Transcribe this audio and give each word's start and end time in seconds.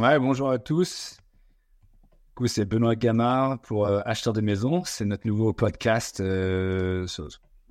Bonjour 0.00 0.48
à 0.48 0.60
tous. 0.60 1.18
Du 2.12 2.34
coup, 2.36 2.46
c'est 2.46 2.64
Benoît 2.64 2.94
Gamard 2.94 3.60
pour 3.62 3.88
euh, 3.88 4.00
Acheteur 4.04 4.32
de 4.32 4.40
maison. 4.40 4.84
C'est 4.84 5.04
notre 5.04 5.26
nouveau 5.26 5.52
podcast 5.52 6.20
euh, 6.20 7.04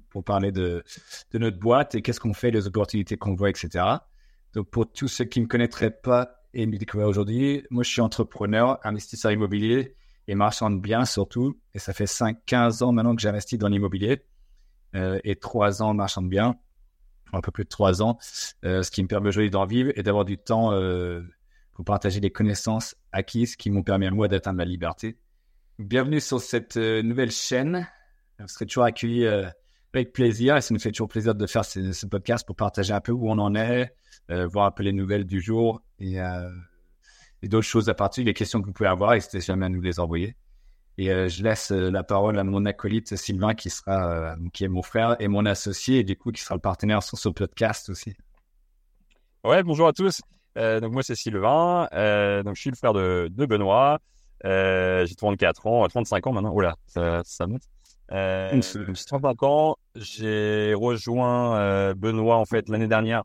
pour 0.09 0.26
parler 0.26 0.52
de, 0.52 0.84
notre 1.34 1.58
boîte 1.58 1.95
et 1.95 2.02
qu'est-ce 2.02 2.20
qu'on 2.20 2.34
fait, 2.34 2.52
les 2.52 2.68
opportunités 2.68 3.16
qu'on 3.16 3.34
voit, 3.34 3.50
etc. 3.50 3.86
Donc, 4.54 4.70
pour 4.70 4.91
tous 4.91 5.08
ceux 5.08 5.23
qui 5.23 5.40
ne 5.40 5.45
me 5.45 5.48
connaîtraient 5.48 5.91
pas 5.91 6.44
et 6.54 6.66
me 6.66 6.77
découvrir 6.77 7.08
aujourd'hui, 7.08 7.66
moi, 7.70 7.84
je 7.84 7.91
suis 7.91 8.02
entrepreneur, 8.02 8.77
investisseur 8.84 9.32
immobilier 9.32 9.96
et 10.27 10.35
marchand 10.35 10.70
de 10.70 10.82
biens 10.82 11.05
surtout. 11.05 11.57
Et 11.73 11.80
ça 11.80 11.94
fait 11.94 12.05
5-15 12.05 12.84
ans 12.84 12.91
maintenant 12.91 13.16
que 13.16 13.21
j'investis 13.21 13.57
dans 13.57 13.70
l'immobilier 13.70 14.26
euh, 14.96 15.18
et 15.23 15.38
3 15.38 15.82
ans 15.82 15.94
marchand 15.94 16.21
de 16.21 16.27
biens, 16.27 16.57
un 17.32 17.40
peu 17.40 17.52
plus 17.52 17.63
de 17.63 17.70
3 17.70 18.02
ans, 18.02 18.18
euh, 18.66 18.84
ce 18.84 18.91
qui 18.91 19.02
me 19.02 19.07
permet 19.07 19.30
aujourd'hui 19.30 19.49
d'en 19.49 19.66
vivre 19.66 19.91
et 19.96 20.04
d'avoir 20.04 20.26
du 20.26 20.38
temps 20.38 20.73
pour 21.77 21.86
partager 21.86 22.20
des 22.20 22.31
connaissances 22.31 22.95
acquises 23.12 23.55
qui 23.55 23.70
m'ont 23.70 23.84
permis 23.84 24.08
à 24.08 24.12
moi 24.12 24.27
d'atteindre 24.27 24.58
la 24.58 24.66
liberté. 24.66 25.16
Bienvenue 25.77 26.20
sur 26.20 26.41
cette 26.41 26.76
euh, 26.76 27.04
nouvelle 27.04 27.30
chaîne. 27.30 27.88
Vous 28.40 28.48
serez 28.48 28.66
toujours 28.66 28.85
accueillis 28.85 29.26
euh, 29.26 29.48
avec 29.94 30.12
plaisir 30.12 30.58
et 30.58 30.62
ça 30.62 30.73
nous 30.73 30.80
fait 30.80 30.91
toujours 30.91 31.08
plaisir 31.08 31.35
de 31.35 31.45
faire 31.45 31.63
ce, 31.63 32.05
podcast 32.08 32.48
pour 32.48 32.55
partager 32.55 32.94
un 32.94 32.99
peu 32.99 33.12
où 33.12 33.30
on 33.30 33.38
en 33.38 33.54
est, 33.54 33.95
euh, 34.32 34.48
voir 34.48 34.66
un 34.66 34.71
peu 34.71 34.82
les 34.82 34.91
nouvelles 34.91 35.26
du 35.26 35.40
jour 35.40 35.84
et, 35.99 36.18
d'autres 37.43 37.68
choses 37.68 37.90
à 37.90 37.94
partir 37.94 38.26
des 38.26 38.34
questions 38.34 38.60
que 38.60 38.66
vous 38.66 38.73
pouvez 38.73 38.90
avoir. 38.90 39.12
N'hésitez 39.12 39.41
jamais 39.41 39.68
à 39.68 39.70
nous 39.70 39.82
les 39.82 39.99
envoyer. 39.99 40.35
Et 40.98 41.10
je 41.29 41.44
laisse 41.44 41.70
la 41.70 42.04
parole 42.04 42.40
à 42.40 42.44
mon 42.44 42.66
acolyte 42.66 43.16
Sylvain 43.16 43.54
qui 43.54 43.70
sera, 43.70 44.35
qui 44.51 44.63
est 44.63 44.68
mon 44.68 44.82
frère 44.82 45.16
et 45.20 45.27
mon 45.27 45.46
associé 45.46 45.99
et 45.99 46.04
du 46.04 46.16
coup 46.16 46.32
qui 46.32 46.41
sera 46.41 46.55
le 46.55 46.62
partenaire 46.62 47.04
sur 47.04 47.20
ce 47.20 47.29
podcast 47.29 47.90
aussi. 47.90 48.16
Ouais, 49.44 49.62
bonjour 49.62 49.88
à 49.88 49.94
tous. 49.94 50.21
Euh, 50.58 50.80
donc 50.80 50.91
moi 50.94 51.04
c'est 51.04 51.16
Sylvain, 51.16 51.88
euh, 51.94 52.41
donc 52.41 52.55
je 52.55 52.62
suis 52.62 52.70
le 52.72 52.76
frère 52.76 52.94
de, 52.94 53.30
de 53.32 53.46
Benoît. 53.46 54.00
Euh, 54.46 55.05
j'ai 55.05 55.16
34 55.16 55.68
ans, 55.68 55.88
35 55.88 56.27
ans 56.27 56.32
maintenant. 56.34 56.54
Oula, 56.54 56.76
ça, 56.88 57.22
ça 57.24 57.48
monte. 57.48 57.63
Euh, 58.12 58.50
j'ai 58.62 59.05
35 59.05 59.44
ans. 59.44 59.78
J'ai 59.96 60.74
rejoint 60.74 61.94
Benoît 61.94 62.38
en 62.38 62.46
fait 62.46 62.70
l'année 62.70 62.88
dernière 62.88 63.24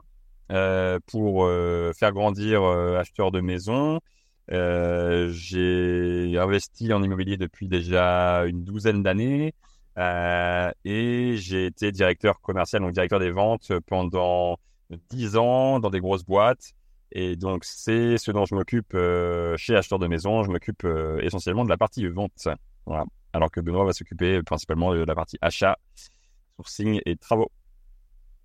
pour 1.06 1.48
faire 1.96 2.12
grandir 2.12 2.62
acheteur 2.62 3.30
de 3.30 3.40
maison. 3.40 4.00
j'ai 4.48 6.36
investi 6.38 6.92
en 6.92 7.02
immobilier 7.02 7.38
depuis 7.38 7.68
déjà 7.68 8.44
une 8.44 8.64
douzaine 8.64 9.02
d'années 9.02 9.54
et 9.96 11.34
j'ai 11.36 11.66
été 11.66 11.92
directeur 11.92 12.40
commercial, 12.40 12.82
donc 12.82 12.92
directeur 12.92 13.20
des 13.20 13.30
ventes 13.30 13.72
pendant 13.86 14.58
10 15.10 15.36
ans 15.36 15.80
dans 15.80 15.90
des 15.90 16.00
grosses 16.00 16.24
boîtes. 16.24 16.74
Et 17.14 17.36
donc, 17.36 17.64
c'est 17.64 18.18
ce 18.18 18.30
dont 18.30 18.44
je 18.44 18.54
m'occupe 18.54 18.94
euh, 18.94 19.56
chez 19.56 19.76
Acheteur 19.76 19.98
de 19.98 20.06
Maison. 20.06 20.42
Je 20.42 20.50
m'occupe 20.50 20.84
euh, 20.84 21.20
essentiellement 21.20 21.64
de 21.64 21.70
la 21.70 21.76
partie 21.76 22.06
vente. 22.06 22.48
Alors 23.32 23.50
que 23.50 23.60
Benoît 23.60 23.84
va 23.84 23.92
s'occuper 23.92 24.42
principalement 24.42 24.92
de 24.94 25.04
la 25.04 25.14
partie 25.14 25.38
achat, 25.40 25.78
sourcing 26.56 27.00
et 27.06 27.16
travaux. 27.16 27.50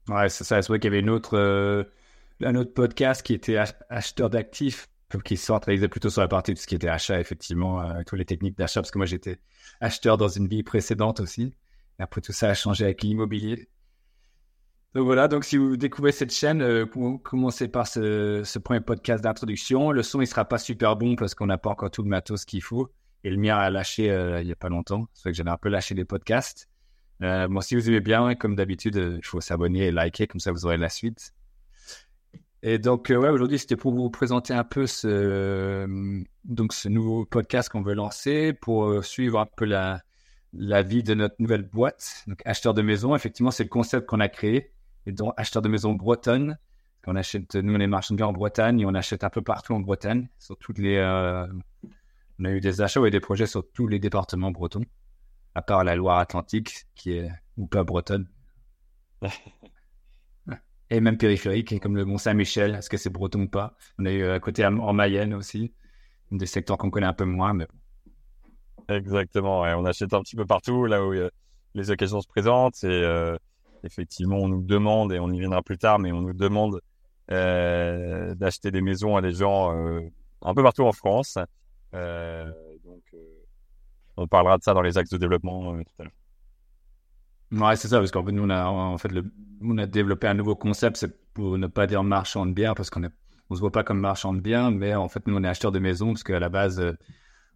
Ouais, 0.09 0.29
c'est 0.29 0.43
ça. 0.43 0.61
C'est 0.61 0.67
vrai 0.69 0.79
qu'il 0.79 0.93
y 0.93 0.97
avait 0.97 1.07
euh, 1.33 1.83
un 2.41 2.55
autre 2.55 2.73
podcast 2.73 3.21
qui 3.21 3.33
était 3.33 3.57
Acheteur 3.89 4.29
d'actifs, 4.29 4.87
qui 5.23 5.37
se 5.37 5.45
centralisait 5.45 5.87
plutôt 5.87 6.09
sur 6.09 6.21
la 6.21 6.27
partie 6.27 6.53
de 6.53 6.59
ce 6.59 6.67
qui 6.67 6.75
était 6.75 6.87
achat, 6.87 7.19
effectivement, 7.19 7.81
euh, 7.81 8.01
toutes 8.05 8.19
les 8.19 8.25
techniques 8.25 8.57
d'achat, 8.57 8.81
parce 8.81 8.91
que 8.91 8.97
moi, 8.97 9.05
j'étais 9.05 9.39
acheteur 9.81 10.17
dans 10.17 10.27
une 10.27 10.47
vie 10.47 10.63
précédente 10.63 11.19
aussi. 11.19 11.53
Après, 11.99 12.21
tout 12.21 12.31
ça 12.31 12.49
a 12.49 12.53
changé 12.53 12.85
avec 12.85 13.01
l'immobilier. 13.03 13.69
Donc 14.95 15.05
voilà, 15.05 15.27
donc 15.27 15.43
si 15.43 15.57
vous 15.57 15.77
découvrez 15.77 16.11
cette 16.11 16.33
chaîne, 16.33 16.61
euh, 16.61 16.85
commencez 17.23 17.67
par 17.67 17.87
ce, 17.87 18.57
premier 18.59 18.79
podcast 18.79 19.23
d'introduction. 19.23 19.91
Le 19.91 20.01
son, 20.01 20.21
il 20.21 20.27
sera 20.27 20.45
pas 20.45 20.57
super 20.57 20.95
bon 20.95 21.15
parce 21.15 21.35
qu'on 21.35 21.45
n'a 21.45 21.57
pas 21.57 21.69
encore 21.69 21.91
tout 21.91 22.03
le 22.03 22.09
matos 22.09 22.45
qu'il 22.45 22.63
faut. 22.63 22.89
Et 23.23 23.29
le 23.29 23.37
mien 23.37 23.57
a 23.57 23.69
lâché 23.69 24.09
euh, 24.09 24.41
il 24.41 24.47
y 24.47 24.51
a 24.51 24.55
pas 24.55 24.69
longtemps. 24.69 25.07
C'est 25.13 25.23
vrai 25.23 25.31
que 25.31 25.37
j'avais 25.37 25.49
un 25.49 25.57
peu 25.57 25.69
lâché 25.69 25.93
les 25.93 26.05
podcasts. 26.05 26.69
Euh, 27.21 27.47
bon, 27.47 27.61
si 27.61 27.75
vous 27.75 27.89
aimez 27.89 27.99
bien, 27.99 28.35
comme 28.35 28.55
d'habitude, 28.55 28.95
il 28.95 29.25
faut 29.25 29.41
s'abonner 29.41 29.87
et 29.87 29.91
liker, 29.91 30.27
comme 30.27 30.39
ça 30.39 30.51
vous 30.51 30.65
aurez 30.65 30.77
la 30.77 30.89
suite. 30.89 31.33
Et 32.63 32.79
donc, 32.79 33.07
ouais, 33.09 33.29
aujourd'hui, 33.29 33.59
c'était 33.59 33.75
pour 33.75 33.93
vous 33.93 34.09
présenter 34.09 34.53
un 34.53 34.63
peu 34.63 34.87
ce, 34.87 36.25
donc 36.43 36.73
ce 36.73 36.89
nouveau 36.89 37.25
podcast 37.25 37.69
qu'on 37.69 37.81
veut 37.81 37.93
lancer 37.93 38.53
pour 38.53 39.03
suivre 39.03 39.39
un 39.39 39.45
peu 39.45 39.65
la, 39.65 40.01
la 40.53 40.81
vie 40.81 41.03
de 41.03 41.13
notre 41.13 41.35
nouvelle 41.39 41.63
boîte. 41.63 42.23
Donc, 42.25 42.41
acheteur 42.45 42.73
de 42.73 42.81
maison, 42.81 43.15
effectivement, 43.15 43.51
c'est 43.51 43.63
le 43.63 43.69
concept 43.69 44.07
qu'on 44.07 44.19
a 44.19 44.29
créé 44.29 44.71
dont 45.11 45.31
acheteur 45.37 45.61
de 45.61 45.69
maison 45.69 45.93
bretonne. 45.93 46.57
On 47.09 47.15
achète, 47.15 47.55
nous, 47.55 47.73
on 47.73 47.79
est 47.79 47.87
marchand 47.87 48.13
de 48.13 48.17
biens 48.17 48.27
en 48.27 48.33
Bretagne 48.33 48.81
et 48.81 48.85
on 48.85 48.93
achète 48.93 49.23
un 49.23 49.29
peu 49.29 49.41
partout 49.41 49.73
en 49.73 49.79
Bretagne, 49.79 50.27
sur 50.39 50.57
toutes 50.57 50.77
les, 50.77 50.97
euh, 50.97 51.47
on 52.39 52.45
a 52.45 52.51
eu 52.51 52.59
des 52.59 52.81
achats 52.81 53.05
et 53.07 53.11
des 53.11 53.21
projets 53.21 53.47
sur 53.47 53.63
tous 53.71 53.87
les 53.87 53.97
départements 53.97 54.51
bretons, 54.51 54.83
à 55.55 55.61
part 55.61 55.85
la 55.85 55.95
Loire-Atlantique, 55.95 56.85
qui 56.95 57.13
est, 57.13 57.31
ou 57.55 57.65
pas 57.65 57.85
bretonne. 57.85 58.27
et 60.89 60.99
même 60.99 61.17
périphérique, 61.17 61.79
comme 61.79 61.95
le 61.95 62.03
Mont-Saint-Michel, 62.03 62.75
est-ce 62.75 62.89
que 62.89 62.97
c'est 62.97 63.09
breton 63.09 63.43
ou 63.43 63.47
pas? 63.47 63.77
On 63.99 64.05
a 64.05 64.11
eu 64.11 64.25
à 64.25 64.39
côté 64.41 64.65
en 64.65 64.93
Mayenne 64.93 65.33
aussi, 65.33 65.73
des 66.31 66.45
secteurs 66.45 66.77
qu'on 66.77 66.89
connaît 66.89 67.07
un 67.07 67.13
peu 67.13 67.23
moins, 67.23 67.53
mais 67.53 67.67
Exactement, 68.89 69.61
ouais. 69.61 69.73
on 69.73 69.85
achète 69.85 70.13
un 70.13 70.21
petit 70.21 70.35
peu 70.35 70.45
partout, 70.45 70.85
là 70.85 71.05
où 71.05 71.13
euh, 71.13 71.29
les 71.73 71.91
occasions 71.91 72.21
se 72.21 72.27
présentent 72.27 72.83
et, 72.83 72.87
euh, 72.87 73.37
effectivement, 73.87 74.37
on 74.37 74.47
nous 74.47 74.61
demande, 74.61 75.11
et 75.13 75.19
on 75.19 75.31
y 75.31 75.39
viendra 75.39 75.63
plus 75.63 75.77
tard, 75.77 75.97
mais 75.97 76.11
on 76.11 76.21
nous 76.21 76.33
demande 76.33 76.81
euh, 77.31 78.35
d'acheter 78.35 78.69
des 78.71 78.81
maisons 78.81 79.17
à 79.17 79.21
des 79.21 79.31
gens 79.31 79.75
euh, 79.75 80.01
un 80.41 80.53
peu 80.53 80.61
partout 80.61 80.83
en 80.83 80.91
France. 80.91 81.37
Euh, 81.93 82.45
donc, 82.85 83.01
on 84.17 84.27
parlera 84.27 84.57
de 84.57 84.63
ça 84.63 84.73
dans 84.73 84.81
les 84.81 84.97
axes 84.97 85.09
de 85.09 85.17
développement 85.17 85.73
tout 85.83 85.93
à 85.99 86.03
l'heure. 86.03 87.69
Ouais, 87.69 87.75
c'est 87.77 87.87
ça, 87.87 87.99
parce 87.99 88.11
qu'en 88.11 88.25
fait, 88.25 88.31
nous, 88.31 88.43
on 88.43 89.77
a, 89.77 89.87
développé 89.87 90.27
un 90.27 90.33
nouveau 90.33 90.55
concept, 90.55 90.97
c'est 90.97 91.33
pour 91.33 91.57
ne 91.57 91.67
pas 91.67 91.87
dire 91.87 92.03
marchand 92.03 92.45
de 92.45 92.51
biens, 92.51 92.73
parce 92.73 92.89
qu'on 92.89 93.03
est, 93.03 93.11
on 93.49 93.55
se 93.55 93.61
voit 93.61 93.71
pas 93.71 93.83
comme 93.83 93.99
marchand 93.99 94.33
de 94.33 94.41
biens, 94.41 94.69
mais 94.69 94.93
en 94.95 95.07
fait, 95.07 95.25
nous, 95.27 95.35
on 95.35 95.43
est 95.43 95.47
acheteur 95.47 95.71
de 95.71 95.79
maisons, 95.79 96.07
parce 96.13 96.23
qu'à 96.23 96.39
la 96.39 96.49
base, 96.49 96.83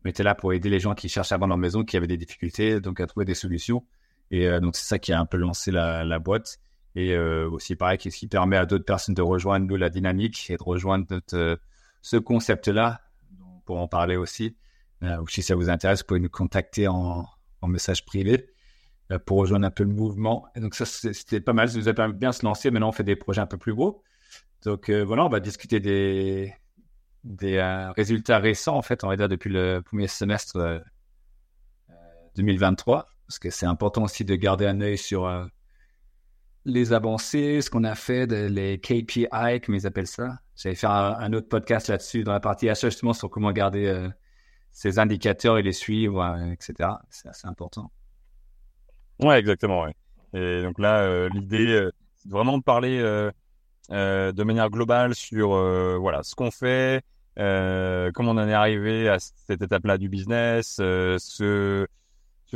on 0.06 0.10
était 0.10 0.24
là 0.24 0.34
pour 0.34 0.54
aider 0.54 0.70
les 0.70 0.80
gens 0.80 0.96
qui 0.96 1.10
cherchaient 1.10 1.36
à 1.36 1.38
vendre 1.38 1.50
leur 1.50 1.58
maison, 1.58 1.84
qui 1.84 1.98
avaient 1.98 2.08
des 2.08 2.18
difficultés, 2.18 2.80
donc 2.80 3.02
à 3.02 3.08
trouver 3.08 3.26
des 3.26 3.36
solutions. 3.36 3.86
Et 4.32 4.48
euh, 4.48 4.60
donc, 4.60 4.76
c'est 4.76 4.86
ça 4.86 5.00
qui 5.00 5.14
a 5.14 5.20
un 5.20 5.26
peu 5.26 5.38
lancé 5.38 5.72
la, 5.72 6.04
la 6.04 6.20
boîte. 6.20 6.58
Et 6.96 7.14
euh, 7.14 7.50
aussi, 7.50 7.76
pareil, 7.76 8.00
ce 8.02 8.10
qui 8.10 8.28
permet 8.28 8.58
à 8.58 8.66
d'autres 8.66 8.86
personnes 8.86 9.16
de 9.16 9.22
rejoindre 9.22 9.68
nous 9.68 9.76
la 9.76 9.90
dynamique 9.90 10.50
et 10.50 10.58
de 10.58 10.64
rejoindre 10.64 11.06
notre, 11.10 11.38
euh, 11.38 11.56
ce 12.02 12.18
concept-là, 12.18 13.02
pour 13.66 13.80
en 13.80 13.88
parler 13.88 14.16
aussi. 14.16 14.58
ou 15.02 15.28
si 15.28 15.44
ça 15.44 15.56
vous 15.56 15.70
intéresse, 15.70 16.00
vous 16.00 16.08
pouvez 16.08 16.20
nous 16.20 16.30
contacter 16.30 16.88
en, 16.88 17.28
message 17.68 18.06
privé 18.06 18.50
pour 19.26 19.38
rejoindre 19.38 19.68
un 19.68 19.72
peu 19.72 19.84
le 19.84 19.94
mouvement. 19.94 20.48
Et 20.56 20.60
donc, 20.60 20.74
ça, 20.74 20.86
c'était 20.86 21.42
pas 21.42 21.54
mal. 21.54 21.70
Ça 21.70 21.78
nous 21.78 21.88
a 21.88 21.94
permis 21.94 22.14
de 22.14 22.20
bien 22.20 22.32
se 22.32 22.44
lancer. 22.46 22.72
Maintenant, 22.72 22.90
on 22.90 22.92
fait 22.92 23.04
des 23.04 23.16
projets 23.16 23.42
un 23.42 23.48
peu 23.48 23.58
plus 23.58 23.74
gros. 23.74 24.04
Donc, 24.64 24.90
voilà, 24.90 25.26
on 25.26 25.30
va 25.30 25.40
discuter 25.40 25.80
des, 25.80 26.54
des 27.24 27.62
résultats 27.96 28.40
récents, 28.40 28.76
en 28.76 28.82
fait, 28.82 29.04
on 29.04 29.08
va 29.08 29.16
dire 29.16 29.30
depuis 29.30 29.50
le 29.50 29.82
premier 29.82 30.08
semestre 30.08 30.58
euh, 30.58 30.80
2023 32.36 33.11
parce 33.32 33.40
que 33.40 33.50
c'est 33.50 33.66
important 33.66 34.04
aussi 34.04 34.26
de 34.26 34.36
garder 34.36 34.66
un 34.66 34.82
œil 34.82 34.98
sur 34.98 35.26
euh, 35.26 35.46
les 36.66 36.92
avancées, 36.92 37.62
ce 37.62 37.70
qu'on 37.70 37.86
a 37.86 37.96
fait, 37.96 38.26
les 38.26 38.78
KPI, 38.78 39.62
comme 39.64 39.74
ils 39.74 39.88
appellent 39.88 40.06
ça. 40.06 40.40
J'avais 40.58 40.76
fait 40.76 40.88
un, 40.88 41.32
autre 41.32 41.48
podcast 41.48 41.88
là-dessus 41.88 42.26
dans 42.26 42.34
la 42.34 42.42
partie 42.42 42.68
achat 42.68 42.90
justement 42.90 43.14
sur 43.14 43.30
comment 43.30 43.54
garder 43.54 43.86
euh, 43.86 44.10
ces 44.74 45.00
indicateurs 45.00 45.58
et 45.58 45.64
les 45.64 45.72
suivre, 45.72 46.22
euh, 46.22 46.52
etc. 46.52 46.90
C'est 47.10 47.30
assez 47.30 47.48
important. 47.48 47.90
Ouais, 49.22 49.40
exactement. 49.40 49.88
Et 50.34 50.62
donc 50.62 50.78
là, 50.78 51.04
euh, 51.04 51.30
l'idée, 51.30 51.88
c'est 52.18 52.30
vraiment 52.30 52.58
de 52.58 52.64
parler 52.64 53.00
de 53.90 54.44
manière 54.44 54.70
globale 54.70 55.16
sur 55.16 55.52
voilà 56.02 56.22
ce 56.24 56.36
qu'on 56.36 56.52
fait, 56.52 57.02
comment 57.38 58.32
on 58.32 58.38
en 58.38 58.50
est 58.50 58.54
arrivé 58.54 59.08
à 59.08 59.20
cette 59.20 59.62
étape-là 59.62 59.98
du 59.98 60.10
business, 60.10 60.76
ce 60.76 61.88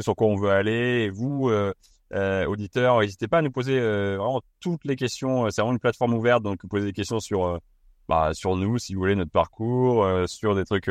sur 0.01 0.15
quoi 0.15 0.27
on 0.27 0.35
veut 0.35 0.49
aller. 0.49 1.03
Et 1.03 1.09
vous, 1.09 1.49
euh, 1.49 1.73
euh, 2.13 2.45
auditeurs, 2.45 2.99
n'hésitez 2.99 3.27
pas 3.27 3.39
à 3.39 3.41
nous 3.41 3.51
poser 3.51 3.79
euh, 3.79 4.17
vraiment 4.17 4.41
toutes 4.59 4.85
les 4.85 4.95
questions. 4.95 5.49
C'est 5.49 5.61
vraiment 5.61 5.73
une 5.73 5.79
plateforme 5.79 6.13
ouverte, 6.13 6.43
donc 6.43 6.59
vous 6.61 6.67
posez 6.67 6.85
des 6.85 6.93
questions 6.93 7.19
sur, 7.19 7.59
bah, 8.07 8.31
sur 8.33 8.55
nous, 8.55 8.77
si 8.77 8.93
vous 8.93 8.99
voulez, 9.01 9.15
notre 9.15 9.31
parcours, 9.31 10.07
sur 10.27 10.55
des 10.55 10.65
trucs 10.65 10.89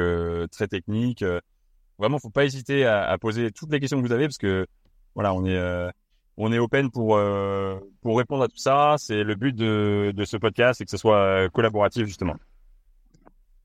très 0.51 0.69
techniques. 0.69 1.25
vraiment, 1.99 2.19
faut 2.19 2.31
pas 2.31 2.45
hésiter 2.45 2.85
à, 2.87 3.05
à, 3.09 3.19
poser 3.19 3.51
toutes 3.53 3.73
les 3.73 3.81
questions 3.81 4.01
que 4.01 4.06
vous 4.06 4.12
avez, 4.12 4.27
parce 4.27 4.39
que 4.39 4.67
voilà, 5.15 5.35
on 5.35 5.45
est 5.47 5.91
on 6.37 6.53
est 6.53 6.59
open 6.59 6.91
pour 6.91 7.19
pour 8.01 8.19
répondre 8.19 8.43
à 8.43 8.49
tout 8.49 8.56
ça. 8.56 8.97
C'est 8.99 9.23
le 9.23 9.35
but 9.37 9.55
de, 9.55 10.12
de 10.15 10.25
ce 10.25 10.37
podcast, 10.37 10.79
c'est 10.79 10.85
que 10.85 10.91
ce 10.91 10.97
soit 10.97 11.49
collaboratif 11.51 12.06
justement. 12.06 12.35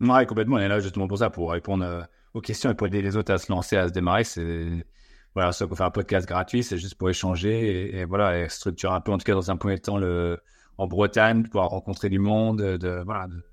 Ouais, 0.02 0.26
complètement. 0.26 0.58
On 0.58 0.60
est 0.60 0.68
là 0.68 0.80
justement 0.80 1.08
pour 1.08 1.18
ça, 1.18 1.30
pour 1.30 1.52
répondre 1.52 2.08
aux 2.34 2.42
questions 2.42 2.70
et 2.70 2.76
pour 2.76 2.88
aider 2.88 3.02
les 3.02 3.18
autres 3.18 3.34
à 3.34 3.38
se 3.38 3.52
lancer, 3.52 3.76
à 3.76 3.88
se 3.88 3.94
démarrer. 3.94 4.24
C'est 4.24 4.86
voilà, 5.36 5.52
ça 5.52 5.68
pour 5.68 5.78
faire 5.78 5.88
un 5.88 5.92
podcast 5.92 6.28
gratuit, 6.28 6.64
c'est 6.64 6.78
juste 6.78 6.96
pour 6.96 7.10
échanger 7.10 7.98
et, 8.00 8.06
voilà, 8.06 8.40
et 8.40 8.50
structurer 8.50 8.94
un 8.94 9.02
peu, 9.02 9.12
en 9.12 9.18
tout 9.18 9.26
cas 9.26 9.34
dans 9.34 9.52
un 9.52 9.58
premier 9.58 9.80
temps, 9.80 9.98
le, 9.98 10.40
en 10.78 10.88
Bretagne, 10.88 11.44
pouvoir 11.44 11.70
rencontrer 11.70 12.10
du 12.10 12.20
monde, 12.20 12.62
de, 12.62 13.02
voilà, 13.06 13.28
de 13.28 13.44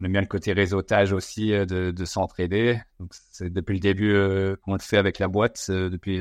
On 0.00 0.04
aime 0.04 0.12
bien 0.12 0.20
le 0.20 0.26
côté 0.26 0.52
réseautage 0.52 1.12
aussi 1.12 1.50
de, 1.50 1.90
de 1.90 2.04
s'entraider. 2.04 2.80
Donc, 3.00 3.10
c'est 3.12 3.52
depuis 3.52 3.74
le 3.74 3.80
début 3.80 4.56
qu'on 4.62 4.74
le 4.74 4.80
fait 4.80 4.98
avec 4.98 5.18
la 5.18 5.28
boîte, 5.28 5.70
depuis 5.70 6.20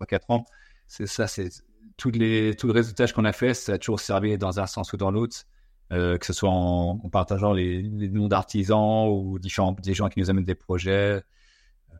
3-4 0.00 0.20
ans. 0.28 0.44
C'est 0.86 1.06
ça, 1.06 1.26
c'est 1.26 1.50
tout, 1.96 2.10
les, 2.10 2.52
le 2.52 2.72
réseautage 2.72 3.12
qu'on 3.12 3.24
a 3.24 3.32
fait, 3.32 3.54
ça 3.54 3.74
a 3.74 3.78
toujours 3.78 4.00
servi 4.00 4.38
dans 4.38 4.58
un 4.58 4.66
sens 4.66 4.92
ou 4.92 4.96
dans 4.96 5.10
l'autre. 5.10 5.44
Euh, 5.92 6.18
que 6.18 6.26
ce 6.26 6.32
soit 6.32 6.50
en, 6.50 6.96
partageant 7.10 7.52
les, 7.52 7.82
noms 7.82 8.28
d'artisans 8.28 9.08
ou 9.08 9.40
différents, 9.40 9.72
des 9.72 9.92
gens 9.92 10.08
qui 10.08 10.20
nous 10.20 10.30
amènent 10.30 10.44
des 10.44 10.54
projets. 10.54 11.20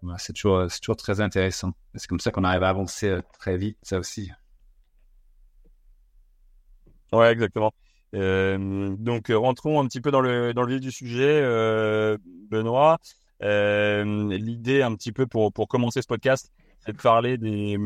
Euh, 0.04 0.14
c'est 0.18 0.32
toujours, 0.32 0.66
toujours 0.80 0.96
très 0.96 1.20
intéressant. 1.20 1.72
C'est 1.94 2.06
comme 2.06 2.20
ça 2.20 2.30
qu'on 2.30 2.44
arrive 2.44 2.62
à 2.62 2.68
avancer 2.68 3.08
euh, 3.08 3.22
très 3.38 3.56
vite, 3.56 3.78
ça 3.82 3.98
aussi. 3.98 4.30
Ouais, 7.12 7.32
exactement. 7.32 7.72
donc, 8.12 9.28
rentrons 9.30 9.80
un 9.80 9.86
petit 9.86 10.00
peu 10.00 10.10
dans 10.10 10.20
le, 10.20 10.54
dans 10.54 10.62
le 10.62 10.74
vif 10.74 10.80
du 10.80 10.92
sujet, 10.92 11.42
Benoît. 12.50 12.98
L'idée, 13.40 14.82
un 14.82 14.94
petit 14.94 15.12
peu 15.12 15.26
pour, 15.26 15.52
pour 15.52 15.66
commencer 15.66 16.02
ce 16.02 16.06
podcast, 16.06 16.52
c'est 16.78 16.92
de 16.92 17.02
parler 17.02 17.36
des, 17.36 17.76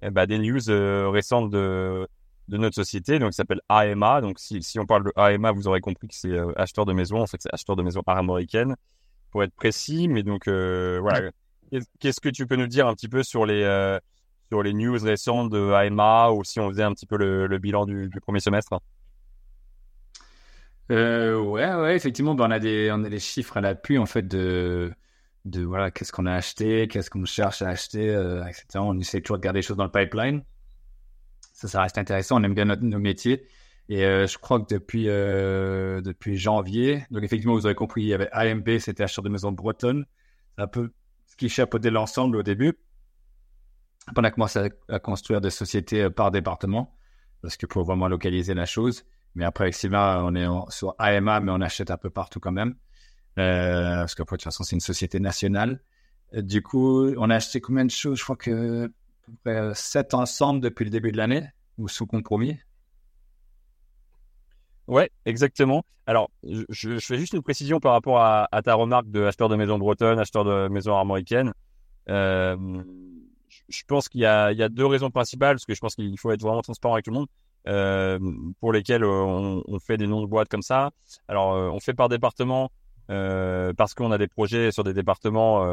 ben, 0.00 0.26
des 0.26 0.38
news 0.38 1.10
récentes 1.12 1.50
de, 1.50 2.08
de 2.48 2.56
notre 2.56 2.74
société, 2.74 3.18
donc 3.18 3.30
qui 3.30 3.36
s'appelle 3.36 3.60
AMA. 3.68 4.20
Donc 4.20 4.38
si, 4.38 4.62
si, 4.62 4.78
on 4.78 4.86
parle 4.86 5.04
de 5.04 5.12
AMA, 5.16 5.52
vous 5.52 5.68
aurez 5.68 5.80
compris 5.80 6.08
que 6.08 6.14
c'est 6.14 6.30
euh, 6.30 6.52
acheteur 6.56 6.84
de 6.86 6.92
maison. 6.92 7.20
En 7.20 7.26
fait, 7.26 7.40
c'est 7.40 7.52
acheteur 7.52 7.76
de 7.76 7.82
maison 7.82 8.02
armoricaine, 8.06 8.76
pour 9.30 9.42
être 9.42 9.54
précis. 9.54 10.08
Mais 10.08 10.22
donc 10.22 10.48
euh, 10.48 10.98
voilà, 11.00 11.30
qu'est-ce 12.00 12.20
que 12.20 12.28
tu 12.28 12.46
peux 12.46 12.56
nous 12.56 12.66
dire 12.66 12.86
un 12.86 12.94
petit 12.94 13.08
peu 13.08 13.22
sur 13.22 13.46
les 13.46 13.62
euh, 13.62 13.98
sur 14.50 14.62
les 14.62 14.72
news 14.72 14.98
récentes 15.02 15.50
de 15.50 15.72
AMA 15.72 16.30
ou 16.30 16.44
si 16.44 16.60
on 16.60 16.68
faisait 16.68 16.82
un 16.82 16.92
petit 16.92 17.06
peu 17.06 17.16
le, 17.16 17.58
bilan 17.58 17.86
du, 17.86 18.10
premier 18.20 18.40
semestre? 18.40 18.80
Ouais, 20.90 21.74
ouais, 21.74 21.96
effectivement, 21.96 22.34
ben, 22.34 22.48
on 22.48 22.50
a 22.50 22.58
des 22.58 22.90
on 22.92 23.02
a 23.04 23.08
des 23.08 23.20
chiffres 23.20 23.56
à 23.56 23.60
l'appui 23.60 23.96
en 23.98 24.06
fait 24.06 24.26
de 24.28 24.92
de 25.46 25.62
voilà 25.62 25.90
qu'est-ce 25.90 26.12
qu'on 26.12 26.26
a 26.26 26.34
acheté, 26.34 26.86
qu'est-ce 26.88 27.10
qu'on 27.10 27.24
cherche 27.24 27.62
à 27.62 27.68
acheter, 27.68 28.08
etc. 28.48 28.64
On 28.76 28.98
essaie 28.98 29.20
toujours 29.20 29.38
de 29.38 29.42
garder 29.42 29.58
les 29.58 29.62
choses 29.62 29.78
dans 29.78 29.84
le 29.84 29.90
pipeline 29.90 30.42
ça, 31.62 31.68
ça 31.68 31.82
reste 31.82 31.98
intéressant. 31.98 32.40
On 32.40 32.44
aime 32.44 32.54
bien 32.54 32.64
notre, 32.66 32.82
nos 32.82 32.98
métiers. 32.98 33.46
Et 33.88 34.04
euh, 34.04 34.26
je 34.26 34.38
crois 34.38 34.60
que 34.60 34.74
depuis, 34.74 35.08
euh, 35.08 36.00
depuis 36.00 36.36
janvier, 36.36 37.04
donc 37.10 37.24
effectivement, 37.24 37.54
vous 37.54 37.66
avez 37.66 37.74
compris, 37.74 38.02
il 38.02 38.08
y 38.08 38.14
avait 38.14 38.30
AMB, 38.32 38.78
c'était 38.78 39.02
acheteur 39.04 39.24
de 39.24 39.28
maison 39.28 39.52
bretonne. 39.52 40.06
C'est 40.56 40.62
un 40.62 40.66
peu 40.66 40.92
ce 41.32 41.36
qui 41.36 41.48
chapeautait 41.48 41.90
l'ensemble 41.90 42.36
au 42.36 42.42
début. 42.42 42.74
Après, 44.06 44.20
on 44.20 44.24
a 44.24 44.30
commencé 44.30 44.70
à, 44.88 44.98
construire 44.98 45.40
des 45.40 45.50
sociétés 45.50 46.02
euh, 46.02 46.10
par 46.10 46.30
département, 46.30 46.94
parce 47.40 47.56
que 47.56 47.64
pour 47.64 47.84
vraiment 47.84 48.06
localiser 48.06 48.52
la 48.52 48.66
chose. 48.66 49.04
Mais 49.34 49.44
après, 49.44 49.64
avec 49.64 49.74
Sylvain, 49.74 50.22
on 50.24 50.34
est 50.34 50.46
sur 50.70 50.94
AMA, 50.98 51.40
mais 51.40 51.50
on 51.50 51.60
achète 51.62 51.90
un 51.90 51.96
peu 51.96 52.10
partout 52.10 52.38
quand 52.38 52.52
même. 52.52 52.74
Euh, 53.38 53.96
parce 54.00 54.14
que 54.14 54.22
de 54.22 54.28
toute 54.28 54.42
façon, 54.42 54.62
c'est 54.62 54.76
une 54.76 54.80
société 54.80 55.20
nationale. 55.20 55.80
du 56.34 56.62
coup, 56.62 57.08
on 57.16 57.30
a 57.30 57.36
acheté 57.36 57.62
combien 57.62 57.86
de 57.86 57.90
choses? 57.90 58.18
Je 58.18 58.24
crois 58.24 58.36
que 58.36 58.92
peu 59.22 59.32
près 59.42 59.74
sept 59.74 60.12
ensemble 60.12 60.60
depuis 60.60 60.84
le 60.84 60.90
début 60.90 61.12
de 61.12 61.16
l'année 61.16 61.48
ou 61.78 61.88
sous 61.88 62.06
compromis. 62.06 62.58
Ouais, 64.88 65.10
exactement. 65.24 65.84
Alors, 66.06 66.30
je, 66.42 66.98
fais 66.98 67.16
juste 67.16 67.32
une 67.32 67.42
précision 67.42 67.78
par 67.78 67.92
rapport 67.92 68.20
à, 68.20 68.48
ta 68.64 68.74
remarque 68.74 69.10
de 69.10 69.24
acheteur 69.24 69.48
de 69.48 69.56
maison 69.56 69.78
bretonne, 69.78 70.18
acheteur 70.18 70.44
de 70.44 70.68
maison 70.68 70.94
armoricaine. 70.94 71.52
Euh, 72.08 72.82
je 73.68 73.82
pense 73.86 74.08
qu'il 74.08 74.20
y, 74.20 74.26
a, 74.26 74.68
deux 74.68 74.86
raisons 74.86 75.10
principales, 75.10 75.56
parce 75.56 75.64
que 75.64 75.74
je 75.74 75.80
pense 75.80 75.94
qu'il 75.94 76.18
faut 76.18 76.32
être 76.32 76.42
vraiment 76.42 76.62
transparent 76.62 76.94
avec 76.94 77.04
tout 77.04 77.12
le 77.12 77.18
monde, 77.18 77.28
euh, 77.68 78.18
pour 78.60 78.72
lesquelles 78.72 79.04
on, 79.04 79.78
fait 79.78 79.96
des 79.96 80.06
noms 80.06 80.20
de 80.20 80.26
boîtes 80.26 80.48
comme 80.48 80.62
ça. 80.62 80.90
Alors, 81.28 81.52
euh, 81.54 81.70
on 81.70 81.78
fait 81.78 81.94
par 81.94 82.08
département 82.08 82.70
parce 83.08 83.92
qu'on 83.94 84.10
a 84.10 84.16
des 84.16 84.26
projets 84.26 84.72
sur 84.72 84.84
des 84.84 84.94
départements 84.94 85.66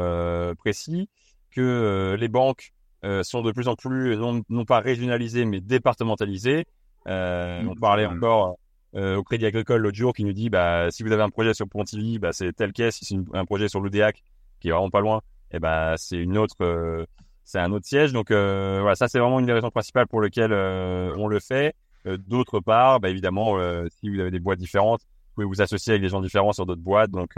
précis, 0.56 1.08
que 1.50 2.14
les 2.18 2.28
banques 2.28 2.72
euh, 3.02 3.22
sont 3.22 3.40
de 3.40 3.50
plus 3.50 3.66
en 3.66 3.76
plus 3.76 4.14
non, 4.16 4.42
non 4.50 4.66
pas 4.66 4.80
régionalisés 4.80 5.46
mais 5.46 5.60
départementalisés. 5.60 6.66
Euh, 7.08 7.62
on 7.66 7.74
parlait 7.74 8.04
encore 8.04 8.58
euh, 8.96 9.16
au 9.16 9.22
Crédit 9.22 9.46
Agricole 9.46 9.82
l'autre 9.82 9.96
jour 9.96 10.12
qui 10.12 10.24
nous 10.24 10.32
dit 10.32 10.50
bah 10.50 10.90
si 10.90 11.02
vous 11.02 11.12
avez 11.12 11.22
un 11.22 11.30
projet 11.30 11.54
sur 11.54 11.68
Pontivy, 11.68 12.18
bah 12.18 12.32
c'est 12.32 12.52
tel 12.52 12.72
caisse. 12.72 12.96
Si 12.96 13.04
c'est 13.04 13.16
un 13.34 13.44
projet 13.44 13.68
sur 13.68 13.80
l'Oudéac 13.80 14.22
qui 14.60 14.68
est 14.68 14.72
vraiment 14.72 14.90
pas 14.90 15.00
loin, 15.00 15.18
et 15.50 15.56
eh 15.56 15.58
bah 15.58 15.94
c'est 15.96 16.18
une 16.18 16.36
autre 16.36 16.56
euh, 16.62 17.04
c'est 17.44 17.58
un 17.58 17.72
autre 17.72 17.86
siège. 17.86 18.12
Donc 18.12 18.30
euh, 18.30 18.78
voilà, 18.80 18.94
ça 18.94 19.08
c'est 19.08 19.18
vraiment 19.18 19.38
une 19.40 19.46
des 19.46 19.52
raisons 19.52 19.70
principales 19.70 20.06
pour 20.06 20.20
lesquelles 20.20 20.52
on 20.52 21.28
le 21.28 21.40
fait. 21.40 21.74
D'autre 22.04 22.60
part, 22.60 22.98
bah 22.98 23.10
évidemment, 23.10 23.58
si 24.00 24.08
vous 24.08 24.18
avez 24.20 24.30
des 24.30 24.40
boîtes 24.40 24.58
différentes, 24.58 25.02
vous 25.02 25.34
pouvez 25.34 25.46
vous 25.46 25.62
associer 25.62 25.92
avec 25.92 26.02
des 26.02 26.08
gens 26.08 26.20
différents 26.20 26.52
sur 26.52 26.66
d'autres 26.66 26.80
boîtes. 26.80 27.10
Donc 27.10 27.34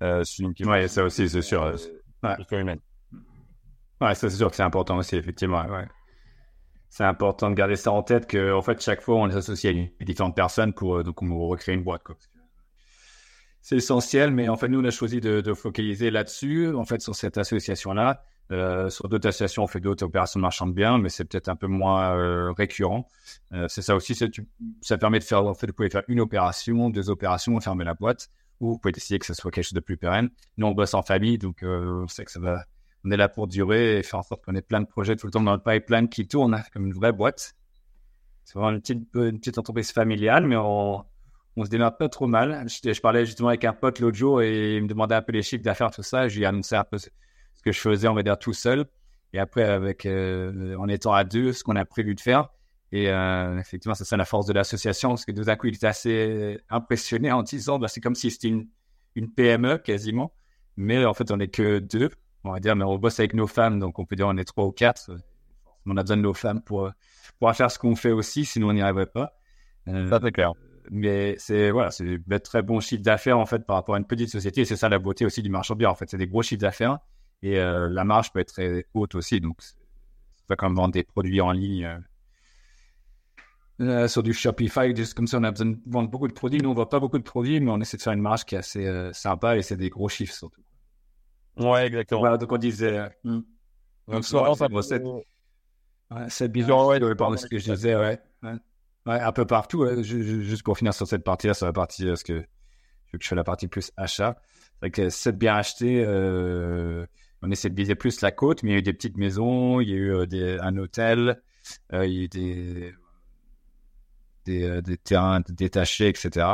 c'est 0.00 0.38
une 0.38 0.54
ouais, 0.66 0.88
ça 0.88 1.04
aussi 1.04 1.28
c'est 1.28 1.42
sûr. 1.42 1.74
Ouais. 2.22 2.36
humaine. 2.52 2.80
Ouais, 4.00 4.14
ça 4.14 4.28
c'est 4.28 4.36
sûr 4.36 4.50
que 4.50 4.56
c'est 4.56 4.62
important 4.62 4.96
aussi, 4.98 5.16
effectivement. 5.16 5.64
Ouais. 5.66 5.86
C'est 6.88 7.04
important 7.04 7.50
de 7.50 7.54
garder 7.54 7.76
ça 7.76 7.92
en 7.92 8.02
tête 8.02 8.26
que, 8.26 8.52
en 8.52 8.62
fait, 8.62 8.80
chaque 8.80 9.02
fois, 9.02 9.16
on 9.16 9.26
les 9.26 9.36
associe 9.36 9.74
à 10.00 10.04
différentes 10.04 10.36
personnes 10.36 10.72
pour 10.72 10.96
euh, 10.96 11.02
donc 11.02 11.22
on 11.22 11.48
recréer 11.48 11.74
une 11.74 11.82
boîte. 11.82 12.02
Quoi. 12.02 12.16
C'est 13.68 13.78
essentiel, 13.78 14.30
mais 14.30 14.48
en 14.48 14.56
fait, 14.56 14.68
nous, 14.68 14.80
on 14.80 14.84
a 14.84 14.92
choisi 14.92 15.20
de, 15.20 15.52
focaliser 15.52 16.12
là-dessus, 16.12 16.72
en 16.72 16.84
fait, 16.84 17.00
sur 17.00 17.16
cette 17.16 17.36
association-là. 17.36 18.22
Euh, 18.52 18.90
sur 18.90 19.08
d'autres 19.08 19.26
associations, 19.26 19.64
on 19.64 19.66
fait 19.66 19.80
d'autres 19.80 20.04
opérations 20.04 20.38
de 20.38 20.42
marchand 20.42 20.68
de 20.68 20.72
biens, 20.72 20.98
mais 20.98 21.08
c'est 21.08 21.24
peut-être 21.24 21.48
un 21.48 21.56
peu 21.56 21.66
moins 21.66 22.16
euh, 22.16 22.52
récurrent. 22.52 23.08
Euh, 23.52 23.66
c'est 23.68 23.82
ça 23.82 23.96
aussi, 23.96 24.16
ça 24.82 24.98
permet 24.98 25.18
de 25.18 25.24
faire, 25.24 25.44
en 25.44 25.54
fait, 25.54 25.66
vous 25.66 25.72
pouvez 25.72 25.90
faire 25.90 26.04
une 26.06 26.20
opération, 26.20 26.90
deux 26.90 27.10
opérations, 27.10 27.58
fermer 27.58 27.82
la 27.82 27.94
boîte, 27.94 28.28
ou 28.60 28.74
vous 28.74 28.78
pouvez 28.78 28.92
décider 28.92 29.18
que 29.18 29.26
ce 29.26 29.34
soit 29.34 29.50
quelque 29.50 29.64
chose 29.64 29.72
de 29.72 29.80
plus 29.80 29.96
pérenne. 29.96 30.30
Nous, 30.58 30.66
on 30.68 30.70
bosse 30.70 30.94
en 30.94 31.02
famille, 31.02 31.36
donc 31.36 31.64
on 31.64 32.06
sait 32.06 32.24
que 32.24 32.30
ça 32.30 32.38
va 32.38 32.64
on 33.06 33.10
est 33.10 33.16
là 33.16 33.28
pour 33.28 33.46
durer 33.46 33.98
et 33.98 34.02
faire 34.02 34.18
en 34.18 34.22
sorte 34.22 34.44
qu'on 34.44 34.54
ait 34.54 34.62
plein 34.62 34.80
de 34.80 34.86
projets 34.86 35.14
tout 35.16 35.26
le 35.26 35.30
temps 35.30 35.40
dans 35.40 35.52
le 35.52 35.62
pipeline 35.62 36.08
qui 36.08 36.26
tournent 36.26 36.54
hein, 36.54 36.62
comme 36.72 36.86
une 36.86 36.92
vraie 36.92 37.12
boîte. 37.12 37.54
C'est 38.44 38.58
vraiment 38.58 38.70
une 38.70 38.80
petite, 38.80 39.08
une 39.14 39.38
petite 39.38 39.58
entreprise 39.58 39.92
familiale, 39.92 40.46
mais 40.46 40.56
on, 40.56 41.04
on 41.56 41.64
se 41.64 41.70
démarre 41.70 41.96
pas 41.96 42.08
trop 42.08 42.26
mal. 42.26 42.66
Je, 42.68 43.00
parlais 43.00 43.24
justement 43.24 43.48
avec 43.48 43.64
un 43.64 43.72
pote 43.72 44.00
l'autre 44.00 44.16
jour 44.16 44.42
et 44.42 44.76
il 44.76 44.82
me 44.82 44.88
demandait 44.88 45.14
un 45.14 45.22
peu 45.22 45.32
les 45.32 45.42
chiffres 45.42 45.62
d'affaires, 45.62 45.90
tout 45.90 46.02
ça. 46.02 46.28
Je 46.28 46.36
lui 46.36 46.42
ai 46.42 46.46
annoncé 46.46 46.74
un 46.74 46.84
peu 46.84 46.98
ce 46.98 47.08
que 47.64 47.70
je 47.70 47.80
faisais, 47.80 48.08
on 48.08 48.14
va 48.14 48.22
dire, 48.24 48.38
tout 48.38 48.52
seul. 48.52 48.86
Et 49.32 49.38
après, 49.38 49.62
avec, 49.62 50.04
euh, 50.06 50.76
en 50.76 50.88
étant 50.88 51.12
à 51.12 51.24
deux, 51.24 51.52
ce 51.52 51.62
qu'on 51.62 51.76
a 51.76 51.84
prévu 51.84 52.14
de 52.14 52.20
faire. 52.20 52.48
Et 52.92 53.10
euh, 53.10 53.58
effectivement, 53.58 53.94
c'est 53.94 54.04
ça 54.04 54.16
la 54.16 54.24
force 54.24 54.46
de 54.46 54.52
l'association, 54.52 55.10
parce 55.10 55.24
que 55.24 55.32
tout 55.32 55.44
d'un 55.44 55.56
coup, 55.56 55.66
il 55.66 55.74
était 55.74 55.86
assez 55.86 56.58
impressionné 56.70 57.30
en 57.32 57.42
disant, 57.42 57.78
bah, 57.78 57.88
c'est 57.88 58.00
comme 58.00 58.14
si 58.14 58.30
c'était 58.30 58.48
une, 58.48 58.68
une 59.16 59.30
PME 59.30 59.78
quasiment. 59.78 60.32
Mais 60.76 61.04
en 61.04 61.14
fait, 61.14 61.30
on 61.30 61.38
n'est 61.38 61.48
que 61.48 61.78
deux 61.80 62.10
on 62.46 62.52
va 62.52 62.60
dire, 62.60 62.76
mais 62.76 62.84
on 62.84 62.98
bosse 62.98 63.18
avec 63.20 63.34
nos 63.34 63.46
femmes, 63.46 63.78
donc 63.78 63.98
on 63.98 64.04
peut 64.04 64.16
dire 64.16 64.26
on 64.28 64.36
est 64.36 64.44
trois 64.44 64.64
ou 64.64 64.72
quatre. 64.72 65.10
On 65.86 65.96
a 65.96 66.02
besoin 66.02 66.16
de 66.16 66.22
nos 66.22 66.34
femmes 66.34 66.62
pour, 66.62 66.90
pour 67.38 67.54
faire 67.54 67.70
ce 67.70 67.78
qu'on 67.78 67.94
fait 67.94 68.10
aussi, 68.10 68.44
sinon 68.44 68.70
on 68.70 68.72
n'y 68.72 68.82
arriverait 68.82 69.06
pas. 69.06 69.34
Euh, 69.88 70.08
ça, 70.10 70.18
c'est 70.22 70.32
clair. 70.32 70.52
Mais 70.90 71.36
c'est 71.38 71.70
voilà, 71.70 71.90
c'est 71.90 72.18
un 72.30 72.38
très 72.38 72.62
bon 72.62 72.80
chiffre 72.80 73.02
d'affaires 73.02 73.38
en 73.38 73.46
fait 73.46 73.66
par 73.66 73.76
rapport 73.76 73.94
à 73.94 73.98
une 73.98 74.06
petite 74.06 74.30
société. 74.30 74.62
Et 74.62 74.64
c'est 74.64 74.76
ça 74.76 74.88
la 74.88 74.98
beauté 74.98 75.24
aussi 75.24 75.42
du 75.42 75.50
marchand 75.50 75.74
de 75.74 75.80
biens. 75.80 75.90
En 75.90 75.94
fait, 75.94 76.08
c'est 76.08 76.16
des 76.16 76.26
gros 76.26 76.42
chiffres 76.42 76.60
d'affaires 76.60 76.98
et 77.42 77.58
euh, 77.58 77.88
la 77.88 78.04
marge 78.04 78.32
peut 78.32 78.40
être 78.40 78.52
très 78.52 78.86
haute 78.94 79.14
aussi. 79.14 79.40
Donc, 79.40 79.56
c'est 79.60 80.46
pas 80.48 80.56
comme 80.56 80.74
vendre 80.74 80.92
des 80.92 81.04
produits 81.04 81.40
en 81.40 81.52
ligne. 81.52 82.00
Euh, 83.80 84.08
sur 84.08 84.22
du 84.22 84.32
Shopify, 84.32 84.96
juste 84.96 85.14
comme 85.14 85.26
ça, 85.26 85.38
on 85.38 85.44
a 85.44 85.50
besoin 85.50 85.66
de 85.66 85.78
vendre 85.86 86.08
beaucoup 86.08 86.28
de 86.28 86.32
produits. 86.32 86.60
Nous, 86.60 86.70
on 86.70 86.72
ne 86.72 86.78
vend 86.78 86.86
pas 86.86 87.00
beaucoup 87.00 87.18
de 87.18 87.24
produits, 87.24 87.60
mais 87.60 87.70
on 87.70 87.80
essaie 87.80 87.96
de 87.96 88.02
faire 88.02 88.14
une 88.14 88.22
marge 88.22 88.44
qui 88.44 88.54
est 88.54 88.58
assez 88.58 89.10
sympa 89.12 89.56
et 89.56 89.62
c'est 89.62 89.76
des 89.76 89.90
gros 89.90 90.08
chiffres 90.08 90.34
surtout. 90.34 90.62
Ouais, 91.56 91.86
exactement. 91.86 92.20
Voilà, 92.20 92.36
donc 92.36 92.52
on 92.52 92.58
disait. 92.58 92.98
Euh, 92.98 93.08
hmm. 93.24 93.40
Donc, 94.08 94.24
soit, 94.24 94.54
ça, 94.54 94.68
c'est 94.82 95.02
ouais, 95.02 96.26
c'est 96.28 96.48
bizarre, 96.50 96.86
ouais, 96.86 97.14
par 97.14 97.36
ce 97.38 97.46
que 97.46 97.58
je 97.58 97.72
disais, 97.72 97.96
ouais. 97.96 98.20
ouais. 98.42 98.52
un 99.06 99.32
peu 99.32 99.44
partout. 99.44 99.86
juste 100.02 100.62
pour 100.62 100.78
finir 100.78 100.94
sur 100.94 101.06
cette 101.06 101.24
partie-là, 101.24 101.54
sur 101.54 101.66
la 101.66 101.72
partie, 101.72 102.06
parce 102.06 102.22
que 102.22 102.34
je 102.34 103.12
veux 103.12 103.18
que 103.18 103.24
je 103.24 103.28
fais 103.28 103.34
la 103.34 103.44
partie 103.44 103.68
plus 103.68 103.90
achat. 103.96 104.36
C'est 104.82 104.90
que 104.90 105.08
c'est 105.08 105.36
bien 105.36 105.56
acheté. 105.56 106.04
Euh, 106.06 107.06
on 107.42 107.50
essaie 107.50 107.70
de 107.70 107.76
viser 107.76 107.94
plus 107.94 108.20
la 108.20 108.30
côte, 108.30 108.62
mais 108.62 108.70
il 108.70 108.72
y 108.72 108.76
a 108.76 108.78
eu 108.78 108.82
des 108.82 108.92
petites 108.92 109.16
maisons, 109.16 109.80
il 109.80 109.88
y 109.88 109.92
a 109.92 109.96
eu 109.96 110.14
euh, 110.14 110.26
des, 110.26 110.58
un 110.60 110.76
hôtel, 110.76 111.40
euh, 111.92 112.06
il 112.06 112.12
y 112.12 112.18
a 112.18 112.22
eu 112.22 112.28
des, 112.28 112.94
des, 114.44 114.82
des, 114.82 114.96
terrains 114.96 115.40
détachés, 115.48 116.08
etc. 116.08 116.46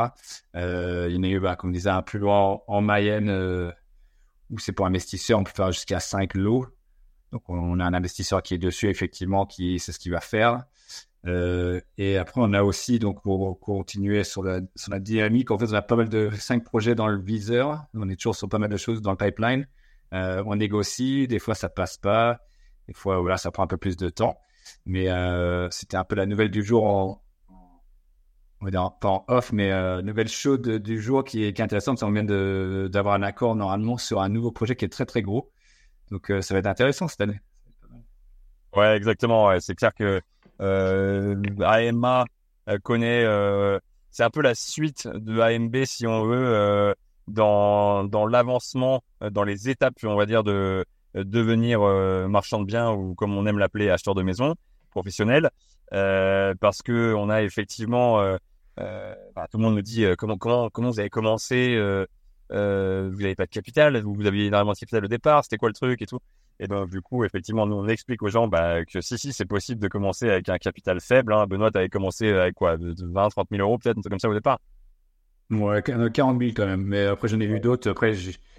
Euh, 0.55 1.07
il 1.09 1.15
y 1.15 1.19
en 1.19 1.23
a 1.23 1.27
eu, 1.27 1.39
bah, 1.39 1.55
comme 1.55 1.71
je 1.71 1.77
disais, 1.77 1.89
un 1.89 2.01
plus 2.01 2.19
loin 2.19 2.39
en, 2.39 2.63
en 2.67 2.81
Mayenne 2.81 3.73
ou 4.53 4.59
c'est 4.59 4.71
pour 4.71 4.85
investisseurs, 4.85 5.39
on 5.39 5.43
peut 5.43 5.51
faire 5.55 5.71
jusqu'à 5.71 5.99
5 5.99 6.35
lots. 6.35 6.67
Donc, 7.31 7.43
on 7.49 7.79
a 7.79 7.85
un 7.85 7.93
investisseur 7.93 8.43
qui 8.43 8.53
est 8.53 8.59
dessus, 8.59 8.89
effectivement, 8.89 9.45
qui 9.47 9.79
c'est 9.79 9.91
ce 9.91 9.99
qu'il 9.99 10.11
va 10.11 10.21
faire. 10.21 10.63
Euh, 11.25 11.81
et 11.97 12.17
après, 12.17 12.41
on 12.43 12.53
a 12.53 12.61
aussi, 12.63 12.99
donc, 12.99 13.23
pour 13.23 13.59
continuer 13.59 14.23
sur 14.23 14.43
la, 14.43 14.59
sur 14.75 14.91
la 14.91 14.99
dynamique, 14.99 15.49
en 15.49 15.57
fait, 15.57 15.65
on 15.71 15.73
a 15.73 15.81
pas 15.81 15.95
mal 15.95 16.09
de 16.09 16.29
5 16.31 16.63
projets 16.63 16.93
dans 16.93 17.07
le 17.07 17.19
viseur. 17.19 17.85
On 17.95 18.07
est 18.09 18.15
toujours 18.15 18.35
sur 18.35 18.47
pas 18.47 18.59
mal 18.59 18.69
de 18.69 18.77
choses 18.77 19.01
dans 19.01 19.11
le 19.11 19.17
pipeline. 19.17 19.67
Euh, 20.13 20.43
on 20.45 20.55
négocie, 20.55 21.27
des 21.27 21.39
fois, 21.39 21.55
ça 21.55 21.69
passe 21.69 21.97
pas. 21.97 22.39
Des 22.87 22.93
fois, 22.93 23.19
voilà, 23.19 23.37
ça 23.37 23.49
prend 23.49 23.63
un 23.63 23.67
peu 23.67 23.77
plus 23.77 23.97
de 23.97 24.09
temps. 24.09 24.37
Mais 24.85 25.09
euh, 25.09 25.69
c'était 25.71 25.97
un 25.97 26.03
peu 26.03 26.15
la 26.15 26.27
nouvelle 26.27 26.51
du 26.51 26.63
jour 26.63 26.85
en, 26.85 27.22
on 28.63 28.67
va 28.67 28.71
dire 28.71 28.91
pas 29.01 29.09
en 29.09 29.25
off, 29.27 29.51
mais 29.51 29.73
euh, 29.73 30.01
nouvelle 30.01 30.29
chaude 30.29 30.77
du 30.77 31.01
jour 31.01 31.25
qui 31.25 31.43
est, 31.43 31.51
qui 31.51 31.61
est 31.61 31.65
intéressante. 31.65 32.01
On 32.01 32.11
vient 32.11 32.23
d'avoir 32.23 33.13
un 33.13 33.21
accord 33.21 33.57
normalement 33.57 33.97
sur 33.97 34.21
un 34.21 34.29
nouveau 34.29 34.53
projet 34.53 34.77
qui 34.77 34.85
est 34.85 34.89
très 34.89 35.05
très 35.05 35.21
gros. 35.21 35.51
Donc 36.11 36.31
euh, 36.31 36.41
ça 36.41 36.53
va 36.53 36.61
être 36.61 36.67
intéressant 36.67 37.09
cette 37.09 37.19
année. 37.19 37.41
Ouais, 38.73 38.95
exactement. 38.95 39.47
Ouais. 39.47 39.59
C'est 39.59 39.75
clair 39.75 39.91
que 39.93 40.21
AMA 40.61 42.23
euh, 42.69 42.77
connaît, 42.81 43.25
euh, 43.25 43.79
c'est 44.11 44.23
un 44.23 44.29
peu 44.29 44.41
la 44.41 44.55
suite 44.55 45.09
de 45.09 45.41
AMB 45.41 45.83
si 45.83 46.07
on 46.07 46.23
veut 46.23 46.95
dans 47.27 48.05
dans 48.05 48.25
l'avancement, 48.25 49.03
dans 49.29 49.43
les 49.43 49.67
étapes, 49.67 49.95
on 50.03 50.15
va 50.15 50.25
dire 50.25 50.45
de 50.45 50.85
devenir 51.15 51.81
marchand 52.29 52.61
de 52.61 52.65
biens 52.65 52.91
ou 52.93 53.13
comme 53.13 53.37
on 53.37 53.45
aime 53.45 53.57
l'appeler 53.57 53.89
acheteur 53.89 54.15
de 54.15 54.21
maison 54.21 54.55
professionnel, 54.89 55.49
parce 55.91 56.81
que 56.81 57.13
on 57.13 57.29
a 57.29 57.41
effectivement 57.41 58.37
bah, 58.77 59.47
tout 59.51 59.57
le 59.57 59.63
monde 59.63 59.75
me 59.75 59.81
dit 59.81 60.05
euh, 60.05 60.15
comment 60.15 60.37
comment 60.37 60.69
comment 60.69 60.89
vous 60.89 60.99
avez 60.99 61.09
commencé 61.09 61.77
euh, 62.51 63.09
vous 63.11 63.21
n'avez 63.21 63.35
pas 63.35 63.45
de 63.45 63.51
capital, 63.51 63.97
vous, 64.01 64.25
aviez 64.25 64.45
énormément 64.45 64.73
de 64.73 64.77
capital 64.77 65.05
au 65.05 65.07
départ, 65.07 65.43
c'était 65.43 65.57
quoi 65.57 65.69
le 65.69 65.73
truc 65.73 66.01
et 66.01 66.05
tout. 66.05 66.19
Et 66.59 66.67
donc, 66.67 66.89
du 66.91 67.01
coup, 67.01 67.25
effectivement, 67.25 67.65
nous, 67.65 67.75
on 67.75 67.87
explique 67.87 68.21
aux 68.21 68.27
gens 68.27 68.47
bah, 68.47 68.85
que 68.85 69.01
si, 69.01 69.17
si, 69.17 69.33
c'est 69.33 69.45
possible 69.45 69.81
de 69.81 69.87
commencer 69.87 70.29
avec 70.29 70.47
un 70.49 70.57
capital 70.57 70.99
faible. 71.01 71.33
Hein. 71.33 71.47
Benoît, 71.47 71.71
tu 71.71 71.79
avais 71.79 71.89
commencé 71.89 72.29
avec 72.29 72.53
quoi 72.53 72.77
de, 72.77 72.93
20, 72.99 73.29
30 73.29 73.47
000 73.49 73.61
euros, 73.61 73.77
peut-être, 73.79 73.97
un 73.97 74.01
truc 74.01 74.11
comme 74.11 74.19
ça 74.19 74.29
au 74.29 74.33
départ? 74.33 74.59
Ouais, 75.49 75.81
40 75.81 76.15
000 76.15 76.51
quand 76.55 76.65
même. 76.65 76.83
Mais 76.83 77.05
après, 77.05 77.27
j'en 77.27 77.39
ai 77.39 77.47
vu 77.47 77.59
d'autres. 77.59 77.89
Après, 77.89 78.13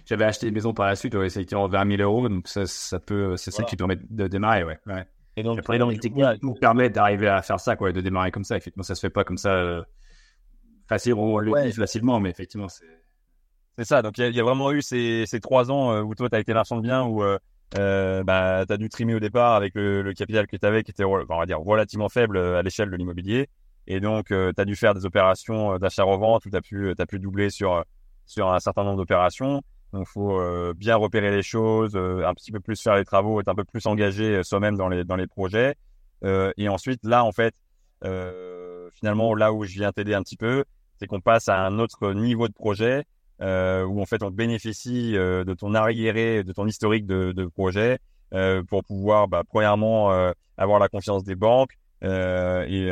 j'avais 0.06 0.25
acheté 0.25 0.49
une 0.49 0.54
maison 0.54 0.75
par 0.75 0.87
la 0.87 0.97
suite, 0.97 1.14
ouais, 1.14 1.26
effectivement, 1.26 1.68
20 1.68 1.97
000 1.97 2.02
euros. 2.02 2.28
Donc, 2.28 2.49
ça, 2.49 2.66
ça 2.66 2.99
peut, 2.99 3.37
c'est 3.37 3.52
ça 3.52 3.62
qui 3.62 3.76
permet 3.76 3.97
de 3.97 4.26
démarrer, 4.26 4.64
ouais. 4.64 4.78
ouais. 4.87 5.04
Et 5.37 5.44
donc, 5.44 5.61
après, 5.61 5.78
les 5.78 5.99
techniques 5.99 6.42
nous 6.42 6.54
permettent 6.54 6.94
d'arriver 6.94 7.28
à 7.28 7.42
faire 7.42 7.61
ça, 7.61 7.76
quoi, 7.76 7.92
de 7.92 8.00
démarrer 8.00 8.33
comme 8.33 8.44
ça. 8.44 8.56
Effectivement, 8.56 8.83
ça 8.83 8.97
se 8.97 9.00
fait 9.00 9.11
pas 9.11 9.23
comme 9.23 9.38
ça 9.38 9.85
facile, 10.88 11.14
on 11.14 11.38
le 11.38 11.62
dit 11.64 11.73
facilement, 11.73 12.21
mais 12.21 12.31
effectivement, 12.31 12.69
c'est. 12.69 13.05
C'est 13.79 13.85
ça. 13.85 14.03
Donc, 14.03 14.19
il 14.19 14.35
y, 14.35 14.41
a 14.41 14.43
vraiment 14.45 14.71
eu 14.71 14.83
ces, 14.83 15.25
ces 15.26 15.41
trois 15.41 15.71
ans 15.71 15.93
euh, 15.93 16.03
où 16.03 16.14
toi, 16.14 16.29
tu 16.29 16.37
as 16.37 16.41
été 16.41 16.55
marchand 16.55 16.76
de 16.76 16.83
biens, 16.83 17.03
où 17.03 17.25
euh, 17.25 17.38
euh 17.76 18.23
bah, 18.23 18.64
tu 18.67 18.73
as 18.73 18.76
dû 18.76 18.88
trimer 18.88 19.14
au 19.14 19.21
départ 19.21 19.55
avec 19.55 19.75
le, 19.75 20.12
capital 20.12 20.47
que 20.47 20.57
tu 20.57 20.64
avais, 20.64 20.85
qui 20.85 20.93
était, 20.93 21.05
on 21.05 21.25
va 21.25 21.47
dire, 21.47 21.61
relativement 21.61 22.09
faible 22.09 22.37
euh, 22.37 22.59
à 22.59 22.62
l'échelle 22.62 22.91
de 22.91 22.97
l'immobilier. 22.97 23.49
Et 23.87 24.00
donc, 24.00 24.29
tu 24.29 24.35
as 24.35 24.64
dû 24.64 24.76
faire 24.76 24.95
des 24.95 25.05
opérations 25.05 25.76
d'achat-revente 25.76 26.47
où 26.47 26.50
tu 26.50 26.57
as 26.57 26.62
pu, 26.62 26.95
as 26.97 27.07
pu 27.07 27.19
doubler 27.19 27.50
sur, 27.50 27.85
sur 28.25 28.50
un 28.50 28.59
certain 28.59 28.85
nombre 28.85 28.97
d'opérations. 28.97 29.61
Donc, 29.93 30.07
faut 30.07 30.41
bien 30.75 30.97
repérer 30.97 31.31
les 31.31 31.43
choses, 31.43 31.95
un 31.95 32.33
petit 32.33 32.50
peu 32.50 32.61
plus 32.61 32.81
faire 32.81 32.97
les 32.97 33.05
travaux, 33.05 33.43
être 33.43 33.49
un 33.49 33.55
peu 33.55 33.64
plus 33.64 33.85
engagé 33.85 34.43
soi-même 34.43 34.76
dans 34.76 34.88
les, 34.88 35.05
dans 35.05 35.17
les 35.17 35.26
projets. 35.26 35.75
et 36.25 36.67
ensuite, 36.67 37.00
là, 37.05 37.26
en 37.26 37.33
fait, 37.33 37.55
finalement, 38.95 39.35
là 39.35 39.53
où 39.53 39.64
je 39.64 39.75
viens 39.75 39.93
t'aider 39.93 40.14
un 40.14 40.23
petit 40.23 40.37
peu, 40.37 40.64
c'est 40.99 41.07
qu'on 41.07 41.21
passe 41.21 41.49
à 41.49 41.64
un 41.64 41.79
autre 41.79 42.12
niveau 42.12 42.49
de 42.49 42.53
projet 42.53 43.05
euh, 43.41 43.85
où 43.85 44.00
en 44.00 44.07
fait 44.07 44.23
on 44.23 44.31
bénéficie 44.31 45.17
euh, 45.17 45.45
de 45.45 45.55
ton 45.55 45.75
arriéré, 45.75 46.45
de 46.45 46.53
ton 46.53 46.67
historique 46.69 47.05
de, 47.05 47.33
de 47.33 47.47
projet 47.47 47.99
euh, 48.33 48.62
pour 48.62 48.85
pouvoir, 48.85 49.26
bah, 49.26 49.43
premièrement, 49.47 50.11
avoir 50.57 50.79
la 50.79 50.88
confiance 50.88 51.25
des 51.25 51.35
banques 51.35 51.76
et 52.03 52.91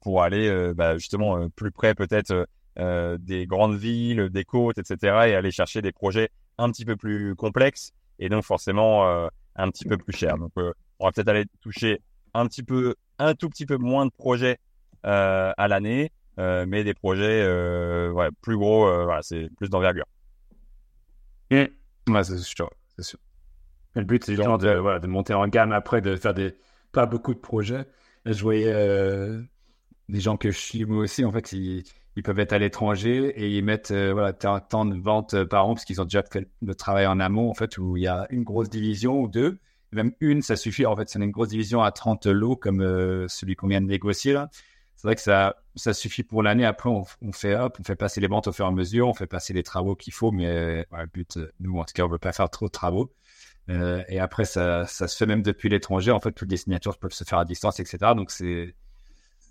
pour 0.00 0.22
aller 0.22 0.72
bah, 0.74 0.98
justement 0.98 1.48
plus 1.50 1.70
près 1.70 1.94
peut-être 1.94 2.46
des 2.76 3.46
grandes 3.46 3.76
villes, 3.76 4.28
des 4.30 4.44
côtes, 4.44 4.78
etc. 4.78 4.96
et 5.28 5.34
aller 5.34 5.50
chercher 5.50 5.82
des 5.82 5.92
projets 5.92 6.30
un 6.58 6.70
petit 6.70 6.84
peu 6.84 6.96
plus 6.96 7.34
complexes 7.34 7.92
et 8.18 8.28
donc 8.28 8.44
forcément 8.44 9.28
un 9.56 9.70
petit 9.70 9.84
peu 9.86 9.96
plus 9.96 10.12
chers. 10.12 10.36
Donc 10.36 10.52
on 10.56 11.06
va 11.06 11.12
peut-être 11.12 11.28
aller 11.28 11.46
toucher 11.62 12.00
un 12.34 12.46
petit 12.46 12.62
peu, 12.62 12.94
un 13.18 13.34
tout 13.34 13.48
petit 13.48 13.66
peu 13.66 13.76
moins 13.76 14.06
de 14.06 14.12
projets 14.12 14.58
à 15.04 15.68
l'année 15.68 16.12
euh, 16.40 16.64
mais 16.66 16.84
des 16.84 16.94
projets 16.94 17.42
euh, 17.42 18.10
ouais, 18.12 18.28
plus 18.40 18.56
gros, 18.56 18.86
euh, 18.86 19.04
voilà, 19.04 19.20
c'est 19.22 19.50
plus 19.56 19.68
d'envergure. 19.68 20.06
Mmh. 21.50 21.64
Ouais, 22.08 22.24
c'est 22.24 22.38
sûr, 22.38 22.70
le 23.94 24.04
but, 24.04 24.24
c'est 24.24 24.36
justement 24.36 24.56
de, 24.56 24.70
voilà, 24.70 25.00
de 25.00 25.06
monter 25.06 25.34
en 25.34 25.46
gamme 25.48 25.72
après, 25.72 26.00
de 26.00 26.16
faire 26.16 26.32
des 26.32 26.54
pas 26.92 27.06
beaucoup 27.06 27.34
de 27.34 27.40
projets. 27.40 27.84
je 28.24 28.42
voyais 28.42 28.72
des 30.08 30.20
gens 30.20 30.36
que 30.36 30.50
je 30.50 30.58
suis 30.58 30.84
moi 30.84 31.02
aussi, 31.02 31.24
en 31.24 31.32
fait, 31.32 31.52
ils, 31.52 31.84
ils 32.16 32.22
peuvent 32.22 32.38
être 32.38 32.52
à 32.52 32.58
l'étranger 32.58 33.32
et 33.36 33.50
ils 33.50 33.64
mettent 33.64 33.92
voilà, 33.92 34.32
tant 34.32 34.86
de 34.86 34.98
ventes 34.98 35.44
par 35.44 35.66
an 35.66 35.74
parce 35.74 35.84
qu'ils 35.84 36.00
ont 36.00 36.04
déjà 36.04 36.22
fait 36.22 36.48
le 36.62 36.74
travail 36.74 37.06
en 37.06 37.20
amont, 37.20 37.50
en 37.50 37.54
fait, 37.54 37.76
où 37.78 37.96
il 37.96 38.04
y 38.04 38.08
a 38.08 38.26
une 38.30 38.44
grosse 38.44 38.70
division 38.70 39.20
ou 39.20 39.28
deux. 39.28 39.58
Même 39.92 40.12
une, 40.20 40.40
ça 40.40 40.54
suffit. 40.54 40.86
En 40.86 40.96
fait, 40.96 41.08
c'est 41.08 41.18
une 41.18 41.32
grosse 41.32 41.48
division 41.48 41.82
à 41.82 41.90
30 41.90 42.26
lots 42.26 42.56
comme 42.56 42.80
celui 43.28 43.56
qu'on 43.56 43.66
vient 43.66 43.80
de 43.80 43.86
négocier 43.86 44.32
là 44.32 44.48
c'est 45.00 45.08
vrai 45.08 45.14
que 45.14 45.22
ça, 45.22 45.56
ça 45.76 45.94
suffit 45.94 46.22
pour 46.22 46.42
l'année. 46.42 46.66
Après, 46.66 46.90
on, 46.90 47.06
fait 47.32 47.56
hop, 47.56 47.78
on 47.80 47.84
fait 47.84 47.96
passer 47.96 48.20
les 48.20 48.26
ventes 48.26 48.48
au 48.48 48.52
fur 48.52 48.66
et 48.66 48.68
à 48.68 48.70
mesure, 48.70 49.08
on 49.08 49.14
fait 49.14 49.26
passer 49.26 49.54
les 49.54 49.62
travaux 49.62 49.94
qu'il 49.94 50.12
faut, 50.12 50.30
mais 50.30 50.84
le 50.92 51.06
but, 51.06 51.38
nous, 51.58 51.78
en 51.78 51.84
tout 51.84 51.94
cas, 51.94 52.02
on 52.04 52.08
veut 52.08 52.18
pas 52.18 52.32
faire 52.32 52.50
trop 52.50 52.66
de 52.66 52.70
travaux. 52.70 53.10
Euh, 53.70 54.04
et 54.08 54.20
après, 54.20 54.44
ça, 54.44 54.84
ça 54.84 55.08
se 55.08 55.16
fait 55.16 55.24
même 55.24 55.42
depuis 55.42 55.70
l'étranger. 55.70 56.10
En 56.10 56.20
fait, 56.20 56.32
toutes 56.32 56.50
les 56.50 56.58
signatures 56.58 56.98
peuvent 56.98 57.14
se 57.14 57.24
faire 57.24 57.38
à 57.38 57.46
distance, 57.46 57.80
etc. 57.80 58.12
Donc, 58.14 58.30
c'est 58.30 58.74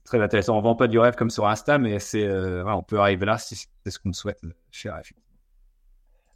très 0.03 0.21
intéressant. 0.21 0.55
On 0.55 0.61
vend 0.61 0.75
pas 0.75 0.87
du 0.87 0.99
rêve 0.99 1.15
comme 1.15 1.31
sur 1.31 1.47
Insta, 1.47 1.79
mais 1.79 1.97
c'est, 1.97 2.25
euh, 2.25 2.63
on 2.67 2.83
peut 2.83 2.99
arriver 2.99 3.25
là 3.25 3.39
si 3.39 3.55
c'est 3.55 3.89
ce 3.89 3.97
qu'on 3.97 4.13
souhaite 4.13 4.41
chez 4.69 4.91
RF. 4.91 5.13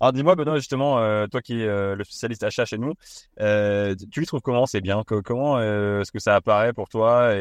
Alors 0.04 0.12
dis-moi 0.12 0.36
Benoît 0.36 0.58
justement, 0.58 1.00
euh, 1.00 1.28
toi 1.28 1.42
qui 1.42 1.62
es 1.62 1.66
euh, 1.66 1.96
le 1.96 2.04
spécialiste 2.04 2.44
achat 2.44 2.66
chez 2.66 2.78
nous, 2.78 2.94
euh, 3.40 3.96
tu 4.12 4.20
le 4.20 4.26
trouves 4.26 4.42
comment? 4.42 4.66
C'est 4.66 4.82
bien? 4.82 5.02
Comment 5.06 5.62
est-ce 5.62 6.12
que 6.12 6.20
ça 6.20 6.36
apparaît 6.36 6.74
pour 6.74 6.90
toi? 6.90 7.34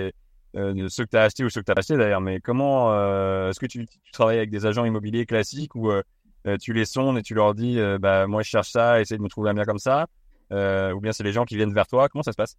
Euh, 0.56 0.88
ceux 0.88 1.04
que 1.04 1.10
tu 1.10 1.16
as 1.16 1.22
achetés 1.22 1.44
ou 1.44 1.50
ceux 1.50 1.60
que 1.60 1.66
tu 1.66 1.72
as 1.72 1.78
achetés 1.78 1.96
d'ailleurs, 1.96 2.20
mais 2.20 2.40
comment 2.40 2.92
euh, 2.92 3.50
est-ce 3.50 3.60
que 3.60 3.66
tu, 3.66 3.86
travailles 4.12 4.38
avec 4.38 4.50
des 4.50 4.66
agents 4.66 4.84
immobiliers 4.84 5.26
classiques 5.26 5.74
ou 5.74 5.90
euh, 5.90 6.02
euh, 6.46 6.56
tu 6.58 6.72
les 6.72 6.84
sondes 6.84 7.18
et 7.18 7.22
tu 7.22 7.34
leur 7.34 7.54
dis 7.54 7.78
bah 8.00 8.26
moi 8.26 8.42
je 8.42 8.48
cherche 8.48 8.70
ça, 8.70 9.00
essaye 9.00 9.18
de 9.18 9.22
me 9.22 9.28
trouver 9.28 9.50
un 9.50 9.54
bien 9.54 9.64
comme 9.64 9.78
ça, 9.78 10.06
ou 10.50 11.00
bien 11.00 11.12
c'est 11.12 11.24
les 11.24 11.32
gens 11.32 11.44
qui 11.44 11.56
viennent 11.56 11.72
vers 11.72 11.86
toi, 11.86 12.08
comment 12.08 12.22
ça 12.22 12.32
se 12.32 12.36
passe? 12.36 12.56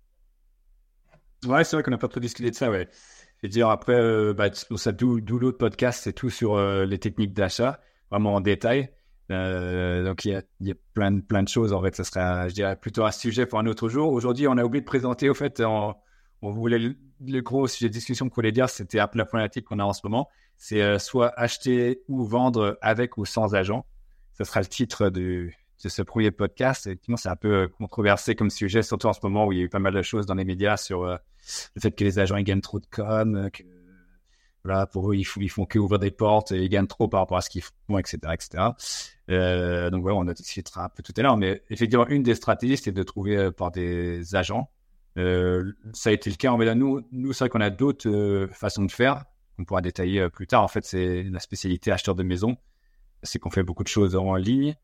Ouais, 1.45 1.63
c'est 1.63 1.75
vrai 1.75 1.83
qu'on 1.83 1.91
n'a 1.91 1.97
pas 1.97 2.07
trop 2.07 2.21
discuté 2.21 2.49
de 2.49 2.55
ça, 2.55 2.71
ouais. 2.71 2.87
Et 3.43 3.49
dire 3.49 3.67
après, 3.67 4.33
bah, 4.33 4.49
d'où 4.49 5.39
l'autre 5.39 5.57
podcast, 5.57 6.01
c'est 6.03 6.13
tout 6.13 6.29
sur 6.29 6.57
les 6.57 6.97
techniques 6.97 7.33
d'achat, 7.33 7.81
vraiment 8.09 8.35
en 8.35 8.41
détail. 8.41 8.89
donc 9.29 10.23
il 10.23 10.31
y 10.31 10.35
a, 10.35 10.41
y 10.61 10.71
a, 10.71 10.75
plein 10.93 11.19
plein 11.19 11.43
de 11.43 11.49
choses 11.49 11.73
en 11.73 11.81
fait. 11.81 11.93
Ça 11.95 12.05
serait, 12.05 12.49
je 12.49 12.55
dirais, 12.55 12.77
plutôt 12.77 13.03
un 13.03 13.11
sujet 13.11 13.45
pour 13.45 13.59
un 13.59 13.65
autre 13.65 13.89
jour. 13.89 14.13
Aujourd'hui, 14.13 14.47
on 14.47 14.57
a 14.57 14.63
oublié 14.63 14.81
de 14.81 14.87
présenter 14.87 15.29
au 15.29 15.33
fait 15.33 15.59
en 15.59 16.01
on 16.43 16.51
voulait 16.51 16.77
le 16.77 17.41
gros 17.41 17.67
sujet 17.67 17.87
de 17.87 17.93
discussion 17.93 18.27
qu'on 18.27 18.35
voulait 18.35 18.51
dire, 18.51 18.69
c'était 18.69 18.99
un 18.99 19.07
peu 19.07 19.17
la 19.17 19.25
problématique 19.25 19.65
qu'on 19.65 19.79
a 19.79 19.83
en 19.83 19.93
ce 19.93 20.01
moment. 20.03 20.29
C'est 20.57 20.81
euh, 20.81 20.99
soit 20.99 21.33
acheter 21.39 22.01
ou 22.09 22.25
vendre 22.25 22.77
avec 22.81 23.17
ou 23.17 23.25
sans 23.25 23.55
agent. 23.55 23.85
Ce 24.37 24.43
sera 24.43 24.59
le 24.59 24.65
titre 24.65 25.09
de, 25.09 25.49
ce 25.77 26.01
premier 26.01 26.31
podcast. 26.31 26.85
Effectivement, 26.85 27.17
c'est 27.17 27.29
un 27.29 27.37
peu 27.37 27.53
euh, 27.53 27.67
controversé 27.67 28.35
comme 28.35 28.49
sujet, 28.49 28.83
surtout 28.83 29.07
en 29.07 29.13
ce 29.13 29.21
moment 29.23 29.45
où 29.45 29.53
il 29.53 29.59
y 29.59 29.61
a 29.61 29.63
eu 29.63 29.69
pas 29.69 29.79
mal 29.79 29.93
de 29.93 30.01
choses 30.01 30.25
dans 30.25 30.35
les 30.35 30.43
médias 30.43 30.75
sur 30.75 31.03
euh, 31.03 31.15
le 31.75 31.81
fait 31.81 31.91
que 31.91 32.03
les 32.03 32.19
agents 32.19 32.35
ils 32.35 32.43
gagnent 32.43 32.61
trop 32.61 32.79
de 32.79 32.87
com, 32.91 33.49
que 33.51 33.63
pour 34.91 35.11
eux, 35.11 35.15
ils, 35.15 35.25
font, 35.25 35.41
ils 35.41 35.49
font 35.49 35.65
que 35.65 35.79
ouvrir 35.79 35.99
des 35.99 36.11
portes 36.11 36.51
et 36.51 36.63
ils 36.63 36.69
gagnent 36.69 36.87
trop 36.87 37.07
par 37.07 37.21
rapport 37.21 37.37
à 37.37 37.41
ce 37.41 37.49
qu'ils 37.49 37.63
font, 37.63 37.97
etc., 37.97 38.17
etc. 38.33 38.63
Donc 39.91 40.01
voilà, 40.01 40.17
on 40.17 40.27
a 40.27 40.33
discutera 40.33 40.85
un 40.85 40.89
peu 40.89 41.03
tout 41.03 41.13
à 41.17 41.21
l'heure, 41.21 41.35
mais 41.35 41.61
effectivement, 41.69 42.07
une 42.07 42.23
des 42.23 42.35
stratégies, 42.35 42.77
c'est 42.77 42.93
de 42.93 43.03
trouver 43.03 43.51
par 43.51 43.71
des 43.71 44.35
agents 44.35 44.69
euh, 45.17 45.73
ça 45.93 46.09
a 46.09 46.13
été 46.13 46.29
le 46.29 46.35
cas 46.35 46.51
en 46.51 46.75
Nous, 46.75 47.01
nous 47.11 47.33
c'est 47.33 47.43
vrai 47.43 47.49
qu'on 47.49 47.61
a 47.61 47.69
d'autres 47.69 48.09
euh, 48.09 48.47
façons 48.51 48.83
de 48.83 48.91
faire. 48.91 49.25
On 49.59 49.65
pourra 49.65 49.81
détailler 49.81 50.21
euh, 50.21 50.29
plus 50.29 50.47
tard. 50.47 50.63
En 50.63 50.67
fait, 50.67 50.83
c'est 50.85 51.23
la 51.23 51.39
spécialité 51.39 51.91
acheteur 51.91 52.15
de 52.15 52.23
maison. 52.23 52.57
C'est 53.21 53.39
qu'on 53.39 53.51
fait 53.51 53.63
beaucoup 53.63 53.83
de 53.83 53.89
choses 53.89 54.15
en 54.15 54.35
ligne, 54.35 54.75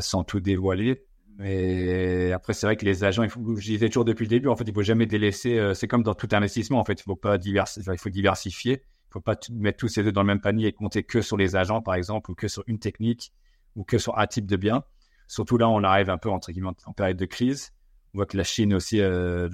sans 0.00 0.24
tout 0.24 0.40
dévoiler. 0.40 1.04
Mais 1.38 2.32
après, 2.32 2.52
c'est 2.52 2.66
vrai 2.66 2.76
que 2.76 2.84
les 2.84 3.04
agents, 3.04 3.24
je 3.28 3.60
disais 3.60 3.88
toujours 3.88 4.04
depuis 4.04 4.24
le 4.24 4.28
début, 4.28 4.48
en 4.48 4.56
fait, 4.56 4.64
il 4.66 4.74
faut 4.74 4.82
jamais 4.82 5.06
délaisser. 5.06 5.72
c'est 5.74 5.86
comme 5.86 6.02
dans 6.02 6.14
tout 6.14 6.28
investissement, 6.32 6.80
en 6.80 6.84
fait, 6.84 7.00
il 7.00 7.04
faut 7.04 7.14
pas 7.14 7.38
diversifier. 7.38 7.92
Il 7.92 7.98
faut 7.98 8.10
diversifier. 8.10 8.82
Il 8.82 9.12
faut 9.12 9.20
pas 9.20 9.36
mettre 9.52 9.78
tous 9.78 9.86
ces 9.86 10.02
deux 10.02 10.10
dans 10.10 10.22
le 10.22 10.26
même 10.26 10.40
panier 10.40 10.66
et 10.66 10.72
compter 10.72 11.04
que 11.04 11.20
sur 11.20 11.36
les 11.36 11.54
agents, 11.54 11.80
par 11.80 11.94
exemple, 11.94 12.32
ou 12.32 12.34
que 12.34 12.48
sur 12.48 12.64
une 12.66 12.80
technique, 12.80 13.32
ou 13.76 13.84
que 13.84 13.98
sur 13.98 14.18
un 14.18 14.26
type 14.26 14.46
de 14.46 14.56
bien. 14.56 14.82
Surtout 15.28 15.56
là, 15.56 15.68
on 15.68 15.84
arrive 15.84 16.10
un 16.10 16.18
peu 16.18 16.28
entre 16.28 16.50
guillemets 16.50 16.70
en 16.86 16.92
période 16.92 17.16
de 17.16 17.26
crise. 17.26 17.72
On 18.14 18.18
voit 18.18 18.26
que 18.26 18.36
la 18.36 18.44
Chine 18.44 18.74
aussi, 18.74 19.00
euh, 19.00 19.48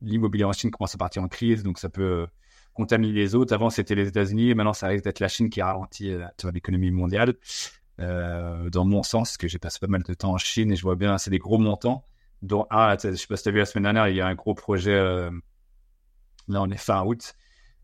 l'immobilier 0.00 0.44
en 0.44 0.52
Chine 0.52 0.70
commence 0.70 0.94
à 0.94 0.98
partir 0.98 1.22
en 1.24 1.28
crise, 1.28 1.64
donc 1.64 1.78
ça 1.78 1.88
peut 1.88 2.02
euh, 2.02 2.26
contaminer 2.72 3.12
les 3.12 3.34
autres. 3.34 3.52
Avant, 3.52 3.68
c'était 3.68 3.96
les 3.96 4.06
États-Unis, 4.06 4.54
maintenant, 4.54 4.72
ça 4.72 4.86
risque 4.86 5.04
d'être 5.04 5.18
la 5.18 5.26
Chine 5.26 5.50
qui 5.50 5.60
ralentit 5.60 6.12
euh, 6.12 6.24
l'économie 6.52 6.90
mondiale. 6.92 7.34
Dans 7.98 8.84
mon 8.84 9.02
sens, 9.02 9.30
parce 9.30 9.36
que 9.38 9.48
j'ai 9.48 9.58
passé 9.58 9.78
pas 9.80 9.86
mal 9.86 10.02
de 10.02 10.14
temps 10.14 10.32
en 10.32 10.38
Chine 10.38 10.70
et 10.70 10.76
je 10.76 10.82
vois 10.82 10.96
bien, 10.96 11.18
c'est 11.18 11.30
des 11.30 11.38
gros 11.38 11.58
montants. 11.58 12.04
Dont, 12.42 12.66
ah, 12.68 12.96
je 13.02 13.14
sais 13.14 13.26
pas 13.26 13.36
si 13.38 13.44
tu 13.44 13.48
as 13.48 13.52
vu 13.52 13.58
la 13.58 13.64
semaine 13.64 13.84
dernière, 13.84 14.08
il 14.08 14.16
y 14.16 14.20
a 14.20 14.26
un 14.26 14.34
gros 14.34 14.54
projet, 14.54 14.94
là 14.94 15.30
on 16.48 16.70
est 16.70 16.76
fin 16.76 17.02
août 17.04 17.34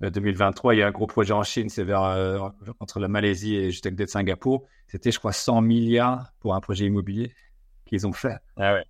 2023, 0.03 0.75
il 0.75 0.79
y 0.79 0.83
a 0.83 0.87
un 0.87 0.91
gros 0.91 1.07
projet 1.07 1.33
en 1.33 1.43
Chine, 1.43 1.71
c'est 1.71 1.85
vers 1.85 2.53
entre 2.79 3.01
la 3.01 3.09
Malaisie 3.09 3.57
et 3.57 3.71
juste 3.71 3.89
de 3.89 4.07
Singapour. 4.07 4.67
C'était, 4.87 5.11
je 5.11 5.19
crois, 5.19 5.33
100 5.33 5.63
milliards 5.63 6.33
pour 6.41 6.55
un 6.55 6.61
projet 6.61 6.85
immobilier 6.85 7.35
qu'ils 7.87 8.07
ont 8.07 8.13
fait. 8.13 8.37
Ah 8.59 8.75
ouais. 8.75 8.85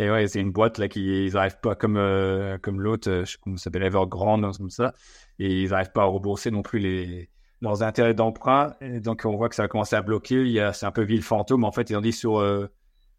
Et 0.00 0.10
ouais, 0.10 0.26
c'est 0.28 0.40
une 0.40 0.50
boîte 0.50 0.78
là 0.78 0.88
qui 0.88 1.26
ils 1.26 1.36
arrivent 1.36 1.60
pas 1.60 1.74
comme 1.74 1.98
euh, 1.98 2.56
comme 2.56 2.80
l'autre, 2.80 3.10
euh, 3.10 3.24
je 3.26 3.32
sais 3.32 3.38
comment 3.38 3.58
s'appelle 3.58 3.82
Evergrande 3.82 4.50
comme 4.56 4.70
ça, 4.70 4.94
et 5.38 5.62
ils 5.62 5.74
arrivent 5.74 5.92
pas 5.92 6.02
à 6.02 6.06
rembourser 6.06 6.50
non 6.50 6.62
plus 6.62 6.78
les 6.78 7.28
leurs 7.60 7.82
intérêts 7.82 8.14
d'emprunt. 8.14 8.74
Donc 8.80 9.26
on 9.26 9.36
voit 9.36 9.50
que 9.50 9.54
ça 9.54 9.64
a 9.64 9.68
commencé 9.68 9.96
à 9.96 10.00
bloquer. 10.00 10.36
Il 10.40 10.52
y 10.52 10.60
a 10.60 10.72
c'est 10.72 10.86
un 10.86 10.90
peu 10.90 11.02
ville 11.02 11.22
fantôme 11.22 11.64
en 11.64 11.72
fait. 11.72 11.90
Ils 11.90 11.96
ont 11.96 12.00
dit 12.00 12.12
sur 12.12 12.38
euh, 12.38 12.66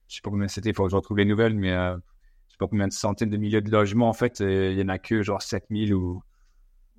je 0.08 0.16
sais 0.16 0.22
pas 0.24 0.32
combien 0.32 0.48
c'était, 0.48 0.70
il 0.72 0.76
faut 0.76 0.86
que 0.86 0.90
je 0.90 0.96
retrouve 0.96 1.18
les 1.18 1.26
nouvelles, 1.26 1.54
mais 1.56 1.72
euh, 1.72 1.96
je 2.48 2.54
sais 2.54 2.58
pas 2.58 2.68
combien 2.68 2.88
de 2.88 2.94
centaines 2.94 3.30
de 3.30 3.38
milliers 3.38 3.62
de 3.62 3.70
logements 3.70 4.10
en 4.10 4.14
fait. 4.14 4.40
il 4.40 4.74
y 4.74 4.82
en 4.82 4.90
a 4.90 4.98
que 4.98 5.22
genre 5.22 5.42
7000 5.42 5.94
ou 5.94 6.24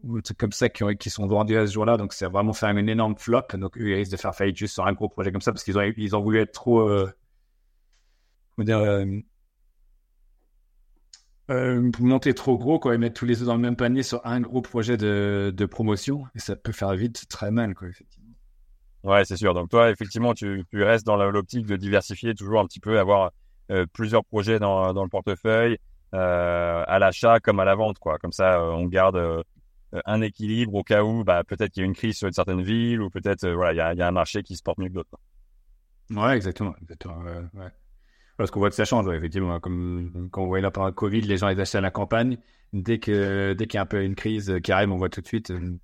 ou 0.05 0.17
des 0.17 0.23
trucs 0.23 0.39
comme 0.39 0.53
ça 0.53 0.69
qui, 0.69 0.85
ont, 0.85 0.95
qui 0.95 1.11
sont 1.11 1.27
vendus 1.27 1.57
à 1.57 1.67
ce 1.67 1.73
jour-là. 1.73 1.97
Donc, 1.97 2.13
c'est 2.13 2.27
vraiment 2.27 2.53
faire 2.53 2.71
une 2.71 2.89
énorme 2.89 3.17
flop. 3.17 3.43
Donc, 3.55 3.79
eux, 3.79 3.91
ils 3.91 3.95
risquent 3.95 4.13
de 4.13 4.17
faire 4.17 4.35
faillite 4.35 4.57
juste 4.57 4.75
sur 4.75 4.87
un 4.87 4.93
gros 4.93 5.09
projet 5.09 5.31
comme 5.31 5.41
ça 5.41 5.53
parce 5.53 5.63
qu'ils 5.65 5.79
ont, 5.79 5.93
ils 5.97 6.17
ont 6.17 6.21
voulu 6.21 6.41
être 6.41 6.53
trop, 6.53 6.81
euh, 6.81 7.09
comment 8.57 8.67
dire, 8.67 8.79
euh, 8.79 9.05
euh, 11.51 11.91
monter 11.99 12.35
trop 12.35 12.57
gros, 12.57 12.79
quoi, 12.79 12.95
et 12.95 12.99
mettre 12.99 13.15
tous 13.15 13.27
les 13.27 13.41
œufs 13.41 13.47
dans 13.47 13.55
le 13.55 13.61
même 13.61 13.77
panier 13.77 14.03
sur 14.03 14.25
un 14.25 14.41
gros 14.41 14.63
projet 14.63 14.97
de, 14.97 15.53
de 15.55 15.67
promotion. 15.67 16.25
Et 16.35 16.39
ça 16.39 16.57
peut 16.57 16.73
faire 16.73 16.95
vite 16.95 17.29
très 17.29 17.51
mal, 17.51 17.75
quoi, 17.75 17.89
effectivement. 17.89 18.33
Ouais, 19.05 19.25
c'est 19.25 19.37
sûr. 19.37 19.53
Donc, 19.53 19.69
toi, 19.69 19.91
effectivement, 19.91 20.35
tu, 20.35 20.65
tu 20.71 20.83
restes 20.83 21.05
dans 21.05 21.17
l'optique 21.17 21.67
de 21.67 21.77
diversifier 21.77 22.35
toujours 22.35 22.61
un 22.61 22.67
petit 22.67 22.81
peu, 22.81 22.99
avoir 22.99 23.33
euh, 23.71 23.87
plusieurs 23.93 24.25
projets 24.25 24.59
dans, 24.59 24.93
dans 24.93 25.03
le 25.03 25.09
portefeuille, 25.09 25.79
euh, 26.15 26.85
à 26.87 26.99
l'achat 26.99 27.41
comme 27.41 27.59
à 27.59 27.65
la 27.65 27.75
vente, 27.75 27.99
quoi. 27.99 28.19
Comme 28.19 28.33
ça, 28.33 28.61
euh, 28.61 28.71
on 28.71 28.87
garde 28.87 29.45
un 30.07 30.21
équilibre 30.23 30.75
au 30.75 30.83
cas 30.83 31.03
où, 31.03 31.25
bah, 31.25 31.43
peut-être 31.45 31.73
qu'il 31.73 31.83
y 31.83 31.85
a 31.85 31.87
une 31.87 31.95
crise 31.95 32.17
sur 32.17 32.29
une 32.29 32.33
certaine 32.33 32.63
ville 32.63 33.03
ou 33.03 33.11
peut-être, 33.11 33.49
voilà, 33.49 33.73
il 33.73 33.77
y 33.77 33.81
a, 33.81 33.95
y 33.95 34.03
a, 34.03 34.09
un 34.09 34.13
marché 34.13 34.43
qui 34.43 34.57
se 34.57 34.63
porte 34.63 34.79
mieux 34.79 34.89
que 34.89 34.95
d'autres. 34.95 35.19
Ouais, 36.11 36.37
exactement. 36.37 36.75
exactement 36.81 37.19
ouais. 37.55 37.69
Parce 38.43 38.51
qu'on 38.51 38.59
voit 38.59 38.71
que 38.71 38.75
ça 38.75 38.85
change, 38.85 39.07
effectivement. 39.15 39.61
Comme 39.61 40.29
quand 40.33 40.43
on 40.43 40.47
voyait 40.47 40.63
là 40.63 40.73
pendant 40.73 40.89
le 40.89 40.93
Covid, 40.93 41.21
les 41.21 41.37
gens 41.37 41.49
ils 41.49 41.61
achetaient 41.61 41.79
à 41.79 41.81
la 41.81 41.93
campagne. 41.93 42.39
Dès 42.73 42.99
que 42.99 43.53
dès 43.53 43.69
qu'il 43.69 43.77
y 43.77 43.79
a 43.79 43.83
un 43.83 43.87
peu 43.87 44.03
une 44.03 44.17
crise 44.17 44.59
qui 44.65 44.73
arrive, 44.73 44.91
on 44.91 44.97
voit 44.97 45.11
tout 45.11 45.21
de 45.21 45.29
suite 45.29 45.53
euh, 45.53 45.79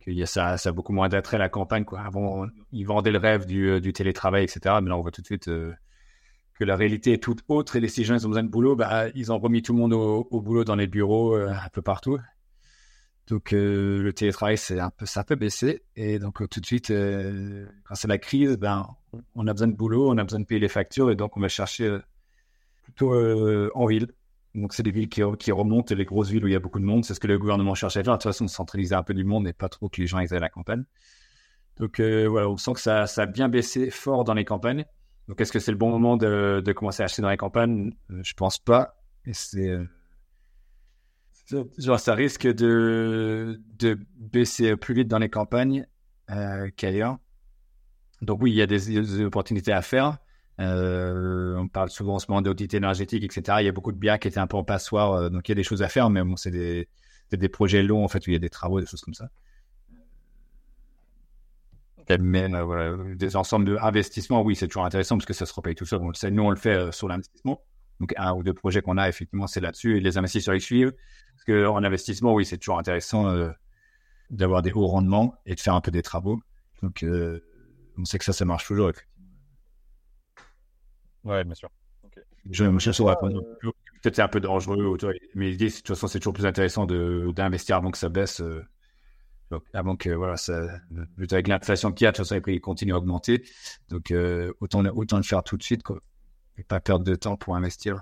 qu'il 0.00 0.14
y 0.14 0.22
a 0.24 0.26
ça, 0.26 0.56
ça 0.56 0.70
a 0.70 0.72
beaucoup 0.72 0.92
moins 0.92 1.08
d'attrait 1.08 1.38
la 1.38 1.48
campagne. 1.48 1.84
Quoi. 1.84 2.00
Avant, 2.00 2.46
ils 2.72 2.84
vendaient 2.84 3.12
le 3.12 3.18
rêve 3.18 3.46
du, 3.46 3.80
du 3.80 3.92
télétravail, 3.92 4.42
etc. 4.42 4.76
Mais 4.82 4.88
là, 4.88 4.96
on 4.96 5.02
voit 5.02 5.12
tout 5.12 5.20
de 5.20 5.26
suite 5.26 5.46
euh, 5.46 5.72
que 6.58 6.64
la 6.64 6.74
réalité 6.74 7.12
est 7.12 7.22
toute 7.22 7.44
autre. 7.46 7.76
Et 7.76 7.80
les 7.80 7.86
si 7.86 8.02
gens 8.02 8.16
ils 8.16 8.26
ont 8.26 8.30
besoin 8.30 8.42
de 8.42 8.48
boulot, 8.48 8.74
bah, 8.74 9.08
ils 9.14 9.30
ont 9.30 9.38
remis 9.38 9.62
tout 9.62 9.72
le 9.72 9.78
monde 9.78 9.92
au, 9.92 10.40
boulot 10.40 10.64
dans 10.64 10.74
les 10.74 10.88
bureaux, 10.88 11.36
euh, 11.36 11.48
un 11.48 11.68
peu 11.68 11.80
partout. 11.80 12.18
Donc 13.28 13.52
euh, 13.52 14.02
le 14.02 14.12
télétravail, 14.12 14.58
c'est 14.58 14.80
un 14.80 14.90
peu, 14.90 15.06
ça 15.06 15.22
peut 15.22 15.36
baisser. 15.36 15.84
Et 15.94 16.18
donc 16.18 16.46
tout 16.48 16.60
de 16.60 16.66
suite, 16.66 16.90
euh, 16.90 17.66
quand 17.84 17.94
c'est 17.94 18.08
la 18.08 18.18
crise, 18.18 18.56
ben 18.56 18.88
on 19.34 19.46
a 19.46 19.52
besoin 19.52 19.68
de 19.68 19.74
boulot, 19.74 20.10
on 20.10 20.18
a 20.18 20.24
besoin 20.24 20.40
de 20.40 20.44
payer 20.44 20.60
les 20.60 20.68
factures, 20.68 21.10
et 21.10 21.16
donc 21.16 21.36
on 21.36 21.40
va 21.40 21.48
chercher 21.48 21.86
euh, 21.86 22.00
plutôt 22.82 23.12
en 23.74 23.86
ville. 23.86 24.08
Donc 24.54 24.74
c'est 24.74 24.82
des 24.82 24.90
villes 24.90 25.08
qui, 25.08 25.22
remontent, 25.22 25.94
les 25.94 26.04
grosses 26.04 26.30
villes 26.30 26.44
où 26.44 26.48
il 26.48 26.52
y 26.52 26.56
a 26.56 26.60
beaucoup 26.60 26.80
de 26.80 26.84
monde. 26.84 27.04
C'est 27.04 27.14
ce 27.14 27.20
que 27.20 27.28
le 27.28 27.38
gouvernement 27.38 27.74
cherche 27.74 27.96
à 27.96 28.02
faire. 28.02 28.14
De 28.14 28.16
toute 28.16 28.24
façon, 28.24 28.48
centraliser 28.48 28.94
un 28.94 29.04
peu 29.04 29.14
du 29.14 29.24
monde 29.24 29.46
et 29.46 29.52
pas 29.52 29.68
trop 29.68 29.88
que 29.88 30.00
les 30.00 30.08
gens 30.08 30.18
aient 30.18 30.32
à 30.32 30.40
la 30.40 30.48
campagne. 30.48 30.84
Donc 31.78 32.00
voilà, 32.00 32.48
on 32.48 32.56
sent 32.56 32.72
que 32.72 32.80
ça, 32.80 33.04
a 33.04 33.26
bien 33.26 33.48
baissé 33.48 33.90
fort 33.90 34.24
dans 34.24 34.34
les 34.34 34.44
campagnes. 34.44 34.84
Donc 35.28 35.40
est-ce 35.40 35.52
que 35.52 35.60
c'est 35.60 35.70
le 35.70 35.78
bon 35.78 35.90
moment 35.90 36.16
de, 36.16 36.72
commencer 36.72 37.02
à 37.02 37.04
acheter 37.04 37.22
dans 37.22 37.30
les 37.30 37.36
campagnes? 37.36 37.92
Je 38.08 38.34
pense 38.34 38.58
pas. 38.58 38.96
Et 39.24 39.34
c'est 39.34 39.78
Genre, 41.78 41.98
ça 41.98 42.14
risque 42.14 42.46
de, 42.46 43.60
baisser 44.16 44.76
plus 44.76 44.94
vite 44.94 45.08
dans 45.08 45.18
les 45.18 45.28
campagnes 45.28 45.86
euh, 46.30 46.70
qu'ailleurs. 46.76 47.18
Donc 48.22 48.42
oui, 48.42 48.50
il 48.52 48.56
y 48.56 48.62
a 48.62 48.66
des, 48.66 48.78
des 48.78 49.20
opportunités 49.22 49.72
à 49.72 49.82
faire. 49.82 50.18
Euh, 50.60 51.56
on 51.56 51.68
parle 51.68 51.90
souvent 51.90 52.16
en 52.16 52.18
ce 52.18 52.26
moment 52.28 52.42
d'audit 52.42 52.72
énergétique, 52.74 53.24
etc. 53.24 53.58
Il 53.60 53.64
y 53.64 53.68
a 53.68 53.72
beaucoup 53.72 53.92
de 53.92 53.98
biens 53.98 54.18
qui 54.18 54.28
étaient 54.28 54.38
un 54.38 54.46
peu 54.46 54.58
en 54.58 54.64
passoire, 54.64 55.12
euh, 55.12 55.30
donc 55.30 55.48
il 55.48 55.52
y 55.52 55.54
a 55.54 55.54
des 55.54 55.62
choses 55.62 55.82
à 55.82 55.88
faire, 55.88 56.10
mais 56.10 56.22
bon, 56.22 56.36
c'est 56.36 56.50
des, 56.50 56.88
des 57.32 57.48
projets 57.48 57.82
longs 57.82 58.04
en 58.04 58.08
fait 58.08 58.26
où 58.26 58.30
il 58.30 58.34
y 58.34 58.36
a 58.36 58.40
des 58.40 58.50
travaux, 58.50 58.80
des 58.80 58.86
choses 58.86 59.00
comme 59.00 59.14
ça. 59.14 59.30
Mais 62.18 62.52
euh, 62.52 62.64
voilà, 62.64 62.96
des 63.14 63.36
ensembles 63.36 63.76
d'investissements, 63.76 64.42
oui, 64.42 64.56
c'est 64.56 64.66
toujours 64.66 64.84
intéressant 64.84 65.16
parce 65.16 65.26
que 65.26 65.32
ça 65.32 65.46
se 65.46 65.54
repaye 65.54 65.76
tout 65.76 65.86
seul. 65.86 66.00
On 66.02 66.08
le 66.08 66.14
sait, 66.14 66.30
nous 66.30 66.42
on 66.42 66.50
le 66.50 66.56
fait 66.56 66.74
euh, 66.74 66.92
sur 66.92 67.08
l'investissement. 67.08 67.62
Donc 68.00 68.12
un 68.16 68.32
ou 68.34 68.42
deux 68.42 68.54
projets 68.54 68.82
qu'on 68.82 68.98
a, 68.98 69.08
effectivement, 69.08 69.46
c'est 69.46 69.60
là-dessus 69.60 69.96
et 69.96 70.00
les 70.00 70.18
investisseurs 70.18 70.54
y 70.54 70.60
suivent. 70.60 70.92
Parce 71.36 71.44
qu'en 71.44 71.84
investissement, 71.84 72.34
oui, 72.34 72.44
c'est 72.44 72.58
toujours 72.58 72.78
intéressant 72.78 73.32
d'avoir 74.30 74.62
des 74.62 74.72
hauts 74.72 74.86
rendements 74.86 75.34
et 75.46 75.54
de 75.54 75.60
faire 75.60 75.74
un 75.74 75.80
peu 75.80 75.90
des 75.90 76.02
travaux. 76.02 76.40
Donc 76.82 77.02
euh, 77.02 77.40
on 78.00 78.04
sait 78.04 78.18
que 78.18 78.24
ça, 78.24 78.32
ça 78.32 78.44
marche 78.44 78.66
toujours. 78.66 78.92
Ouais, 81.24 81.44
bien 81.44 81.54
sûr. 81.54 81.68
Okay. 82.04 82.20
Je 82.50 82.64
me 82.64 82.78
cherche 82.78 82.96
sur 82.96 83.06
Peut-être 83.06 84.16
c'est 84.16 84.22
un 84.22 84.28
peu 84.28 84.40
dangereux, 84.40 84.96
mais 85.34 85.50
l'idée, 85.50 85.68
de 85.68 85.74
toute 85.74 85.88
façon, 85.88 86.06
c'est 86.06 86.20
toujours 86.20 86.32
plus 86.32 86.46
intéressant 86.46 86.86
d'investir 86.86 87.76
avant 87.76 87.90
que 87.90 87.98
ça 87.98 88.08
baisse. 88.08 88.40
Euh, 88.40 88.64
donc, 89.50 89.62
avant 89.74 89.94
que 89.96 90.08
voilà, 90.08 90.38
ça, 90.38 90.68
avec 91.30 91.48
l'inflation 91.48 91.92
qu'il 91.92 92.04
y 92.04 92.08
a, 92.08 92.12
de 92.12 92.16
toute 92.16 92.24
façon, 92.24 92.36
les 92.36 92.40
prix 92.40 92.60
continuent 92.60 92.94
à 92.94 92.96
augmenter. 92.96 93.44
Donc, 93.90 94.10
euh, 94.10 94.52
autant, 94.60 94.82
autant 94.86 95.18
le 95.18 95.22
faire 95.22 95.42
tout 95.42 95.58
de 95.58 95.62
suite, 95.62 95.82
quoi 95.82 96.00
et 96.60 96.64
pas 96.64 96.80
perdre 96.80 97.04
de 97.04 97.14
temps 97.14 97.36
pour 97.36 97.56
investir. 97.56 98.00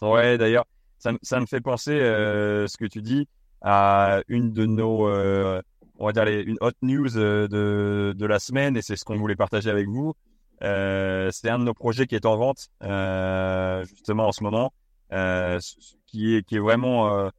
Ouais, 0.00 0.38
d'ailleurs, 0.38 0.66
ça, 0.98 1.12
ça, 1.22 1.40
me 1.40 1.46
fait 1.46 1.60
penser 1.60 1.92
euh, 1.92 2.66
ce 2.66 2.76
que 2.76 2.84
tu 2.84 3.02
dis 3.02 3.28
à 3.60 4.22
une 4.28 4.52
de 4.52 4.66
nos, 4.66 5.08
euh, 5.08 5.60
on 5.98 6.06
va 6.06 6.12
dire 6.12 6.24
les, 6.24 6.42
une 6.42 6.56
hot 6.60 6.72
news 6.82 7.16
euh, 7.16 7.48
de, 7.48 8.14
de 8.16 8.26
la 8.26 8.38
semaine 8.38 8.76
et 8.76 8.82
c'est 8.82 8.96
ce 8.96 9.04
qu'on 9.04 9.16
voulait 9.16 9.36
partager 9.36 9.70
avec 9.70 9.88
vous. 9.88 10.14
Euh, 10.62 11.30
c'est 11.32 11.48
un 11.50 11.58
de 11.58 11.64
nos 11.64 11.74
projets 11.74 12.06
qui 12.06 12.14
est 12.14 12.26
en 12.26 12.36
vente 12.36 12.68
euh, 12.82 13.84
justement 13.84 14.28
en 14.28 14.32
ce 14.32 14.42
moment, 14.42 14.72
euh, 15.12 15.58
qui 16.06 16.36
est 16.36 16.42
qui 16.46 16.56
est 16.56 16.60
vraiment 16.60 17.30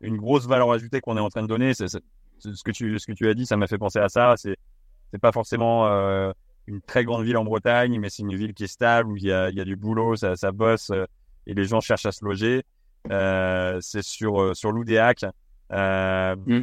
une 0.00 0.16
grosse 0.16 0.46
valeur 0.46 0.70
ajoutée 0.72 1.00
qu'on 1.00 1.16
est 1.16 1.20
en 1.20 1.28
train 1.28 1.42
de 1.42 1.48
donner. 1.48 1.74
C'est, 1.74 1.88
ce 1.88 2.62
que 2.64 2.70
tu 2.72 2.98
ce 2.98 3.06
que 3.06 3.12
tu 3.12 3.28
as 3.28 3.34
dit, 3.34 3.46
ça 3.46 3.56
m'a 3.56 3.66
fait 3.66 3.78
penser 3.78 4.00
à 4.00 4.08
ça. 4.08 4.34
C'est 4.36 4.56
c'est 5.12 5.20
pas 5.20 5.32
forcément 5.32 5.86
une 6.66 6.80
très 6.80 7.04
grande 7.04 7.24
ville 7.24 7.36
en 7.36 7.44
Bretagne, 7.44 7.98
mais 8.00 8.08
c'est 8.08 8.22
une 8.22 8.34
ville 8.34 8.54
qui 8.54 8.64
est 8.64 8.68
stable, 8.68 9.10
où 9.10 9.16
il 9.16 9.24
y 9.24 9.32
a, 9.32 9.50
il 9.50 9.56
y 9.56 9.60
a 9.60 9.64
du 9.64 9.76
boulot, 9.76 10.16
ça, 10.16 10.36
ça 10.36 10.52
bosse 10.52 10.90
euh, 10.90 11.04
et 11.46 11.54
les 11.54 11.64
gens 11.64 11.80
cherchent 11.80 12.06
à 12.06 12.12
se 12.12 12.24
loger. 12.24 12.62
Euh, 13.10 13.78
c'est 13.80 14.02
sur, 14.02 14.40
euh, 14.40 14.54
sur 14.54 14.72
l'Oudéac, 14.72 15.26
euh, 15.72 16.36
mm. 16.46 16.62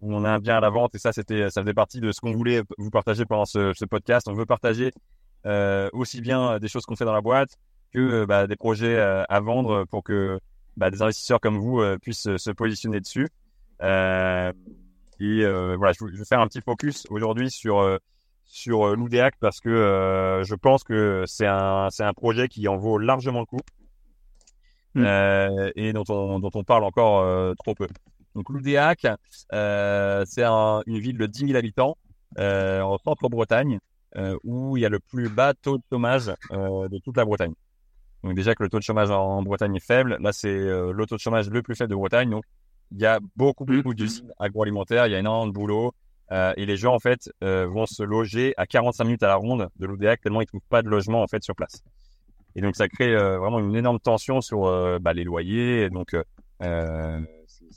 Où 0.00 0.14
on 0.14 0.24
a 0.24 0.30
un 0.30 0.38
bien 0.38 0.56
à 0.56 0.60
la 0.60 0.70
vente 0.70 0.94
et 0.94 0.98
ça, 0.98 1.12
c'était, 1.12 1.50
ça 1.50 1.62
faisait 1.62 1.74
partie 1.74 2.00
de 2.00 2.12
ce 2.12 2.20
qu'on 2.20 2.32
voulait 2.32 2.62
vous 2.78 2.90
partager 2.90 3.24
pendant 3.24 3.44
ce, 3.44 3.72
ce 3.74 3.84
podcast. 3.84 4.28
On 4.28 4.34
veut 4.34 4.46
partager 4.46 4.92
euh, 5.46 5.88
aussi 5.92 6.20
bien 6.20 6.58
des 6.58 6.68
choses 6.68 6.84
qu'on 6.84 6.96
fait 6.96 7.04
dans 7.04 7.12
la 7.12 7.20
boîte 7.20 7.50
que 7.92 8.24
bah, 8.24 8.46
des 8.46 8.56
projets 8.56 8.98
à 8.98 9.40
vendre 9.40 9.84
pour 9.86 10.02
que 10.04 10.38
bah, 10.76 10.90
des 10.90 11.02
investisseurs 11.02 11.40
comme 11.40 11.56
vous 11.58 11.82
puissent 12.00 12.36
se 12.36 12.50
positionner 12.50 13.00
dessus. 13.00 13.28
et 13.80 13.84
voilà, 15.20 15.92
je, 15.92 16.06
je 16.06 16.16
vais 16.16 16.24
faire 16.24 16.40
un 16.40 16.48
petit 16.48 16.60
focus 16.60 17.06
aujourd'hui 17.10 17.50
sur 17.50 17.98
sur 18.48 18.88
euh, 18.88 18.96
l'Oudéac 18.96 19.34
parce 19.40 19.60
que 19.60 19.68
euh, 19.68 20.42
je 20.42 20.54
pense 20.54 20.82
que 20.82 21.24
c'est 21.26 21.46
un, 21.46 21.88
c'est 21.90 22.02
un 22.02 22.14
projet 22.14 22.48
qui 22.48 22.66
en 22.66 22.76
vaut 22.76 22.98
largement 22.98 23.40
le 23.40 23.46
coup 23.46 23.60
mmh. 24.94 25.04
euh, 25.04 25.70
et 25.76 25.92
dont 25.92 26.04
on, 26.08 26.40
dont 26.40 26.50
on 26.54 26.64
parle 26.64 26.84
encore 26.84 27.20
euh, 27.20 27.54
trop 27.54 27.74
peu. 27.74 27.86
Donc 28.34 28.50
l'Oudéac, 28.50 29.06
euh, 29.52 30.24
c'est 30.26 30.44
un, 30.44 30.82
une 30.86 30.98
ville 30.98 31.18
de 31.18 31.26
10 31.26 31.46
000 31.46 31.56
habitants 31.56 31.96
en 32.36 32.98
centre-Bretagne 32.98 33.78
où 34.44 34.76
il 34.76 34.80
y 34.80 34.86
a 34.86 34.88
le 34.88 35.00
plus 35.00 35.28
bas 35.28 35.54
taux 35.54 35.78
de 35.78 35.82
chômage 35.90 36.26
de 36.50 36.98
toute 36.98 37.16
la 37.16 37.24
Bretagne. 37.24 37.54
Donc 38.22 38.34
déjà 38.34 38.54
que 38.54 38.62
le 38.62 38.68
taux 38.68 38.78
de 38.78 38.84
chômage 38.84 39.10
en 39.10 39.42
Bretagne 39.42 39.76
est 39.76 39.84
faible, 39.84 40.18
là 40.20 40.32
c'est 40.32 40.54
le 40.56 41.04
taux 41.06 41.16
de 41.16 41.20
chômage 41.20 41.48
le 41.50 41.62
plus 41.62 41.74
faible 41.74 41.90
de 41.90 41.96
Bretagne. 41.96 42.30
Donc 42.30 42.44
il 42.92 43.00
y 43.00 43.06
a 43.06 43.20
beaucoup, 43.36 43.64
mmh. 43.64 43.76
beaucoup 43.76 43.94
d'usines 43.94 44.32
agroalimentaires, 44.38 45.06
il 45.06 45.12
y 45.12 45.14
a 45.14 45.18
énormément 45.18 45.46
de 45.46 45.52
boulot. 45.52 45.94
Euh, 46.30 46.52
et 46.56 46.66
les 46.66 46.76
gens 46.76 46.94
en 46.94 46.98
fait 46.98 47.30
euh, 47.42 47.66
vont 47.66 47.86
se 47.86 48.02
loger 48.02 48.52
à 48.58 48.66
45 48.66 49.04
minutes 49.04 49.22
à 49.22 49.28
la 49.28 49.36
ronde 49.36 49.70
de 49.78 49.86
l'ODEAC 49.86 50.20
tellement 50.20 50.42
ils 50.42 50.46
trouvent 50.46 50.60
pas 50.68 50.82
de 50.82 50.88
logement 50.90 51.22
en 51.22 51.26
fait 51.26 51.42
sur 51.42 51.54
place. 51.54 51.82
Et 52.54 52.60
donc 52.60 52.76
ça 52.76 52.88
crée 52.88 53.14
euh, 53.14 53.38
vraiment 53.38 53.60
une 53.60 53.74
énorme 53.76 53.98
tension 53.98 54.40
sur 54.40 54.66
euh, 54.66 54.98
bah, 55.00 55.14
les 55.14 55.24
loyers. 55.24 55.84
Et 55.84 55.90
donc 55.90 56.14
euh, 56.62 57.20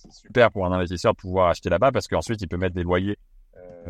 c'est 0.01 0.11
super 0.11 0.51
pour 0.51 0.65
un 0.65 0.71
investisseur 0.71 1.13
de 1.13 1.17
pouvoir 1.17 1.49
acheter 1.49 1.69
là-bas 1.69 1.91
parce 1.91 2.07
qu'ensuite 2.07 2.41
il 2.41 2.47
peut 2.47 2.57
mettre 2.57 2.75
des 2.75 2.83
loyers 2.83 3.17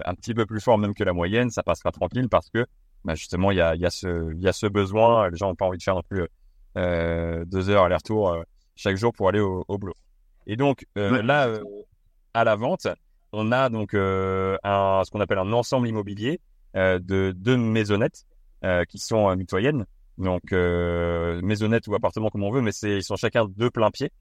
un 0.06 0.16
petit 0.16 0.34
peu 0.34 0.46
plus 0.46 0.62
forts 0.62 0.78
même 0.78 0.94
que 0.94 1.04
la 1.04 1.14
moyenne. 1.14 1.50
Ça 1.50 1.64
passera 1.64 1.92
tranquille 1.92 2.30
parce 2.30 2.50
que 2.50 2.66
bah, 3.04 3.16
justement 3.16 3.52
il 3.52 3.58
y 3.58 3.62
a, 3.62 3.76
y, 3.76 3.86
a 3.86 3.90
ce, 3.90 4.34
y 4.36 4.48
a 4.48 4.54
ce 4.54 4.68
besoin. 4.68 5.30
Les 5.30 5.38
gens 5.38 5.50
n'ont 5.50 5.56
pas 5.56 5.66
envie 5.66 5.78
de 5.78 5.84
faire 5.84 5.96
non 5.96 6.04
plus 6.08 6.28
deux 6.76 7.70
heures 7.70 7.84
aller-retour 7.84 8.44
chaque 8.76 8.96
jour 8.96 9.12
pour 9.14 9.30
aller 9.30 9.40
au, 9.40 9.66
au 9.68 9.78
boulot. 9.78 9.96
Et 10.48 10.56
donc 10.56 10.86
ouais. 10.96 11.22
là 11.22 11.50
à 12.34 12.44
la 12.44 12.56
vente 12.56 12.88
on 13.34 13.52
a 13.52 13.70
donc 13.70 13.94
euh, 13.94 14.58
un, 14.64 15.02
ce 15.06 15.12
qu'on 15.12 15.22
appelle 15.22 15.38
un 15.38 15.52
ensemble 15.54 15.88
immobilier 15.88 16.40
euh, 16.76 17.00
de 17.00 17.34
deux 17.36 17.58
maisonnettes 17.58 18.26
euh, 18.64 18.84
qui 18.86 19.00
sont 19.00 19.36
mitoyennes. 19.36 19.86
Donc 20.18 20.52
maisonnettes 20.52 21.88
ou 21.88 21.96
appartements 21.96 22.30
comme 22.30 22.44
on 22.44 22.52
veut, 22.52 22.62
mais 22.62 22.72
ils 22.84 23.04
sont 23.04 23.16
chacun 23.16 23.46
deux 23.46 23.72
plein 23.72 23.90
pieds 23.90 24.12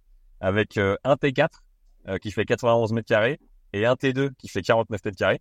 avec 0.40 0.78
un 0.78 1.14
T4 1.14 1.48
qui 2.20 2.30
fait 2.30 2.44
91 2.44 2.92
mètres 2.92 3.08
carrés 3.08 3.38
et 3.72 3.86
un 3.86 3.94
T2 3.94 4.30
qui 4.36 4.48
fait 4.48 4.62
49 4.62 5.04
mètres 5.04 5.16
carrés. 5.16 5.40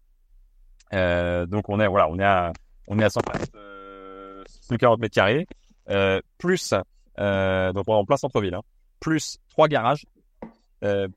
donc 1.47 1.69
on 1.69 1.79
est 1.79 1.87
voilà, 1.87 2.09
on 2.09 2.19
est 2.19 2.23
à 2.23 2.53
on 2.87 2.99
est 2.99 3.03
à 3.03 3.09
140 3.09 4.99
mètres 4.99 5.13
carrés 5.13 5.47
plus 6.37 6.73
donc 7.17 7.87
en 7.87 8.05
plein 8.05 8.17
centre-ville, 8.17 8.55
hein, 8.55 8.61
plus 8.99 9.39
trois 9.49 9.67
garages, 9.67 10.05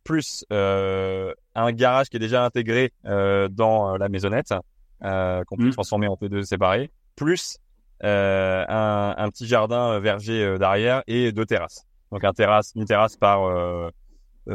plus 0.05 0.45
un 0.51 1.73
garage 1.73 2.09
qui 2.09 2.17
est 2.17 2.21
déjà 2.21 2.45
intégré 2.45 2.93
dans 3.05 3.97
la 3.97 4.09
maisonnette, 4.09 4.55
qu'on 5.01 5.57
peut 5.57 5.69
mmh. 5.69 5.73
transformer 5.73 6.09
en 6.09 6.15
T2 6.15 6.43
séparés, 6.45 6.91
plus 7.17 7.59
un, 8.03 9.15
un, 9.17 9.31
petit 9.31 9.47
jardin 9.47 9.99
verger 10.01 10.59
derrière 10.59 11.03
et 11.07 11.33
deux 11.33 11.47
terrasses. 11.47 11.87
Donc 12.11 12.25
un 12.25 12.33
terrasse, 12.33 12.73
une 12.75 12.85
terrasse 12.85 13.17
par 13.17 13.43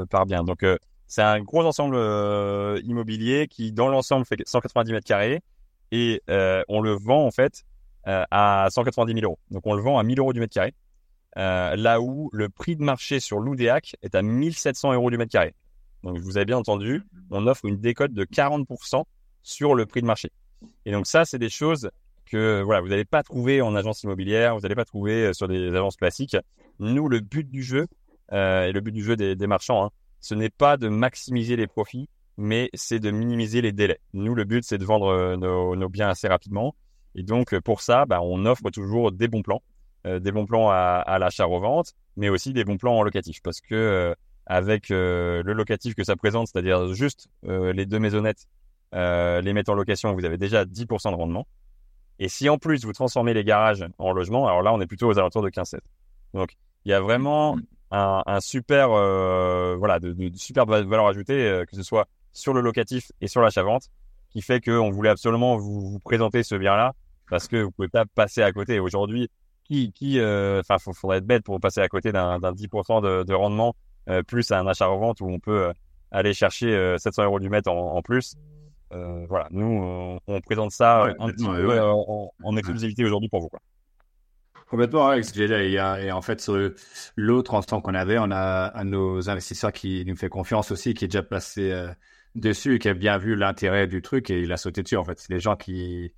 par 0.09 0.25
bien. 0.25 0.43
Donc 0.43 0.63
c'est 1.07 1.21
un 1.21 1.41
gros 1.41 1.63
ensemble 1.63 1.95
euh, 1.95 2.81
immobilier 2.83 3.47
qui, 3.47 3.71
dans 3.71 3.87
l'ensemble, 3.87 4.25
fait 4.25 4.37
190 4.45 4.91
mètres 4.91 5.07
carrés 5.07 5.41
et 5.91 6.21
euh, 6.29 6.63
on 6.67 6.81
le 6.81 6.91
vend 6.91 7.25
en 7.25 7.31
fait 7.31 7.63
euh, 8.07 8.25
à 8.29 8.67
190 8.69 9.13
000 9.13 9.23
euros. 9.23 9.39
Donc 9.49 9.65
on 9.65 9.73
le 9.73 9.81
vend 9.81 9.97
à 9.97 10.03
1000 10.03 10.19
euros 10.19 10.33
du 10.33 10.41
mètre 10.41 10.53
carré, 10.53 10.73
là 11.35 12.01
où 12.01 12.29
le 12.33 12.49
prix 12.49 12.75
de 12.75 12.83
marché 12.83 13.21
sur 13.21 13.39
l'Oudéac 13.39 13.95
est 14.01 14.15
à 14.15 14.21
1700 14.21 14.93
euros 14.93 15.09
du 15.09 15.17
mètre 15.17 15.31
carré. 15.31 15.55
Donc 16.03 16.17
vous 16.17 16.37
avez 16.37 16.45
bien 16.45 16.57
entendu, 16.57 17.03
on 17.31 17.47
offre 17.47 17.65
une 17.65 17.77
décote 17.77 18.13
de 18.13 18.25
40% 18.25 19.03
sur 19.43 19.75
le 19.75 19.85
prix 19.85 20.01
de 20.01 20.07
marché. 20.07 20.31
Et 20.85 20.91
donc 20.91 21.07
ça, 21.07 21.23
c'est 21.23 21.39
des 21.39 21.49
choses 21.49 21.89
que 22.25 22.61
voilà, 22.61 22.81
vous 22.81 22.89
n'allez 22.89 23.05
pas 23.05 23.23
trouver 23.23 23.61
en 23.61 23.75
agence 23.75 24.03
immobilière, 24.03 24.55
vous 24.55 24.61
n'allez 24.61 24.75
pas 24.75 24.83
trouver 24.83 25.33
sur 25.33 25.47
des 25.47 25.69
agences 25.69 25.95
classiques. 25.95 26.35
Nous, 26.79 27.07
le 27.07 27.21
but 27.21 27.49
du 27.49 27.63
jeu 27.63 27.87
et 28.31 28.71
le 28.71 28.79
but 28.79 28.91
du 28.91 29.03
jeu 29.03 29.15
des, 29.15 29.47
marchands, 29.47 29.85
hein, 29.85 29.91
ce 30.19 30.35
n'est 30.35 30.49
pas 30.49 30.77
de 30.77 30.89
maximiser 30.89 31.55
les 31.55 31.67
profits, 31.67 32.09
mais 32.37 32.69
c'est 32.73 32.99
de 32.99 33.11
minimiser 33.11 33.61
les 33.61 33.71
délais. 33.71 33.99
Nous, 34.13 34.35
le 34.35 34.43
but, 34.43 34.63
c'est 34.63 34.77
de 34.77 34.85
vendre 34.85 35.07
euh, 35.07 35.35
nos, 35.37 35.89
biens 35.89 36.09
assez 36.09 36.27
rapidement. 36.27 36.75
Et 37.15 37.23
donc, 37.23 37.57
pour 37.59 37.81
ça, 37.81 38.05
bah, 38.05 38.19
on 38.21 38.45
offre 38.45 38.69
toujours 38.69 39.11
des 39.11 39.27
bons 39.27 39.41
plans, 39.41 39.63
euh, 40.05 40.19
des 40.19 40.31
bons 40.31 40.45
plans 40.45 40.69
à, 40.69 41.17
l'achat-revente, 41.19 41.93
mais 42.15 42.29
aussi 42.29 42.53
des 42.53 42.63
bons 42.63 42.77
plans 42.77 42.97
en 42.97 43.03
locatif. 43.03 43.41
Parce 43.41 43.59
que 43.59 43.75
euh, 43.75 44.13
avec 44.45 44.89
le 44.89 45.41
locatif 45.41 45.95
que 45.95 46.03
ça 46.03 46.15
présente, 46.15 46.47
c'est-à-dire 46.47 46.93
juste 46.93 47.27
les 47.43 47.85
deux 47.85 47.99
maisonnettes, 47.99 48.47
les 48.93 49.53
mettre 49.53 49.71
en 49.71 49.75
location, 49.75 50.13
vous 50.13 50.23
avez 50.23 50.37
déjà 50.37 50.63
10% 50.63 51.11
de 51.11 51.15
rendement. 51.15 51.47
Et 52.19 52.29
si 52.29 52.47
en 52.47 52.57
plus 52.57 52.85
vous 52.85 52.93
transformez 52.93 53.33
les 53.33 53.43
garages 53.43 53.85
en 53.97 54.13
logement, 54.13 54.47
alors 54.47 54.61
là, 54.61 54.73
on 54.73 54.79
est 54.79 54.87
plutôt 54.87 55.07
aux 55.09 55.19
alentours 55.19 55.43
de 55.43 55.49
15-7. 55.49 55.79
Donc, 56.33 56.55
il 56.85 56.91
y 56.91 56.93
a 56.93 57.01
vraiment 57.01 57.57
un, 57.91 58.39
super 58.41 58.91
euh, 58.91 59.75
voilà 59.77 59.99
de, 59.99 60.11
de, 60.11 60.35
super 60.35 60.65
valeur 60.65 61.07
ajoutée 61.07 61.47
euh, 61.47 61.65
que 61.65 61.75
ce 61.75 61.83
soit 61.83 62.07
sur 62.33 62.53
le 62.53 62.61
locatif 62.61 63.11
et 63.21 63.27
sur 63.27 63.41
l'achat-vente 63.41 63.89
qui 64.29 64.41
fait 64.41 64.59
qu'on 64.59 64.91
voulait 64.91 65.09
absolument 65.09 65.57
vous, 65.57 65.91
vous, 65.91 65.99
présenter 65.99 66.43
ce 66.43 66.55
bien 66.55 66.75
là 66.75 66.93
parce 67.29 67.47
que 67.47 67.63
vous 67.63 67.71
pouvez 67.71 67.87
pas 67.87 68.05
passer 68.05 68.41
à 68.41 68.51
côté. 68.51 68.79
Aujourd'hui 68.79 69.29
qui 69.63 69.91
qui 69.91 70.19
euh, 70.19 70.61
enfin 70.61 70.75
euh, 70.75 70.93
faudrait 70.93 71.17
être 71.17 71.25
bête 71.25 71.43
pour 71.43 71.59
passer 71.59 71.81
à 71.81 71.87
côté 71.87 72.11
d'un 72.11 72.39
10% 72.39 73.01
de, 73.01 73.23
de, 73.23 73.33
rendement 73.33 73.75
plus 74.27 74.51
à 74.51 74.59
un 74.59 74.67
achat-revente 74.67 75.19
où 75.19 75.27
on 75.29 75.39
peut 75.39 75.73
aller 76.11 76.33
chercher 76.33 76.95
700 76.97 77.25
euros 77.25 77.39
du 77.39 77.49
mètre 77.49 77.69
en, 77.69 77.95
en 77.95 78.01
plus. 78.01 78.35
Voilà. 78.91 79.47
Nous 79.51 80.19
on, 80.27 80.41
présente 80.41 80.71
ça 80.71 81.07
un 81.19 81.29
petit 81.29 81.45
peu 81.45 81.81
en, 81.81 82.31
en 82.41 82.57
exclusivité 82.57 83.03
aujourd'hui 83.03 83.29
pour 83.29 83.41
vous 83.41 83.49
quoi. 83.49 83.59
Complètement, 84.69 85.07
Alex. 85.07 85.35
Et, 85.37 85.45
et 85.45 86.11
en 86.11 86.21
fait, 86.21 86.45
l'autre 87.15 87.55
instant 87.55 87.79
qu'on 87.79 87.93
avait, 87.93 88.17
on 88.19 88.31
a 88.31 88.77
un 88.77 88.85
de 88.85 88.89
nos 88.89 89.29
investisseurs 89.29 89.71
qui 89.71 90.03
nous 90.05 90.17
fait 90.17 90.27
confiance 90.29 90.71
aussi, 90.71 90.93
qui 90.93 91.05
est 91.05 91.07
déjà 91.07 91.23
passé 91.23 91.71
euh, 91.71 91.89
dessus 92.35 92.75
et 92.75 92.79
qui 92.79 92.89
a 92.89 92.93
bien 92.93 93.17
vu 93.17 93.35
l'intérêt 93.35 93.87
du 93.87 94.01
truc 94.01 94.29
et 94.29 94.41
il 94.41 94.51
a 94.51 94.57
sauté 94.57 94.83
dessus. 94.83 94.97
En 94.97 95.05
fait, 95.05 95.19
c'est 95.19 95.33
des 95.33 95.39
gens 95.39 95.55
qui 95.55 96.11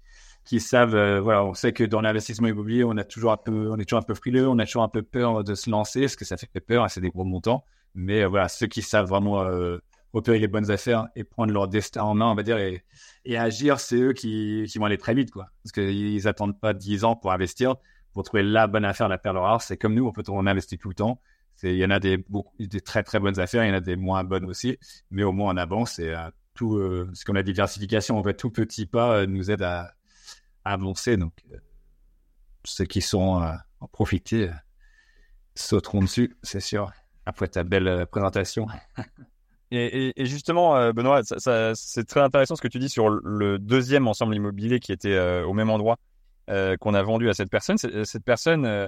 savent. 0.57 0.95
Euh, 0.95 1.21
voilà, 1.21 1.45
on 1.45 1.53
sait 1.53 1.73
que 1.73 1.83
dans 1.83 2.01
l'investissement 2.01 2.47
immobilier, 2.47 2.83
on 2.83 2.97
a 2.97 3.03
toujours 3.03 3.31
un 3.31 3.37
peu, 3.37 3.69
on 3.69 3.77
est 3.77 3.85
toujours 3.85 3.99
un 3.99 4.07
peu 4.07 4.15
frileux, 4.15 4.47
on 4.47 4.57
a 4.57 4.65
toujours 4.65 4.83
un 4.83 4.89
peu 4.89 5.03
peur 5.03 5.43
de 5.43 5.53
se 5.53 5.69
lancer, 5.69 6.01
parce 6.01 6.15
que 6.15 6.25
ça 6.25 6.35
fait 6.35 6.59
peur, 6.59 6.85
et 6.85 6.89
c'est 6.89 7.01
des 7.01 7.11
gros 7.11 7.25
montants. 7.25 7.63
Mais 7.93 8.23
euh, 8.23 8.27
voilà, 8.27 8.47
ceux 8.47 8.67
qui 8.67 8.81
savent 8.81 9.07
vraiment 9.07 9.45
repérer 10.11 10.39
les 10.39 10.47
bonnes 10.47 10.71
affaires 10.71 11.07
et 11.15 11.23
prendre 11.23 11.53
leur 11.53 11.67
destin 11.67 12.01
en 12.01 12.15
main, 12.15 12.25
on 12.31 12.35
va 12.35 12.41
dire, 12.41 12.57
et, 12.57 12.83
agir, 13.37 13.79
c'est 13.79 13.97
eux 13.97 14.13
qui, 14.13 14.65
qui 14.67 14.79
vont 14.79 14.85
aller 14.85 14.97
très 14.97 15.13
vite, 15.13 15.29
quoi. 15.29 15.49
Parce 15.63 15.71
qu'ils 15.71 16.27
attendent 16.27 16.59
pas 16.59 16.73
10 16.73 17.03
ans 17.03 17.15
pour 17.15 17.31
investir 17.31 17.75
pour 18.13 18.23
trouver 18.23 18.43
la 18.43 18.67
bonne 18.67 18.85
affaire, 18.85 19.07
la 19.07 19.17
perle 19.17 19.37
rare. 19.37 19.61
C'est 19.61 19.77
comme 19.77 19.93
nous, 19.93 20.07
on 20.07 20.11
peut 20.11 20.23
on 20.29 20.45
investit 20.47 20.77
tout 20.77 20.89
le 20.89 20.95
temps. 20.95 21.21
il 21.63 21.75
y 21.75 21.85
en 21.85 21.91
a 21.91 21.99
des, 21.99 22.23
très 22.83 23.03
très 23.03 23.19
bonnes 23.19 23.39
affaires, 23.39 23.63
il 23.63 23.69
y 23.69 23.71
en 23.71 23.75
a 23.75 23.81
des 23.81 23.95
moins 23.95 24.23
bonnes 24.23 24.45
aussi, 24.45 24.77
mais 25.11 25.23
au 25.23 25.31
moins 25.31 25.53
on 25.53 25.57
avance 25.57 25.99
et 25.99 26.09
euh, 26.09 26.29
tout, 26.53 26.77
euh, 26.77 27.09
ce 27.13 27.25
qu'on 27.25 27.35
a 27.35 27.43
diversification, 27.43 28.17
en 28.17 28.23
fait, 28.23 28.33
tout 28.33 28.49
petit 28.49 28.85
pas 28.85 29.13
euh, 29.13 29.25
nous 29.25 29.51
aide 29.51 29.61
à, 29.61 29.93
avancer. 30.65 31.17
Donc, 31.17 31.33
ceux 32.65 32.85
qui 32.85 33.01
sont 33.01 33.41
en 33.79 33.87
profiter 33.87 34.51
sauteront 35.55 36.01
dessus, 36.01 36.37
c'est 36.43 36.59
sûr. 36.59 36.91
Après 37.25 37.47
ta 37.47 37.63
belle 37.63 38.05
présentation. 38.07 38.67
Et, 39.71 40.13
justement, 40.25 40.91
Benoît, 40.91 41.21
c'est 41.23 42.07
très 42.07 42.21
intéressant 42.21 42.55
ce 42.55 42.61
que 42.61 42.67
tu 42.67 42.79
dis 42.79 42.89
sur 42.89 43.09
le 43.09 43.57
deuxième 43.59 44.07
ensemble 44.07 44.35
immobilier 44.35 44.79
qui 44.79 44.91
était 44.91 45.17
au 45.43 45.53
même 45.53 45.69
endroit 45.69 45.97
euh, 46.49 46.77
qu'on 46.77 46.95
a 46.95 47.03
vendu 47.03 47.29
à 47.29 47.33
cette 47.33 47.49
personne. 47.49 47.77
Cette 47.77 48.23
personne, 48.23 48.65
euh, 48.65 48.87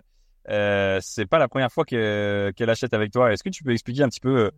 euh, 0.49 0.99
c'est 1.01 1.27
pas 1.27 1.37
la 1.37 1.47
première 1.47 1.71
fois 1.71 1.85
qu'elle 1.85 2.69
achète 2.69 2.93
avec 2.93 3.11
toi. 3.11 3.31
Est-ce 3.31 3.43
que 3.43 3.49
tu 3.49 3.63
peux 3.63 3.71
expliquer 3.71 4.01
un 4.01 4.09
petit 4.09 4.19
peu 4.19 4.51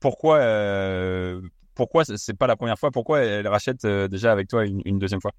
pourquoi, 0.00 0.40
pourquoi 1.74 2.04
c'est 2.04 2.36
pas 2.36 2.46
la 2.48 2.56
première 2.56 2.78
fois, 2.78 2.90
pourquoi 2.90 3.20
elle 3.20 3.46
rachète 3.46 3.86
déjà 3.86 4.32
avec 4.32 4.48
toi 4.48 4.66
une, 4.66 4.98
deuxième 4.98 5.20
fois? 5.20 5.32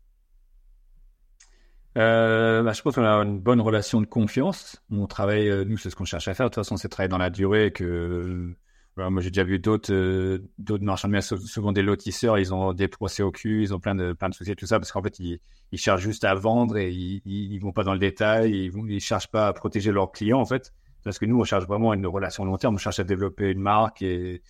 Bah, 1.95 2.71
je 2.71 2.81
pense 2.81 2.95
qu'on 2.95 3.03
a 3.03 3.15
une 3.23 3.39
bonne 3.39 3.59
relation 3.59 3.99
de 3.99 4.05
confiance. 4.05 4.81
On 4.91 5.07
travaille, 5.07 5.65
nous, 5.65 5.77
c'est 5.77 5.89
ce 5.89 5.95
qu'on 5.97 6.05
cherche 6.05 6.29
à 6.29 6.33
faire. 6.33 6.45
De 6.45 6.49
toute 6.49 6.63
façon, 6.63 6.77
c'est 6.77 6.87
travailler 6.87 7.09
dans 7.09 7.17
la 7.17 7.29
durée 7.29 7.71
que 7.71 8.55
moi, 8.97 9.21
j'ai 9.21 9.29
déjà 9.29 9.43
vu 9.43 9.59
d'autres 9.59 9.93
euh, 9.93 10.39
d'autres 10.57 10.83
marchands 10.83 11.07
de 11.07 11.13
biens, 11.13 11.21
souvent 11.21 11.71
des 11.71 11.81
lotisseurs, 11.81 12.37
ils 12.37 12.53
ont 12.53 12.73
des 12.73 12.87
procès 12.87 13.23
au 13.23 13.31
cul, 13.31 13.63
ils 13.63 13.73
ont 13.73 13.79
plein 13.79 13.95
de 13.95 14.13
plein 14.13 14.29
de 14.29 14.33
soucis, 14.33 14.55
tout 14.55 14.65
ça, 14.65 14.79
parce 14.79 14.91
qu'en 14.91 15.01
fait, 15.01 15.17
ils, 15.19 15.39
ils 15.71 15.77
cherchent 15.77 16.01
juste 16.01 16.23
à 16.25 16.35
vendre 16.35 16.77
et 16.77 16.91
ils, 16.91 17.21
ils, 17.25 17.59
vont 17.59 17.71
pas 17.71 17.83
dans 17.83 17.93
le 17.93 17.99
détail, 17.99 18.51
ils 18.51 18.71
ils 18.89 18.99
cherchent 18.99 19.29
pas 19.29 19.47
à 19.47 19.53
protéger 19.53 19.91
leurs 19.91 20.11
clients, 20.11 20.39
en 20.39 20.45
fait. 20.45 20.73
Parce 21.03 21.17
que 21.17 21.25
nous, 21.25 21.39
on 21.39 21.43
cherche 21.43 21.65
vraiment 21.65 21.93
une 21.93 22.05
relation 22.05 22.45
long 22.45 22.57
terme, 22.57 22.75
on 22.75 22.77
cherche 22.77 22.99
à 22.99 23.03
développer 23.03 23.49
une 23.49 23.61
marque 23.61 24.01
et, 24.01 24.43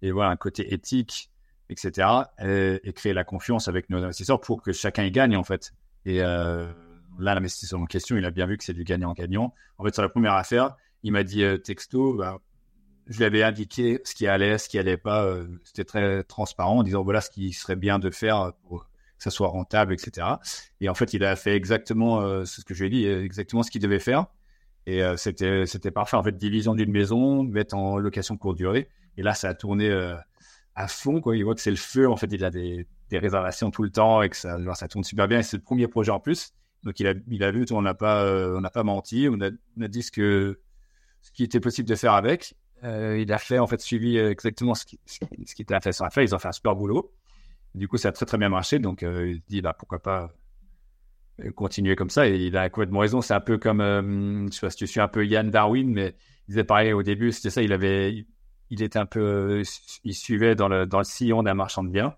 et 0.00 0.10
voilà, 0.10 0.30
un 0.30 0.36
côté 0.36 0.72
éthique, 0.72 1.30
etc. 1.68 2.08
Et, 2.40 2.80
et, 2.82 2.92
créer 2.92 3.12
la 3.12 3.24
confiance 3.24 3.68
avec 3.68 3.88
nos 3.90 4.02
investisseurs 4.02 4.40
pour 4.40 4.62
que 4.62 4.72
chacun 4.72 5.04
y 5.04 5.10
gagne, 5.10 5.36
en 5.36 5.44
fait. 5.44 5.72
Et 6.04 6.22
euh, 6.22 6.66
là, 7.18 7.34
l'investisseur 7.34 7.80
en 7.80 7.86
question, 7.86 8.16
il 8.16 8.24
a 8.24 8.30
bien 8.30 8.46
vu 8.46 8.56
que 8.56 8.64
c'est 8.64 8.72
du 8.72 8.84
gagnant-gagnant. 8.84 9.54
En 9.78 9.84
fait, 9.84 9.94
sur 9.94 10.02
la 10.02 10.08
première 10.08 10.34
affaire, 10.34 10.76
il 11.02 11.12
m'a 11.12 11.22
dit 11.22 11.44
euh, 11.44 11.58
texto, 11.58 12.14
bah, 12.14 12.38
je 13.06 13.18
lui 13.18 13.24
avais 13.24 13.42
indiqué 13.42 14.00
ce 14.04 14.14
qui 14.14 14.26
allait, 14.26 14.58
ce 14.58 14.68
qui 14.68 14.78
allait 14.78 14.96
pas. 14.96 15.24
Euh, 15.24 15.46
c'était 15.64 15.84
très 15.84 16.24
transparent 16.24 16.78
en 16.78 16.82
disant 16.82 17.02
voilà 17.02 17.20
ce 17.20 17.30
qui 17.30 17.52
serait 17.52 17.76
bien 17.76 17.98
de 17.98 18.10
faire 18.10 18.52
pour 18.68 18.84
que 18.84 18.88
ça 19.18 19.30
soit 19.30 19.48
rentable, 19.48 19.92
etc. 19.92 20.26
Et 20.80 20.88
en 20.88 20.94
fait, 20.94 21.14
il 21.14 21.24
a 21.24 21.36
fait 21.36 21.54
exactement 21.54 22.20
euh, 22.20 22.44
ce 22.44 22.62
que 22.62 22.74
je 22.74 22.84
lui 22.84 22.86
ai 22.86 22.90
dit, 22.90 23.06
exactement 23.06 23.62
ce 23.62 23.70
qu'il 23.70 23.82
devait 23.82 23.98
faire. 23.98 24.26
Et 24.86 25.02
euh, 25.02 25.16
c'était 25.16 25.90
parfait. 25.90 26.16
En 26.16 26.22
fait, 26.22 26.36
division 26.36 26.74
d'une 26.74 26.90
maison, 26.90 27.44
mettre 27.44 27.76
en 27.76 27.98
location 27.98 28.36
courte 28.36 28.56
durée. 28.56 28.88
Et 29.16 29.22
là, 29.22 29.34
ça 29.34 29.50
a 29.50 29.54
tourné 29.54 29.90
à 30.74 30.88
fond. 30.88 31.20
Quoi. 31.20 31.36
Il 31.36 31.44
voit 31.44 31.54
que 31.54 31.60
c'est 31.60 31.70
le 31.70 31.76
feu. 31.76 32.08
En 32.08 32.16
fait, 32.16 32.28
il 32.32 32.44
a 32.44 32.50
des, 32.50 32.86
réservations 33.12 33.70
tout 33.70 33.82
le 33.82 33.90
temps 33.90 34.22
et 34.22 34.30
que 34.30 34.36
ça, 34.36 34.58
tourne 34.88 35.04
super 35.04 35.28
bien. 35.28 35.40
Et 35.40 35.42
c'est 35.42 35.58
le 35.58 35.62
premier 35.62 35.86
projet 35.86 36.10
en 36.10 36.18
plus. 36.18 36.52
Donc, 36.82 36.98
il 36.98 37.06
a, 37.06 37.50
vu, 37.52 37.64
on 37.70 37.82
n'a 37.82 37.94
pas, 37.94 38.82
menti. 38.82 39.28
On 39.30 39.40
a, 39.40 39.50
on 39.78 39.82
a 39.82 39.88
dit 39.88 40.02
ce 40.02 40.10
que, 40.10 40.58
ce 41.20 41.30
qui 41.30 41.44
était 41.44 41.60
possible 41.60 41.88
de 41.88 41.94
faire 41.94 42.14
avec. 42.14 42.54
Euh, 42.84 43.18
il 43.18 43.32
a 43.32 43.38
fait 43.38 43.58
en 43.58 43.66
fait 43.66 43.80
suivi 43.80 44.18
euh, 44.18 44.30
exactement 44.30 44.74
ce 44.74 44.84
qui, 44.84 44.98
ce 45.06 45.54
qui 45.54 45.62
était 45.62 45.78
fait. 45.80 45.90
Ils 46.24 46.34
ont 46.34 46.38
fait 46.38 46.48
un 46.48 46.52
super 46.52 46.74
boulot. 46.74 47.12
Du 47.74 47.88
coup, 47.88 47.96
ça 47.96 48.08
a 48.08 48.12
très 48.12 48.26
très 48.26 48.38
bien 48.38 48.48
marché. 48.48 48.78
Donc, 48.78 49.02
euh, 49.02 49.30
il 49.30 49.42
dit 49.48 49.62
bah 49.62 49.74
pourquoi 49.78 50.00
pas 50.00 50.32
continuer 51.54 51.96
comme 51.96 52.10
ça. 52.10 52.28
Et 52.28 52.36
il 52.36 52.56
a 52.56 52.68
complètement 52.70 53.00
raison. 53.00 53.20
C'est 53.20 53.34
un 53.34 53.40
peu 53.40 53.58
comme, 53.58 53.80
je 54.50 54.54
sais 54.54 54.60
pas 54.60 54.70
si 54.70 54.76
tu 54.76 54.86
suis 54.86 55.00
un 55.00 55.08
peu 55.08 55.26
Yann 55.26 55.50
Darwin, 55.50 55.90
mais 55.92 56.14
il 56.48 56.52
disait 56.52 56.64
pareil 56.64 56.92
au 56.92 57.02
début. 57.02 57.32
C'était 57.32 57.50
ça. 57.50 57.62
Il 57.62 57.72
avait, 57.72 58.26
il 58.70 58.82
était 58.82 58.98
un 58.98 59.06
peu, 59.06 59.62
il 60.04 60.14
suivait 60.14 60.54
dans 60.54 60.68
le 60.68 60.86
dans 60.86 60.98
le 60.98 61.04
sillon 61.04 61.42
d'un 61.42 61.54
marchand 61.54 61.84
de 61.84 61.90
biens. 61.90 62.16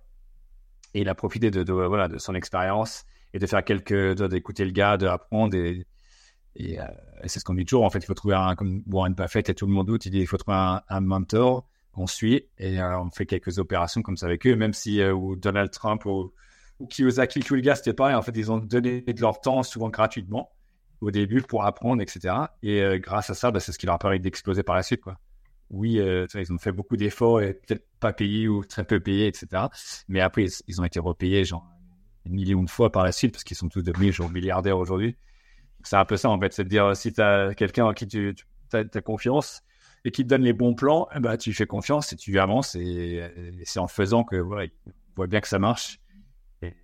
Et 0.95 1.01
il 1.01 1.09
a 1.09 1.15
profité 1.15 1.51
de, 1.51 1.63
de 1.63 1.73
voilà 1.73 2.09
de 2.09 2.19
son 2.19 2.35
expérience 2.35 3.05
et 3.35 3.39
de 3.39 3.47
faire 3.47 3.65
quelques, 3.65 4.15
d'écouter 4.29 4.65
le 4.65 4.71
gars, 4.71 4.97
d'apprendre 4.97 5.57
et 5.57 5.87
et, 6.57 6.81
euh, 6.81 6.85
c'est 7.27 7.41
ce 7.41 7.45
qu'on 7.45 7.55
dit 7.55 7.65
toujours. 7.65 7.85
En 7.85 7.91
fait, 7.91 7.99
il 7.99 8.07
faut 8.07 8.15
trouver 8.15 8.35
un, 8.35 8.55
comme 8.55 8.83
Warren 8.87 9.15
Buffett 9.15 9.49
et 9.49 9.55
tout 9.55 9.67
le 9.67 9.73
monde 9.73 9.87
doute, 9.87 10.07
il 10.07 10.11
dit 10.11 10.21
il 10.21 10.27
faut 10.27 10.37
trouver 10.37 10.57
un, 10.57 10.83
un 10.89 11.01
mentor 11.01 11.67
qu'on 11.93 12.07
suit 12.07 12.49
et 12.59 12.81
euh, 12.81 13.01
on 13.01 13.11
fait 13.11 13.27
quelques 13.27 13.59
opérations 13.59 14.03
comme 14.03 14.17
ça 14.17 14.27
avec 14.27 14.47
eux, 14.47 14.57
même 14.57 14.73
si 14.73 15.01
euh, 15.01 15.15
ou 15.15 15.37
Donald 15.37 15.71
Trump 15.71 16.05
ou, 16.07 16.33
ou 16.81 16.87
Kiyosaki, 16.87 17.41
tous 17.41 17.55
les 17.55 17.63
gars, 17.63 17.77
c'était 17.77 17.93
pareil. 17.95 18.15
En 18.15 18.23
fait, 18.23 18.37
ils 18.37 18.51
ont 18.51 18.59
donné 18.59 19.01
de 19.03 19.21
leur 19.21 19.41
temps, 19.41 19.63
souvent 19.63 19.91
gratuitement, 19.91 20.51
au 21.01 21.11
début 21.11 21.43
pour 21.43 21.65
apprendre, 21.65 22.03
etc. 22.03 22.35
Et 22.63 22.83
grâce 22.99 23.31
à 23.31 23.35
ça, 23.35 23.51
bah, 23.51 23.61
c'est 23.61 23.73
ce 23.73 23.79
qui 23.79 23.87
leur 23.87 23.97
a 23.97 23.99
permis 23.99 24.19
d'exploser 24.19 24.63
par 24.63 24.75
la 24.75 24.83
suite. 24.83 25.03
Oui, 25.71 26.01
ils 26.01 26.53
ont 26.53 26.59
fait 26.59 26.73
beaucoup 26.73 26.97
d'efforts 26.97 27.43
et 27.43 27.55
peut-être 27.55 27.87
pas 28.01 28.13
payés 28.13 28.49
ou 28.49 28.65
très 28.65 28.85
peu 28.85 28.99
payés, 29.01 29.29
etc. 29.29 29.65
Mais 30.09 30.21
après, 30.21 30.47
ils, 30.67 30.81
ont 30.81 30.85
été 30.85 30.99
repayés 30.99 31.45
genre 31.45 31.65
une 32.25 32.35
million 32.35 32.63
de 32.63 32.71
fois 32.71 32.91
par 32.91 33.05
la 33.05 33.13
suite 33.13 33.33
parce 33.33 33.45
qu'ils 33.45 33.57
sont 33.57 33.69
tous 33.69 33.83
devenus 33.83 34.15
genre 34.15 34.31
milliardaires 34.31 34.79
aujourd'hui 34.79 35.17
C'est 35.85 35.97
un 35.97 36.05
peu 36.05 36.17
ça, 36.17 36.31
en 36.31 36.41
fait. 36.41 36.53
C'est 36.53 36.65
de 36.65 36.69
dire, 36.69 36.97
si 36.97 37.13
tu 37.13 37.21
as 37.21 37.55
quelqu'un 37.55 37.85
en 37.87 37.93
qui 37.93 38.09
tu, 38.09 38.35
as, 38.73 38.85
confiance 39.03 39.63
et 40.05 40.11
qui 40.11 40.25
te 40.25 40.29
donne 40.29 40.43
les 40.43 40.53
bons 40.53 40.75
plans, 40.75 41.09
ben, 41.21 41.37
tu 41.37 41.53
fais 41.53 41.67
confiance 41.67 42.13
et 42.13 42.17
tu 42.17 42.39
avances. 42.39 42.75
Et, 42.75 43.23
c'est 43.65 43.81
en 43.81 43.89
faisant 43.89 44.25
que, 44.25 44.37
voilà, 44.37 44.65
il 44.65 44.93
voit 45.15 45.27
bien 45.27 45.41
que 45.41 45.49
ça 45.49 45.59
marche. 45.59 46.01
Et, 46.63 46.75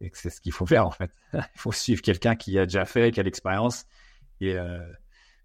et 0.00 0.10
c'est 0.14 0.30
ce 0.30 0.40
qu'il 0.40 0.52
faut 0.52 0.66
faire, 0.66 0.86
en 0.86 0.90
fait. 0.90 1.10
il 1.34 1.42
faut 1.56 1.72
suivre 1.72 2.00
quelqu'un 2.00 2.36
qui 2.36 2.58
a 2.58 2.64
déjà 2.64 2.84
fait, 2.84 3.10
qui 3.10 3.20
a 3.20 3.22
l'expérience. 3.22 3.84
Et 4.40 4.56
euh, 4.56 4.78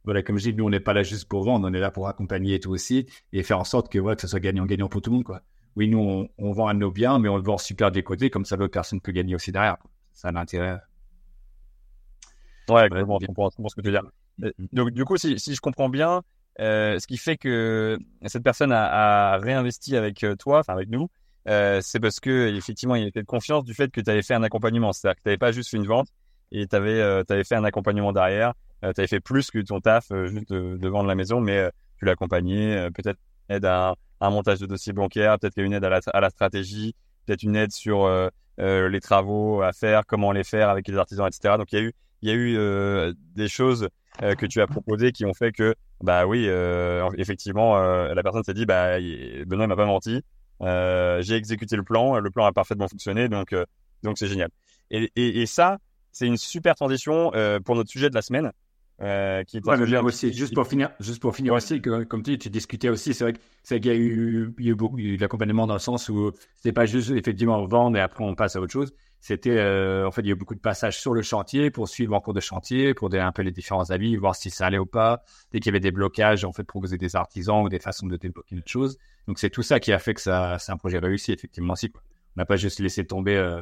voilà, 0.06 0.22
comme 0.22 0.38
je 0.38 0.50
dis, 0.50 0.54
nous, 0.54 0.66
on 0.66 0.70
n'est 0.70 0.80
pas 0.80 0.94
là 0.94 1.04
juste 1.04 1.28
pour 1.28 1.44
vendre, 1.44 1.68
on 1.68 1.74
est 1.74 1.80
là 1.80 1.92
pour 1.92 2.08
accompagner 2.08 2.60
tout 2.60 2.72
aussi 2.72 3.08
et 3.32 3.44
faire 3.44 3.60
en 3.60 3.64
sorte 3.64 3.92
que, 3.92 4.00
voilà, 4.00 4.16
que 4.16 4.22
ce 4.22 4.28
soit 4.28 4.40
gagnant-gagnant 4.40 4.90
pour 4.90 5.02
tout 5.02 5.10
le 5.10 5.16
monde, 5.16 5.24
quoi. 5.24 5.42
Oui, 5.76 5.88
nous, 5.88 6.28
on, 6.38 6.52
vend 6.52 6.68
à 6.68 6.74
nos 6.74 6.92
biens, 6.92 7.18
mais 7.18 7.30
on 7.30 7.38
le 7.38 7.44
vend 7.44 7.58
super 7.58 7.90
des 7.90 8.04
côtés, 8.04 8.30
comme 8.30 8.46
ça, 8.46 8.56
l'autre 8.56 8.74
personne 8.74 9.02
peut 9.02 9.12
gagner 9.12 9.34
aussi 9.34 9.52
derrière. 9.52 9.78
Ça 10.12 10.28
a 10.28 10.32
l'intérêt. 10.32 10.80
Ouais, 12.70 12.86
exactement, 12.86 13.20
je 13.20 13.26
comprends, 13.28 13.50
ce 13.50 13.76
que 13.76 13.82
tu 13.82 13.88
veux 13.88 14.00
dire. 14.00 14.04
Euh, 14.44 14.52
donc, 14.72 14.92
du 14.92 15.06
coup, 15.06 15.18
si, 15.18 15.40
si 15.40 15.54
je 15.56 15.62
comprends 15.62 15.90
bien, 15.90 16.24
euh, 16.60 17.00
ce 17.00 17.08
qui 17.08 17.18
fait 17.18 17.38
que 17.38 17.98
cette 18.26 18.44
personne 18.44 18.72
a, 18.72 19.34
a 19.34 19.38
réinvesti 19.38 19.98
avec 19.98 20.24
euh, 20.24 20.36
toi, 20.36 20.60
enfin 20.60 20.74
avec 20.74 20.90
nous, 20.90 21.10
euh, 21.48 21.80
c'est 21.82 22.00
parce 22.00 22.20
que 22.20 22.56
effectivement, 22.56 22.96
il 22.96 23.00
y 23.00 23.02
avait 23.04 23.12
de 23.12 23.26
confiance 23.26 23.64
du 23.64 23.74
fait 23.74 23.92
que 23.92 24.02
tu 24.02 24.10
avais 24.10 24.22
fait 24.22 24.36
un 24.36 24.44
accompagnement, 24.44 24.94
c'est-à-dire 24.94 25.18
que 25.18 25.22
tu 25.24 25.28
n'avais 25.30 25.38
pas 25.38 25.52
juste 25.52 25.72
fait 25.72 25.78
une 25.78 25.88
vente 25.88 26.10
et 26.52 26.68
tu 26.68 26.76
avais, 26.76 27.00
euh, 27.02 27.24
avais, 27.28 27.44
fait 27.44 27.56
un 27.56 27.64
accompagnement 27.64 28.14
derrière, 28.14 28.54
tu 28.82 28.88
avais 28.88 29.08
fait 29.08 29.20
plus 29.20 29.50
que 29.50 29.60
ton 29.60 29.80
taf 29.80 30.12
juste 30.26 30.52
de, 30.52 30.88
vendre 30.88 31.08
la 31.08 31.16
maison, 31.16 31.40
mais 31.40 31.70
tu 31.98 32.06
l'accompagnais, 32.06 32.90
peut-être 32.92 33.20
aide 33.50 33.66
à 33.66 33.96
un, 34.20 34.30
montage 34.30 34.60
de 34.60 34.66
dossier 34.66 34.94
bancaire, 34.94 35.40
peut-être 35.40 35.54
qu'il 35.54 35.62
y 35.62 35.64
a 35.64 35.68
une 35.68 35.74
aide 35.74 35.86
à 35.86 35.90
la, 35.90 36.02
à 36.14 36.20
la 36.20 36.30
stratégie, 36.30 36.94
peut-être 37.26 37.44
une 37.44 37.56
aide 37.56 37.72
sur 37.72 38.10
les 38.58 39.00
travaux 39.00 39.62
à 39.62 39.72
faire, 39.72 40.06
comment 40.06 40.34
les 40.34 40.44
faire 40.44 40.70
avec 40.70 40.88
les 40.88 40.98
artisans, 40.98 41.28
etc. 41.28 41.56
Donc 41.58 41.72
il 41.72 41.80
y 41.80 41.82
a 41.82 41.86
eu 41.86 41.94
il 42.24 42.30
y 42.30 42.32
a 42.32 42.36
eu 42.36 42.56
euh, 42.58 43.14
des 43.36 43.50
choses 43.50 43.90
euh, 44.22 44.34
que 44.34 44.46
tu 44.46 44.62
as 44.62 44.68
proposées 44.68 45.12
qui 45.12 45.26
ont 45.26 45.34
fait 45.34 45.52
que, 45.52 45.76
bah 46.02 46.26
oui, 46.26 46.46
euh, 46.48 47.08
effectivement, 47.18 47.78
la 47.78 48.24
personne 48.24 48.44
s'est 48.44 48.54
dit, 48.54 48.66
bah 48.66 48.98
Benoît 49.46 49.68
m'a 49.68 49.76
pas 49.76 49.86
menti, 49.86 50.24
j'ai 50.62 51.36
exécuté 51.36 51.76
le 51.76 51.84
plan, 51.84 52.20
le 52.20 52.32
plan 52.32 52.46
a 52.46 52.54
parfaitement 52.54 52.88
fonctionné, 52.88 53.28
donc 53.28 53.54
donc 54.04 54.18
c'est 54.18 54.28
génial. 54.28 54.50
Et, 54.90 55.46
ça, 55.46 55.78
c'est 56.14 56.26
une 56.28 56.38
super 56.38 56.76
transition 56.76 57.32
pour 57.66 57.76
notre 57.76 57.90
sujet 57.90 58.10
de 58.10 58.16
la 58.16 58.22
semaine. 58.22 58.52
Euh, 59.02 59.44
qui 59.44 59.60
ouais, 59.60 59.78
mais 59.78 59.98
aussi, 59.98 60.32
juste 60.32 60.54
pour 60.54 60.68
finir, 60.68 60.92
juste 61.00 61.20
pour 61.20 61.36
finir 61.36 61.54
aussi, 61.54 61.82
que, 61.82 62.04
comme 62.04 62.22
tu 62.22 62.32
dis, 62.32 62.38
tu 62.38 62.50
discutais 62.50 62.90
aussi, 62.90 63.14
c'est 63.14 63.24
vrai 63.24 63.34
qu'il 63.34 63.86
y 63.86 63.90
a 63.90 63.96
eu, 63.96 64.54
il 64.60 64.66
y 64.66 64.68
a 64.70 64.72
eu 64.72 64.76
beaucoup 64.76 64.98
d'accompagnement 65.18 65.66
dans 65.66 65.74
le 65.74 65.80
sens 65.80 66.10
où 66.10 66.32
c'était 66.56 66.74
pas 66.74 66.86
juste 66.86 67.10
effectivement 67.10 67.66
vendre 67.66 67.98
et 67.98 68.02
après 68.02 68.24
on 68.24 68.36
passe 68.36 68.56
à 68.56 68.62
autre 68.62 68.72
chose. 68.72 68.94
C'était, 69.20 69.58
euh, 69.58 70.06
en 70.06 70.12
fait, 70.12 70.22
il 70.22 70.28
y 70.28 70.30
a 70.32 70.34
eu 70.34 70.38
beaucoup 70.38 70.54
de 70.54 70.60
passages 70.60 71.00
sur 71.00 71.14
le 71.14 71.22
chantier 71.22 71.72
pour 71.72 71.88
suivre 71.88 72.14
en 72.14 72.20
cours 72.20 72.34
de 72.34 72.42
chantier, 72.42 72.94
pour 72.94 73.10
donner 73.10 73.24
un 73.24 73.32
peu 73.32 73.42
les 73.42 73.52
différents 73.52 73.90
avis, 73.90 74.18
voir 74.18 74.36
si 74.36 74.50
ça 74.50 74.68
allait 74.68 74.78
ou 74.78 74.86
pas. 74.86 75.24
Dès 75.52 75.60
qu'il 75.60 75.68
y 75.68 75.70
avait 75.72 75.80
des 75.80 75.92
blocages, 75.92 76.44
en 76.44 76.52
fait, 76.52 76.64
proposer 76.64 76.98
des 76.98 77.16
artisans 77.16 77.64
ou 77.64 77.70
des 77.70 77.80
façons 77.80 78.06
de 78.06 78.18
débloquer 78.18 78.56
une 78.56 78.64
chose. 78.66 78.98
Donc 79.28 79.40
c'est 79.40 79.50
tout 79.50 79.64
ça 79.64 79.80
qui 79.80 79.94
a 79.94 80.00
fait 80.00 80.14
que 80.14 80.22
ça, 80.22 80.58
c'est 80.60 80.74
un 80.74 80.78
projet 80.78 81.00
réussi, 81.00 81.32
effectivement 81.32 81.74
aussi. 81.74 81.90
Quoi. 81.90 82.02
On 82.36 82.42
n'a 82.42 82.46
pas 82.46 82.58
juste 82.58 82.80
laissé 82.80 83.06
tomber. 83.06 83.38
Euh, 83.38 83.62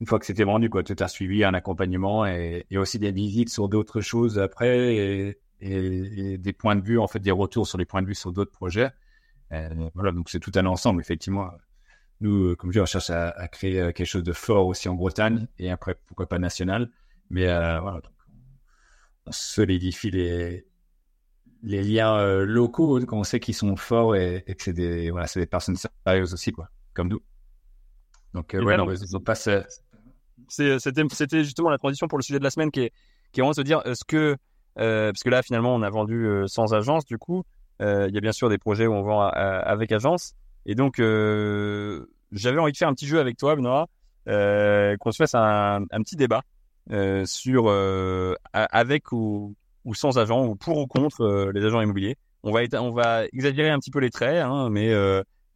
une 0.00 0.06
fois 0.06 0.18
que 0.18 0.26
c'était 0.26 0.44
vendu, 0.44 0.70
quoi, 0.70 0.82
tout 0.82 0.96
a 0.98 1.08
suivi 1.08 1.44
un 1.44 1.54
accompagnement 1.54 2.26
et, 2.26 2.66
et 2.70 2.78
aussi 2.78 2.98
des 2.98 3.12
visites 3.12 3.50
sur 3.50 3.68
d'autres 3.68 4.00
choses 4.00 4.38
après 4.38 4.94
et, 4.94 5.38
et, 5.60 6.38
des 6.38 6.52
points 6.52 6.76
de 6.76 6.82
vue, 6.82 6.98
en 6.98 7.06
fait, 7.06 7.20
des 7.20 7.30
retours 7.30 7.66
sur 7.66 7.78
les 7.78 7.84
points 7.84 8.02
de 8.02 8.06
vue 8.06 8.14
sur 8.14 8.32
d'autres 8.32 8.52
projets. 8.52 8.90
voilà, 9.94 10.12
donc 10.12 10.30
c'est 10.30 10.40
tout 10.40 10.52
un 10.54 10.66
ensemble, 10.66 11.00
effectivement. 11.00 11.50
Nous, 12.20 12.50
euh, 12.50 12.56
comme 12.56 12.70
je 12.70 12.78
dis, 12.78 12.82
on 12.82 12.86
cherche 12.86 13.10
à, 13.10 13.30
à, 13.30 13.48
créer 13.48 13.80
euh, 13.80 13.92
quelque 13.92 14.06
chose 14.06 14.22
de 14.22 14.32
fort 14.32 14.66
aussi 14.66 14.88
en 14.88 14.94
Bretagne 14.94 15.46
et 15.58 15.70
après, 15.70 15.96
pourquoi 16.06 16.28
pas 16.28 16.38
national. 16.38 16.90
Mais 17.30 17.48
euh, 17.48 17.80
voilà, 17.80 18.00
donc, 18.00 18.12
on 19.26 19.32
solidifie 19.32 20.10
les, 20.10 20.66
les 21.62 21.82
liens 21.82 22.16
euh, 22.16 22.44
locaux 22.44 23.00
quand 23.06 23.18
on 23.18 23.24
sait 23.24 23.40
qu'ils 23.40 23.54
sont 23.54 23.76
forts 23.76 24.16
et, 24.16 24.44
et 24.46 24.54
que 24.54 24.62
c'est 24.62 24.72
des, 24.72 25.10
voilà, 25.10 25.26
c'est 25.26 25.40
des 25.40 25.46
personnes 25.46 25.76
sérieuses 26.06 26.34
aussi, 26.34 26.52
quoi, 26.52 26.68
comme 26.94 27.08
nous. 27.08 27.22
Donc, 28.34 28.54
ouais, 28.54 28.76
non, 28.76 28.86
on 29.14 29.20
passe, 29.20 29.48
euh, 29.48 29.60
c'était 30.48 31.44
justement 31.44 31.70
la 31.70 31.78
transition 31.78 32.08
pour 32.08 32.18
le 32.18 32.22
sujet 32.22 32.38
de 32.38 32.44
la 32.44 32.50
semaine 32.50 32.70
qui 32.70 32.80
est, 32.80 32.92
qui 33.32 33.40
est 33.40 33.42
vraiment 33.42 33.52
de 33.52 33.56
se 33.56 33.62
dire 33.62 33.80
est-ce 33.84 34.04
que, 34.04 34.36
euh, 34.78 35.12
parce 35.12 35.22
que 35.22 35.30
là 35.30 35.42
finalement 35.42 35.74
on 35.74 35.82
a 35.82 35.90
vendu 35.90 36.26
euh, 36.26 36.46
sans 36.46 36.74
agence, 36.74 37.04
du 37.04 37.18
coup, 37.18 37.44
il 37.80 38.10
y 38.12 38.18
a 38.18 38.20
bien 38.20 38.32
sûr 38.32 38.50
des 38.50 38.58
projets 38.58 38.86
où 38.86 38.92
on 38.92 39.02
vend 39.02 39.22
avec 39.22 39.90
agence. 39.90 40.34
Et 40.66 40.74
donc 40.74 40.96
j'avais 40.98 42.58
envie 42.58 42.72
de 42.72 42.76
faire 42.76 42.88
un 42.88 42.94
petit 42.94 43.06
jeu 43.06 43.18
avec 43.18 43.38
toi, 43.38 43.56
Benoît, 43.56 43.86
qu'on 44.26 45.12
se 45.12 45.16
fasse 45.16 45.34
un, 45.34 45.86
petit 46.02 46.16
débat 46.16 46.42
sur 47.24 47.70
avec 48.52 49.12
ou, 49.12 49.54
ou, 49.86 49.94
sans 49.94 50.18
agent, 50.18 50.44
ou 50.44 50.56
pour 50.56 50.76
ou 50.76 50.86
contre 50.86 51.50
les 51.54 51.64
agents 51.64 51.80
immobiliers. 51.80 52.18
On 52.42 52.52
va, 52.52 52.60
on 52.74 52.90
va 52.90 53.24
exagérer 53.32 53.70
un 53.70 53.78
petit 53.78 53.90
peu 53.90 54.00
les 54.00 54.10
traits, 54.10 54.42
hein, 54.42 54.68
mais 54.68 54.90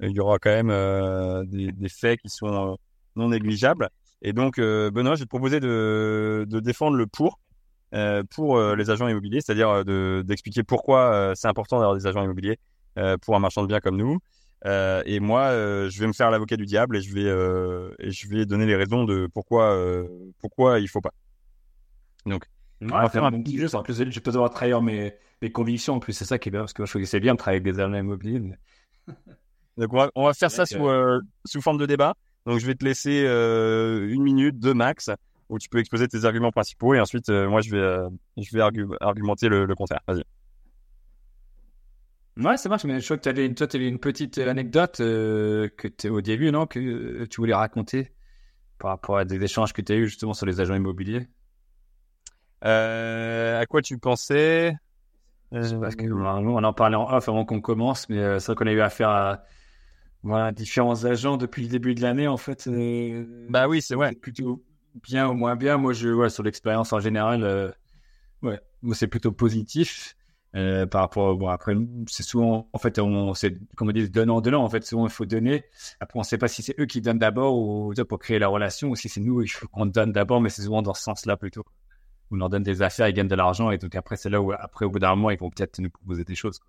il 0.00 0.10
y 0.10 0.20
aura 0.20 0.38
quand 0.38 0.62
même 0.62 1.44
des, 1.46 1.88
faits 1.90 2.20
qui 2.22 2.30
sont 2.30 2.78
non 3.16 3.28
négligeables. 3.28 3.90
Et 4.24 4.32
donc, 4.32 4.58
euh, 4.58 4.90
Benoît, 4.90 5.14
je 5.14 5.20
vais 5.20 5.26
te 5.26 5.28
proposer 5.28 5.60
de, 5.60 6.46
de 6.48 6.60
défendre 6.60 6.96
le 6.96 7.06
pour 7.06 7.38
euh, 7.94 8.24
pour 8.34 8.56
euh, 8.56 8.74
les 8.74 8.90
agents 8.90 9.06
immobiliers, 9.06 9.40
c'est-à-dire 9.40 9.84
d'expliquer 10.24 10.64
pourquoi 10.64 11.32
c'est 11.36 11.46
important 11.46 11.78
d'avoir 11.78 11.94
des 11.94 12.06
agents 12.06 12.24
immobiliers 12.24 12.58
pour 13.22 13.36
un 13.36 13.38
marchand 13.38 13.62
de 13.62 13.68
biens 13.68 13.80
comme 13.80 13.96
nous. 13.96 14.18
et 14.64 15.20
moi, 15.20 15.50
je 15.52 16.00
vais 16.00 16.06
me 16.06 16.14
faire 16.14 16.30
l'avocat 16.30 16.56
du 16.56 16.64
diable 16.64 16.96
et 16.96 17.02
je 17.02 17.14
vais 17.14 17.96
et 17.98 18.10
je 18.10 18.28
vais 18.28 18.46
donner 18.46 18.66
les 18.66 18.74
raisons 18.74 19.04
de 19.04 19.28
pourquoi 19.32 19.78
pourquoi 20.38 20.80
il 20.80 20.88
faut 20.88 21.02
pas. 21.02 21.12
Donc, 22.24 22.46
on 22.80 22.86
va 22.86 23.10
faire 23.10 23.24
un 23.24 23.42
petit 23.42 23.58
jeu. 23.58 23.72
En 23.76 23.82
plus, 23.82 24.10
je 24.10 24.20
peux 24.20 24.32
devoir 24.32 24.50
trahir 24.50 24.80
mes, 24.80 25.14
mes 25.42 25.52
convictions. 25.52 25.94
En 25.94 26.00
plus, 26.00 26.14
c'est 26.14 26.24
ça 26.24 26.38
qui 26.38 26.48
est 26.48 26.52
bien 26.52 26.60
parce 26.60 26.72
que 26.72 26.84
je 26.86 26.90
trouve 26.90 27.02
que 27.02 27.06
c'est 27.06 27.20
bien 27.20 27.34
de 27.34 27.38
travailler 27.38 27.60
avec 27.60 27.74
des 27.74 27.78
agents 27.78 27.94
immobiliers. 27.94 28.40
Donc, 29.76 29.92
on 29.92 29.96
va, 29.96 30.10
on 30.14 30.24
va 30.24 30.32
faire 30.32 30.50
ça 30.50 30.64
sous, 30.64 30.88
sous 31.44 31.60
forme 31.60 31.78
de 31.78 31.86
débat. 31.86 32.14
Donc 32.46 32.58
je 32.58 32.66
vais 32.66 32.74
te 32.74 32.84
laisser 32.84 33.24
euh, 33.26 34.08
une 34.08 34.22
minute, 34.22 34.58
deux 34.58 34.74
max, 34.74 35.10
où 35.48 35.58
tu 35.58 35.68
peux 35.68 35.78
exposer 35.78 36.08
tes 36.08 36.24
arguments 36.24 36.50
principaux 36.50 36.94
et 36.94 37.00
ensuite 37.00 37.28
euh, 37.30 37.48
moi 37.48 37.60
je 37.60 37.70
vais, 37.70 37.78
euh, 37.78 38.08
je 38.36 38.56
vais 38.56 38.60
argumenter 39.00 39.48
le, 39.48 39.64
le 39.64 39.74
contraire. 39.74 40.00
Vas-y. 40.06 40.24
Ouais, 42.36 42.56
ça 42.56 42.68
marche, 42.68 42.84
mais 42.84 42.98
je 42.98 43.04
crois 43.04 43.16
que 43.16 43.22
tu 43.22 43.28
avais, 43.28 43.54
toi, 43.54 43.68
avais 43.72 43.86
une 43.86 44.00
petite 44.00 44.38
anecdote 44.38 44.96
que 44.96 45.88
tu 45.88 46.08
au 46.08 46.20
début, 46.20 46.50
non, 46.50 46.66
que 46.66 47.24
tu 47.26 47.36
voulais 47.40 47.54
raconter 47.54 48.12
par 48.78 48.90
rapport 48.90 49.18
à 49.18 49.24
des 49.24 49.42
échanges 49.42 49.72
que 49.72 49.80
tu 49.80 49.92
as 49.92 49.96
eu 49.96 50.06
justement 50.06 50.34
sur 50.34 50.44
les 50.44 50.60
agents 50.60 50.74
immobiliers? 50.74 51.28
à 52.60 53.64
quoi 53.68 53.82
tu 53.82 53.98
pensais? 53.98 54.74
Parce 55.52 55.94
que 55.94 56.10
on 56.10 56.64
en 56.64 56.72
parlait 56.72 56.96
en 56.96 57.08
off 57.08 57.28
avant 57.28 57.44
qu'on 57.44 57.60
commence, 57.60 58.08
mais 58.08 58.40
c'est 58.40 58.46
vrai 58.46 58.56
qu'on 58.56 58.66
a 58.66 58.72
eu 58.72 58.80
affaire 58.80 59.10
à 59.10 59.44
voilà, 60.24 60.52
différents 60.52 61.04
agents 61.04 61.36
depuis 61.36 61.62
le 61.62 61.68
début 61.68 61.94
de 61.94 62.00
l'année, 62.00 62.26
en 62.26 62.38
fait. 62.38 62.66
Euh, 62.66 63.46
bah 63.50 63.68
oui, 63.68 63.82
c'est 63.82 63.94
ouais. 63.94 64.14
Plutôt 64.14 64.64
bien 64.94 65.28
ou 65.28 65.34
moins 65.34 65.54
bien. 65.54 65.76
Moi, 65.76 65.92
je, 65.92 66.08
ouais, 66.08 66.30
sur 66.30 66.42
l'expérience 66.42 66.94
en 66.94 67.00
général, 67.00 67.44
euh, 67.44 67.70
ouais, 68.42 68.58
moi, 68.80 68.94
c'est 68.94 69.06
plutôt 69.06 69.32
positif. 69.32 70.16
Euh, 70.56 70.86
par 70.86 71.02
rapport, 71.02 71.36
bon, 71.36 71.48
après, 71.48 71.74
c'est 72.08 72.22
souvent, 72.22 72.70
en 72.72 72.78
fait, 72.78 72.98
on, 73.00 73.34
c'est, 73.34 73.58
comme 73.76 73.88
on 73.88 73.92
dit, 73.92 74.08
donnant, 74.08 74.40
donnant. 74.40 74.64
En 74.64 74.70
fait, 74.70 74.84
souvent, 74.86 75.06
il 75.06 75.12
faut 75.12 75.26
donner. 75.26 75.64
Après, 76.00 76.18
on 76.18 76.22
ne 76.22 76.26
sait 76.26 76.38
pas 76.38 76.48
si 76.48 76.62
c'est 76.62 76.78
eux 76.80 76.86
qui 76.86 77.02
donnent 77.02 77.18
d'abord 77.18 77.58
ou 77.58 77.92
pour 78.08 78.18
créer 78.18 78.38
la 78.38 78.48
relation 78.48 78.88
ou 78.90 78.96
si 78.96 79.10
c'est 79.10 79.20
nous, 79.20 79.42
il 79.42 79.48
faut 79.48 79.68
qu'on 79.68 79.84
donne 79.84 80.12
d'abord, 80.12 80.40
mais 80.40 80.48
c'est 80.48 80.62
souvent 80.62 80.80
dans 80.80 80.94
ce 80.94 81.02
sens-là 81.02 81.36
plutôt. 81.36 81.64
On 82.30 82.36
leur 82.36 82.48
donne 82.48 82.62
des 82.62 82.80
affaires, 82.80 83.08
ils 83.08 83.14
gagnent 83.14 83.28
de 83.28 83.34
l'argent 83.34 83.70
et 83.70 83.78
donc 83.78 83.94
après, 83.94 84.16
c'est 84.16 84.30
là 84.30 84.40
où, 84.40 84.52
après, 84.52 84.86
au 84.86 84.90
bout 84.90 85.00
d'un 85.00 85.10
moment, 85.10 85.30
ils 85.30 85.38
vont 85.38 85.50
peut-être 85.50 85.80
nous 85.80 85.90
proposer 85.90 86.24
des 86.24 86.34
choses. 86.34 86.60
Quoi. 86.60 86.68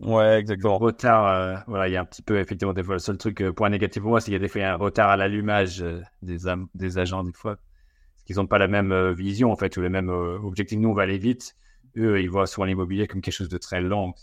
Ouais, 0.00 0.38
exactement. 0.38 0.78
retard, 0.78 1.26
euh, 1.26 1.56
voilà, 1.66 1.88
il 1.88 1.92
y 1.92 1.96
a 1.96 2.00
un 2.00 2.04
petit 2.04 2.22
peu, 2.22 2.38
effectivement, 2.38 2.72
des 2.72 2.84
fois, 2.84 2.94
le 2.94 3.00
seul 3.00 3.18
truc, 3.18 3.42
euh, 3.42 3.52
point 3.52 3.68
négatif 3.68 4.02
pour 4.02 4.10
moi, 4.10 4.20
c'est 4.20 4.26
qu'il 4.26 4.34
y 4.34 4.36
a 4.36 4.40
des 4.40 4.48
fois 4.48 4.62
un 4.62 4.76
retard 4.76 5.10
à 5.10 5.16
l'allumage 5.16 5.82
euh, 5.82 6.00
des, 6.22 6.38
des 6.74 6.98
agents, 6.98 7.24
des 7.24 7.32
fois. 7.32 7.56
Parce 7.56 8.24
qu'ils 8.24 8.36
n'ont 8.36 8.46
pas 8.46 8.58
la 8.58 8.68
même 8.68 9.12
vision, 9.12 9.50
en 9.50 9.56
fait, 9.56 9.76
ou 9.76 9.80
le 9.80 9.90
même 9.90 10.08
objectif. 10.08 10.78
Nous, 10.78 10.88
on 10.88 10.94
va 10.94 11.02
aller 11.02 11.18
vite. 11.18 11.56
Eux, 11.96 12.20
ils 12.20 12.30
voient 12.30 12.46
souvent 12.46 12.66
l'immobilier 12.66 13.06
comme 13.06 13.20
quelque 13.20 13.34
chose 13.34 13.48
de 13.48 13.58
très 13.58 13.80
lent. 13.80 14.14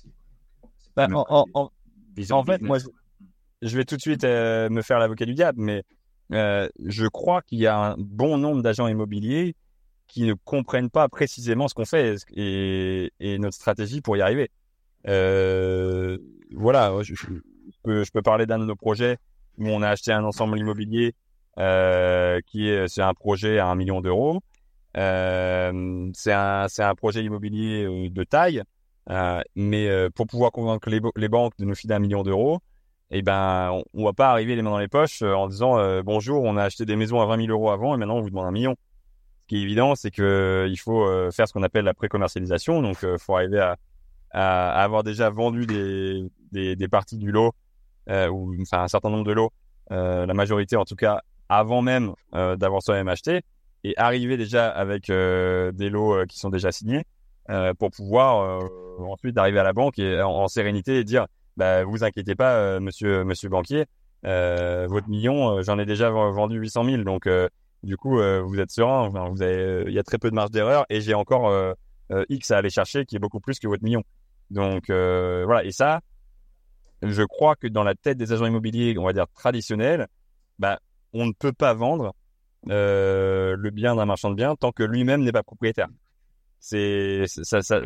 Bah, 0.96 1.08
en, 1.12 1.46
en, 1.54 1.72
en, 2.30 2.44
fait, 2.44 2.62
moi, 2.62 2.78
je 3.62 3.78
vais 3.78 3.84
tout 3.84 3.96
de 3.96 4.02
suite 4.02 4.24
me 4.24 4.82
faire 4.82 5.00
l'avocat 5.00 5.26
du 5.26 5.34
diable, 5.34 5.60
mais 5.62 5.84
je 6.30 7.08
crois 7.08 7.42
qu'il 7.42 7.60
y 7.60 7.68
a 7.68 7.78
un 7.78 7.96
bon 7.98 8.38
nombre 8.38 8.62
d'agents 8.62 8.88
immobiliers 8.88 9.56
qui 10.08 10.24
ne 10.24 10.34
comprennent 10.34 10.92
pas 10.92 11.10
précisément 11.10 11.68
ce 11.68 11.74
qu'on 11.74 11.86
fait 11.86 12.16
et, 12.36 13.12
et 13.20 13.40
notre 13.40 13.56
stratégie 13.56 14.02
pour 14.02 14.16
y 14.16 14.22
arriver. 14.22 14.52
Euh, 15.08 16.18
voilà, 16.56 16.94
je, 17.02 17.14
peux, 17.84 18.22
parler 18.24 18.46
d'un 18.46 18.60
de 18.60 18.66
nos 18.66 18.76
projets 18.76 19.18
où 19.58 19.68
on 19.68 19.82
a 19.82 19.90
acheté 19.90 20.12
un 20.12 20.24
ensemble 20.24 20.58
immobilier 20.58 21.14
euh, 21.58 22.40
qui 22.48 22.68
est 22.68 22.88
c'est 22.88 23.02
un 23.02 23.14
projet 23.14 23.60
à 23.60 23.68
un 23.68 23.76
million 23.76 24.02
d'euros. 24.02 24.42
Euh, 24.98 26.10
c'est 26.14 26.34
un 26.34 26.68
un 26.78 26.96
projet 26.96 27.24
immobilier 27.24 28.10
de 28.10 28.24
taille, 28.24 28.64
mais 29.56 30.10
pour 30.16 30.28
pouvoir 30.28 30.52
convaincre 30.52 30.90
les, 30.90 31.02
les, 31.16 31.30
banques 31.30 31.54
de 31.60 31.66
nous 31.66 31.76
filer 31.76 31.94
un 31.94 32.00
million 32.00 32.24
d'euros, 32.24 32.60
eh 33.12 33.22
ben 33.22 33.72
on, 33.72 33.84
on, 33.94 34.06
va 34.06 34.14
pas 34.14 34.30
arriver 34.32 34.56
les 34.56 34.62
mains 34.62 34.72
dans 34.72 34.80
les 34.80 34.88
poches 34.88 35.22
en 35.22 35.48
disant 35.48 36.02
bonjour, 36.04 36.44
on 36.44 36.58
a 36.58 36.64
acheté 36.64 36.86
des 36.86 36.96
maisons 36.96 37.22
à 37.22 37.26
20 37.26 37.46
000 37.46 37.50
euros 37.50 37.70
avant 37.70 37.94
et 37.94 37.98
maintenant 37.98 38.18
on 38.18 38.22
vous 38.22 38.30
demande 38.30 38.48
un 38.48 38.52
million. 38.52 38.76
ce 39.44 39.48
qui 39.48 39.58
est 39.58 39.62
évident, 39.62 39.96
c'est 39.96 40.12
que 40.12 40.68
il 40.70 40.78
faut 40.78 41.06
faire 41.32 41.48
ce 41.48 41.54
qu'on 41.54 41.64
appelle 41.64 41.86
la 41.86 41.94
pré-commercialisation. 41.94 42.82
Donc, 42.82 42.98
il 43.04 43.20
faut 43.20 43.36
arriver 43.36 43.60
à, 43.60 43.78
à, 44.36 44.84
avoir 44.84 45.04
déjà 45.04 45.30
vendu 45.30 45.66
des, 45.66 46.76
des, 46.76 46.88
parties 46.88 47.18
du 47.18 47.32
lot 47.32 47.54
ou 48.08 48.56
enfin 48.62 48.84
un 48.84 48.88
certain 48.88 49.10
nombre 49.10 49.24
de 49.24 49.32
lots, 49.32 49.52
la 49.90 50.34
majorité 50.34 50.76
en 50.76 50.86
tout 50.86 50.96
cas, 50.96 51.22
avant 51.50 51.82
même 51.82 52.14
d'avoir 52.34 52.82
soi-même 52.84 53.08
acheté 53.08 53.42
et 53.84 53.94
arriver 53.98 54.38
déjà 54.38 54.70
avec 54.70 55.08
des 55.08 55.90
lots 55.90 56.26
qui 56.28 56.38
sont 56.38 56.50
déjà 56.50 56.72
signés 56.72 57.06
pour 57.80 57.92
pouvoir 57.92 58.68
ensuite 59.00 59.38
arriver 59.38 59.60
à 59.60 59.64
la 59.64 59.74
banque 59.74 60.00
en, 60.00 60.48
sérénité 60.48 61.00
et 61.00 61.04
dire 61.04 61.28
bah 61.58 61.84
vous 61.84 62.04
inquiétez 62.04 62.36
pas 62.36 62.80
monsieur 62.80 63.24
monsieur 63.24 63.50
banquier 63.50 63.86
euh, 64.26 64.88
votre 64.90 65.08
million, 65.08 65.58
euh, 65.58 65.62
j'en 65.62 65.78
ai 65.78 65.86
déjà 65.86 66.10
vendu 66.10 66.58
800 66.58 66.86
000. 66.86 67.04
Donc, 67.04 67.28
euh, 67.28 67.48
du 67.84 67.98
coup, 67.98 68.18
vous 68.18 68.60
êtes 68.60 68.72
serein. 68.72 69.12
il 69.40 69.94
y 69.94 70.00
a 70.00 70.04
très 70.04 70.18
peu 70.18 70.30
de 70.30 70.36
marge 70.36 70.50
d'erreur 70.50 70.86
et 70.90 71.02
j'ai 71.02 71.14
encore 71.14 71.54
X 72.30 72.50
à 72.50 72.58
aller 72.58 72.72
chercher 72.72 73.06
qui 73.06 73.16
est 73.16 73.20
beaucoup 73.20 73.40
plus 73.40 73.60
que 73.60 73.68
votre 73.68 73.84
million. 73.84 74.02
Donc, 74.52 74.86
voilà. 74.88 75.64
Et 75.64 75.72
ça, 75.72 76.02
je 77.02 77.24
crois 77.24 77.56
que 77.56 77.68
dans 77.68 77.84
la 77.84 77.96
tête 77.96 78.18
des 78.18 78.32
agents 78.32 78.46
immobiliers, 78.46 78.96
on 78.98 79.06
va 79.06 79.14
dire 79.14 79.28
traditionnels, 79.34 80.08
bah, 80.60 80.80
on 81.14 81.26
ne 81.26 81.34
peut 81.34 81.54
pas 81.54 81.74
vendre 81.74 82.14
le 82.68 83.70
bien 83.72 83.96
d'un 83.96 84.06
marchand 84.06 84.30
de 84.30 84.36
biens 84.36 84.56
tant 84.56 84.72
que 84.72 84.84
lui-même 84.84 85.22
n'est 85.22 85.32
pas 85.32 85.44
propriétaire. 85.44 85.88
C'est 86.60 87.26
ça, 87.28 87.62
ça, 87.62 87.82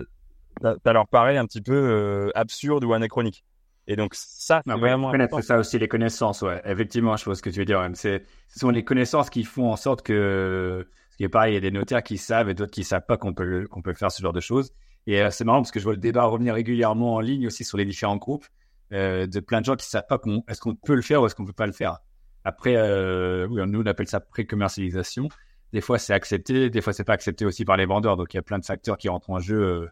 ça, 0.61 0.93
leur 0.93 1.07
paraît 1.07 1.37
un 1.37 1.45
petit 1.45 1.61
peu 1.61 2.31
absurde 2.35 2.83
ou 2.83 2.93
anachronique. 2.93 3.43
Et 3.89 3.95
donc, 3.95 4.13
ça, 4.13 4.61
c'est 4.65 4.73
vraiment. 4.73 5.09
Connaître 5.09 5.41
ça 5.41 5.57
aussi, 5.57 5.79
les 5.79 5.87
connaissances, 5.87 6.43
ouais. 6.43 6.61
Effectivement, 6.63 7.17
je 7.17 7.25
vois 7.25 7.33
ce 7.33 7.41
que 7.41 7.49
tu 7.49 7.57
veux 7.57 7.65
dire. 7.65 7.89
C'est, 7.95 8.23
ce 8.47 8.59
sont 8.59 8.69
les 8.69 8.83
connaissances 8.83 9.31
qui 9.31 9.43
font 9.43 9.71
en 9.71 9.75
sorte 9.75 10.03
que, 10.03 10.87
ce 11.09 11.17
qui 11.17 11.23
est 11.23 11.29
pareil, 11.29 11.53
il 11.53 11.55
y 11.55 11.57
a 11.57 11.61
des 11.61 11.71
notaires 11.71 12.03
qui 12.03 12.19
savent 12.19 12.49
et 12.49 12.53
d'autres 12.53 12.71
qui 12.71 12.83
savent 12.83 13.05
pas 13.07 13.17
qu'on 13.17 13.33
peut, 13.33 13.67
qu'on 13.67 13.81
peut 13.81 13.95
faire 13.95 14.11
ce 14.11 14.21
genre 14.21 14.31
de 14.31 14.39
choses. 14.39 14.73
Et 15.07 15.21
euh, 15.21 15.31
c'est 15.31 15.43
marrant 15.43 15.59
parce 15.59 15.71
que 15.71 15.79
je 15.79 15.85
vois 15.85 15.93
le 15.93 15.99
débat 15.99 16.25
revenir 16.25 16.53
régulièrement 16.53 17.15
en 17.15 17.19
ligne 17.19 17.47
aussi 17.47 17.63
sur 17.63 17.77
les 17.77 17.85
différents 17.85 18.17
groupes 18.17 18.45
euh, 18.93 19.27
de 19.27 19.39
plein 19.39 19.61
de 19.61 19.65
gens 19.65 19.75
qui 19.75 19.85
savent 19.85 20.07
pas 20.07 20.19
est-ce 20.47 20.61
qu'on 20.61 20.75
peut 20.75 20.95
le 20.95 21.01
faire 21.01 21.21
ou 21.21 21.25
est-ce 21.25 21.35
qu'on 21.35 21.45
peut 21.45 21.53
pas 21.53 21.67
le 21.67 21.73
faire. 21.73 21.99
Après, 22.43 22.75
euh, 22.75 23.47
oui, 23.47 23.61
nous, 23.67 23.81
on 23.81 23.85
appelle 23.85 24.07
ça 24.07 24.19
pré-commercialisation. 24.19 25.29
Des 25.73 25.81
fois, 25.81 25.99
c'est 25.99 26.13
accepté, 26.13 26.69
des 26.69 26.81
fois, 26.81 26.93
c'est 26.93 27.03
pas 27.03 27.13
accepté 27.13 27.45
aussi 27.45 27.65
par 27.65 27.77
les 27.77 27.85
vendeurs. 27.85 28.17
Donc, 28.17 28.33
il 28.33 28.37
y 28.37 28.39
a 28.39 28.43
plein 28.43 28.59
de 28.59 28.65
facteurs 28.65 28.97
qui 28.97 29.09
rentrent 29.09 29.29
en 29.29 29.39
jeu 29.39 29.89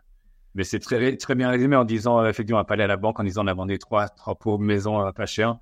mais 0.55 0.63
c'est 0.63 0.79
très, 0.79 1.15
très 1.17 1.35
bien 1.35 1.51
résumé 1.51 1.75
en 1.75 1.85
disant, 1.85 2.25
effectivement, 2.25 2.57
on 2.57 2.61
va 2.61 2.65
pas 2.65 2.73
aller 2.73 2.83
à 2.83 2.87
la 2.87 2.97
banque 2.97 3.19
en 3.19 3.23
disant 3.23 3.43
on 3.43 3.47
a 3.47 3.53
vendu 3.53 3.77
trois, 3.77 4.09
trois 4.09 4.33
pauvres 4.33 4.57
maisons 4.57 5.11
pas 5.11 5.27
cher. 5.27 5.59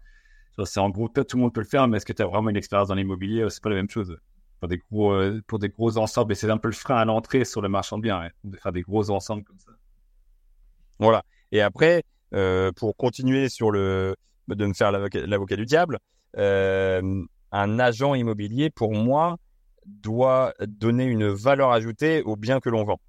C'est 0.63 0.79
en 0.79 0.89
gros, 0.89 1.09
tout 1.09 1.35
le 1.35 1.41
monde 1.41 1.53
peut 1.53 1.59
le 1.59 1.67
faire, 1.67 1.85
mais 1.89 1.97
est-ce 1.97 2.05
que 2.05 2.13
tu 2.13 2.21
as 2.21 2.25
vraiment 2.25 2.49
une 2.49 2.55
expérience 2.55 2.87
dans 2.87 2.95
l'immobilier 2.95 3.45
C'est 3.49 3.61
pas 3.61 3.69
la 3.69 3.75
même 3.75 3.89
chose. 3.89 4.17
Pour 4.59 4.69
des 4.69 4.77
gros, 4.77 5.11
euh, 5.11 5.41
pour 5.47 5.59
des 5.59 5.69
gros 5.69 5.97
ensembles, 5.97 6.31
et 6.31 6.35
c'est 6.35 6.49
un 6.49 6.57
peu 6.57 6.69
le 6.69 6.73
frein 6.73 6.97
à 6.97 7.05
l'entrée 7.05 7.45
sur 7.45 7.61
le 7.61 7.69
marchand 7.69 7.97
de 7.97 8.03
biens, 8.03 8.29
de 8.43 8.57
faire 8.57 8.71
des 8.71 8.81
gros 8.81 9.09
ensembles 9.09 9.43
comme 9.43 9.59
ça. 9.59 9.71
Voilà. 10.99 11.23
Et 11.51 11.61
après, 11.61 12.03
euh, 12.33 12.71
pour 12.71 12.95
continuer 12.95 13.49
sur 13.49 13.71
le, 13.71 14.15
de 14.47 14.65
me 14.65 14.73
faire 14.73 14.91
l'avocat 14.91 15.55
du 15.55 15.65
diable, 15.65 15.99
un 16.37 17.79
agent 17.79 18.15
immobilier, 18.15 18.69
pour 18.69 18.93
moi, 18.93 19.37
doit 19.85 20.53
donner 20.67 21.05
une 21.05 21.27
valeur 21.27 21.71
ajoutée 21.71 22.23
au 22.23 22.35
bien 22.35 22.59
que 22.59 22.69
l'on 22.69 22.83
vend. 22.83 22.99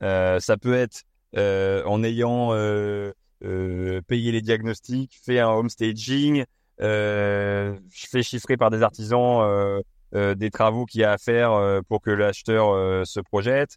ça 0.00 0.56
peut 0.60 0.74
être 0.74 1.04
euh, 1.36 1.82
en 1.84 2.02
ayant 2.02 2.54
euh, 2.54 3.12
euh, 3.44 4.00
payé 4.06 4.32
les 4.32 4.40
diagnostics, 4.40 5.20
fait 5.22 5.40
un 5.40 5.50
home 5.50 5.68
staging, 5.68 6.44
fait 6.78 8.22
chiffrer 8.22 8.56
par 8.56 8.70
des 8.70 8.82
artisans 8.82 9.82
des 10.12 10.50
travaux 10.50 10.86
qu'il 10.86 11.02
y 11.02 11.04
a 11.04 11.12
à 11.12 11.18
faire 11.18 11.80
pour 11.88 12.00
que 12.00 12.10
l'acheteur 12.10 13.06
se 13.06 13.20
projette. 13.20 13.76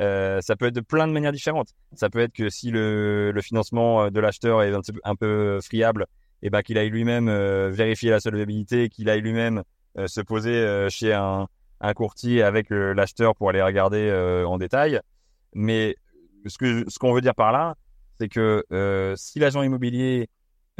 Euh, 0.00 0.40
ça 0.40 0.56
peut 0.56 0.66
être 0.66 0.74
de 0.74 0.80
plein 0.80 1.06
de 1.06 1.12
manières 1.12 1.32
différentes. 1.32 1.70
Ça 1.94 2.08
peut 2.08 2.20
être 2.20 2.32
que 2.32 2.48
si 2.48 2.70
le, 2.70 3.30
le 3.30 3.40
financement 3.42 4.10
de 4.10 4.20
l'acheteur 4.20 4.62
est 4.62 4.72
un, 5.04 5.14
peu 5.14 5.60
friable, 5.60 6.06
et 6.42 6.46
eh 6.46 6.50
ben 6.50 6.62
qu'il 6.62 6.78
aille 6.78 6.90
lui-même 6.90 7.30
vérifier 7.68 8.10
la 8.10 8.20
solvabilité, 8.20 8.88
qu'il 8.88 9.08
aille 9.10 9.20
lui-même 9.20 9.62
se 10.06 10.20
poser 10.20 10.86
chez 10.88 11.12
un, 11.12 11.46
un, 11.80 11.94
courtier 11.94 12.42
avec 12.42 12.70
l'acheteur 12.70 13.34
pour 13.34 13.50
aller 13.50 13.62
regarder 13.62 14.10
en 14.46 14.58
détail. 14.58 15.00
Mais 15.54 15.96
ce 16.46 16.58
que 16.58 16.88
ce 16.88 16.98
qu'on 16.98 17.12
veut 17.12 17.20
dire 17.20 17.34
par 17.34 17.52
là, 17.52 17.76
c'est 18.18 18.28
que 18.28 18.64
euh, 18.72 19.14
si 19.16 19.38
l'agent 19.38 19.62
immobilier 19.62 20.28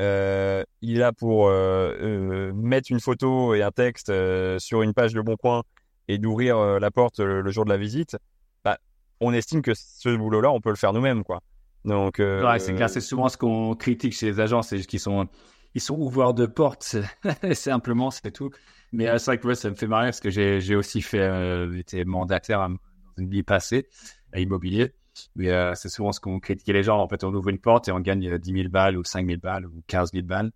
euh, 0.03 0.65
il 0.81 0.97
est 0.97 1.01
là 1.01 1.12
pour 1.12 1.49
euh, 1.49 1.95
euh 2.01 2.53
mettre 2.55 2.91
une 2.91 3.01
photo 3.01 3.55
et 3.55 3.62
un 3.62 3.71
texte 3.71 4.12
sur 4.59 4.83
une 4.83 4.95
page 4.95 5.15
de 5.15 5.21
Bon 5.21 5.37
Coin 5.37 5.62
et 6.09 6.19
d'ouvrir 6.19 6.59
la 6.81 6.91
porte 6.91 7.21
le, 7.21 7.49
jour 7.51 7.65
de 7.65 7.71
la 7.71 7.77
visite, 7.77 8.17
bah, 8.65 8.79
on 9.21 9.33
estime 9.33 9.62
que 9.62 9.73
ce 9.75 10.15
boulot-là, 10.15 10.51
on 10.51 10.61
peut 10.61 10.71
le 10.71 10.77
faire 10.77 10.93
nous-mêmes, 10.93 11.23
quoi. 11.23 11.41
Donc, 11.85 12.21
c'est 12.88 13.01
souvent 13.01 13.29
ce 13.29 13.37
qu'on 13.37 13.75
critique 13.75 14.12
chez 14.12 14.27
les 14.27 14.41
agents, 14.41 14.62
c'est 14.62 14.81
qu'ils 14.81 15.01
sont 15.01 15.29
ils 15.75 15.81
sont 15.81 15.97
ouverts 15.97 16.35
de 16.35 16.45
portes, 16.45 16.97
simplement, 17.55 18.11
c'est 18.11 18.31
tout. 18.31 18.51
Mais 18.93 19.07
c'est 19.19 19.25
vrai 19.25 19.38
que 19.38 19.55
ça 19.55 19.71
me 19.71 19.75
fait 19.75 19.87
marrer 19.87 20.09
parce 20.09 20.21
que 20.21 20.29
j'ai 20.29 20.77
aussi 20.77 21.01
fait, 21.01 21.69
été 21.79 22.05
mandataire 22.05 22.69
dans 22.69 22.77
une 23.17 23.31
vie 23.31 23.43
passée 23.43 23.88
à 24.33 24.41
immobilier. 24.41 24.93
Mais 25.37 25.51
euh, 25.51 25.75
c'est 25.75 25.88
souvent 25.88 26.12
ce 26.12 26.20
qu'on 26.20 26.40
critiquait 26.40 26.72
les 26.72 26.83
gens. 26.83 26.98
En 26.98 27.09
fait, 27.09 27.25
on 27.25 27.35
ouvre 27.35 27.48
une 27.48 27.59
porte 27.59 27.88
et 27.88 27.92
on 27.92 28.01
gagne 28.01 28.38
10 28.38 28.53
000 28.53 28.68
balles 28.68 28.96
ou 28.96 29.05
5 29.05 29.27
000 29.27 29.38
balles 29.40 29.66
ou 29.66 29.83
15 29.87 30.12
000 30.12 30.27
balles. 30.27 30.53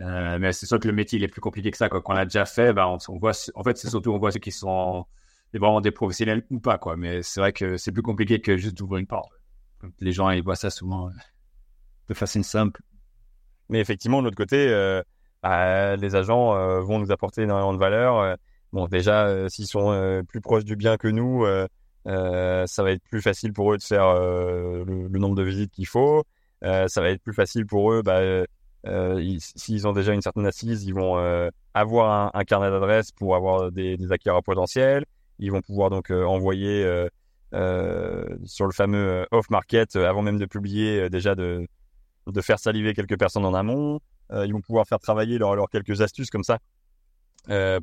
Euh, 0.00 0.38
mais 0.40 0.52
c'est 0.52 0.66
sûr 0.66 0.80
que 0.80 0.88
le 0.88 0.94
métier 0.94 1.18
il 1.18 1.24
est 1.24 1.28
plus 1.28 1.40
compliqué 1.40 1.70
que 1.70 1.76
ça. 1.76 1.88
Quand 1.88 2.02
on 2.06 2.12
l'a 2.12 2.24
déjà 2.24 2.44
fait, 2.44 2.72
ben, 2.72 2.96
on, 3.08 3.18
voit. 3.18 3.32
En 3.54 3.62
fait, 3.62 3.76
c'est 3.76 3.88
surtout 3.88 4.10
on 4.12 4.18
voit 4.18 4.32
ceux 4.32 4.40
qui 4.40 4.52
sont 4.52 5.06
vraiment 5.58 5.80
des 5.80 5.90
professionnels 5.90 6.44
ou 6.50 6.60
pas, 6.60 6.78
quoi. 6.78 6.96
Mais 6.96 7.22
c'est 7.22 7.40
vrai 7.40 7.52
que 7.52 7.76
c'est 7.76 7.92
plus 7.92 8.02
compliqué 8.02 8.40
que 8.40 8.56
juste 8.56 8.76
d'ouvrir 8.76 9.00
une 9.00 9.06
porte. 9.06 9.30
Les 10.00 10.12
gens 10.12 10.30
ils 10.30 10.42
voient 10.42 10.56
ça 10.56 10.70
souvent 10.70 11.08
euh, 11.08 11.12
de 12.08 12.14
façon 12.14 12.42
simple. 12.42 12.80
Mais 13.68 13.80
effectivement, 13.80 14.20
de 14.20 14.26
l'autre 14.26 14.36
côté, 14.36 14.68
euh, 14.68 15.02
bah, 15.42 15.96
les 15.96 16.14
agents 16.14 16.54
euh, 16.54 16.80
vont 16.80 16.98
nous 16.98 17.10
apporter 17.10 17.42
énormément 17.42 17.72
de 17.72 17.78
valeur. 17.78 18.36
Bon, 18.72 18.86
déjà, 18.86 19.48
s'ils 19.50 19.66
sont 19.66 20.22
plus 20.28 20.40
proches 20.40 20.64
du 20.64 20.76
bien 20.76 20.96
que 20.96 21.08
nous, 21.08 21.44
euh, 22.06 22.66
ça 22.66 22.82
va 22.82 22.92
être 22.92 23.02
plus 23.04 23.22
facile 23.22 23.52
pour 23.52 23.72
eux 23.72 23.78
de 23.78 23.82
faire 23.82 24.06
euh, 24.06 24.84
le, 24.84 25.18
nombre 25.18 25.36
de 25.36 25.42
visites 25.42 25.72
qu'il 25.72 25.86
faut. 25.86 26.24
Euh, 26.64 26.88
ça 26.88 27.00
va 27.00 27.10
être 27.10 27.22
plus 27.22 27.34
facile 27.34 27.66
pour 27.66 27.92
eux, 27.92 28.02
bah, 28.02 28.20
s'ils 29.38 29.86
ont 29.86 29.92
déjà 29.92 30.12
une 30.12 30.22
certaine 30.22 30.46
assise, 30.46 30.84
ils 30.84 30.94
vont 30.94 31.16
avoir 31.74 32.34
un, 32.34 32.44
carnet 32.44 32.70
d'adresses 32.70 33.12
pour 33.12 33.36
avoir 33.36 33.70
des, 33.70 33.96
des, 33.96 34.12
acquéreurs 34.12 34.42
potentiels. 34.42 35.04
Ils 35.38 35.52
vont 35.52 35.60
pouvoir 35.60 35.90
donc 35.90 36.10
envoyer 36.10 36.84
sur 37.52 38.66
le 38.66 38.72
fameux 38.72 39.26
off-market 39.30 39.96
avant 39.96 40.22
même 40.22 40.38
de 40.38 40.46
publier 40.46 41.08
déjà 41.10 41.34
de, 41.34 41.66
faire 42.40 42.58
saliver 42.58 42.94
quelques 42.94 43.18
personnes 43.18 43.44
en 43.44 43.54
amont. 43.54 44.00
ils 44.32 44.52
vont 44.52 44.60
pouvoir 44.60 44.86
faire 44.86 44.98
travailler 44.98 45.38
leurs 45.38 45.54
leur 45.54 45.68
quelques 45.68 46.00
astuces 46.00 46.30
comme 46.30 46.44
ça 46.44 46.58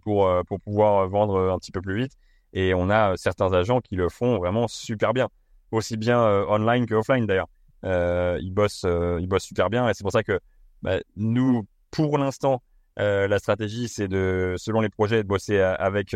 pour, 0.02 0.30
pour 0.48 0.60
pouvoir 0.60 1.08
vendre 1.08 1.50
un 1.50 1.58
petit 1.60 1.72
peu 1.72 1.82
plus 1.82 1.96
vite. 1.96 2.14
Et 2.54 2.74
on 2.74 2.90
a 2.90 3.12
euh, 3.12 3.16
certains 3.16 3.54
agents 3.54 3.80
qui 3.82 3.96
le 3.96 4.10
font 4.10 4.38
vraiment 4.38 4.68
super 4.68 5.14
bien, 5.14 5.28
aussi 5.72 5.98
bien 5.98 6.22
euh, 6.22 6.46
online 6.48 6.86
que 6.86 6.96
offline 6.96 7.26
d'ailleurs. 7.26 7.50
Euh, 7.86 8.38
ils 8.42 8.54
bossent, 8.54 8.86
ils 8.86 9.28
bossent 9.28 9.44
super 9.44 9.70
bien, 9.70 9.88
et 9.88 9.94
c'est 9.94 10.04
pour 10.04 10.12
ça 10.12 10.24
que 10.24 10.40
bah, 10.82 11.00
nous, 11.16 11.66
pour 11.92 12.18
l'instant, 12.18 12.62
la 12.98 13.40
stratégie, 13.40 13.88
c'est 13.88 14.10
de, 14.10 14.56
selon 14.58 14.82
les 14.82 14.90
projets, 14.90 15.24
de 15.24 15.28
bosser 15.28 15.58
avec 15.62 16.14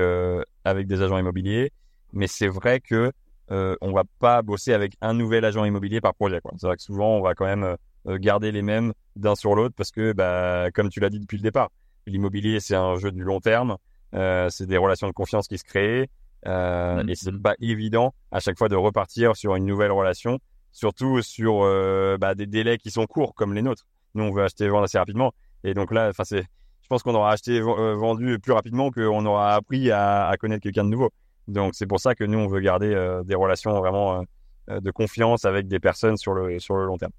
avec 0.66 0.88
des 0.88 1.02
agents 1.02 1.18
immobiliers. 1.18 1.72
Mais 2.12 2.28
c'est 2.28 2.50
vrai 2.50 2.82
que 2.82 3.14
euh, 3.52 3.78
on 3.80 3.94
va 3.94 4.04
pas 4.20 4.42
bosser 4.42 4.74
avec 4.74 4.98
un 5.00 5.14
nouvel 5.14 5.46
agent 5.46 5.64
immobilier 5.64 6.02
par 6.02 6.14
projet. 6.14 6.42
C'est 6.58 6.68
vrai 6.68 6.76
que 6.76 6.84
souvent, 6.84 7.16
on 7.16 7.22
va 7.22 7.36
quand 7.36 7.46
même 7.46 7.78
garder 8.06 8.52
les 8.52 8.62
mêmes 8.62 8.92
d'un 9.16 9.36
sur 9.36 9.56
l'autre 9.56 9.76
parce 9.78 9.92
que, 9.92 10.12
bah, 10.12 10.72
comme 10.74 10.90
tu 10.90 11.00
l'as 11.00 11.10
dit 11.10 11.22
depuis 11.22 11.38
le 11.38 11.44
départ, 11.44 11.70
l'immobilier, 12.06 12.60
c'est 12.60 12.76
un 12.76 12.98
jeu 12.98 13.14
du 13.14 13.24
long 13.24 13.40
terme. 13.40 13.78
C'est 14.12 14.66
des 14.66 14.78
relations 14.78 15.08
de 15.08 15.14
confiance 15.14 15.48
qui 15.48 15.58
se 15.58 15.64
créent. 15.64 16.10
Euh. 16.48 17.04
Et 17.08 17.16
c'est 17.16 17.32
pas 17.32 17.56
évident 17.62 18.14
à 18.32 18.40
chaque 18.40 18.58
fois 18.58 18.70
de 18.70 18.76
repartir 18.76 19.36
sur 19.36 19.56
une 19.56 19.66
nouvelle 19.66 19.92
relation, 19.92 20.40
surtout 20.72 21.22
sur 21.22 21.64
euh, 21.64 22.18
bah, 22.20 22.36
des 22.36 22.48
délais 22.48 22.78
qui 22.78 22.92
sont 22.92 23.06
courts 23.06 23.34
comme 23.34 23.54
les 23.54 23.62
nôtres. 23.62 23.86
Nous, 24.16 24.24
on 24.24 24.32
veut 24.32 24.44
acheter 24.44 24.66
et 24.66 24.70
vendre 24.70 24.84
assez 24.84 24.98
rapidement. 24.98 25.32
Et 25.64 25.74
donc 25.74 25.92
là, 25.92 26.10
enfin, 26.10 26.24
c'est, 26.24 26.44
je 26.82 26.88
pense 26.88 27.04
qu'on 27.04 27.16
aura 27.16 27.32
acheté 27.32 27.56
et 27.56 27.62
euh, 27.62 27.96
vendu 27.96 28.40
plus 28.40 28.52
rapidement 28.52 28.92
qu'on 28.92 29.26
aura 29.26 29.56
appris 29.56 29.92
à, 29.92 30.28
à 30.28 30.38
connaître 30.38 30.64
quelqu'un 30.64 30.84
de 30.84 30.90
nouveau. 30.90 31.10
Donc 31.48 31.74
c'est 31.76 31.88
pour 31.88 32.00
ça 32.00 32.16
que 32.16 32.24
nous, 32.24 32.38
on 32.38 32.48
veut 32.48 32.60
garder 32.60 32.94
euh, 32.94 33.24
des 33.24 33.36
relations 33.36 33.72
vraiment 33.80 34.24
de 34.70 34.92
confiance 34.92 35.44
avec 35.44 35.68
des 35.68 35.80
personnes 35.80 36.16
sur 36.16 36.34
le, 36.34 36.58
sur 36.60 36.76
le 36.76 36.86
long 36.86 36.98
terme. 36.98 37.12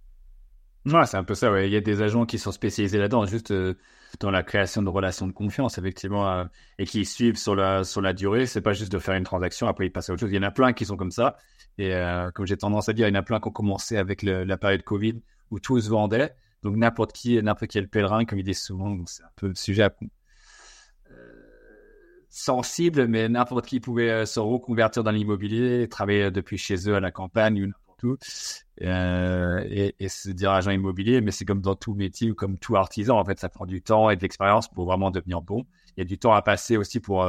Ouais, 0.87 1.07
c'est 1.07 1.16
un 1.16 1.24
peu 1.24 1.35
ça. 1.35 1.51
Ouais. 1.51 1.66
Il 1.66 1.72
y 1.72 1.76
a 1.76 1.80
des 1.80 2.03
agents 2.03 2.26
qui 2.26 2.39
sont 2.39 2.53
spécialisés 2.53 2.99
là-dedans, 2.99 3.24
juste 3.24 3.53
euh, 3.53 3.74
dans 4.20 4.30
la 4.30 4.43
création 4.43 4.82
de 4.82 4.91
relations 4.91 5.26
de 5.26 5.32
confiance, 5.32 5.78
effectivement, 5.78 6.30
euh, 6.30 6.45
et 6.78 6.85
qui 6.85 7.07
suivent 7.07 7.37
sur 7.39 7.55
la 7.57 7.85
sur 7.85 8.03
la 8.03 8.12
durée. 8.12 8.45
C'est 8.45 8.61
pas 8.61 8.74
juste 8.74 8.93
de 8.93 8.99
faire 8.99 9.14
une 9.14 9.24
transaction 9.24 9.66
après 9.66 9.87
ils 9.87 9.91
passent 9.91 10.11
à 10.11 10.12
autre 10.12 10.20
chose. 10.20 10.30
Il 10.30 10.37
y 10.37 10.39
en 10.39 10.43
a 10.43 10.51
plein 10.51 10.74
qui 10.74 10.85
sont 10.85 10.99
comme 10.99 11.11
ça. 11.11 11.37
Et 11.78 11.95
euh, 11.95 12.30
comme 12.32 12.47
j'ai 12.47 12.59
tendance 12.59 12.89
à 12.91 12.93
dire, 12.93 13.09
il 13.09 13.14
y 13.14 13.16
en 13.16 13.18
a 13.18 13.22
plein 13.22 13.41
qui 13.41 13.49
ont 13.49 13.53
commencé 13.53 13.97
avec 13.97 14.22
la 14.22 14.57
période 14.59 14.82
Covid 14.82 15.22
où 15.51 15.59
tout 15.59 15.80
se 15.80 15.89
vendait. 15.89 16.35
Donc 16.62 16.76
n'importe 16.76 17.12
qui, 17.12 17.43
n'importe 17.43 17.70
quel 17.70 17.89
pèlerin, 17.89 18.26
comme 18.26 18.39
il 18.39 18.45
dit 18.45 18.55
souvent, 18.55 18.97
c'est 19.07 19.22
un 19.22 19.30
peu 19.37 19.49
le 19.49 19.55
sujet. 19.55 19.89
Sensible, 22.28 23.07
mais 23.07 23.28
n'importe 23.28 23.66
qui 23.66 23.80
pouvait 23.80 24.26
se 24.26 24.41
reconvertir 24.41 25.05
dans 25.05 25.12
l'immobilier, 25.12 25.89
travailler 25.89 26.30
depuis 26.30 26.59
chez 26.59 26.89
eux 26.89 26.97
à 26.97 27.01
la 27.01 27.11
campagne 27.12 27.62
ou 27.64 27.72
où, 28.05 28.17
et, 28.81 29.95
et 29.99 30.09
se 30.09 30.31
dire 30.31 30.53
agent 30.53 30.71
immobilier. 30.71 31.21
Mais 31.21 31.31
c'est 31.31 31.45
comme 31.45 31.61
dans 31.61 31.77
tout 31.77 31.95
métier 31.95 32.31
ou 32.31 32.35
comme 32.35 32.59
tout 32.59 32.77
artisan, 32.77 33.19
en 33.19 33.25
fait, 33.25 33.39
ça 33.39 33.49
prend 33.49 33.67
du 33.67 33.83
temps 33.83 34.11
et 34.11 34.17
de 34.17 34.23
l'expérience 34.23 34.69
pour 34.69 34.87
vraiment 34.87 35.11
devenir 35.11 35.41
bon. 35.41 35.65
Il 35.97 36.01
y 36.01 36.03
a 36.03 36.05
du 36.05 36.19
temps 36.19 36.33
à 36.33 36.43
passer 36.43 36.77
aussi 36.77 37.01
pour 37.01 37.25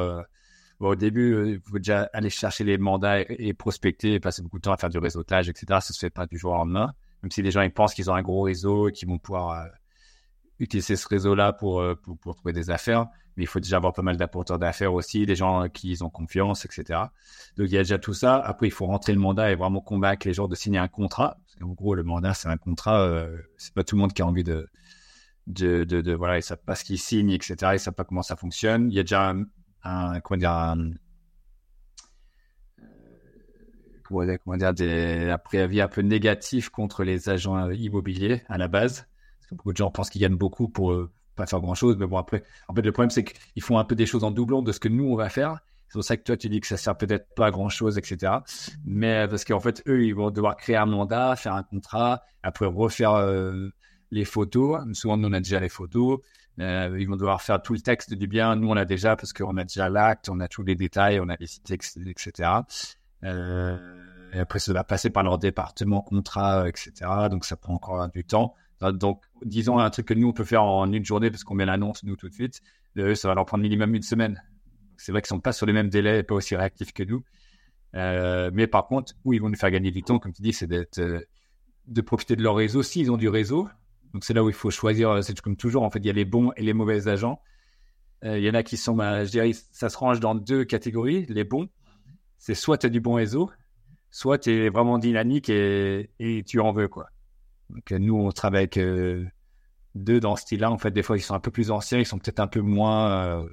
au 0.80 0.96
début, 0.96 1.54
il 1.54 1.60
faut 1.62 1.78
déjà 1.78 2.10
aller 2.14 2.30
chercher 2.30 2.64
les 2.64 2.78
mandats 2.78 3.22
et, 3.22 3.54
prospecter, 3.54 4.14
et 4.14 4.20
passer 4.20 4.42
beaucoup 4.42 4.58
de 4.58 4.64
temps 4.64 4.74
à 4.74 4.78
faire 4.78 4.90
du 4.90 4.98
réseautage, 4.98 5.50
etc. 5.50 5.66
Ça 5.82 5.94
se 5.94 6.00
fait 6.00 6.10
pas 6.10 6.26
du 6.28 6.38
jour 6.38 6.52
au 6.52 6.56
lendemain. 6.56 6.94
Même 7.24 7.32
si 7.32 7.42
les 7.42 7.52
gens 7.52 7.62
ils 7.62 7.72
pensent 7.72 7.94
qu'ils 7.94 8.12
ont 8.12 8.16
un 8.16 8.22
gros 8.22 8.42
réseau 8.42 8.90
et 8.90 8.92
qu'ils 8.92 9.08
vont 9.08 9.18
pouvoir 9.18 9.68
utiliser 10.60 10.96
ce 10.96 11.08
réseau-là 11.08 11.54
pour, 11.54 11.82
euh, 11.82 11.96
pour, 11.96 12.18
pour, 12.18 12.36
trouver 12.36 12.54
des 12.54 12.70
affaires. 12.70 13.08
Mais 13.36 13.44
il 13.44 13.48
faut 13.48 13.60
déjà 13.60 13.78
avoir 13.78 13.94
pas 13.94 14.02
mal 14.02 14.16
d'apporteurs 14.18 14.60
d'affaires 14.60 14.94
aussi, 14.94 15.26
des 15.26 15.36
gens 15.36 15.68
qui 15.68 15.98
ont 16.02 16.10
confiance, 16.10 16.66
etc. 16.66 17.00
Donc 17.58 17.68
il 17.68 17.74
y 17.74 17.78
a 17.78 17.82
déjà 17.82 17.98
tout 17.98 18.14
ça. 18.14 18.38
Après, 18.38 18.68
il 18.68 18.72
faut 18.72 18.86
rentrer 18.86 19.14
le 19.14 19.20
mandat 19.20 19.52
et 19.52 19.56
vraiment 19.56 19.82
convaincre 19.82 20.26
les 20.28 20.34
gens 20.34 20.48
de 20.48 20.56
signer 20.56 20.80
un 20.80 20.88
contrat. 20.88 21.38
Parce 21.46 21.56
qu'en 21.60 21.74
gros, 21.74 21.96
le 21.96 22.04
mandat, 22.04 22.34
c'est 22.34 22.48
un 22.48 22.58
contrat. 22.58 23.02
Euh, 23.02 23.38
c'est 23.58 23.74
pas 23.74 23.84
tout 23.84 23.96
le 23.96 24.02
monde 24.02 24.14
qui 24.14 24.22
a 24.22 24.26
envie 24.26 24.46
de, 24.46 24.70
de, 25.48 25.84
de, 25.84 26.02
de 26.02 26.14
voilà, 26.14 26.38
ils 26.38 26.44
savent 26.44 26.64
pas 26.66 26.76
ce 26.76 26.86
qu'ils 26.86 27.00
signent, 27.00 27.32
etc. 27.32 27.72
Ils 27.74 27.80
savent 27.80 27.94
pas 27.94 28.06
comment 28.06 28.24
ça 28.24 28.38
fonctionne. 28.38 28.90
Il 28.90 28.96
y 28.96 29.00
a 29.00 29.04
déjà 29.04 29.30
un, 29.30 29.44
un 29.84 30.22
comment 30.22 30.38
dire, 30.38 30.52
un, 30.52 30.92
comment 34.04 34.58
dire, 34.58 34.74
des 34.74 35.36
préavis 35.44 35.82
un 35.82 35.90
peu 35.90 36.02
négatifs 36.02 36.70
contre 36.70 37.04
les 37.04 37.28
agents 37.28 37.70
immobiliers 37.72 38.44
à 38.48 38.58
la 38.58 38.70
base 38.70 39.08
beaucoup 39.52 39.72
de 39.72 39.78
gens 39.78 39.92
pensent 39.92 40.10
qu'ils 40.10 40.22
gagnent 40.22 40.38
beaucoup 40.38 40.68
pour 40.70 40.92
euh, 40.92 41.12
pas 41.36 41.46
faire 41.46 41.62
grand 41.62 41.76
chose. 41.76 41.98
Mais 41.98 42.08
bon, 42.08 42.18
après, 42.18 42.44
en 42.68 42.74
fait, 42.74 42.82
le 42.82 42.92
problème, 42.92 43.10
c'est 43.10 43.24
qu'ils 43.24 43.64
font 43.64 43.78
un 43.78 43.84
peu 43.84 43.96
des 43.96 44.06
choses 44.06 44.24
en 44.24 44.32
doublon 44.32 44.62
de 44.62 44.72
ce 44.72 44.80
que 44.80 44.88
nous, 44.88 45.06
on 45.06 45.16
va 45.16 45.30
faire. 45.30 45.60
C'est 45.88 45.98
pour 45.98 46.04
ça 46.04 46.18
que 46.18 46.24
toi, 46.24 46.36
tu 46.36 46.50
dis 46.50 46.60
que 46.60 46.68
ça 46.68 46.78
sert 46.78 46.98
peut-être 46.98 47.34
pas 47.36 47.48
à 47.48 47.52
grand 47.52 47.70
chose, 47.70 47.98
etc. 47.98 48.34
Mais 48.86 49.28
parce 49.28 49.46
qu'en 49.46 49.60
fait, 49.60 49.84
eux, 49.88 50.04
ils 50.04 50.16
vont 50.16 50.32
devoir 50.32 50.58
créer 50.58 50.76
un 50.76 50.86
mandat, 50.86 51.36
faire 51.36 51.54
un 51.54 51.64
contrat, 51.64 52.24
après 52.44 52.66
refaire 52.66 53.14
euh, 53.14 53.70
les 54.12 54.26
photos. 54.26 54.82
Souvent, 54.94 55.18
nous, 55.18 55.30
on 55.30 55.34
a 55.34 55.40
déjà 55.40 55.60
les 55.60 55.70
photos. 55.70 56.20
Euh, 56.60 56.96
ils 57.00 57.08
vont 57.08 57.18
devoir 57.18 57.42
faire 57.42 57.62
tout 57.62 57.74
le 57.74 57.80
texte 57.80 58.14
du 58.14 58.28
bien. 58.28 58.56
Nous, 58.56 58.68
on 58.68 58.76
a 58.76 58.86
déjà, 58.86 59.16
parce 59.16 59.34
qu'on 59.34 59.58
a 59.58 59.64
déjà 59.64 59.90
l'acte, 59.90 60.30
on 60.30 60.40
a 60.40 60.48
tous 60.48 60.64
les 60.64 60.76
détails, 60.76 61.20
on 61.20 61.30
a 61.30 61.36
les 61.40 61.48
sites, 61.48 61.70
etc. 61.72 62.32
et 63.24 64.40
après, 64.40 64.60
ça 64.60 64.74
va 64.74 64.84
passer 64.84 65.10
par 65.10 65.24
leur 65.24 65.38
département 65.38 66.02
contrat, 66.02 66.68
etc. 66.68 66.92
Donc, 67.30 67.46
ça 67.46 67.56
prend 67.58 67.74
encore 67.74 68.10
du 68.10 68.24
temps. 68.24 68.56
Donc, 68.82 69.24
disons 69.44 69.80
un 69.80 69.90
truc 69.90 70.08
que 70.08 70.14
nous, 70.14 70.28
on 70.28 70.34
peut 70.34 70.44
faire 70.44 70.64
en 70.64 70.92
une 70.92 71.06
journée 71.06 71.32
parce 71.32 71.44
qu'on 71.44 71.56
met 71.56 71.66
l'annonce, 71.66 72.04
nous, 72.04 72.16
tout 72.16 72.30
de 72.30 72.34
suite. 72.34 72.62
Ça 72.96 73.28
va 73.28 73.36
leur 73.36 73.46
prendre 73.46 73.62
minimum 73.62 73.96
une 73.96 74.02
semaine. 74.02 74.42
C'est 74.98 75.12
vrai 75.12 75.22
qu'ils 75.22 75.30
sont 75.30 75.40
pas 75.40 75.54
sur 75.54 75.66
les 75.66 75.74
mêmes 75.74 75.90
délais 75.90 76.20
et 76.20 76.24
pas 76.24 76.36
aussi 76.36 76.56
réactifs 76.56 76.94
que 76.94 77.04
nous. 77.04 77.24
Euh, 77.96 78.52
mais 78.54 78.68
par 78.68 78.88
contre, 78.88 79.14
où 79.24 79.34
ils 79.34 79.42
vont 79.42 79.50
nous 79.50 79.56
faire 79.56 79.72
gagner 79.72 79.92
du 79.92 80.04
temps, 80.04 80.20
comme 80.20 80.34
tu 80.34 80.42
dis, 80.42 80.54
c'est 80.54 80.68
d'être, 80.68 81.00
euh, 81.00 81.22
de 81.88 82.02
profiter 82.02 82.36
de 82.36 82.44
leur 82.44 82.56
réseau. 82.56 82.84
S'ils 82.84 83.12
ont 83.12 83.18
du 83.18 83.30
réseau, 83.30 83.68
donc 84.14 84.24
c'est 84.24 84.34
là 84.34 84.44
où 84.44 84.50
il 84.50 84.56
faut 84.56 84.70
choisir. 84.70 85.10
Euh, 85.10 85.22
c'est 85.22 85.40
comme 85.40 85.56
toujours, 85.56 85.84
en 85.84 85.90
fait, 85.90 86.00
il 86.00 86.06
y 86.06 86.10
a 86.10 86.14
les 86.14 86.26
bons 86.26 86.52
et 86.58 86.64
les 86.64 86.74
mauvais 86.74 87.08
agents. 87.08 87.40
Il 88.24 88.40
y 88.40 88.50
en 88.50 88.56
a 88.56 88.64
qui 88.64 88.76
sont, 88.76 88.96
bah, 88.96 89.24
je 89.24 89.30
dirais, 89.30 89.52
ça 89.72 89.88
se 89.88 89.98
range 89.98 90.20
dans 90.20 90.34
deux 90.34 90.66
catégories. 90.66 91.28
Les 91.30 91.44
bons, 91.44 91.70
c'est 92.40 92.56
soit 92.56 92.80
tu 92.80 92.88
as 92.88 92.90
du 92.90 93.00
bon 93.00 93.14
réseau, 93.14 93.52
soit 94.10 94.40
tu 94.40 94.50
es 94.50 94.70
vraiment 94.70 94.98
dynamique 94.98 95.50
et 95.50 96.44
tu 96.48 96.60
en 96.60 96.72
veux, 96.72 96.88
quoi. 96.88 97.08
Donc, 97.70 97.92
nous, 97.92 98.16
on 98.16 98.32
travaille 98.32 98.60
avec 98.60 98.78
euh, 98.78 99.26
deux 99.96 100.20
dans 100.20 100.36
ce 100.36 100.44
style-là. 100.44 100.72
En 100.72 100.78
fait, 100.78 100.92
des 100.92 101.04
fois, 101.04 101.18
ils 101.18 101.22
sont 101.22 101.34
un 101.34 101.40
peu 101.40 101.52
plus 101.52 101.72
anciens, 101.72 102.00
ils 102.00 102.06
sont 102.06 102.20
peut-être 102.20 102.40
un 102.40 102.48
peu 102.48 102.62
moins 102.62 103.12
euh, 103.12 103.50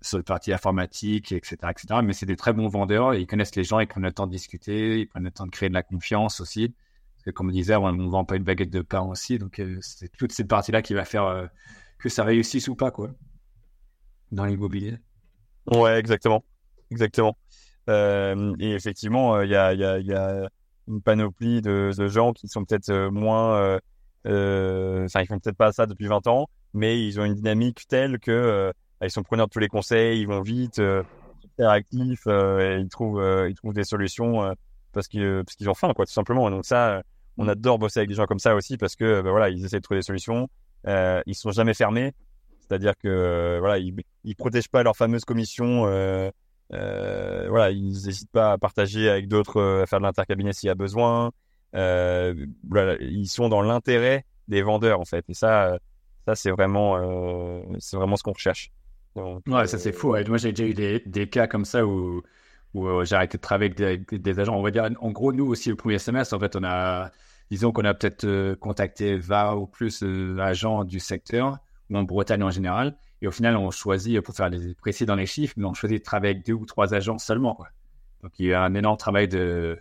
sur 0.00 0.18
le 0.18 0.24
parti 0.24 0.52
informatique, 0.52 1.32
etc., 1.32 1.56
etc. 1.70 2.00
Mais 2.02 2.12
c'est 2.12 2.26
des 2.26 2.36
très 2.36 2.52
bons 2.52 2.68
vendeurs. 2.68 3.14
ils 3.14 3.26
connaissent 3.26 3.54
les 3.56 3.64
gens, 3.64 3.80
ils 3.80 3.86
prennent 3.86 4.04
le 4.04 4.12
temps 4.12 4.26
de 4.26 4.32
discuter, 4.32 5.00
ils 5.00 5.06
prennent 5.06 5.24
le 5.24 5.30
temps 5.30 5.46
de 5.46 5.50
créer 5.50 5.68
de 5.68 5.74
la 5.74 5.82
confiance 5.82 6.40
aussi. 6.40 6.68
Parce 6.68 7.24
que, 7.24 7.30
comme 7.30 7.48
on 7.48 7.52
disait, 7.52 7.76
on 7.76 7.92
ne 7.92 8.08
vend 8.08 8.24
pas 8.24 8.36
une 8.36 8.44
baguette 8.44 8.70
de 8.70 8.82
pain 8.82 9.02
aussi. 9.02 9.38
Donc, 9.38 9.58
euh, 9.58 9.78
c'est 9.80 10.10
toute 10.16 10.32
cette 10.32 10.48
partie-là 10.48 10.82
qui 10.82 10.94
va 10.94 11.04
faire 11.04 11.50
que 11.98 12.08
ça 12.08 12.24
réussisse 12.24 12.68
ou 12.68 12.76
pas, 12.76 12.90
quoi, 12.90 13.10
dans 14.32 14.44
l'immobilier. 14.44 14.98
Ouais, 15.66 15.98
exactement. 15.98 16.44
Exactement. 16.90 17.36
et 17.88 18.72
effectivement, 18.72 19.42
il 19.42 19.50
y 19.50 19.54
a 19.54 20.48
une 20.88 21.00
panoplie 21.02 21.62
de, 21.62 21.90
de 21.96 22.08
gens 22.08 22.32
qui 22.32 22.48
sont 22.48 22.64
peut-être 22.64 22.88
euh, 22.90 23.10
moins, 23.10 23.56
euh, 23.56 23.78
euh, 24.26 25.04
enfin, 25.04 25.20
ils 25.20 25.26
font 25.26 25.38
peut-être 25.38 25.56
pas 25.56 25.72
ça 25.72 25.86
depuis 25.86 26.06
20 26.06 26.26
ans, 26.26 26.48
mais 26.74 27.06
ils 27.06 27.20
ont 27.20 27.24
une 27.24 27.34
dynamique 27.34 27.86
telle 27.88 28.18
que 28.18 28.30
euh, 28.30 28.72
ils 29.02 29.10
sont 29.10 29.22
preneurs 29.22 29.46
de 29.46 29.52
tous 29.52 29.58
les 29.60 29.68
conseils, 29.68 30.20
ils 30.20 30.26
vont 30.26 30.40
vite, 30.40 30.78
euh, 30.78 31.02
super 31.40 31.70
actifs, 31.70 32.26
et 32.26 32.78
ils 32.80 32.88
trouvent, 32.88 33.22
ils 33.48 33.54
trouvent 33.54 33.74
des 33.74 33.84
solutions 33.84 34.54
parce 34.92 35.06
qu'ils 35.06 35.42
parce 35.44 35.56
qu'ils 35.56 35.70
ont 35.70 35.74
faim, 35.74 35.92
quoi, 35.94 36.04
tout 36.06 36.12
simplement. 36.12 36.50
donc 36.50 36.64
ça, 36.64 37.02
on 37.36 37.44
mm. 37.44 37.50
adore 37.50 37.78
bosser 37.78 38.00
avec 38.00 38.08
des 38.08 38.16
gens 38.16 38.26
comme 38.26 38.38
ça 38.40 38.54
aussi 38.54 38.76
parce 38.76 38.96
que 38.96 39.20
bah, 39.22 39.30
voilà, 39.30 39.48
ils 39.48 39.64
essaient 39.64 39.78
de 39.78 39.82
trouver 39.82 39.98
des 40.00 40.04
solutions, 40.04 40.48
euh, 40.86 41.22
ils 41.26 41.34
sont 41.34 41.52
jamais 41.52 41.74
fermés, 41.74 42.12
c'est-à-dire 42.60 42.94
que 42.98 43.58
voilà, 43.60 43.78
ils, 43.78 43.94
ils 44.24 44.36
protègent 44.36 44.68
pas 44.68 44.82
leur 44.82 44.96
fameuse 44.96 45.24
commission. 45.24 45.86
Euh, 45.86 45.90
euh, 45.90 46.30
voilà, 46.70 47.70
ils 47.70 47.88
n'hésitent 47.88 48.30
pas 48.30 48.52
à 48.52 48.58
partager 48.58 49.08
avec 49.08 49.28
d'autres, 49.28 49.58
euh, 49.58 49.82
à 49.82 49.86
faire 49.86 50.00
de 50.00 50.04
l'intercabinet 50.04 50.52
s'il 50.52 50.68
y 50.68 50.70
a 50.70 50.74
besoin. 50.74 51.32
Euh, 51.74 52.46
ils 53.00 53.28
sont 53.28 53.48
dans 53.48 53.62
l'intérêt 53.62 54.24
des 54.48 54.62
vendeurs 54.62 55.00
en 55.00 55.04
fait. 55.04 55.24
Et 55.28 55.34
ça, 55.34 55.78
ça 56.26 56.34
c'est 56.34 56.50
vraiment, 56.50 56.96
vraiment 57.92 58.16
ce 58.16 58.22
qu'on 58.22 58.32
recherche. 58.32 58.70
ouais, 59.16 59.66
ça 59.66 59.78
c'est 59.78 59.92
fou. 59.92 60.14
Moi, 60.28 60.38
j'ai 60.38 60.52
déjà 60.52 60.64
eu 60.64 61.00
des, 61.06 61.28
cas 61.28 61.46
comme 61.46 61.64
ça 61.64 61.86
où, 61.86 62.22
j'ai 62.74 63.14
arrêté 63.14 63.38
de 63.38 63.42
travailler 63.42 63.74
avec 63.82 64.14
des, 64.14 64.40
agents. 64.40 64.56
On 64.56 64.62
va 64.62 64.70
dire, 64.70 64.88
en 65.00 65.10
gros, 65.10 65.32
nous 65.32 65.46
aussi, 65.46 65.68
le 65.70 65.76
premier 65.76 65.98
semestre, 65.98 66.34
en 66.34 66.40
fait, 66.40 66.56
on 66.56 66.64
a, 66.64 67.10
disons 67.50 67.72
qu'on 67.72 67.84
a 67.84 67.94
peut-être 67.94 68.54
contacté 68.54 69.16
20 69.16 69.54
ou 69.54 69.66
plus 69.66 70.04
agents 70.38 70.84
du 70.84 71.00
secteur, 71.00 71.58
ou 71.90 71.96
en 71.96 72.02
Bretagne 72.04 72.42
en 72.42 72.50
général. 72.50 72.96
Et 73.20 73.26
au 73.26 73.30
final, 73.30 73.56
on 73.56 73.70
choisit, 73.70 74.20
pour 74.20 74.34
faire 74.34 74.48
les 74.48 74.74
précis 74.74 75.04
dans 75.06 75.16
les 75.16 75.26
chiffres, 75.26 75.54
mais 75.56 75.64
on 75.64 75.74
choisit 75.74 75.98
de 75.98 76.04
travailler 76.04 76.34
avec 76.34 76.46
deux 76.46 76.52
ou 76.52 76.66
trois 76.66 76.94
agents 76.94 77.18
seulement. 77.18 77.58
Donc, 78.22 78.32
il 78.38 78.46
y 78.46 78.52
a 78.52 78.62
un 78.62 78.74
énorme 78.74 78.96
travail 78.96 79.28
de, 79.28 79.78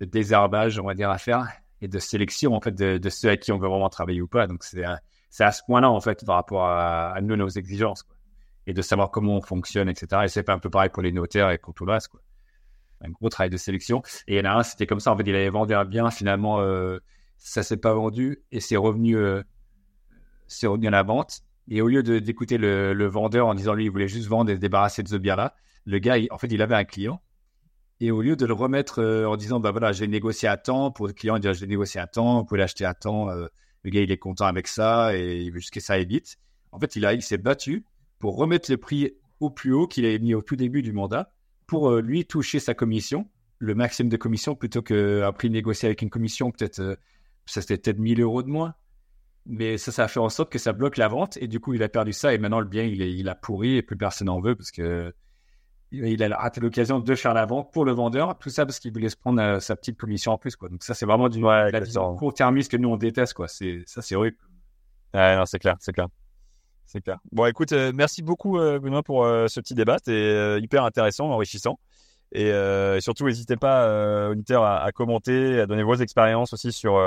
de, 0.00 0.04
désherbage, 0.04 0.78
on 0.78 0.84
va 0.84 0.94
dire, 0.94 1.10
à 1.10 1.18
faire 1.18 1.48
et 1.80 1.88
de 1.88 1.98
sélection, 1.98 2.54
en 2.54 2.60
fait, 2.60 2.74
de, 2.74 3.08
ceux 3.08 3.28
avec 3.28 3.40
qui 3.42 3.52
on 3.52 3.58
veut 3.58 3.68
vraiment 3.68 3.88
travailler 3.88 4.20
ou 4.20 4.28
pas. 4.28 4.46
Donc, 4.46 4.64
c'est 4.64 4.82
à, 4.84 5.52
ce 5.52 5.62
point-là, 5.66 5.90
en 5.90 6.00
fait, 6.00 6.24
par 6.24 6.36
rapport 6.36 6.66
à, 6.66 7.18
nous, 7.22 7.36
nos 7.36 7.48
exigences. 7.48 8.04
Et 8.68 8.74
de 8.74 8.82
savoir 8.82 9.12
comment 9.12 9.36
on 9.36 9.42
fonctionne, 9.42 9.88
etc. 9.88 10.22
Et 10.24 10.28
c'est 10.28 10.48
un 10.48 10.58
peu 10.58 10.70
pareil 10.70 10.90
pour 10.90 11.02
les 11.02 11.12
notaires 11.12 11.50
et 11.50 11.58
pour 11.58 11.72
tout 11.72 11.86
le 11.86 11.92
reste. 11.92 12.08
Quoi. 12.08 12.20
Un 13.00 13.10
gros 13.10 13.28
travail 13.28 13.50
de 13.50 13.56
sélection. 13.56 14.02
Et 14.26 14.34
il 14.34 14.38
y 14.38 14.40
en 14.40 14.50
a 14.50 14.54
un, 14.58 14.62
c'était 14.64 14.86
comme 14.86 14.98
ça. 14.98 15.12
En 15.12 15.16
fait, 15.16 15.22
il 15.24 15.36
avait 15.36 15.50
vendu 15.50 15.72
un 15.72 15.84
bien. 15.84 16.10
Finalement, 16.10 16.60
euh, 16.60 16.98
ça 17.36 17.62
s'est 17.62 17.76
pas 17.76 17.94
vendu 17.94 18.42
et 18.50 18.58
c'est 18.58 18.76
revenu, 18.76 19.16
euh, 19.16 19.42
c'est 20.48 20.66
revenu 20.66 20.88
à 20.88 20.90
la 20.90 21.04
vente. 21.04 21.42
Et 21.68 21.82
au 21.82 21.88
lieu 21.88 22.02
d'écouter 22.02 22.58
le, 22.58 22.92
le, 22.94 23.06
vendeur 23.06 23.48
en 23.48 23.54
disant 23.54 23.74
lui, 23.74 23.86
il 23.86 23.90
voulait 23.90 24.08
juste 24.08 24.28
vendre 24.28 24.50
et 24.50 24.54
se 24.54 24.60
débarrasser 24.60 25.02
de 25.02 25.08
ce 25.08 25.16
bien-là, 25.16 25.54
le 25.84 25.98
gars, 25.98 26.16
en 26.30 26.38
fait, 26.38 26.48
il 26.48 26.62
avait 26.62 26.74
un 26.74 26.84
client. 26.84 27.20
Et 28.00 28.10
au 28.10 28.20
lieu 28.20 28.36
de 28.36 28.44
le 28.44 28.52
remettre 28.52 29.00
euh, 29.00 29.26
en 29.26 29.36
disant, 29.36 29.58
bah 29.58 29.70
voilà, 29.70 29.92
j'ai 29.92 30.06
négocié 30.06 30.48
à 30.48 30.56
temps, 30.56 30.90
pour 30.90 31.06
le 31.06 31.12
client, 31.12 31.36
il 31.36 31.40
dit, 31.40 31.48
j'ai 31.54 31.66
négocié 31.66 32.00
à 32.00 32.06
temps, 32.06 32.40
vous 32.40 32.44
pouvez 32.44 32.58
l'acheter 32.58 32.84
à 32.84 32.92
temps, 32.92 33.30
euh, 33.30 33.46
le 33.82 33.90
gars, 33.90 34.02
il 34.02 34.10
est 34.10 34.18
content 34.18 34.44
avec 34.44 34.66
ça 34.68 35.16
et 35.16 35.42
il 35.42 35.50
veut 35.50 35.60
juste 35.60 35.72
que 35.72 35.80
ça 35.80 35.94
aille 35.94 36.06
vite. 36.06 36.36
En 36.72 36.78
fait, 36.78 36.94
il, 36.96 37.06
a, 37.06 37.14
il 37.14 37.22
s'est 37.22 37.38
battu 37.38 37.84
pour 38.18 38.36
remettre 38.36 38.70
le 38.70 38.76
prix 38.76 39.12
au 39.40 39.50
plus 39.50 39.72
haut 39.72 39.86
qu'il 39.86 40.04
avait 40.04 40.18
mis 40.18 40.34
au 40.34 40.42
tout 40.42 40.56
début 40.56 40.82
du 40.82 40.92
mandat 40.92 41.32
pour 41.66 41.90
euh, 41.90 42.00
lui 42.00 42.26
toucher 42.26 42.60
sa 42.60 42.74
commission, 42.74 43.28
le 43.58 43.74
maximum 43.74 44.10
de 44.10 44.16
commission, 44.16 44.54
plutôt 44.54 44.82
qu'un 44.82 45.32
prix 45.32 45.48
négocié 45.48 45.86
avec 45.86 46.02
une 46.02 46.10
commission, 46.10 46.50
peut-être, 46.50 46.98
ça 47.46 47.62
c'était 47.62 47.78
peut-être 47.78 47.98
1000 47.98 48.20
euros 48.20 48.42
de 48.42 48.48
moins. 48.48 48.74
Mais 49.48 49.78
ça, 49.78 49.92
ça 49.92 50.04
a 50.04 50.08
fait 50.08 50.18
en 50.18 50.28
sorte 50.28 50.50
que 50.50 50.58
ça 50.58 50.72
bloque 50.72 50.96
la 50.96 51.08
vente 51.08 51.36
et 51.36 51.46
du 51.46 51.60
coup, 51.60 51.72
il 51.72 51.82
a 51.82 51.88
perdu 51.88 52.12
ça 52.12 52.34
et 52.34 52.38
maintenant 52.38 52.58
le 52.58 52.66
bien, 52.66 52.82
il, 52.82 53.00
est, 53.00 53.12
il 53.12 53.28
a 53.28 53.36
pourri 53.36 53.76
et 53.76 53.82
plus 53.82 53.96
personne 53.96 54.26
n'en 54.26 54.40
veut 54.40 54.56
parce 54.56 54.72
que 54.72 55.14
il 55.92 56.22
a 56.22 56.36
raté 56.36 56.60
l'occasion 56.60 56.98
de 56.98 57.14
faire 57.14 57.32
la 57.32 57.46
vente 57.46 57.72
pour 57.72 57.84
le 57.84 57.92
vendeur. 57.92 58.36
Tout 58.38 58.50
ça 58.50 58.66
parce 58.66 58.80
qu'il 58.80 58.92
voulait 58.92 59.08
se 59.08 59.16
prendre 59.16 59.40
euh, 59.40 59.60
sa 59.60 59.76
petite 59.76 59.96
commission 59.96 60.32
en 60.32 60.38
plus, 60.38 60.56
quoi. 60.56 60.68
Donc 60.68 60.82
ça, 60.82 60.94
c'est 60.94 61.06
vraiment 61.06 61.28
du 61.28 61.42
ouais, 61.42 61.70
la 61.70 61.80
court-termiste 61.80 62.72
que 62.72 62.76
nous 62.76 62.88
on 62.88 62.96
déteste, 62.96 63.34
quoi. 63.34 63.46
C'est 63.46 63.82
ça, 63.86 64.02
c'est 64.02 64.16
horrible. 64.16 64.36
Ouais, 65.14 65.36
non, 65.36 65.46
c'est 65.46 65.60
clair, 65.60 65.76
c'est 65.78 65.92
clair. 65.92 66.08
C'est 66.86 67.00
clair. 67.00 67.18
Bon, 67.32 67.46
écoute, 67.46 67.72
euh, 67.72 67.92
merci 67.94 68.22
beaucoup, 68.22 68.58
euh, 68.58 68.78
Benoît, 68.78 69.02
pour 69.02 69.24
ce 69.24 69.60
petit 69.60 69.74
débat. 69.74 69.98
C'était 69.98 70.60
hyper 70.60 70.84
intéressant, 70.84 71.30
enrichissant. 71.30 71.78
Et, 72.32 72.50
surtout, 73.00 73.26
n'hésitez 73.26 73.56
pas, 73.56 74.28
auditeurs, 74.28 74.64
à, 74.64 74.82
à, 74.82 74.92
commenter, 74.92 75.60
à 75.60 75.66
donner 75.66 75.84
vos 75.84 75.94
expériences 75.94 76.52
aussi 76.52 76.72
sur 76.72 76.98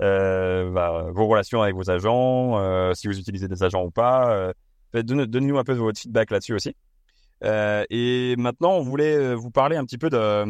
euh, 0.00 0.70
bah, 0.70 1.06
vos 1.12 1.26
relations 1.26 1.60
avec 1.62 1.74
vos 1.74 1.90
agents, 1.90 2.58
euh, 2.58 2.94
si 2.94 3.08
vous 3.08 3.18
utilisez 3.18 3.48
des 3.48 3.62
agents 3.62 3.84
ou 3.84 3.90
pas. 3.90 4.30
Euh, 4.32 4.52
Donnez-nous 4.94 5.58
un 5.58 5.64
peu 5.64 5.74
de 5.74 5.80
votre 5.80 6.00
feedback 6.00 6.30
là-dessus 6.30 6.54
aussi. 6.54 6.74
Et 7.42 8.34
maintenant, 8.38 8.72
on 8.72 8.82
voulait 8.82 9.34
vous 9.34 9.50
parler 9.50 9.76
un 9.76 9.84
petit 9.84 9.98
peu 9.98 10.08
d'une 10.08 10.46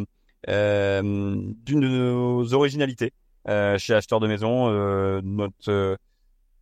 de 0.47 1.89
nos 1.89 2.55
originalités 2.55 3.13
chez 3.47 3.95
Acheteur 3.95 4.21
de 4.21 4.29
Maison. 4.29 4.71
notre 5.23 5.99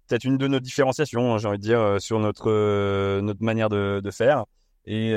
peut-être 0.09 0.25
une 0.25 0.39
de 0.39 0.47
nos 0.47 0.61
différenciations, 0.61 1.35
hein, 1.35 1.39
j'ai 1.39 1.49
envie 1.49 1.59
de 1.59 1.63
dire, 1.63 1.97
sur 1.99 2.19
notre 2.19 3.21
notre 3.21 3.43
manière 3.43 3.69
de, 3.69 4.01
de 4.03 4.11
faire, 4.11 4.47
et 4.87 5.15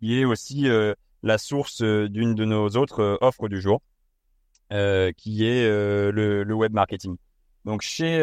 qui 0.00 0.20
est 0.20 0.26
aussi 0.26 0.68
la 1.22 1.38
source 1.38 1.80
d'une 1.80 2.34
de 2.34 2.44
nos 2.44 2.68
autres 2.68 3.16
offres 3.22 3.48
du 3.48 3.58
jour, 3.58 3.80
qui 4.70 5.46
est 5.46 5.68
le, 5.68 6.42
le, 6.42 6.54
web 6.54 6.72
marketing. 6.72 7.16
Donc 7.64 7.82
chez 7.82 8.18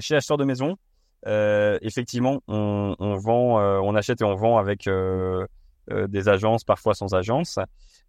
chez 0.00 0.16
acheteur 0.16 0.36
de 0.36 0.44
maison, 0.44 0.76
effectivement, 1.26 2.42
on, 2.48 2.96
on 2.98 3.16
vend, 3.16 3.60
on 3.82 3.94
achète 3.94 4.20
et 4.20 4.24
on 4.24 4.36
vend 4.36 4.58
avec 4.58 4.88
des 5.88 6.28
agences, 6.28 6.64
parfois 6.64 6.94
sans 6.94 7.14
agence, 7.14 7.58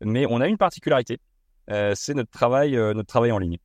mais 0.01 0.25
on 0.29 0.41
a 0.41 0.47
une 0.47 0.57
particularité, 0.57 1.19
c'est 1.67 2.13
notre 2.13 2.31
travail 2.31 2.71
notre 2.75 3.07
travail 3.07 3.31
en 3.31 3.37
ligne. 3.39 3.57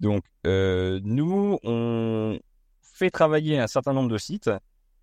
Donc, 0.00 0.24
euh, 0.46 1.00
nous, 1.02 1.58
on 1.62 2.38
fait 2.82 3.10
travailler 3.10 3.58
un 3.58 3.66
certain 3.66 3.92
nombre 3.92 4.10
de 4.10 4.18
sites 4.18 4.50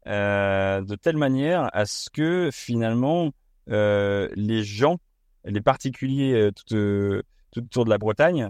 euh, 0.08 0.82
de 0.82 0.96
telle 0.96 1.18
manière 1.18 1.70
à 1.74 1.86
ce 1.86 2.10
que 2.10 2.50
finalement, 2.52 3.32
euh, 3.70 4.30
les 4.36 4.64
gens, 4.64 4.98
les 5.46 5.62
particuliers 5.62 6.52
tout, 7.52 7.62
autour 7.62 7.86
de 7.86 7.90
la 7.90 7.98
Bretagne, 7.98 8.50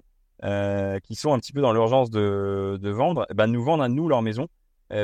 qui 1.04 1.16
sont 1.16 1.34
un 1.34 1.40
petit 1.40 1.54
peu 1.54 1.62
dans 1.62 1.74
l'urgence 1.74 2.10
de, 2.10 2.80
vendre, 2.84 3.28
eh 3.30 3.34
ben, 3.34 3.48
nous 3.48 3.64
vendent 3.64 3.84
à 3.84 3.90
nous 3.90 4.08
leur 4.08 4.22
maison 4.22 4.48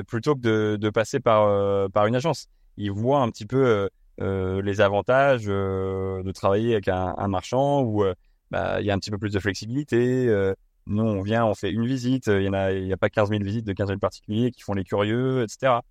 plutôt 0.07 0.35
que 0.35 0.75
de, 0.75 0.89
passer 0.89 1.19
par, 1.19 1.91
par 1.91 2.07
une 2.07 2.15
agence. 2.15 2.47
Ils 2.77 2.91
voient 2.91 3.21
un 3.21 3.29
petit 3.29 3.45
peu 3.45 3.87
les 4.19 4.81
avantages 4.81 5.45
de 5.45 6.31
travailler 6.31 6.73
avec 6.73 6.87
un, 6.87 7.27
marchand 7.27 7.83
où 7.83 8.03
bah, 8.49 8.81
il 8.81 8.87
y 8.87 8.91
a 8.91 8.95
un 8.95 8.99
petit 8.99 9.11
peu 9.11 9.19
plus 9.19 9.31
de 9.31 9.39
flexibilité. 9.39 10.27
Nous, 10.87 11.03
on 11.03 11.21
vient, 11.21 11.45
on 11.45 11.53
fait 11.53 11.71
une 11.71 11.85
visite. 11.85 12.27
Il 12.27 12.43
y 12.43 12.49
en 12.49 12.53
a, 12.53 12.71
y 12.71 12.93
a 12.93 12.97
pas 12.97 13.09
15 13.09 13.29
000 13.29 13.43
visites 13.43 13.67
de 13.67 13.73
15 13.73 13.89
000 13.89 13.99
particuliers 13.99 14.51
qui 14.51 14.61
font 14.61 14.73
les 14.73 14.85
curieux, 14.85 15.43
etc. 15.43 15.81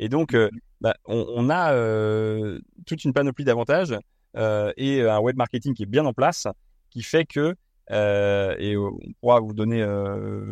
Et 0.00 0.08
donc, 0.08 0.34
euh, 0.34 0.48
bah, 0.80 0.94
on, 1.04 1.50
a 1.50 1.74
euh, 1.74 2.58
toute 2.86 3.04
une 3.04 3.12
panoplie 3.12 3.44
d'avantages 3.44 3.94
euh, 4.36 4.72
et 4.78 5.02
un 5.02 5.20
web 5.20 5.36
marketing 5.36 5.74
qui 5.74 5.82
est 5.82 5.86
bien 5.86 6.06
en 6.06 6.14
place, 6.14 6.48
qui 6.90 7.02
fait 7.02 7.24
que 7.24 7.54
et 7.90 8.76
on 8.76 8.98
pourra 9.20 9.40
vous 9.40 9.52
donner 9.52 9.84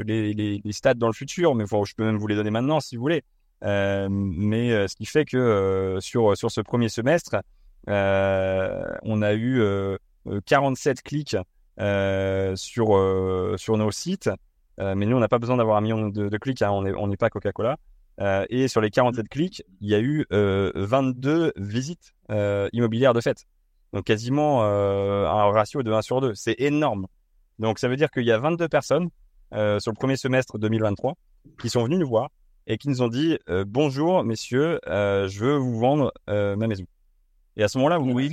les, 0.05 0.34
les, 0.34 0.72
stats 0.72 0.95
dans 0.95 1.07
le 1.07 1.12
futur, 1.12 1.55
mais 1.55 1.64
je 1.66 1.95
peux 1.95 2.05
même 2.05 2.18
vous 2.18 2.26
les 2.26 2.34
donner 2.34 2.51
maintenant 2.51 2.80
si 2.80 2.97
vous 2.97 3.03
voulez. 3.03 3.22
mais 3.62 4.89
ce 4.89 4.97
qui 4.97 5.07
fait 5.07 5.24
que 5.24 5.99
sur 6.01 6.36
sur 6.36 6.51
ce 6.51 6.61
premier 6.61 6.89
semestre, 6.89 7.36
on 7.86 9.22
a 9.22 9.34
eu 9.34 9.62
47 10.47 11.03
clics 11.03 11.36
euh, 11.80 12.57
sur, 12.57 12.97
euh, 12.97 13.55
sur 13.57 13.76
nos 13.76 13.91
sites. 13.91 14.30
Euh, 14.80 14.95
mais 14.97 15.07
nous, 15.07 15.16
on 15.16 15.20
n'a 15.20 15.28
pas 15.28 15.39
besoin 15.39 15.57
d'avoir 15.57 15.76
un 15.76 15.80
million 15.80 16.09
de, 16.09 16.36
clics, 16.39 16.62
hein, 16.62 16.70
on 16.70 17.07
n'est 17.07 17.16
pas 17.16 17.30
Coca-Cola. 17.30 17.76
et 18.49 18.68
sur 18.68 18.80
les 18.80 18.91
47 18.91 19.28
clics, 19.28 19.62
il 19.80 19.89
y 19.89 19.95
a 19.95 20.01
eu 20.01 20.26
22 20.30 21.53
visites 21.57 22.14
immobilières 22.72 23.14
de 23.14 23.20
fait. 23.20 23.47
Donc 23.93 24.05
quasiment 24.05 24.62
un 24.62 25.51
ratio 25.51 25.82
de 25.82 25.93
1 25.93 26.03
sur 26.03 26.20
2. 26.20 26.34
C'est 26.34 26.57
énorme. 26.59 27.07
Donc 27.59 27.78
ça 27.78 27.89
veut 27.89 27.97
dire 27.97 28.11
qu'il 28.11 28.24
y 28.24 28.32
a 28.32 28.39
22 28.39 28.68
personnes 28.68 29.09
sur 29.53 29.91
le 29.91 29.95
premier 29.95 30.16
semestre 30.16 30.59
2023 30.59 31.14
qui 31.61 31.70
sont 31.70 31.84
venues 31.84 31.99
nous 31.99 32.09
voir 32.09 32.28
et 32.66 32.76
qui 32.76 32.89
nous 32.89 33.01
ont 33.01 33.09
dit 33.09 33.39
bonjour 33.66 34.24
messieurs, 34.24 34.78
je 34.86 35.39
veux 35.39 35.57
vous 35.57 35.78
vendre 35.78 36.12
ma 36.26 36.66
maison. 36.66 36.84
Et 37.59 37.64
à 37.64 37.68
ce 37.68 37.76
moment-là, 37.78 37.99
vous 37.99 38.12
oui, 38.12 38.30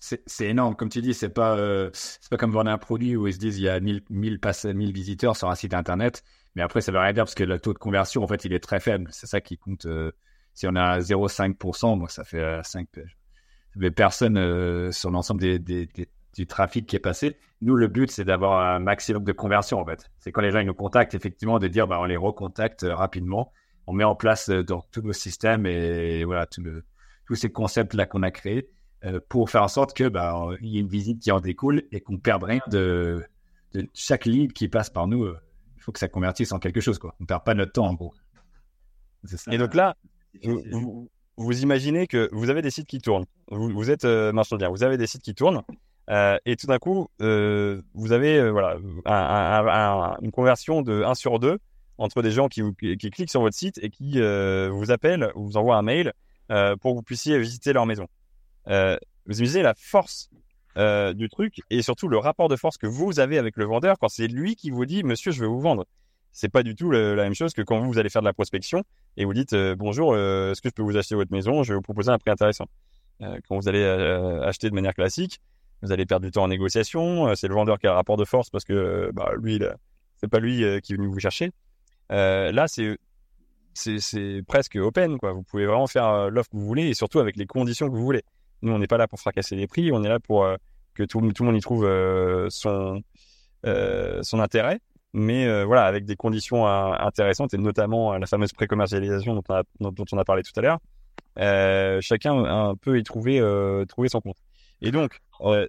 c'est 0.00 0.46
énorme. 0.46 0.74
Comme 0.74 0.88
tu 0.88 1.02
dis, 1.02 1.12
c'est 1.12 1.28
pas, 1.28 1.54
euh, 1.58 1.90
c'est 1.92 2.30
pas 2.30 2.38
comme 2.38 2.50
vendre 2.50 2.70
un 2.70 2.78
produit 2.78 3.14
où 3.14 3.26
ils 3.26 3.34
se 3.34 3.38
disent 3.38 3.58
il 3.58 3.64
y 3.64 3.68
a 3.68 3.78
1000, 3.78 4.04
1000, 4.08 4.40
1000 4.74 4.92
visiteurs 4.92 5.36
sur 5.36 5.50
un 5.50 5.54
site 5.54 5.74
internet. 5.74 6.24
Mais 6.54 6.62
après, 6.62 6.80
ça 6.80 6.92
veut 6.92 6.98
rien 6.98 7.12
dire 7.12 7.24
parce 7.24 7.34
que 7.34 7.44
le 7.44 7.60
taux 7.60 7.74
de 7.74 7.78
conversion, 7.78 8.22
en 8.22 8.26
fait, 8.26 8.46
il 8.46 8.54
est 8.54 8.60
très 8.60 8.80
faible. 8.80 9.08
C'est 9.12 9.26
ça 9.26 9.42
qui 9.42 9.58
compte. 9.58 9.84
Euh, 9.84 10.12
si 10.54 10.66
on 10.66 10.74
a 10.76 11.00
0,5%, 11.00 11.98
moi, 11.98 12.08
ça 12.08 12.24
fait 12.24 12.60
5 12.64 12.88
euh, 13.80 13.90
personnes 13.90 14.92
sur 14.92 15.10
l'ensemble 15.10 15.40
des, 15.40 15.58
des, 15.58 15.88
du 16.34 16.46
trafic 16.46 16.86
qui 16.86 16.96
est 16.96 17.00
passé. 17.00 17.36
Nous, 17.60 17.76
le 17.76 17.88
but, 17.88 18.10
c'est 18.10 18.24
d'avoir 18.24 18.60
un 18.60 18.78
maximum 18.80 19.24
de 19.24 19.32
conversion, 19.32 19.78
en 19.78 19.84
fait. 19.84 20.10
C'est 20.18 20.32
quand 20.32 20.40
les 20.40 20.50
gens 20.50 20.60
ils 20.60 20.66
nous 20.66 20.74
contactent, 20.74 21.14
effectivement, 21.14 21.58
de 21.58 21.68
dire, 21.68 21.86
bah, 21.86 21.98
on 22.00 22.04
les 22.04 22.16
recontacte 22.16 22.84
rapidement. 22.88 23.52
On 23.86 23.92
met 23.92 24.04
en 24.04 24.14
place 24.14 24.48
dans 24.48 24.82
tous 24.92 25.02
nos 25.02 25.12
systèmes 25.12 25.66
et 25.66 26.24
voilà, 26.24 26.46
tout 26.46 26.62
le, 26.62 26.84
tous 27.26 27.34
ces 27.34 27.50
concepts-là 27.50 28.06
qu'on 28.06 28.22
a 28.22 28.30
créés 28.30 28.68
euh, 29.04 29.20
pour 29.28 29.50
faire 29.50 29.62
en 29.62 29.68
sorte 29.68 29.96
que 29.96 30.08
bah, 30.08 30.48
il 30.60 30.68
y 30.68 30.76
ait 30.76 30.80
une 30.80 30.88
visite 30.88 31.20
qui 31.20 31.32
en 31.32 31.40
découle 31.40 31.82
et 31.90 32.00
qu'on 32.00 32.18
perde 32.18 32.44
rien 32.44 32.60
de, 32.68 33.24
de, 33.72 33.88
chaque 33.94 34.26
lead 34.26 34.52
qui 34.52 34.68
passe 34.68 34.90
par 34.90 35.06
nous. 35.06 35.24
Euh, 35.24 35.38
il 35.76 35.82
faut 35.82 35.90
que 35.90 35.98
ça 35.98 36.08
convertisse 36.08 36.52
en 36.52 36.60
quelque 36.60 36.80
chose. 36.80 36.98
Quoi. 36.98 37.14
On 37.18 37.24
ne 37.24 37.26
perd 37.26 37.42
pas 37.42 37.54
notre 37.54 37.72
temps, 37.72 37.86
en 37.86 37.94
gros. 37.94 38.14
et 39.50 39.58
donc 39.58 39.74
là, 39.74 39.96
vous, 40.44 40.62
vous, 40.70 41.10
imaginez 41.38 42.06
que 42.06 42.28
vous 42.32 42.50
avez 42.50 42.62
des 42.62 42.70
sites 42.70 42.86
qui 42.86 43.00
tournent. 43.00 43.26
Vous, 43.50 43.70
vous 43.70 43.90
êtes 43.90 44.04
euh, 44.04 44.32
marchand 44.32 44.56
bien, 44.56 44.68
vous 44.68 44.82
avez 44.82 44.96
des 44.96 45.06
sites 45.06 45.22
qui 45.22 45.34
tournent. 45.34 45.62
Euh, 46.10 46.36
et 46.44 46.56
tout 46.56 46.66
d'un 46.66 46.78
coup, 46.78 47.08
euh, 47.20 47.80
vous 47.94 48.12
avez 48.12 48.50
voilà, 48.50 48.76
un, 49.06 50.16
une 50.20 50.32
conversion 50.32 50.82
de 50.82 51.02
1 51.02 51.14
sur 51.14 51.38
2 51.38 51.58
entre 51.98 52.22
des 52.22 52.32
gens 52.32 52.48
qui, 52.48 52.62
qui, 52.78 53.10
cliquent 53.10 53.30
sur 53.30 53.40
votre 53.40 53.56
site 53.56 53.78
et 53.82 53.90
qui 53.90 54.20
vous 54.20 54.90
appellent 54.90 55.30
ou 55.34 55.46
vous 55.46 55.56
envoient 55.56 55.76
un 55.76 55.82
mail 55.82 56.12
euh, 56.52 56.76
pour 56.76 56.92
que 56.92 56.96
vous 56.96 57.02
puissiez 57.02 57.38
visiter 57.38 57.72
leur 57.72 57.86
maison. 57.86 58.08
Euh, 58.68 58.98
vous 59.26 59.38
imaginez 59.38 59.62
la 59.62 59.74
force 59.74 60.28
euh, 60.76 61.14
du 61.14 61.28
truc 61.28 61.62
et 61.70 61.80
surtout 61.82 62.08
le 62.08 62.18
rapport 62.18 62.48
de 62.48 62.56
force 62.56 62.76
que 62.76 62.86
vous 62.86 63.20
avez 63.20 63.38
avec 63.38 63.56
le 63.56 63.64
vendeur 63.64 63.98
quand 63.98 64.08
c'est 64.08 64.26
lui 64.26 64.54
qui 64.56 64.70
vous 64.70 64.84
dit 64.84 65.02
Monsieur, 65.02 65.30
je 65.30 65.40
vais 65.40 65.46
vous 65.46 65.60
vendre. 65.60 65.86
C'est 66.32 66.48
pas 66.48 66.62
du 66.62 66.74
tout 66.74 66.90
la 66.90 67.14
même 67.14 67.34
chose 67.34 67.52
que 67.52 67.62
quand 67.62 67.80
vous, 67.80 67.98
allez 67.98 68.08
faire 68.08 68.22
de 68.22 68.26
la 68.26 68.32
prospection 68.32 68.82
et 69.16 69.24
vous 69.24 69.34
dites 69.34 69.54
Bonjour, 69.76 70.16
est-ce 70.16 70.60
que 70.60 70.68
je 70.68 70.74
peux 70.74 70.82
vous 70.82 70.96
acheter 70.96 71.14
votre 71.14 71.32
maison? 71.32 71.62
Je 71.62 71.72
vais 71.72 71.76
vous 71.76 71.82
proposer 71.82 72.10
un 72.10 72.18
prix 72.18 72.30
intéressant. 72.30 72.66
quand 73.20 73.56
vous 73.58 73.68
allez 73.68 73.84
acheter 74.42 74.70
de 74.70 74.74
manière 74.74 74.94
classique, 74.94 75.40
vous 75.82 75.92
allez 75.92 76.06
perdre 76.06 76.24
du 76.24 76.30
temps 76.32 76.44
en 76.44 76.48
négociation. 76.48 77.34
c'est 77.34 77.48
le 77.48 77.54
vendeur 77.54 77.78
qui 77.78 77.86
a 77.86 77.90
le 77.90 77.96
rapport 77.96 78.16
de 78.16 78.24
force 78.24 78.48
parce 78.48 78.64
que 78.64 79.10
bah, 79.12 79.32
lui, 79.38 79.60
c'est 80.16 80.28
pas 80.28 80.40
lui 80.40 80.58
qui 80.80 80.94
est 80.94 80.96
venu 80.96 81.08
vous 81.08 81.20
chercher. 81.20 81.52
là, 82.08 82.66
c'est 83.74 84.42
presque 84.46 84.76
open, 84.76 85.18
quoi. 85.18 85.32
Vous 85.32 85.42
pouvez 85.42 85.66
vraiment 85.66 85.86
faire 85.86 86.06
euh, 86.06 86.30
l'offre 86.30 86.50
que 86.50 86.56
vous 86.56 86.66
voulez 86.66 86.88
et 86.88 86.94
surtout 86.94 87.20
avec 87.20 87.36
les 87.36 87.46
conditions 87.46 87.88
que 87.88 87.94
vous 87.94 88.04
voulez. 88.04 88.22
Nous, 88.62 88.72
on 88.72 88.78
n'est 88.78 88.86
pas 88.86 88.98
là 88.98 89.08
pour 89.08 89.18
fracasser 89.18 89.56
les 89.56 89.66
prix, 89.66 89.90
on 89.92 90.04
est 90.04 90.08
là 90.08 90.20
pour 90.20 90.44
euh, 90.44 90.56
que 90.94 91.02
tout, 91.02 91.20
tout, 91.32 91.42
le 91.42 91.46
monde 91.46 91.56
y 91.56 91.60
trouve 91.60 91.84
euh, 91.84 92.48
son, 92.50 93.02
son 93.64 94.40
intérêt, 94.40 94.80
mais 95.12 95.64
voilà, 95.64 95.84
avec 95.84 96.04
des 96.04 96.16
conditions 96.16 96.66
intéressantes 96.66 97.54
et 97.54 97.58
notamment 97.58 98.16
la 98.16 98.26
fameuse 98.26 98.52
pré-commercialisation 98.52 99.34
dont, 99.34 99.90
dont, 99.90 100.04
on 100.12 100.18
a 100.18 100.24
parlé 100.24 100.42
tout 100.42 100.52
à 100.56 100.62
l'heure. 100.62 102.00
chacun 102.00 102.74
peut 102.80 102.98
y 102.98 103.02
trouver, 103.02 103.40
trouver 103.88 104.08
son 104.08 104.20
compte. 104.20 104.38
Et 104.80 104.90
donc, 104.90 105.18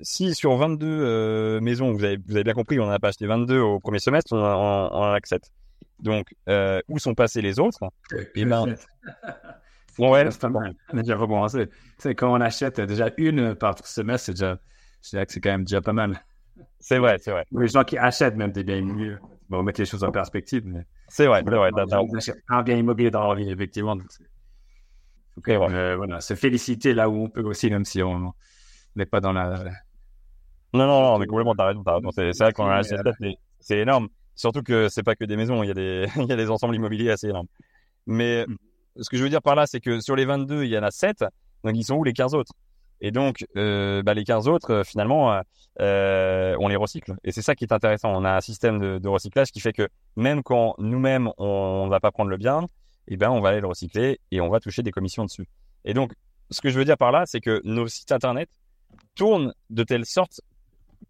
si 0.02 0.34
sur 0.34 0.56
22 0.56 1.60
maisons, 1.60 1.92
vous 1.92 2.04
avez, 2.04 2.18
vous 2.26 2.36
avez 2.36 2.44
bien 2.44 2.54
compris, 2.54 2.80
on 2.80 2.88
n'a 2.88 3.00
pas 3.00 3.10
acheté 3.10 3.28
22 3.28 3.60
au 3.60 3.80
premier 3.80 4.00
semestre, 4.00 4.34
on 4.34 4.40
en, 4.40 4.90
on 4.92 5.04
en 5.04 5.14
a 5.14 5.20
7. 5.22 5.42
Donc, 6.04 6.36
euh, 6.50 6.82
où 6.90 7.00
sont 7.00 7.16
passés 7.16 7.42
les 7.42 7.60
autres? 7.60 7.84
Et 8.14 8.28
eh 8.36 8.46
ben, 8.46 8.76
ouais, 9.98 10.30
c'est 10.30 10.42
pas 10.42 10.50
mal. 10.50 10.76
On 10.92 10.98
a 10.98 11.02
déjà 11.02 11.16
recommencé. 11.16 11.70
Tu 12.00 12.10
quand 12.14 12.32
on 12.32 12.42
achète 12.42 12.82
déjà 12.82 13.10
une 13.18 13.56
par 13.56 13.78
semestre, 13.88 14.26
c'est 14.26 14.34
déjà, 14.34 14.60
c'est 15.02 15.40
quand 15.40 15.52
même 15.52 15.64
déjà 15.64 15.82
pas 15.82 15.94
mal. 15.94 16.22
C'est 16.80 17.00
vrai, 17.00 17.18
c'est 17.20 17.32
vrai. 17.32 17.46
Les 17.52 17.68
gens 17.68 17.84
qui 17.84 17.98
achètent 17.98 18.36
même 18.36 18.52
des 18.52 18.64
biens 18.64 18.78
immobiliers, 18.78 19.16
bon, 19.50 19.60
on 19.60 19.64
met 19.64 19.74
les 19.78 19.86
choses 19.86 20.04
en 20.04 20.12
perspective, 20.12 20.64
mais. 20.66 20.86
C'est 21.08 21.28
vrai, 21.28 21.44
c'est 21.46 21.56
vrai. 21.56 21.70
Un 22.50 22.64
bien 22.64 22.78
immobilier 22.78 23.12
dans 23.12 23.22
leur 23.22 23.36
vie, 23.36 23.50
effectivement. 23.50 23.96
Donc 23.96 24.08
ok, 25.38 25.50
euh, 25.50 25.96
voilà, 25.96 26.22
se 26.22 26.36
féliciter 26.36 26.94
là 26.94 27.10
où 27.10 27.26
on 27.26 27.30
peut 27.30 27.44
aussi, 27.44 27.70
même 27.70 27.86
si 27.86 28.02
on 28.02 28.34
n'est 28.96 29.06
pas 29.06 29.22
dans 29.22 29.34
la. 29.34 29.64
Non, 30.74 30.88
non, 30.88 31.02
non, 31.02 31.20
mais 31.20 31.28
complètement, 31.28 31.56
t'as 31.56 31.68
raison, 31.68 31.84
C'est 32.12 32.38
vrai 32.38 32.54
qu'on 32.54 32.66
a 32.66 32.78
acheté 32.78 32.96
c'est 33.60 33.80
énorme. 33.80 34.10
Surtout 34.36 34.62
que 34.62 34.90
c'est 34.90 35.04
pas 35.04 35.16
que 35.16 35.24
des 35.24 35.38
maisons, 35.38 35.64
il 35.64 35.68
y 35.68 35.72
a 35.72 35.74
des, 35.74 36.08
il 36.18 36.26
y 36.26 36.32
a 36.32 36.36
des 36.36 36.50
ensembles 36.50 36.76
immobiliers 36.76 37.12
assez 37.12 37.28
énormes. 37.28 37.48
Mais 38.06 38.46
mm. 38.46 38.58
ce 39.02 39.10
que 39.10 39.18
je 39.18 39.24
veux 39.24 39.30
dire 39.30 39.42
par 39.42 39.56
là, 39.56 39.68
c'est 39.68 39.80
que 39.80 40.00
sur 40.02 40.16
les 40.16 40.26
22, 40.26 40.64
il 40.64 40.70
y 40.70 40.78
en 40.78 40.84
a 40.84 40.92
7. 40.92 41.24
Donc 41.64 41.76
ils 41.76 41.84
sont 41.84 41.96
où 41.96 42.04
les 42.04 42.14
15 42.14 42.34
autres? 42.36 42.52
Et 43.04 43.12
donc 43.12 43.46
euh, 43.58 44.02
bah, 44.02 44.14
les 44.14 44.24
15 44.24 44.48
autres, 44.48 44.72
euh, 44.72 44.84
finalement, 44.86 45.42
euh, 45.82 46.56
on 46.58 46.70
les 46.70 46.78
recycle. 46.78 47.14
Et 47.26 47.34
c'est 47.34 47.42
ça 47.42 47.54
qui 47.54 47.66
est 47.66 47.74
intéressant. 47.74 48.10
On 48.16 48.24
a 48.24 48.32
un 48.32 48.42
système 48.42 48.80
de, 48.80 49.08
recyclage 49.10 49.52
qui 49.52 49.60
fait 49.60 49.74
que 49.74 49.90
même 50.16 50.42
quand 50.42 50.76
nous-mêmes 50.80 51.30
on, 51.38 51.86
ne 51.86 51.90
va 51.90 52.00
pas 52.00 52.12
prendre 52.12 52.30
le 52.30 52.38
bien, 52.38 52.70
eh 53.10 53.18
ben 53.18 53.30
on 53.30 53.42
va 53.42 53.50
aller 53.50 53.60
le 53.60 53.68
recycler 53.68 54.22
et 54.32 54.40
on 54.40 54.50
va 54.50 54.62
toucher 54.62 54.84
des 54.84 54.92
commissions 54.92 55.26
dessus. 55.26 55.46
Et 55.84 55.94
donc 55.94 56.14
ce 56.50 56.62
que 56.62 56.70
je 56.70 56.80
veux 56.80 56.86
dire 56.86 56.98
par 56.98 57.12
là, 57.12 57.26
c'est 57.26 57.42
que 57.42 57.60
nos 57.66 57.90
sites 57.90 58.14
internet 58.14 58.50
tournent 59.16 59.54
de 59.70 59.84
telle 59.84 60.06
sorte 60.06 60.40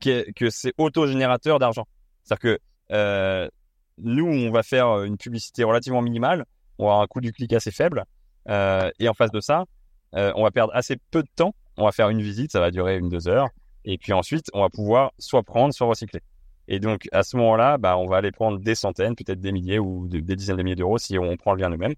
que, 0.02 0.32
que 0.32 0.50
c'est 0.50 0.74
autogénérateur 0.80 1.60
d'argent. 1.60 1.86
C'est-à-dire 2.24 2.58
que 2.90 3.50
nous, 4.00 4.26
on 4.26 4.50
va 4.50 4.64
faire 4.64 5.04
une 5.04 5.18
publicité 5.18 5.64
relativement 5.64 6.02
minimale, 6.02 6.46
on 6.80 6.86
va 6.86 6.92
avoir 6.94 7.04
un 7.04 7.08
coût 7.08 7.22
du 7.22 7.32
clic 7.32 7.54
assez 7.54 7.70
faible, 7.70 8.06
et 8.48 9.08
en 9.08 9.14
face 9.14 9.32
de 9.32 9.42
ça, 9.42 9.66
on 10.14 10.42
va 10.42 10.50
perdre 10.50 10.74
assez 10.74 10.98
peu 11.12 11.22
de 11.22 11.30
temps. 11.36 11.54
On 11.78 11.86
va 11.86 11.92
faire 11.92 12.10
une 12.10 12.22
visite, 12.22 12.52
ça 12.52 12.60
va 12.60 12.72
durer 12.72 12.98
une 12.98 13.10
deux 13.10 13.28
heures, 13.28 13.50
et 13.86 13.98
puis 13.98 14.14
ensuite, 14.14 14.48
on 14.54 14.62
va 14.62 14.70
pouvoir 14.70 15.12
soit 15.20 15.44
prendre, 15.44 15.74
soit 15.74 15.88
recycler. 15.88 16.22
Et 16.68 16.80
donc, 16.80 17.08
à 17.12 17.24
ce 17.24 17.36
moment-là, 17.38 17.78
bah, 17.78 17.98
on 17.98 18.06
va 18.06 18.18
aller 18.18 18.32
prendre 18.32 18.60
des 18.60 18.76
centaines, 18.76 19.16
peut-être 19.16 19.42
des 19.42 19.52
milliers 19.52 19.80
ou 19.80 20.08
des 20.08 20.36
dizaines 20.36 20.58
de 20.58 20.64
milliers 20.64 20.76
d'euros 20.76 20.98
si 20.98 21.18
on 21.18 21.36
prend 21.36 21.52
le 21.52 21.58
bien 21.58 21.70
nous-mêmes 21.70 21.96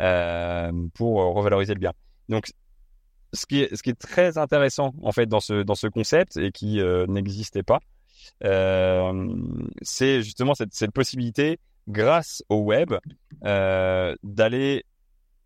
euh, 0.00 0.70
pour 0.94 1.34
revaloriser 1.34 1.72
le 1.72 1.80
bien. 1.80 1.92
Donc, 2.28 2.52
ce 3.32 3.46
qui 3.46 3.60
est, 3.62 3.98
très 3.98 4.36
intéressant 4.38 4.92
en 5.02 5.12
fait 5.12 5.26
dans 5.26 5.40
ce, 5.40 5.86
concept 5.88 6.36
et 6.36 6.52
qui 6.52 6.80
euh, 6.80 7.06
n'existait 7.06 7.62
pas, 7.62 7.80
euh, 8.44 9.34
c'est 9.82 10.22
justement 10.22 10.54
cette, 10.54 10.90
possibilité, 10.92 11.58
grâce 11.88 12.42
au 12.48 12.58
web, 12.58 12.94
euh, 13.44 14.14
d'aller 14.22 14.84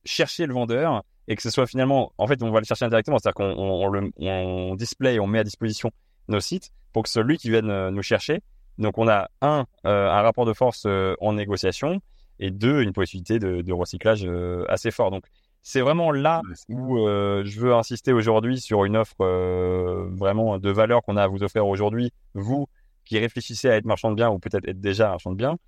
chercher 0.04 0.46
le 0.46 0.54
vendeur 0.54 1.02
et 1.28 1.36
que 1.36 1.42
ce 1.42 1.50
soit 1.50 1.66
finalement, 1.66 2.12
en 2.18 2.26
fait, 2.26 2.42
on 2.42 2.50
va 2.50 2.60
le 2.60 2.66
chercher 2.66 2.84
indirectement, 2.84 3.18
c'est-à-dire 3.18 3.34
qu'on 3.34 3.58
on, 3.58 4.10
on, 4.18 4.70
on, 4.70 4.74
display, 4.74 5.18
on 5.18 5.26
met 5.26 5.40
à 5.40 5.44
disposition 5.44 5.90
nos 6.28 6.40
sites 6.40 6.70
pour 6.92 7.02
que 7.02 7.08
celui 7.08 7.36
qui 7.38 7.50
vienne 7.50 7.90
nous 7.90 8.02
chercher. 8.02 8.42
Donc, 8.78 8.98
on 8.98 9.08
a 9.08 9.28
un, 9.40 9.66
un 9.84 10.22
rapport 10.22 10.46
de 10.46 10.52
force 10.52 10.86
en 10.86 11.32
négociation 11.32 12.00
et 12.38 12.50
deux, 12.50 12.82
une 12.82 12.92
possibilité 12.92 13.38
de, 13.38 13.62
de 13.62 13.72
recyclage 13.72 14.28
assez 14.68 14.90
fort. 14.90 15.10
Donc, 15.10 15.24
c'est 15.68 15.80
vraiment 15.80 16.12
là 16.12 16.42
où 16.68 16.96
euh, 16.96 17.42
je 17.44 17.58
veux 17.58 17.74
insister 17.74 18.12
aujourd'hui 18.12 18.60
sur 18.60 18.84
une 18.84 18.96
offre 18.96 19.16
euh, 19.20 20.08
vraiment 20.12 20.60
de 20.60 20.70
valeur 20.70 21.02
qu'on 21.02 21.16
a 21.16 21.24
à 21.24 21.26
vous 21.26 21.42
offrir 21.42 21.66
aujourd'hui, 21.66 22.12
vous 22.34 22.68
qui 23.04 23.18
réfléchissez 23.18 23.68
à 23.68 23.74
être 23.74 23.84
marchand 23.84 24.10
de 24.10 24.14
biens 24.14 24.30
ou 24.30 24.38
peut-être 24.38 24.68
être 24.68 24.80
déjà 24.80 25.08
marchand 25.08 25.32
de 25.32 25.36
biens, 25.36 25.58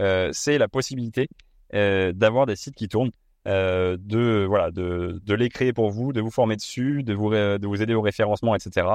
euh, 0.00 0.30
c'est 0.32 0.58
la 0.58 0.66
possibilité 0.66 1.28
d'avoir 1.72 2.46
des 2.46 2.56
sites 2.56 2.74
qui 2.74 2.88
tournent, 2.88 3.12
de 3.46 4.44
voilà, 4.48 4.70
de, 4.70 5.20
de, 5.24 5.34
les 5.34 5.48
créer 5.48 5.72
pour 5.72 5.90
vous, 5.90 6.12
de 6.12 6.20
vous 6.20 6.30
former 6.30 6.56
dessus, 6.56 7.02
de 7.02 7.14
vous 7.14 7.30
de 7.30 7.66
vous 7.66 7.82
aider 7.82 7.94
au 7.94 8.02
référencement, 8.02 8.54
etc. 8.54 8.86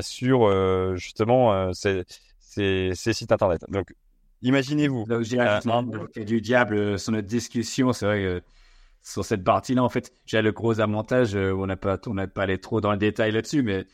sur 0.00 0.96
justement 0.96 1.72
ces, 1.72 2.04
ces, 2.38 2.92
ces, 2.94 3.12
sites 3.12 3.32
internet. 3.32 3.64
Donc, 3.68 3.94
imaginez-vous. 4.42 5.06
Là 5.08 5.18
où 5.18 6.24
du 6.24 6.40
diable 6.40 6.98
sur 6.98 7.12
notre 7.12 7.28
discussion, 7.28 7.92
c'est 7.92 8.06
vrai 8.06 8.20
que 8.20 8.42
sur 9.02 9.24
cette 9.24 9.44
partie-là, 9.44 9.82
en 9.82 9.88
fait, 9.88 10.12
j'ai 10.26 10.42
le 10.42 10.52
gros 10.52 10.80
avantage, 10.80 11.34
euh, 11.34 11.52
on 11.52 11.66
n'a 11.66 11.76
pas, 11.76 11.98
on 12.06 12.14
n'a 12.14 12.26
pas 12.26 12.42
allé 12.42 12.58
trop 12.58 12.80
dans 12.80 12.92
le 12.92 12.98
détail 12.98 13.32
là-dessus, 13.32 13.62
mais 13.62 13.86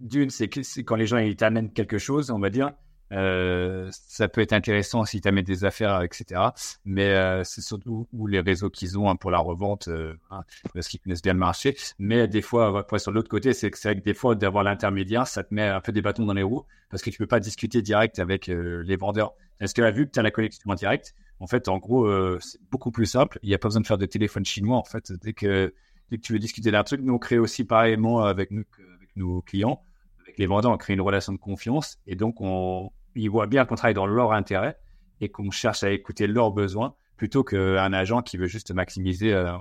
d'une, 0.00 0.30
c'est 0.30 0.48
que 0.48 0.62
c'est 0.62 0.82
quand 0.82 0.96
les 0.96 1.06
gens 1.06 1.18
ils 1.18 1.36
t'amènent 1.36 1.72
quelque 1.72 1.98
chose, 1.98 2.30
on 2.30 2.38
va 2.38 2.50
dire, 2.50 2.72
euh, 3.12 3.88
ça 3.90 4.28
peut 4.28 4.40
être 4.40 4.52
intéressant 4.52 5.04
si 5.04 5.20
tu 5.20 5.28
amènes 5.28 5.44
des 5.44 5.64
affaires, 5.64 6.02
etc. 6.02 6.40
Mais 6.84 7.08
euh, 7.10 7.42
c'est 7.44 7.60
surtout 7.60 8.06
les 8.28 8.40
réseaux 8.40 8.70
qu'ils 8.70 8.98
ont 8.98 9.10
hein, 9.10 9.16
pour 9.16 9.30
la 9.30 9.38
revente, 9.38 9.88
euh, 9.88 10.14
hein, 10.30 10.42
parce 10.74 10.88
qu'ils 10.88 11.00
connaissent 11.00 11.22
bien 11.22 11.32
le 11.32 11.38
marché. 11.38 11.76
Mais 11.98 12.28
des 12.28 12.42
fois, 12.42 12.86
sur 12.98 13.12
l'autre 13.12 13.28
côté, 13.28 13.52
c'est 13.52 13.70
que 13.70 13.80
que 13.80 14.00
des 14.00 14.14
fois 14.14 14.34
d'avoir 14.34 14.62
l'intermédiaire, 14.62 15.26
ça 15.26 15.42
te 15.42 15.52
met 15.52 15.66
un 15.66 15.80
peu 15.80 15.92
des 15.92 16.02
bâtons 16.02 16.24
dans 16.24 16.34
les 16.34 16.42
roues 16.42 16.64
parce 16.90 17.02
que 17.02 17.10
tu 17.10 17.18
peux 17.18 17.26
pas 17.26 17.40
discuter 17.40 17.82
direct 17.82 18.18
avec 18.18 18.46
les 18.48 18.96
vendeurs. 18.96 19.32
Est-ce 19.60 19.74
que 19.74 19.90
vu 19.90 20.06
que 20.06 20.12
tu 20.12 20.18
as 20.18 20.22
la 20.22 20.30
connexion 20.30 20.70
en 20.70 20.74
direct, 20.74 21.14
en 21.38 21.46
fait, 21.46 21.68
en 21.68 21.78
gros, 21.78 22.08
c'est 22.40 22.60
beaucoup 22.70 22.90
plus 22.90 23.06
simple. 23.06 23.38
Il 23.42 23.48
n'y 23.48 23.54
a 23.54 23.58
pas 23.58 23.68
besoin 23.68 23.80
de 23.80 23.86
faire 23.86 23.98
de 23.98 24.06
téléphone 24.06 24.44
chinois. 24.44 24.76
En 24.76 24.84
fait, 24.84 25.12
dès 25.12 25.32
que, 25.32 25.72
dès 26.10 26.16
que 26.16 26.22
tu 26.22 26.32
veux 26.32 26.38
discuter 26.38 26.70
d'un 26.70 26.84
truc, 26.84 27.00
nous 27.02 27.14
on 27.14 27.18
crée 27.18 27.38
aussi 27.38 27.64
pareillement 27.64 28.24
avec, 28.24 28.50
avec 28.52 29.16
nos 29.16 29.40
clients 29.42 29.82
avec 30.30 30.38
les 30.38 30.46
vendeurs, 30.46 30.70
on 30.70 30.76
crée 30.76 30.94
une 30.94 31.00
relation 31.00 31.32
de 31.32 31.38
confiance 31.38 31.98
et 32.06 32.14
donc 32.14 32.40
on, 32.40 32.90
ils 33.14 33.30
voient 33.30 33.46
bien 33.46 33.64
qu'on 33.64 33.74
travaille 33.74 33.94
dans 33.94 34.06
leur 34.06 34.32
intérêt 34.32 34.78
et 35.20 35.28
qu'on 35.28 35.50
cherche 35.50 35.82
à 35.82 35.90
écouter 35.90 36.26
leurs 36.26 36.50
besoins 36.52 36.94
plutôt 37.16 37.44
qu'un 37.44 37.92
agent 37.92 38.22
qui 38.22 38.38
veut 38.38 38.46
juste 38.46 38.72
maximiser. 38.72 39.34
Euh, 39.34 39.52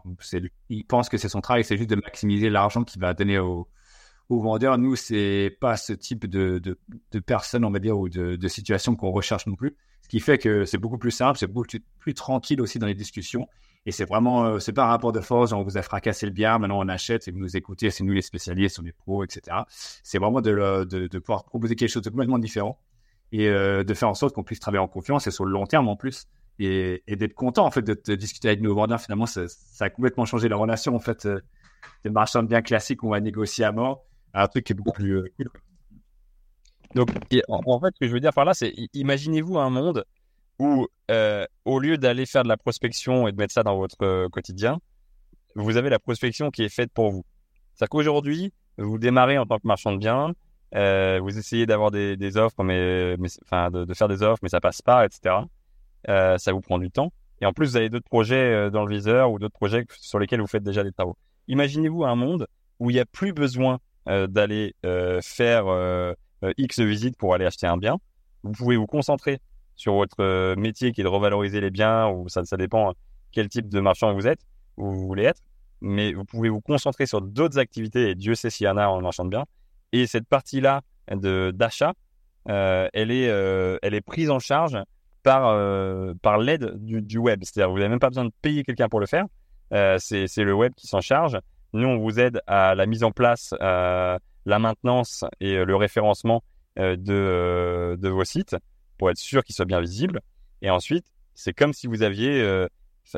il 0.70 0.86
pense 0.86 1.10
que 1.10 1.18
c'est 1.18 1.28
son 1.28 1.42
travail, 1.42 1.66
c'est 1.66 1.76
juste 1.76 1.90
de 1.90 1.98
maximiser 1.98 2.50
l'argent 2.50 2.86
qu'il 2.86 3.02
va 3.02 3.14
donner 3.14 3.38
au, 3.38 3.68
au 4.30 4.40
vendeur. 4.40 4.78
Nous, 4.78 4.96
c'est 4.96 5.58
pas 5.60 5.76
ce 5.76 5.92
type 5.92 6.26
de, 6.26 6.60
de, 6.60 7.20
personne, 7.20 7.66
on 7.66 7.72
va 7.72 7.80
dire, 7.80 8.00
ou 8.00 8.08
de, 8.08 8.38
de 8.38 8.48
situation 8.48 8.96
qu'on 8.96 9.12
recherche 9.12 9.46
non 9.46 9.56
plus. 9.56 9.76
Ce 10.04 10.08
qui 10.08 10.22
fait 10.22 10.38
que 10.38 10.64
c'est 10.64 10.78
beaucoup 10.78 10.98
plus 10.98 11.12
simple, 11.12 11.38
c'est 11.38 11.48
beaucoup 11.48 11.68
plus 12.00 12.14
tranquille 12.14 12.62
aussi 12.62 12.80
dans 12.80 12.88
les 12.88 12.96
discussions. 12.96 13.46
Et 13.86 13.92
c'est 13.92 14.06
vraiment, 14.06 14.46
euh, 14.46 14.60
c'est 14.60 14.72
pas 14.72 14.86
un 14.86 14.90
rapport 14.90 15.12
de 15.12 15.20
force, 15.20 15.52
on 15.52 15.64
vous 15.64 15.78
a 15.78 15.82
fracassé 15.82 16.26
le 16.26 16.32
bien, 16.32 16.60
maintenant 16.60 16.80
on 16.80 16.88
achète 16.88 17.28
et 17.28 17.32
vous 17.32 17.40
nous 17.40 17.58
écoutez, 17.58 17.92
c'est 17.92 18.06
nous 18.06 18.14
les 18.14 18.22
spécialistes, 18.22 18.80
on 18.80 18.86
est 18.86 18.92
pros, 18.92 19.26
etc. 19.26 19.58
C'est 20.04 20.18
vraiment 20.18 20.40
de 20.40 21.18
pouvoir 21.20 21.44
proposer 21.44 21.76
quelque 21.76 21.90
chose 21.90 22.04
de 22.04 22.10
complètement 22.10 22.40
différent 22.40 22.80
et 23.32 23.48
euh, 23.48 23.84
de 23.84 23.94
faire 23.94 24.10
en 24.10 24.14
sorte 24.14 24.34
qu'on 24.34 24.44
puisse 24.44 24.60
travailler 24.60 24.82
en 24.82 24.88
confiance 24.88 25.28
et 25.28 25.32
sur 25.32 25.46
le 25.46 25.52
long 25.52 25.66
terme 25.66 25.88
en 25.88 25.96
plus 25.96 26.28
et, 26.60 27.02
d'être 27.08 27.34
content 27.34 27.66
en 27.66 27.72
fait 27.72 27.82
de, 27.82 28.16
discuter 28.16 28.50
avec 28.50 28.62
nos 28.62 28.76
vendeurs. 28.76 29.00
Finalement 29.00 29.26
ça, 29.26 29.46
a 29.80 29.90
complètement 29.90 30.26
changé 30.26 30.50
la 30.50 30.56
relation 30.56 30.96
en 30.96 31.00
fait 31.00 31.26
euh, 31.26 31.40
des 32.04 32.10
marchands 32.10 32.44
bien 32.44 32.62
classiques 32.62 33.04
on 33.04 33.10
va 33.10 33.20
négocier 33.20 33.66
à 33.66 33.72
mort 33.72 34.04
à 34.34 34.44
un 34.44 34.48
truc 34.48 34.66
qui 34.66 34.74
est 34.74 34.76
beaucoup 34.76 34.92
plus 34.92 35.18
euh, 35.18 35.34
cool. 35.38 35.50
Donc 36.96 37.12
en, 37.48 37.80
fait 37.80 37.94
ce 37.94 38.00
que 38.00 38.08
je 38.08 38.14
veux 38.14 38.20
dire 38.20 38.34
par 38.34 38.46
là 38.46 38.54
c'est 38.54 38.74
imaginez-vous 38.94 39.60
un 39.60 39.70
monde 39.70 40.06
où 40.58 40.88
au 41.66 41.80
lieu 41.80 41.98
d'aller 41.98 42.26
faire 42.26 42.44
de 42.44 42.50
la 42.50 42.58
prospection 42.58 43.28
et 43.28 43.32
de 43.32 43.38
mettre 43.38 43.54
ça 43.54 43.64
dans 43.64 43.78
votre 43.78 44.28
quotidien 44.30 44.80
vous 45.56 45.78
avez 45.78 45.90
la 45.90 46.00
prospection 46.00 46.52
qui 46.52 46.64
est 46.64 46.70
faite 46.70 46.92
pour 46.94 47.12
vous. 47.12 47.26
C'est-à-dire 47.74 47.90
qu'aujourd'hui 47.90 48.54
vous 48.78 48.98
démarrez 48.98 49.38
en 49.38 49.46
tant 49.46 49.58
que 49.58 49.68
marchand 49.68 49.92
de 49.92 49.98
biens 49.98 50.34
euh, 50.76 51.20
vous 51.22 51.38
essayez 51.38 51.66
d'avoir 51.66 51.92
des, 51.92 52.38
offres, 52.38 52.64
mais, 52.64 53.16
enfin 53.44 53.72
de, 53.72 53.94
faire 53.94 54.08
des 54.08 54.24
offres, 54.24 54.40
mais 54.44 54.50
ça 54.50 54.62
passe 54.62 54.82
pas, 54.82 55.06
etc. 55.06 55.36
Euh, 56.08 56.38
ça 56.38 56.52
vous 56.52 56.62
prend 56.62 56.78
du 56.78 56.92
temps. 56.92 57.12
Et 57.42 57.46
en 57.46 57.54
plus, 57.54 57.72
vous 57.72 57.78
avez 57.78 57.90
d'autres 57.90 58.10
projets 58.10 58.54
euh, 58.54 58.70
dans 58.70 58.86
le 58.86 58.94
viseur 58.94 59.32
ou 59.32 59.40
d'autres 59.40 59.54
projets 59.54 59.86
sur 60.00 60.20
lesquels 60.20 60.42
vous 60.42 60.48
faites 60.48 60.64
déjà 60.64 60.84
des 60.84 60.92
travaux. 60.92 61.18
Imaginez-vous 61.48 62.04
un 62.04 62.16
monde 62.16 62.48
où 62.80 62.90
il 62.90 62.94
n'y 62.94 63.00
a 63.00 63.06
plus 63.06 63.34
besoin 63.34 63.80
d'aller 64.06 64.74
faire 65.22 66.16
X 66.58 66.80
visites 66.80 67.18
pour 67.18 67.36
aller 67.36 67.46
acheter 67.46 67.68
un 67.68 67.78
bien. 67.78 67.98
Vous 68.44 68.54
pouvez 68.54 68.76
vous 68.76 68.88
concentrer 68.88 69.40
sur 69.76 69.94
votre 69.94 70.56
métier 70.56 70.94
qui 70.94 71.02
est 71.02 71.04
de 71.04 71.10
revaloriser 71.10 71.62
les 71.62 71.70
biens, 71.70 72.08
ou 72.08 72.28
ça, 72.28 72.44
ça 72.46 72.58
dépend 72.58 72.94
quel 73.32 73.50
type 73.50 73.68
de 73.68 73.80
marchand 73.80 74.14
vous 74.14 74.26
êtes, 74.26 74.40
où 74.78 74.90
vous 74.90 75.06
voulez 75.06 75.24
être. 75.24 75.42
Mais 75.82 76.14
vous 76.14 76.26
pouvez 76.26 76.50
vous 76.50 76.62
concentrer 76.62 77.06
sur 77.06 77.22
d'autres 77.22 77.60
activités, 77.60 78.10
et 78.10 78.16
Dieu 78.16 78.36
sait 78.36 78.50
s'il 78.50 78.66
y 78.66 78.70
en 78.70 78.78
a 78.78 78.88
en 78.88 79.02
marchand 79.02 79.26
de 79.26 79.30
biens, 79.30 79.46
et 79.92 80.08
cette 80.08 80.28
partie-là 80.28 80.82
d'achat, 81.54 81.94
euh, 82.50 82.88
elle 82.94 83.12
est 83.12 83.30
euh, 83.30 83.78
elle 83.82 83.94
est 83.94 84.02
prise 84.02 84.30
en 84.30 84.40
charge 84.40 84.78
par 85.24 85.48
euh, 85.48 86.14
par 86.22 86.38
l'aide 86.38 86.74
du, 86.78 87.18
web. 87.18 87.42
C'est-à-dire 87.44 87.70
vous 87.72 87.78
n'avez 87.78 87.90
même 87.90 88.00
pas 88.00 88.10
besoin 88.10 88.26
de 88.26 88.32
payer 88.42 88.64
quelqu'un 88.64 88.90
pour 88.90 89.00
le 89.00 89.06
faire. 89.06 89.26
c'est 90.00 90.38
le 90.38 90.54
web 90.54 90.74
qui 90.76 90.88
s'en 90.88 91.02
charge. 91.02 91.38
Nous 91.74 91.88
on 91.88 91.98
vous 91.98 92.20
aide 92.20 92.42
à 92.48 92.76
la 92.76 92.86
mise 92.86 93.04
en 93.04 93.12
place, 93.12 93.54
la 93.60 94.20
maintenance 94.46 95.26
et 95.40 95.64
le 95.64 95.76
référencement 95.76 96.44
de 96.78 97.98
de 98.00 98.10
vos 98.10 98.24
sites 98.24 98.56
pour 98.98 99.10
être 99.10 99.18
sûr 99.18 99.44
qu'ils 99.44 99.56
soient 99.56 99.66
bien 99.66 99.82
visibles. 99.82 100.22
Et 100.62 100.70
ensuite 100.70 101.06
c'est 101.36 101.54
comme 101.54 101.74
si 101.74 101.88
vous 101.88 102.02
aviez 102.02 102.68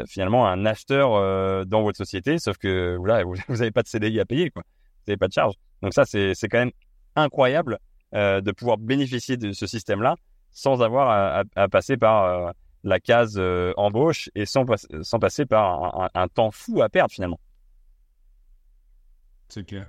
finalement 0.08 0.48
un 0.48 0.66
acheteur 0.66 1.66
dans 1.66 1.84
votre 1.84 1.98
société, 1.98 2.40
sauf 2.40 2.58
que 2.58 2.96
voilà, 2.98 3.24
vous 3.24 3.36
n'avez 3.50 3.72
pas 3.72 3.84
de 3.84 3.88
CDI 3.88 4.20
à 4.20 4.26
payer, 4.26 4.50
quoi. 4.50 4.64
Vous 4.66 5.12
n'avez 5.12 5.18
pas 5.18 5.28
de 5.28 5.34
charge. 5.34 5.56
Donc 5.82 5.94
ça, 5.94 6.06
c'est 6.06 6.34
quand 6.44 6.60
même 6.60 6.72
incroyable 7.16 7.80
euh, 8.14 8.42
de 8.42 8.52
pouvoir 8.52 8.78
bénéficier 8.78 9.38
de 9.38 9.52
ce 9.52 9.66
système-là 9.66 10.16
sans 10.52 10.82
avoir 10.82 11.10
à, 11.10 11.44
à, 11.56 11.70
passer 11.70 11.96
par 11.96 12.24
euh, 12.26 12.52
la 12.84 13.00
case 13.00 13.36
euh, 13.38 13.74
embauche 13.78 14.30
et 14.36 14.46
sans, 14.46 14.66
sans 15.02 15.20
passer 15.20 15.46
par 15.46 15.96
un, 16.02 16.10
un, 16.14 16.28
temps 16.28 16.52
fou 16.52 16.82
à 16.82 16.90
perdre 16.90 17.12
finalement. 17.12 17.40
C'est 19.48 19.66
clair. 19.66 19.88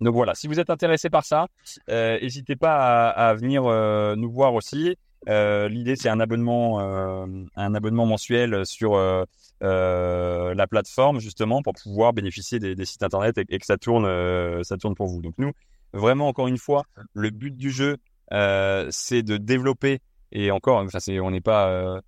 Donc 0.00 0.14
voilà, 0.14 0.34
si 0.34 0.48
vous 0.48 0.58
êtes 0.58 0.70
intéressé 0.70 1.10
par 1.10 1.24
ça, 1.24 1.46
n'hésitez 1.88 2.56
pas 2.56 3.10
à, 3.10 3.28
à 3.28 3.34
venir 3.34 3.62
nous 4.16 4.32
voir 4.32 4.54
aussi. 4.54 4.96
Euh, 5.28 5.68
L'idée, 5.68 5.96
c'est 5.96 6.08
un 6.08 6.20
abonnement, 6.20 6.80
euh, 6.80 7.26
un 7.56 7.74
abonnement 7.74 8.06
mensuel 8.06 8.66
sur 8.66 8.94
euh, 8.94 9.24
la 9.60 10.66
plateforme 10.66 11.20
justement 11.20 11.62
pour 11.62 11.74
pouvoir 11.74 12.12
bénéficier 12.12 12.58
des, 12.58 12.84
sites 12.84 13.02
internet 13.02 13.38
et, 13.38 13.58
que 13.58 13.66
ça 13.66 13.76
tourne, 13.76 14.06
ça 14.64 14.76
tourne 14.76 14.94
pour 14.94 15.06
vous. 15.06 15.22
Donc 15.22 15.34
nous, 15.38 15.52
vraiment 15.92 16.28
encore 16.28 16.48
une 16.48 16.58
fois, 16.58 16.84
le 17.14 17.30
but 17.30 17.56
du 17.56 17.70
jeu, 17.70 17.96
c'est 18.30 19.22
de 19.22 19.36
développer 19.36 20.00
et 20.32 20.50
encore, 20.50 20.84
on 21.08 21.30
n'est 21.30 21.40
pas 21.40 22.00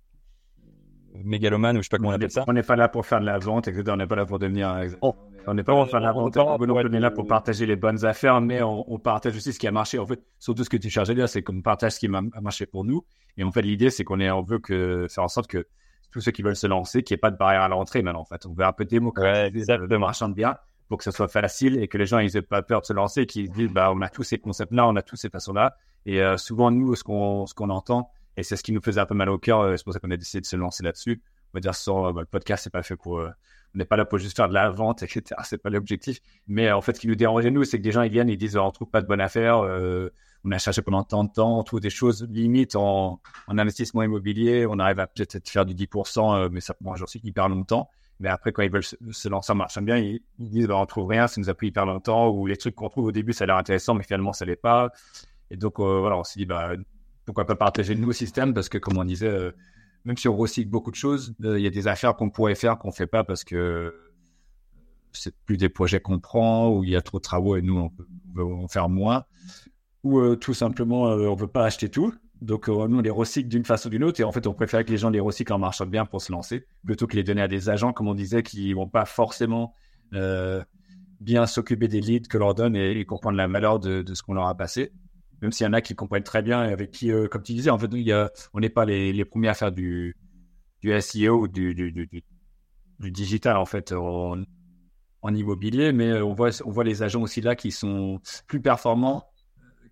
mégalomane 1.23 1.77
ou 1.77 1.81
je 1.81 1.85
sais 1.85 1.89
pas 1.89 1.97
comment 1.97 2.09
on, 2.09 2.13
appelle 2.13 2.31
ça. 2.31 2.43
On 2.47 2.53
n'est 2.53 2.63
pas 2.63 2.75
là 2.75 2.89
pour 2.89 3.05
faire 3.05 3.19
de 3.19 3.25
la 3.25 3.37
vente, 3.37 3.67
etc. 3.67 3.83
On 3.89 3.97
n'est 3.97 4.07
pas 4.07 4.15
là 4.15 4.25
pour 4.25 4.39
devenir. 4.39 4.81
Oh. 5.01 5.15
On 5.47 5.53
n'est 5.53 5.63
pas 5.63 5.73
là 5.73 5.81
pour 5.81 5.91
faire 5.91 5.99
de 5.99 6.05
la 6.05 6.11
vente. 6.11 6.37
On 6.37 6.93
est 6.93 6.99
là 6.99 7.11
pour 7.11 7.27
partager 7.27 7.65
les 7.65 7.75
bonnes 7.75 8.05
affaires, 8.05 8.41
mais 8.41 8.61
on, 8.61 8.99
partage 8.99 9.35
aussi 9.35 9.53
ce 9.53 9.59
qui 9.59 9.67
a 9.67 9.71
marché. 9.71 9.99
En 9.99 10.05
fait, 10.05 10.21
surtout 10.39 10.63
ce 10.63 10.69
que 10.69 10.77
tu 10.77 10.89
cherches 10.89 11.09
à 11.09 11.13
dire, 11.13 11.29
c'est 11.29 11.43
qu'on 11.43 11.61
partage 11.61 11.93
ce 11.93 11.99
qui 11.99 12.07
a 12.07 12.41
marché 12.41 12.65
pour 12.65 12.83
nous. 12.83 13.05
Et 13.37 13.43
en 13.43 13.51
fait, 13.51 13.61
l'idée, 13.61 13.89
c'est 13.89 14.03
qu'on 14.03 14.19
est, 14.19 14.31
on 14.31 14.41
veut 14.41 14.59
que 14.59 15.07
faire 15.09 15.23
en 15.23 15.27
sorte 15.27 15.47
que 15.47 15.67
tous 16.11 16.21
ceux 16.21 16.31
qui 16.31 16.41
veulent 16.41 16.55
se 16.55 16.67
lancer, 16.67 17.03
qu'il 17.03 17.13
n'y 17.13 17.17
ait 17.17 17.19
pas 17.19 17.31
de 17.31 17.37
barrière 17.37 17.63
à 17.63 17.67
l'entrée 17.67 18.01
maintenant. 18.01 18.21
En 18.21 18.25
fait, 18.25 18.45
on 18.45 18.53
veut 18.53 18.63
un 18.63 18.71
peu 18.71 18.85
démocratiser 18.85 19.73
ouais, 19.73 19.87
le 19.87 19.99
marchand 19.99 20.29
de 20.29 20.33
biens 20.33 20.55
pour 20.87 20.97
que 20.97 21.03
ce 21.03 21.11
soit 21.11 21.27
facile 21.27 21.77
et 21.81 21.87
que 21.87 21.97
les 21.97 22.05
gens 22.05 22.19
ils 22.19 22.37
aient 22.37 22.41
pas 22.41 22.61
peur 22.61 22.81
de 22.81 22.85
se 22.85 22.93
lancer, 22.93 23.25
qu'ils 23.25 23.51
disent 23.51 23.71
bah 23.71 23.91
on 23.93 24.01
a 24.01 24.07
tous 24.07 24.23
ces 24.23 24.37
concepts-là, 24.37 24.87
on 24.87 24.95
a 24.95 25.01
tous 25.01 25.15
ces 25.15 25.29
façons-là. 25.29 25.75
Et 26.05 26.21
euh, 26.21 26.37
souvent 26.37 26.71
nous, 26.71 26.95
ce 26.95 27.03
qu'on 27.03 27.45
ce 27.47 27.53
qu'on 27.53 27.69
entend, 27.69 28.11
et 28.37 28.43
c'est 28.43 28.55
ce 28.55 28.63
qui 28.63 28.71
nous 28.71 28.81
faisait 28.81 28.99
un 28.99 29.05
peu 29.05 29.15
mal 29.15 29.29
au 29.29 29.37
cœur, 29.37 29.61
euh, 29.61 29.77
c'est 29.77 29.83
pour 29.83 29.93
ça 29.93 29.99
qu'on 29.99 30.11
a 30.11 30.17
décidé 30.17 30.41
de 30.41 30.45
se 30.45 30.55
lancer 30.55 30.83
là-dessus 30.83 31.21
va 31.55 31.61
dire 31.61 31.75
sans 31.75 32.13
bah, 32.13 32.21
le 32.21 32.27
podcast, 32.27 32.63
c'est 32.63 32.69
pas 32.69 32.83
fait 32.83 32.95
pour. 32.95 33.19
Euh, 33.19 33.29
on 33.73 33.79
n'est 33.79 33.85
pas 33.85 33.97
là 33.97 34.05
pour 34.05 34.19
juste 34.19 34.37
faire 34.37 34.47
de 34.47 34.53
la 34.53 34.69
vente, 34.69 35.03
etc. 35.03 35.23
C'est 35.43 35.57
pas 35.57 35.69
l'objectif. 35.69 36.19
Mais 36.47 36.71
en 36.71 36.81
fait, 36.81 36.95
ce 36.95 37.01
qui 37.01 37.07
nous 37.07 37.15
dérangeait 37.15 37.51
nous, 37.51 37.63
c'est 37.63 37.77
que 37.77 37.83
des 37.83 37.91
gens 37.91 38.03
ils 38.03 38.11
viennent, 38.11 38.29
ils 38.29 38.37
disent 38.37 38.57
on 38.57 38.71
trouve 38.71 38.89
pas 38.89 39.01
de 39.01 39.07
bonne 39.07 39.21
affaire, 39.21 39.59
euh, 39.59 40.09
on 40.43 40.51
a 40.51 40.57
cherché 40.57 40.81
pendant 40.81 41.03
tant 41.03 41.23
de 41.23 41.31
temps, 41.31 41.59
on 41.59 41.63
trouve 41.63 41.79
des 41.79 41.89
choses 41.89 42.27
limites 42.29 42.75
en, 42.75 43.19
en 43.47 43.57
investissement 43.57 44.03
immobilier, 44.03 44.67
on 44.69 44.77
arrive 44.77 44.99
à 44.99 45.07
peut-être 45.07 45.49
faire 45.49 45.65
du 45.65 45.73
10%, 45.73 46.49
mais 46.51 46.61
ça 46.61 46.75
prend 46.75 46.93
aussi 46.93 47.19
hyper 47.23 47.49
longtemps. 47.49 47.89
Mais 48.21 48.29
après, 48.29 48.53
quand 48.53 48.61
ils 48.61 48.71
veulent 48.71 48.83
se, 48.83 49.27
lancer 49.27 49.51
en 49.51 49.55
marchant 49.55 49.81
bien, 49.81 49.97
ils, 49.97 50.21
disent 50.39 50.67
bah, 50.67 50.77
on 50.77 50.85
trouve 50.85 51.07
rien, 51.07 51.27
ça 51.27 51.41
nous 51.41 51.49
a 51.49 51.53
pris 51.53 51.67
hyper 51.67 51.85
longtemps, 51.85 52.29
ou 52.29 52.45
les 52.45 52.55
trucs 52.55 52.75
qu'on 52.75 52.89
trouve 52.89 53.05
au 53.05 53.11
début, 53.11 53.33
ça 53.33 53.43
a 53.43 53.47
l'air 53.47 53.57
intéressant, 53.57 53.93
mais 53.93 54.03
finalement, 54.03 54.31
ça 54.31 54.45
l'est 54.45 54.55
pas. 54.55 54.91
Et 55.51 55.57
donc, 55.57 55.79
voilà, 55.79 56.17
on 56.17 56.23
s'est 56.23 56.39
dit, 56.39 56.45
bah, 56.45 56.73
pourquoi 57.25 57.45
pas 57.45 57.55
partager 57.55 57.93
le 57.93 57.99
nouveau 57.99 58.13
système 58.13 58.53
Parce 58.53 58.69
que, 58.69 58.77
comme 58.77 58.97
on 58.97 59.03
disait, 59.03 59.51
même 60.05 60.17
si 60.17 60.27
on 60.27 60.37
recycle 60.37 60.69
beaucoup 60.69 60.91
de 60.91 60.95
choses, 60.95 61.33
il 61.39 61.59
y 61.59 61.67
a 61.67 61.71
des 61.71 61.87
affaires 61.87 62.15
qu'on 62.15 62.29
pourrait 62.29 62.55
faire 62.55 62.77
qu'on 62.77 62.91
fait 62.91 63.07
pas 63.07 63.23
parce 63.23 63.43
que 63.43 63.93
c'est 65.15 65.35
plus 65.45 65.57
des 65.57 65.69
projets 65.69 65.99
qu'on 65.99 66.19
prend 66.19 66.69
ou 66.69 66.83
il 66.83 66.91
y 66.91 66.95
a 66.95 67.01
trop 67.01 67.17
de 67.17 67.23
travaux 67.23 67.55
et 67.55 67.61
nous 67.61 67.77
on 67.77 67.91
veut 68.33 68.45
en 68.45 68.67
faire 68.67 68.89
moins. 68.89 69.23
Ou 70.03 70.19
euh, 70.19 70.35
tout 70.35 70.53
simplement 70.53 71.03
on 71.03 71.19
euh, 71.19 71.27
on 71.27 71.35
veut 71.35 71.47
pas 71.47 71.65
acheter 71.65 71.89
tout. 71.89 72.13
Donc 72.41 72.69
euh, 72.69 72.87
nous 72.87 72.99
on 72.99 73.01
les 73.01 73.09
recycle 73.09 73.47
d'une 73.47 73.65
façon 73.65 73.87
ou 73.87 73.91
d'une 73.91 74.03
autre 74.03 74.19
et 74.19 74.23
en 74.23 74.31
fait 74.31 74.45
on 74.45 74.53
préfère 74.53 74.85
que 74.85 74.91
les 74.91 74.97
gens 74.97 75.09
les 75.09 75.19
recyclent 75.19 75.53
en 75.53 75.59
marchant 75.59 75.85
bien 75.85 76.05
pour 76.05 76.21
se 76.21 76.31
lancer 76.31 76.67
plutôt 76.85 77.07
que 77.07 77.15
les 77.15 77.23
donner 77.23 77.41
à 77.41 77.47
des 77.47 77.69
agents 77.69 77.93
comme 77.93 78.07
on 78.07 78.13
disait 78.13 78.43
qui 78.43 78.73
vont 78.73 78.87
pas 78.87 79.05
forcément 79.05 79.73
bien 81.19 81.45
s'occuper 81.45 81.87
des 81.87 81.99
leads 81.99 82.27
que 82.29 82.37
leur 82.37 82.53
donne 82.53 82.75
et, 82.75 83.03
comprendre 83.05 83.35
la 83.35 83.47
valeur 83.47 83.79
de, 83.79 84.03
ce 84.13 84.21
qu'on 84.21 84.33
leur 84.33 84.47
a 84.47 84.55
passé 84.55 84.91
même 85.41 85.51
s'il 85.51 85.65
y 85.65 85.67
en 85.67 85.73
a 85.73 85.81
qui 85.81 85.95
comprennent 85.95 86.23
très 86.23 86.41
bien 86.41 86.65
et 86.65 86.71
avec 86.71 86.91
qui 86.91 87.11
comme 87.31 87.43
tu 87.43 87.53
disais 87.53 87.69
en 87.69 87.77
fait 87.77 87.89
il 87.93 88.29
on 88.53 88.59
n'est 88.59 88.69
pas 88.69 88.85
les, 88.85 89.25
premiers 89.25 89.49
à 89.49 89.53
faire 89.53 89.71
du 89.71 90.15
SEO 90.83 91.47
du, 91.47 91.73
du, 91.73 92.23
digital 92.99 93.57
en 93.57 93.65
fait 93.65 93.93
en 95.25 95.33
immobilier, 95.33 95.91
mais 95.91 96.11
euh, 96.11 96.25
on 96.25 96.33
voit, 96.33 96.51
on 96.63 96.69
voit 96.69 96.83
les 96.83 97.01
agents 97.01 97.21
aussi 97.21 97.41
là 97.41 97.55
qui 97.55 97.71
sont 97.71 98.19
plus 98.47 98.61
performants, 98.61 99.25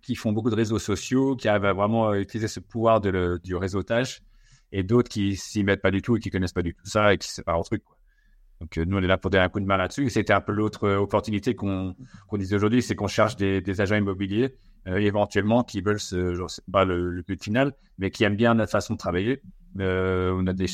qui 0.00 0.14
font 0.14 0.30
beaucoup 0.30 0.50
de 0.50 0.54
réseaux 0.54 0.78
sociaux, 0.78 1.34
qui 1.34 1.48
arrivent 1.48 1.64
à 1.64 1.72
vraiment 1.72 2.10
euh, 2.10 2.20
utiliser 2.20 2.46
ce 2.46 2.60
pouvoir 2.60 3.00
du 3.00 3.56
réseautage, 3.56 4.22
et 4.70 4.84
d'autres 4.84 5.08
qui 5.08 5.34
s'y 5.34 5.64
mettent 5.64 5.82
pas 5.82 5.90
du 5.90 6.02
tout 6.02 6.16
et 6.16 6.20
qui 6.20 6.30
connaissent 6.30 6.52
pas 6.52 6.62
du 6.62 6.72
tout 6.72 6.86
ça 6.86 7.12
et 7.12 7.18
qui 7.18 7.28
c'est 7.28 7.42
pas 7.42 7.52
leur 7.52 7.64
truc. 7.64 7.82
Donc 8.60 8.78
euh, 8.78 8.84
nous 8.84 8.96
on 8.96 9.02
est 9.02 9.08
là 9.08 9.18
pour 9.18 9.28
donner 9.28 9.42
un 9.42 9.48
coup 9.48 9.58
de 9.58 9.66
main 9.66 9.76
là-dessus. 9.76 10.08
C'était 10.08 10.32
un 10.32 10.40
peu 10.40 10.52
l'autre 10.52 10.88
opportunité 10.88 11.56
qu'on 11.56 11.96
disait 12.34 12.54
aujourd'hui, 12.54 12.80
c'est 12.80 12.94
qu'on 12.94 13.08
cherche 13.08 13.34
des, 13.34 13.80
agents 13.80 13.96
immobiliers 13.96 14.54
éventuellement 14.86 15.62
qui 15.62 15.80
veulent 15.80 16.00
ce, 16.00 16.34
je 16.34 16.46
sais 16.46 16.62
pas 16.70 16.84
le, 16.84 17.22
but 17.22 17.42
final, 17.42 17.72
mais 17.98 18.10
qui 18.10 18.24
aiment 18.24 18.36
bien 18.36 18.54
notre 18.54 18.72
façon 18.72 18.94
de 18.94 18.98
travailler. 18.98 19.42
on 19.78 20.46
a 20.46 20.52
des 20.52 20.66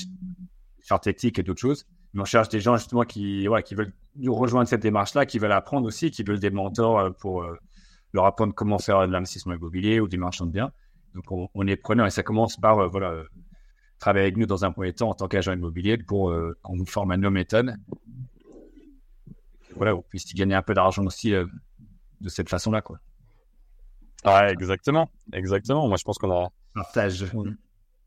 chartes 0.83 1.07
éthiques 1.07 1.39
et 1.39 1.43
d'autres 1.43 1.61
choses 1.61 1.87
mais 2.13 2.23
on 2.23 2.25
cherche 2.25 2.49
des 2.49 2.61
gens 2.61 2.77
justement 2.77 3.05
qui, 3.05 3.47
ouais, 3.49 3.63
qui 3.63 3.75
veulent 3.75 3.93
nous 4.17 4.35
rejoindre 4.35 4.69
cette 4.69 4.83
démarche-là, 4.83 5.27
qui 5.27 5.39
veulent 5.39 5.53
apprendre 5.53 5.87
aussi, 5.87 6.11
qui 6.11 6.23
veulent 6.23 6.41
des 6.41 6.51
mentors 6.51 6.99
euh, 6.99 7.11
pour 7.11 7.43
euh, 7.43 7.57
leur 8.13 8.27
apprendre 8.27 8.55
comment 8.55 8.79
faire 8.79 9.07
de 9.07 9.13
l'investissement 9.13 9.55
immobilier 9.55 10.01
ou 10.01 10.09
du 10.09 10.19
marchand 10.19 10.47
de 10.47 10.51
biens. 10.51 10.73
Donc 11.15 11.51
on, 11.55 11.67
est 11.67 11.77
preneur 11.77 12.07
et 12.07 12.11
ça 12.11 12.23
commence 12.23 12.57
par 12.57 12.79
euh, 12.79 12.89
voilà 12.89 13.23
travailler 13.99 14.27
avec 14.27 14.37
nous 14.37 14.47
dans 14.47 14.65
un 14.65 14.71
premier 14.71 14.93
temps 14.93 15.11
en 15.11 15.15
tant 15.15 15.29
qu'agent 15.29 15.53
immobilier 15.53 15.99
pour 15.99 16.33
qu'on 16.63 16.77
nous 16.77 16.87
forme 16.87 17.11
à 17.11 17.17
nos 17.17 17.31
méthodes. 17.31 17.75
Voilà, 19.77 19.93
vous 19.93 20.03
puissiez 20.03 20.35
gagner 20.35 20.55
un 20.55 20.63
peu 20.63 20.73
d'argent 20.73 21.05
aussi 21.05 21.33
de 21.33 22.29
cette 22.29 22.49
façon-là, 22.49 22.81
quoi. 22.81 22.99
Ouais, 24.25 24.53
exactement, 24.53 25.09
exactement. 25.33 25.89
Moi, 25.89 25.97
je 25.97 26.05
pense 26.05 26.19
qu'on 26.19 26.31
a 26.31 26.49
partage. 26.75 27.27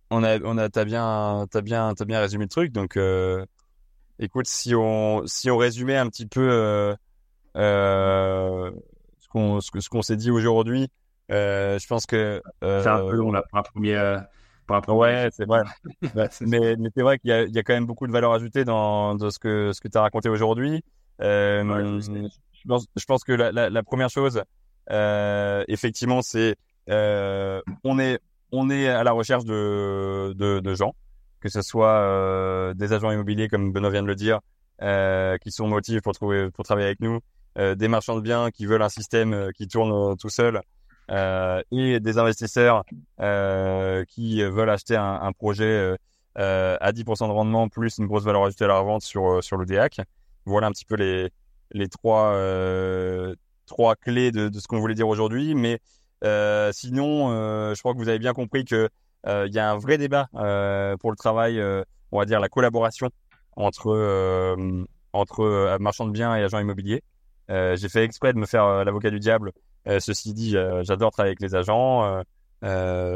On 0.09 0.23
a, 0.23 0.39
on 0.43 0.57
a, 0.57 0.69
t'as 0.69 0.85
bien, 0.85 1.45
t'as 1.49 1.61
bien, 1.61 1.93
t'as 1.95 2.05
bien 2.05 2.19
résumé 2.19 2.45
le 2.45 2.49
truc. 2.49 2.71
Donc, 2.71 2.97
Écoute, 4.19 4.47
si 4.47 4.75
on 4.75 5.25
si 5.25 5.49
on 5.49 5.57
résumait 5.57 5.97
un 5.97 6.07
petit 6.07 6.27
peu 6.27 6.47
euh, 6.49 6.95
euh, 7.57 8.71
ce 9.19 9.27
qu'on 9.27 9.59
ce, 9.59 9.89
qu'on 9.89 10.01
s'est 10.01 10.15
dit 10.15 10.29
aujourd'hui, 10.29 10.87
euh, 11.31 11.79
je 11.79 11.87
pense 11.87 12.05
que 12.05 12.41
c'est 12.61 12.87
un 12.87 12.99
peu 12.99 13.15
long 13.15 13.31
là 13.31 13.43
pour 13.49 13.59
un 13.59 13.63
premier. 13.63 14.17
Ouais, 14.87 15.27
c'est 15.33 15.45
vrai. 15.45 15.61
mais, 16.39 16.77
mais 16.77 16.89
c'est 16.95 17.03
vrai 17.03 17.19
qu'il 17.19 17.29
y 17.29 17.33
a, 17.33 17.43
il 17.43 17.53
y 17.53 17.59
a 17.59 17.63
quand 17.63 17.73
même 17.73 17.85
beaucoup 17.85 18.07
de 18.07 18.13
valeur 18.13 18.31
ajoutée 18.31 18.63
dans, 18.63 19.13
dans 19.13 19.29
ce 19.29 19.37
que 19.37 19.71
ce 19.73 19.81
que 19.81 19.89
tu 19.89 19.97
as 19.97 20.01
raconté 20.01 20.29
aujourd'hui. 20.29 20.81
je, 21.19 22.67
pense, 22.67 22.87
je 22.95 23.05
pense 23.05 23.25
que 23.25 23.33
la, 23.33 23.51
la, 23.51 23.69
la 23.69 23.83
première 23.83 24.09
chose, 24.09 24.41
effectivement, 24.89 26.21
c'est 26.21 26.55
on 26.87 27.99
est 27.99 28.19
on 28.51 28.69
est 28.69 28.87
à 28.87 29.03
la 29.03 29.11
recherche 29.11 29.45
de, 29.45 30.33
de, 30.37 30.59
de 30.59 30.75
gens 30.75 30.93
que 31.43 31.49
ce 31.49 31.61
soit 31.61 31.99
euh, 31.99 32.73
des 32.73 32.93
agents 32.93 33.11
immobiliers, 33.11 33.49
comme 33.49 33.73
Benoît 33.73 33.89
vient 33.89 34.01
de 34.01 34.07
le 34.07 34.15
dire, 34.15 34.39
euh, 34.81 35.37
qui 35.39 35.51
sont 35.51 35.67
motivés 35.67 35.99
pour, 35.99 36.13
trouver, 36.13 36.49
pour 36.49 36.63
travailler 36.63 36.87
avec 36.87 37.01
nous, 37.01 37.19
euh, 37.57 37.75
des 37.75 37.89
marchands 37.89 38.15
de 38.15 38.21
biens 38.21 38.49
qui 38.49 38.65
veulent 38.65 38.81
un 38.81 38.89
système 38.89 39.49
qui 39.53 39.67
tourne 39.67 40.15
tout 40.17 40.29
seul, 40.29 40.61
et 41.09 41.99
des 41.99 42.17
investisseurs 42.17 42.85
qui 44.07 44.41
veulent 44.41 44.69
acheter 44.69 44.95
un, 44.95 45.19
un 45.21 45.31
projet 45.33 45.97
à 46.35 46.91
10% 46.93 47.27
de 47.27 47.33
rendement 47.33 47.67
plus 47.67 47.97
une 47.97 48.07
grosse 48.07 48.23
valeur 48.23 48.45
ajoutée 48.45 48.63
à 48.63 48.69
la 48.69 48.79
revente 48.79 49.03
sur, 49.03 49.43
sur 49.43 49.57
le 49.57 49.65
DAC. 49.65 49.99
Voilà 50.45 50.67
un 50.67 50.71
petit 50.71 50.85
peu 50.85 50.95
les, 50.95 51.29
les 51.71 51.89
trois, 51.89 52.33
trois 53.65 53.95
clés 53.95 54.31
de, 54.31 54.49
ce 54.59 54.67
qu'on 54.67 54.79
voulait 54.79 54.95
dire 54.95 55.07
aujourd'hui. 55.07 55.55
Mais 55.55 55.79
sinon, 56.73 57.29
je 57.73 57.79
crois 57.79 57.93
que 57.93 57.99
vous 57.99 58.09
avez 58.09 58.19
bien 58.19 58.33
compris 58.33 58.65
que 58.65 58.89
euh, 59.27 59.45
il 59.47 59.53
y 59.53 59.59
a 59.59 59.71
un 59.71 59.77
vrai 59.77 59.97
débat 59.97 60.27
euh, 60.35 60.97
pour 60.97 61.11
le 61.11 61.15
travail, 61.15 61.59
euh, 61.59 61.83
on 62.11 62.19
va 62.19 62.25
dire 62.25 62.39
la 62.39 62.49
collaboration 62.49 63.09
entre 63.55 64.57
entre 65.13 65.77
marchands 65.79 66.07
de 66.07 66.11
biens 66.11 66.35
et 66.35 66.43
agents 66.43 66.59
immobiliers. 66.59 67.03
J'ai 67.49 67.89
fait 67.89 68.03
exprès 68.03 68.33
de 68.33 68.39
me 68.39 68.45
faire 68.45 68.83
l'avocat 68.83 69.11
du 69.11 69.19
diable. 69.19 69.51
ceci 69.99 70.33
dit, 70.33 70.55
j'adore 70.81 71.11
travailler 71.11 71.31
avec 71.31 71.41
les 71.41 71.55
agents. 71.55 72.23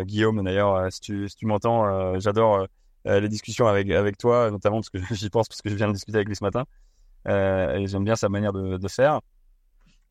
Guillaume, 0.03 0.43
d'ailleurs, 0.43 0.91
si 0.91 0.99
tu, 1.01 1.29
si 1.29 1.35
tu 1.35 1.45
m'entends, 1.47 2.19
j'adore 2.19 2.67
les 3.05 3.29
discussions 3.29 3.67
avec, 3.67 3.89
avec 3.89 4.17
toi, 4.17 4.51
notamment 4.51 4.77
parce 4.77 4.89
que 4.89 4.99
j'y 5.15 5.29
pense 5.29 5.47
parce 5.47 5.61
que 5.61 5.69
je 5.69 5.75
viens 5.75 5.87
de 5.87 5.93
discuter 5.93 6.17
avec 6.17 6.27
lui 6.27 6.35
ce 6.35 6.43
matin. 6.43 6.65
et 7.27 7.87
j'aime 7.87 8.03
bien 8.03 8.15
sa 8.15 8.29
manière 8.29 8.53
de 8.53 8.87
faire. 8.87 9.21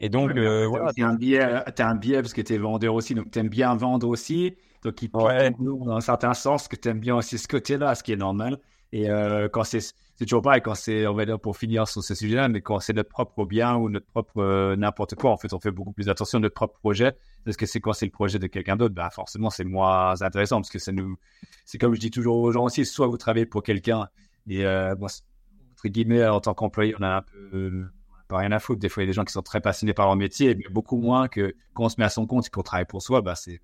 Et 0.01 0.09
donc, 0.09 0.37
euh, 0.37 0.67
voilà. 0.67 0.93
Tu 0.93 1.03
as 1.03 1.09
un 1.09 1.15
biais, 1.15 1.41
as 1.41 1.89
un 1.89 1.95
biais 1.95 2.21
parce 2.21 2.35
que 2.35 2.43
tu 2.43 2.55
es 2.55 2.59
vendeur 2.59 2.95
aussi, 2.95 3.15
donc 3.15 3.31
tu 3.31 3.39
aimes 3.39 3.49
bien 3.49 3.75
vendre 3.77 4.09
aussi. 4.09 4.55
Donc, 4.83 5.03
il 5.03 5.11
ouais. 5.15 5.51
dans 5.59 5.97
un 5.97 6.01
certain 6.01 6.35
sens 6.35 6.69
que 6.69 6.77
tu 6.77 6.89
aimes 6.89 7.01
bien 7.01 7.17
aussi 7.17 7.39
ce 7.39 7.49
côté-là, 7.49 7.95
ce 7.95 8.03
qui 8.03 8.13
est 8.13 8.17
normal. 8.17 8.59
Et 8.93 9.11
euh, 9.11 9.49
quand 9.49 9.65
c'est, 9.65 9.81
c'est 9.81 10.25
toujours 10.27 10.43
pareil, 10.43 10.63
quand 10.63 10.75
c'est, 10.75 11.07
on 11.07 11.15
va 11.15 11.27
dire 11.27 11.41
pour 11.41 11.57
finir 11.57 11.89
sur 11.89 12.05
ce 12.05 12.15
sujet-là, 12.15 12.49
mais 12.49 12.61
quand 12.61 12.79
c'est 12.79 12.93
notre 12.93 13.09
propre 13.09 13.45
bien 13.45 13.75
ou 13.77 13.89
notre 13.89 14.07
propre 14.07 14.39
euh, 14.39 14.77
n'importe 14.77 15.17
quoi, 15.17 15.33
en 15.33 15.37
fait, 15.37 15.53
on 15.53 15.61
fait 15.61 15.71
beaucoup 15.71 15.93
plus 15.93 16.09
attention 16.09 16.39
à 16.39 16.41
notre 16.41 16.55
propre 16.55 16.79
projet. 16.79 17.17
Parce 17.45 17.57
que 17.57 17.67
c'est 17.67 17.81
quand 17.81 17.93
c'est 17.93 18.07
le 18.07 18.13
projet 18.13 18.39
de 18.39 18.47
quelqu'un 18.47 18.77
d'autre, 18.77 18.95
bah, 18.95 19.11
forcément, 19.11 19.51
c'est 19.51 19.65
moins 19.65 20.21
intéressant 20.23 20.57
parce 20.57 20.71
que 20.71 20.79
ça 20.79 20.93
nous, 20.93 21.17
c'est 21.65 21.79
comme 21.79 21.95
je 21.95 22.01
dis 22.01 22.11
toujours 22.11 22.37
aux 22.39 22.53
gens 22.53 22.65
aussi, 22.65 22.85
soit 22.85 23.07
vous 23.07 23.17
travaillez 23.17 23.47
pour 23.47 23.63
quelqu'un 23.63 24.09
et, 24.49 24.65
euh, 24.65 24.95
bon, 24.95 25.07
entre 25.07 25.89
guillemets, 25.89 26.27
en 26.27 26.41
tant 26.41 26.55
qu'employé, 26.55 26.95
on 26.99 27.03
a 27.03 27.17
un 27.17 27.23
peu, 27.23 27.87
pas 28.27 28.39
rien 28.39 28.53
à 28.53 28.59
foutre. 28.59 28.81
Des 28.81 28.89
fois, 28.89 29.03
il 29.03 29.07
y 29.07 29.09
a 29.09 29.11
des 29.11 29.15
gens 29.15 29.25
qui 29.25 29.33
sont 29.33 29.43
très 29.43 29.61
passionnés 29.61 29.95
par 29.95 30.07
leur 30.07 30.17
métier, 30.17 30.55
mais 30.55 30.65
beaucoup 30.71 30.99
moins 30.99 31.29
que 31.29 31.55
quand 31.75 31.85
on 31.85 31.89
se 31.89 31.97
met 31.99 32.05
à 32.05 32.09
son 32.09 32.27
compte 32.27 32.47
et 32.47 32.51
qu'on 32.51 32.63
travaille 32.63 32.87
pour 32.87 33.03
soi, 33.03 33.23
bah, 33.23 33.35
c'est, 33.35 33.61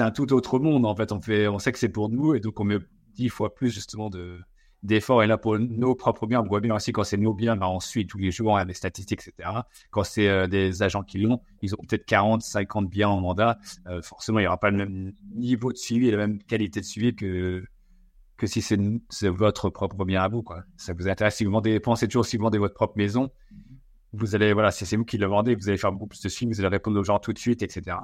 un 0.00 0.10
tout 0.10 0.32
autre 0.32 0.58
monde. 0.58 0.86
En 0.86 0.94
fait, 0.94 1.12
on 1.12 1.20
fait, 1.20 1.48
on 1.48 1.58
sait 1.58 1.72
que 1.72 1.78
c'est 1.78 1.88
pour 1.88 2.08
nous 2.08 2.34
et 2.34 2.40
donc 2.40 2.60
on 2.60 2.64
met 2.64 2.78
dix 3.14 3.28
fois 3.28 3.54
plus, 3.54 3.70
justement, 3.70 4.10
de, 4.10 4.38
d'efforts. 4.84 5.22
Et 5.22 5.26
là, 5.26 5.38
pour 5.38 5.58
nos 5.58 5.94
propres 5.94 6.26
biens, 6.26 6.42
on 6.42 6.46
voit 6.46 6.60
bien 6.60 6.74
aussi 6.74 6.92
quand 6.92 7.04
c'est 7.04 7.16
nos 7.16 7.34
biens, 7.34 7.56
bah, 7.56 7.68
on 7.68 7.80
suit 7.80 8.06
tous 8.06 8.18
les 8.18 8.30
jours, 8.30 8.52
on 8.52 8.56
a 8.56 8.64
des 8.64 8.74
statistiques, 8.74 9.22
etc. 9.26 9.48
Quand 9.90 10.04
c'est 10.04 10.28
euh, 10.28 10.46
des 10.46 10.82
agents 10.82 11.02
qui 11.02 11.18
l'ont, 11.18 11.40
ils 11.62 11.74
ont 11.74 11.78
peut-être 11.88 12.04
40, 12.04 12.42
50 12.42 12.88
biens 12.88 13.08
en 13.08 13.20
mandat. 13.20 13.58
Euh, 13.88 14.02
forcément, 14.02 14.38
il 14.38 14.42
n'y 14.42 14.46
aura 14.46 14.58
pas 14.60 14.70
le 14.70 14.76
même 14.76 15.12
niveau 15.34 15.72
de 15.72 15.78
suivi 15.78 16.08
et 16.08 16.10
la 16.10 16.18
même 16.18 16.42
qualité 16.42 16.80
de 16.80 16.84
suivi 16.84 17.14
que, 17.16 17.64
que 18.36 18.46
si 18.46 18.62
c'est, 18.62 19.28
votre 19.28 19.70
propre 19.70 20.04
bien 20.04 20.22
à 20.22 20.28
vous, 20.28 20.42
quoi. 20.42 20.64
Ça 20.76 20.92
vous 20.92 21.08
intéresse. 21.08 21.36
Si 21.36 21.44
vous 21.44 21.52
vendez, 21.52 21.78
pensez 21.80 22.08
toujours 22.08 22.26
si 22.26 22.36
vous 22.36 22.44
vendez 22.44 22.58
votre 22.58 22.74
propre 22.74 22.94
maison, 22.96 23.30
vous 24.12 24.34
allez, 24.34 24.52
voilà, 24.52 24.70
c'est 24.70 24.96
vous 24.96 25.04
qui 25.04 25.18
le 25.18 25.26
vendez, 25.26 25.54
vous 25.54 25.68
allez 25.68 25.78
faire 25.78 25.92
beaucoup 25.92 26.08
plus 26.08 26.22
de 26.22 26.28
suivi, 26.28 26.52
vous 26.52 26.60
allez 26.60 26.68
répondre 26.68 26.98
aux 26.98 27.04
gens 27.04 27.18
tout 27.18 27.32
de 27.32 27.38
suite, 27.38 27.62
etc. 27.62 27.96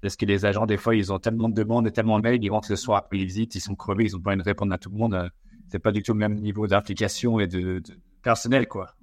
Parce 0.00 0.16
que 0.16 0.26
les 0.26 0.44
agents, 0.44 0.66
des 0.66 0.76
fois, 0.76 0.94
ils 0.94 1.12
ont 1.12 1.18
tellement 1.18 1.48
de 1.48 1.54
demandes 1.54 1.86
et 1.86 1.92
tellement 1.92 2.18
de 2.18 2.22
mails, 2.22 2.42
ils 2.42 2.50
rentrent 2.50 2.70
le 2.70 2.76
soir 2.76 2.98
après 2.98 3.18
ils 3.18 3.26
visitent, 3.26 3.54
ils 3.54 3.60
sont 3.60 3.74
crevés, 3.74 4.04
ils 4.04 4.16
ont 4.16 4.20
pas 4.20 4.30
envie 4.30 4.38
de 4.38 4.44
répondre 4.44 4.72
à 4.72 4.78
tout 4.78 4.90
le 4.90 4.96
monde. 4.96 5.14
Euh, 5.14 5.28
c'est 5.68 5.78
pas 5.78 5.92
du 5.92 6.02
tout 6.02 6.12
le 6.12 6.18
même 6.18 6.34
niveau 6.34 6.66
d'implication 6.66 7.40
et 7.40 7.46
de, 7.46 7.82
personnel, 8.22 8.66
quoi. 8.68 8.94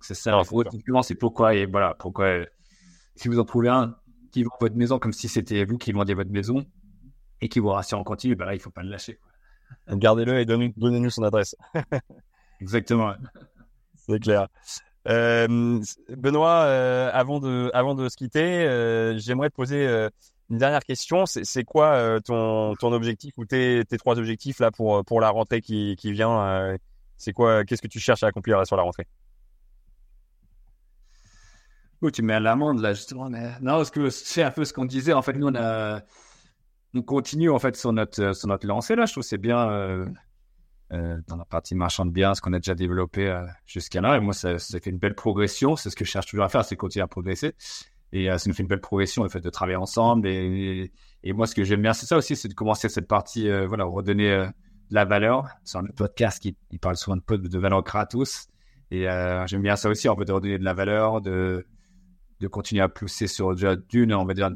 C'est 0.00 0.14
ça. 0.14 0.42
c'est 1.02 1.14
pourquoi, 1.14 1.54
et 1.54 1.66
voilà, 1.66 1.94
pourquoi, 1.94 2.26
euh, 2.26 2.46
si 3.14 3.28
vous 3.28 3.38
en 3.38 3.44
trouvez 3.44 3.68
un 3.68 3.96
qui 4.30 4.42
vend 4.42 4.56
votre 4.60 4.76
maison 4.76 4.98
comme 4.98 5.12
si 5.12 5.28
c'était 5.28 5.64
vous 5.64 5.78
qui 5.78 5.92
vendiez 5.92 6.14
votre 6.14 6.30
maison 6.30 6.66
et 7.40 7.48
qui 7.48 7.58
vous 7.58 7.68
rassure 7.68 7.98
en 7.98 8.04
continu, 8.04 8.36
bah 8.36 8.44
là, 8.44 8.54
il 8.54 8.60
faut 8.60 8.70
pas 8.70 8.82
le 8.82 8.90
lâcher, 8.90 9.18
Gardez-le 9.88 10.40
et 10.40 10.44
donnez-nous 10.44 11.10
son 11.10 11.22
adresse. 11.22 11.54
Exactement. 12.60 13.14
C'est 13.94 14.20
clair. 14.20 14.48
Euh, 15.08 15.80
Benoît, 16.08 16.64
euh, 16.64 17.10
avant 17.12 17.38
de 17.38 17.70
avant 17.74 17.94
de 17.94 18.08
se 18.08 18.16
quitter, 18.16 18.66
euh, 18.66 19.16
j'aimerais 19.18 19.50
te 19.50 19.54
poser 19.54 19.86
une 20.50 20.58
dernière 20.58 20.84
question. 20.84 21.26
C'est 21.26 21.64
quoi 21.64 22.20
ton 22.22 22.74
ton 22.74 22.92
objectif 22.92 23.34
ou 23.36 23.44
tes 23.44 23.84
tes 23.88 23.98
trois 23.98 24.18
objectifs 24.18 24.58
là 24.58 24.70
pour 24.70 25.04
pour 25.04 25.20
la 25.20 25.30
rentrée 25.30 25.60
qui 25.60 25.96
qui 25.96 26.12
vient 26.12 26.76
C'est 27.16 27.32
quoi 27.32 27.64
Qu'est-ce 27.64 27.82
que 27.82 27.88
tu 27.88 28.00
cherches 28.00 28.24
à 28.24 28.28
accomplir 28.28 28.66
sur 28.66 28.76
la 28.76 28.82
rentrée? 28.82 29.06
Oh, 32.02 32.10
tu 32.10 32.22
mets 32.22 32.34
à 32.34 32.40
l'amende 32.40 32.80
là, 32.80 32.92
justement. 32.92 33.30
Mais... 33.30 33.52
Non, 33.62 33.78
parce 33.78 33.90
que 33.90 34.10
c'est 34.10 34.42
un 34.42 34.50
peu 34.50 34.64
ce 34.64 34.72
qu'on 34.72 34.84
disait. 34.84 35.12
En 35.12 35.22
fait, 35.22 35.32
nous, 35.32 35.46
on, 35.46 35.54
a... 35.54 36.02
on 36.96 37.02
continue 37.02 37.50
en 37.50 37.58
fait 37.58 37.76
sur 37.76 37.92
notre, 37.92 38.34
sur 38.34 38.48
notre 38.48 38.66
lancée 38.66 38.96
là. 38.96 39.06
Je 39.06 39.12
trouve 39.12 39.22
c'est 39.22 39.38
bien 39.38 39.70
euh, 39.70 40.06
euh, 40.92 41.18
dans 41.26 41.36
la 41.36 41.44
partie 41.44 41.74
marchande 41.74 42.12
bien 42.12 42.34
ce 42.34 42.40
qu'on 42.40 42.52
a 42.52 42.58
déjà 42.58 42.74
développé 42.74 43.28
euh, 43.28 43.44
jusqu'à 43.66 44.00
là. 44.00 44.16
Et 44.16 44.20
moi, 44.20 44.32
ça, 44.32 44.58
fait 44.58 44.90
une 44.90 44.98
belle 44.98 45.14
progression. 45.14 45.76
C'est 45.76 45.90
ce 45.90 45.96
que 45.96 46.04
je 46.04 46.10
cherche 46.10 46.26
toujours 46.26 46.44
à 46.44 46.48
faire, 46.48 46.64
c'est 46.64 46.76
continuer 46.76 47.04
à 47.04 47.08
progresser. 47.08 47.54
Et 48.12 48.28
ça 48.38 48.48
nous 48.48 48.54
fait 48.54 48.62
une 48.62 48.68
belle 48.68 48.80
progression, 48.80 49.24
le 49.24 49.28
fait 49.28 49.40
de 49.40 49.50
travailler 49.50 49.76
ensemble. 49.76 50.28
Et, 50.28 50.90
moi, 51.34 51.46
ce 51.46 51.54
que 51.56 51.64
j'aime 51.64 51.82
bien, 51.82 51.92
c'est 51.92 52.06
ça 52.06 52.16
aussi, 52.16 52.36
c'est 52.36 52.48
de 52.48 52.54
commencer 52.54 52.88
cette 52.88 53.08
partie, 53.08 53.50
voilà, 53.66 53.84
redonner 53.84 54.30
de 54.30 54.94
la 54.94 55.04
valeur. 55.04 55.48
C'est 55.64 55.76
un 55.76 55.84
podcast 55.84 56.40
qui 56.40 56.56
il 56.70 56.78
parle 56.78 56.96
souvent 56.96 57.16
de, 57.16 57.36
de 57.36 57.58
valeur 57.58 57.82
Kratos. 57.82 58.46
Et 58.92 59.06
j'aime 59.46 59.62
bien 59.62 59.74
ça 59.74 59.90
aussi, 59.90 60.08
on 60.08 60.14
peut 60.14 60.24
redonner 60.32 60.58
de 60.58 60.64
la 60.64 60.72
valeur, 60.72 61.20
de 61.20 61.66
de 62.40 62.48
continuer 62.48 62.82
à 62.82 62.88
pousser 62.88 63.26
sur 63.26 63.54
déjà 63.54 63.76
d'une, 63.76 64.12
on 64.12 64.24
va 64.24 64.34
dire, 64.34 64.50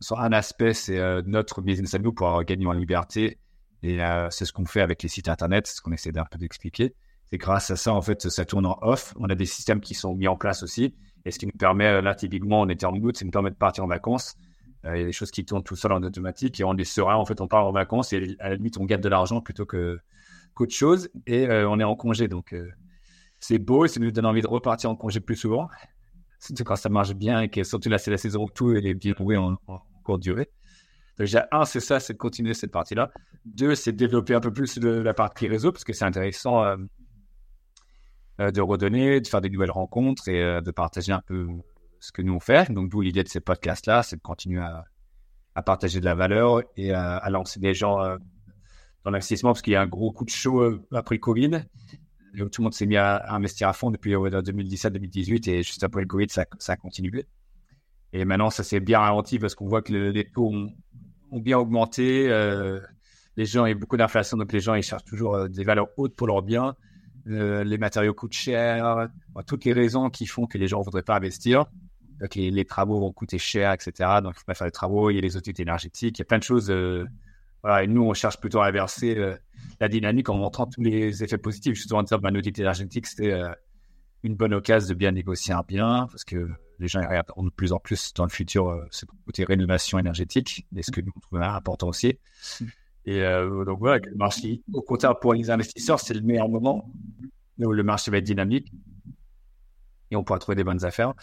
sur 0.00 0.18
un 0.18 0.32
aspect, 0.32 0.72
c'est 0.72 0.98
euh, 0.98 1.22
notre 1.26 1.60
business 1.60 1.94
à 1.94 1.98
nous 1.98 2.12
pour 2.12 2.42
gagner 2.44 2.66
en 2.66 2.72
liberté. 2.72 3.38
Et 3.82 4.02
euh, 4.02 4.28
c'est 4.30 4.44
ce 4.44 4.52
qu'on 4.52 4.64
fait 4.64 4.80
avec 4.80 5.02
les 5.02 5.08
sites 5.08 5.28
internet, 5.28 5.66
ce 5.66 5.80
qu'on 5.80 5.92
essaie 5.92 6.12
d'un 6.12 6.24
peu 6.24 6.38
d'expliquer. 6.38 6.94
C'est 7.26 7.38
grâce 7.38 7.70
à 7.70 7.76
ça, 7.76 7.94
en 7.94 8.02
fait, 8.02 8.28
ça 8.28 8.44
tourne 8.44 8.66
en 8.66 8.78
off. 8.82 9.14
On 9.18 9.28
a 9.28 9.34
des 9.34 9.46
systèmes 9.46 9.80
qui 9.80 9.94
sont 9.94 10.14
mis 10.14 10.26
en 10.26 10.36
place 10.36 10.62
aussi. 10.62 10.94
Et 11.24 11.30
ce 11.30 11.38
qui 11.38 11.46
nous 11.46 11.52
permet, 11.52 11.86
euh, 11.86 12.02
là, 12.02 12.14
typiquement, 12.14 12.62
on 12.62 12.68
était 12.68 12.86
en 12.86 12.94
août, 12.94 13.16
ça 13.16 13.24
nous 13.24 13.30
permet 13.30 13.50
de 13.50 13.56
partir 13.56 13.84
en 13.84 13.86
vacances. 13.86 14.36
Il 14.84 14.98
y 14.98 15.02
a 15.02 15.04
des 15.04 15.12
choses 15.12 15.30
qui 15.30 15.44
tournent 15.44 15.62
tout 15.62 15.76
seul 15.76 15.92
en 15.92 16.02
automatique 16.02 16.58
et 16.58 16.64
on 16.64 16.74
est 16.74 16.84
serein. 16.84 17.16
En 17.16 17.26
fait, 17.26 17.42
on 17.42 17.46
part 17.46 17.66
en 17.66 17.72
vacances 17.72 18.14
et 18.14 18.36
à 18.38 18.48
la 18.48 18.54
limite, 18.56 18.78
on 18.78 18.86
gagne 18.86 19.02
de 19.02 19.10
l'argent 19.10 19.42
plutôt 19.42 19.66
que 19.66 19.98
qu'autre 20.54 20.72
chose. 20.72 21.10
Et 21.26 21.46
on 21.50 21.78
est 21.78 21.84
en 21.84 21.94
congé. 21.96 22.28
Donc, 22.28 22.54
c'est 23.40 23.58
beau 23.58 23.84
et 23.84 23.88
ça 23.88 24.00
nous 24.00 24.10
donne 24.10 24.24
envie 24.24 24.40
de 24.40 24.46
repartir 24.46 24.88
en 24.88 24.96
congé 24.96 25.20
plus 25.20 25.36
souvent 25.36 25.68
surtout 26.40 26.64
quand 26.64 26.76
ça 26.76 26.88
marche 26.88 27.14
bien 27.14 27.42
et 27.42 27.48
que 27.48 27.62
surtout 27.62 27.88
là, 27.88 27.98
c'est 27.98 28.10
la 28.10 28.16
saison 28.16 28.44
où 28.44 28.50
tout 28.50 28.72
est 28.72 28.94
bien 28.94 29.14
en 29.18 29.56
courte 30.02 30.20
durée. 30.20 30.50
Donc, 31.18 31.26
déjà, 31.26 31.48
un, 31.52 31.64
c'est 31.64 31.80
ça, 31.80 32.00
c'est 32.00 32.14
de 32.14 32.18
continuer 32.18 32.54
cette 32.54 32.72
partie-là. 32.72 33.10
Deux, 33.44 33.74
c'est 33.74 33.92
de 33.92 33.96
développer 33.96 34.34
un 34.34 34.40
peu 34.40 34.52
plus 34.52 34.78
la 34.78 35.14
partie 35.14 35.48
réseau 35.48 35.72
parce 35.72 35.84
que 35.84 35.92
c'est 35.92 36.04
intéressant 36.04 36.64
euh, 36.64 36.76
euh, 38.40 38.50
de 38.50 38.60
redonner, 38.60 39.20
de 39.20 39.26
faire 39.26 39.40
des 39.40 39.50
nouvelles 39.50 39.70
rencontres 39.70 40.28
et 40.28 40.42
euh, 40.42 40.60
de 40.60 40.70
partager 40.70 41.12
un 41.12 41.22
peu 41.26 41.46
ce 42.00 42.12
que 42.12 42.22
nous 42.22 42.34
on 42.34 42.40
fait. 42.40 42.70
Donc, 42.72 42.90
d'où 42.90 43.00
l'idée 43.00 43.22
de 43.22 43.28
ces 43.28 43.40
podcasts-là, 43.40 44.02
c'est 44.02 44.16
de 44.16 44.22
continuer 44.22 44.60
à, 44.60 44.84
partager 45.62 46.00
de 46.00 46.06
la 46.06 46.14
valeur 46.14 46.62
et 46.78 46.92
à, 46.92 47.28
lancer 47.28 47.60
des 47.60 47.74
gens 47.74 47.98
dans 49.04 49.10
l'investissement 49.10 49.50
parce 49.50 49.60
qu'il 49.60 49.74
y 49.74 49.76
a 49.76 49.82
un 49.82 49.86
gros 49.86 50.10
coup 50.10 50.24
de 50.24 50.30
chaud 50.30 50.80
après 50.90 51.16
le 51.16 51.20
Covid 51.20 51.64
tout 52.50 52.60
le 52.60 52.64
monde 52.64 52.74
s'est 52.74 52.86
mis 52.86 52.96
à, 52.96 53.32
investir 53.32 53.68
à 53.68 53.72
fond 53.72 53.90
depuis 53.90 54.12
2017-2018 54.12 55.50
et 55.50 55.62
juste 55.62 55.82
après 55.84 56.00
le 56.00 56.06
Covid, 56.06 56.26
ça, 56.28 56.44
ça, 56.58 56.72
a 56.72 56.76
continué. 56.76 57.26
Et 58.12 58.24
maintenant, 58.24 58.50
ça 58.50 58.64
s'est 58.64 58.80
bien 58.80 58.98
ralenti 58.98 59.38
parce 59.38 59.54
qu'on 59.54 59.68
voit 59.68 59.82
que 59.82 59.92
les 59.92 60.24
taux 60.24 60.52
ont, 60.52 61.40
bien 61.40 61.58
augmenté. 61.58 62.28
Euh, 62.28 62.80
les 63.36 63.44
gens, 63.44 63.66
il 63.66 63.68
y 63.70 63.72
a 63.72 63.74
beaucoup 63.76 63.96
d'inflation, 63.96 64.36
donc 64.36 64.52
les 64.52 64.60
gens, 64.60 64.74
ils 64.74 64.82
cherchent 64.82 65.04
toujours 65.04 65.36
euh, 65.36 65.48
des 65.48 65.62
valeurs 65.62 65.88
hautes 65.96 66.16
pour 66.16 66.26
leurs 66.26 66.42
biens. 66.42 66.74
Euh, 67.28 67.62
les 67.62 67.78
matériaux 67.78 68.14
coûtent 68.14 68.32
cher. 68.32 69.08
toutes 69.46 69.64
les 69.64 69.72
raisons 69.72 70.10
qui 70.10 70.26
font 70.26 70.46
que 70.46 70.58
les 70.58 70.66
gens 70.66 70.80
ne 70.80 70.84
voudraient 70.84 71.02
pas 71.02 71.16
investir. 71.16 71.66
Donc, 72.20 72.34
les, 72.34 72.64
travaux 72.64 73.00
vont 73.00 73.12
coûter 73.12 73.38
cher, 73.38 73.72
etc. 73.72 73.92
Donc, 74.22 74.34
il 74.36 74.40
faut 74.40 74.46
pas 74.46 74.54
faire 74.54 74.66
des 74.66 74.72
travaux. 74.72 75.10
Il 75.10 75.14
y 75.14 75.18
a 75.18 75.22
les 75.22 75.36
autorités 75.36 75.62
énergétiques. 75.62 76.18
Il 76.18 76.20
y 76.20 76.22
a 76.22 76.26
plein 76.26 76.38
de 76.38 76.42
choses. 76.42 76.70
et 76.70 77.86
nous, 77.86 78.02
on 78.02 78.14
cherche 78.14 78.38
plutôt 78.38 78.60
à 78.60 78.66
inverser 78.66 79.38
la 79.80 79.88
dynamique 79.88 80.28
en 80.28 80.36
montrant 80.36 80.66
tous 80.66 80.82
les 80.82 81.24
effets 81.24 81.38
positifs. 81.38 81.74
Justement, 81.74 82.00
en 82.00 82.02
disant, 82.02 82.18
bah, 82.18 82.30
notre 82.30 82.48
énergétique, 82.48 83.06
euh, 83.20 83.52
une 84.22 84.34
bonne 84.34 84.54
occasion 84.54 84.90
de 84.90 84.94
bien 84.94 85.12
négocier 85.12 85.54
un 85.54 85.62
bien, 85.66 86.06
parce 86.10 86.24
que 86.24 86.48
les 86.80 86.88
gens 86.88 87.00
regardent 87.00 87.32
de 87.36 87.50
plus 87.50 87.72
en 87.72 87.78
plus 87.78 88.12
dans 88.14 88.24
le 88.24 88.30
futur 88.30 88.68
euh, 88.68 88.84
ce 88.90 89.06
côté 89.26 89.44
rénovation 89.44 89.98
énergétique, 89.98 90.66
et 90.74 90.82
ce 90.82 90.90
que 90.90 91.00
nous 91.00 91.12
trouvons 91.22 91.42
important 91.42 91.88
aussi. 91.88 92.18
Et 93.06 93.22
euh, 93.22 93.64
donc 93.64 93.78
voilà, 93.78 94.04
le 94.04 94.16
marché, 94.16 94.62
au 94.72 94.82
contraire, 94.82 95.18
pour 95.18 95.34
les 95.34 95.50
investisseurs, 95.50 96.00
c'est 96.00 96.14
le 96.14 96.20
meilleur 96.20 96.48
moment 96.48 96.90
où 97.58 97.72
le 97.72 97.82
marché 97.82 98.10
va 98.10 98.18
être 98.18 98.24
dynamique 98.24 98.72
et 100.10 100.16
on 100.16 100.24
pourra 100.24 100.38
trouver 100.38 100.56
des 100.56 100.64
bonnes 100.64 100.84
affaires. 100.84 101.14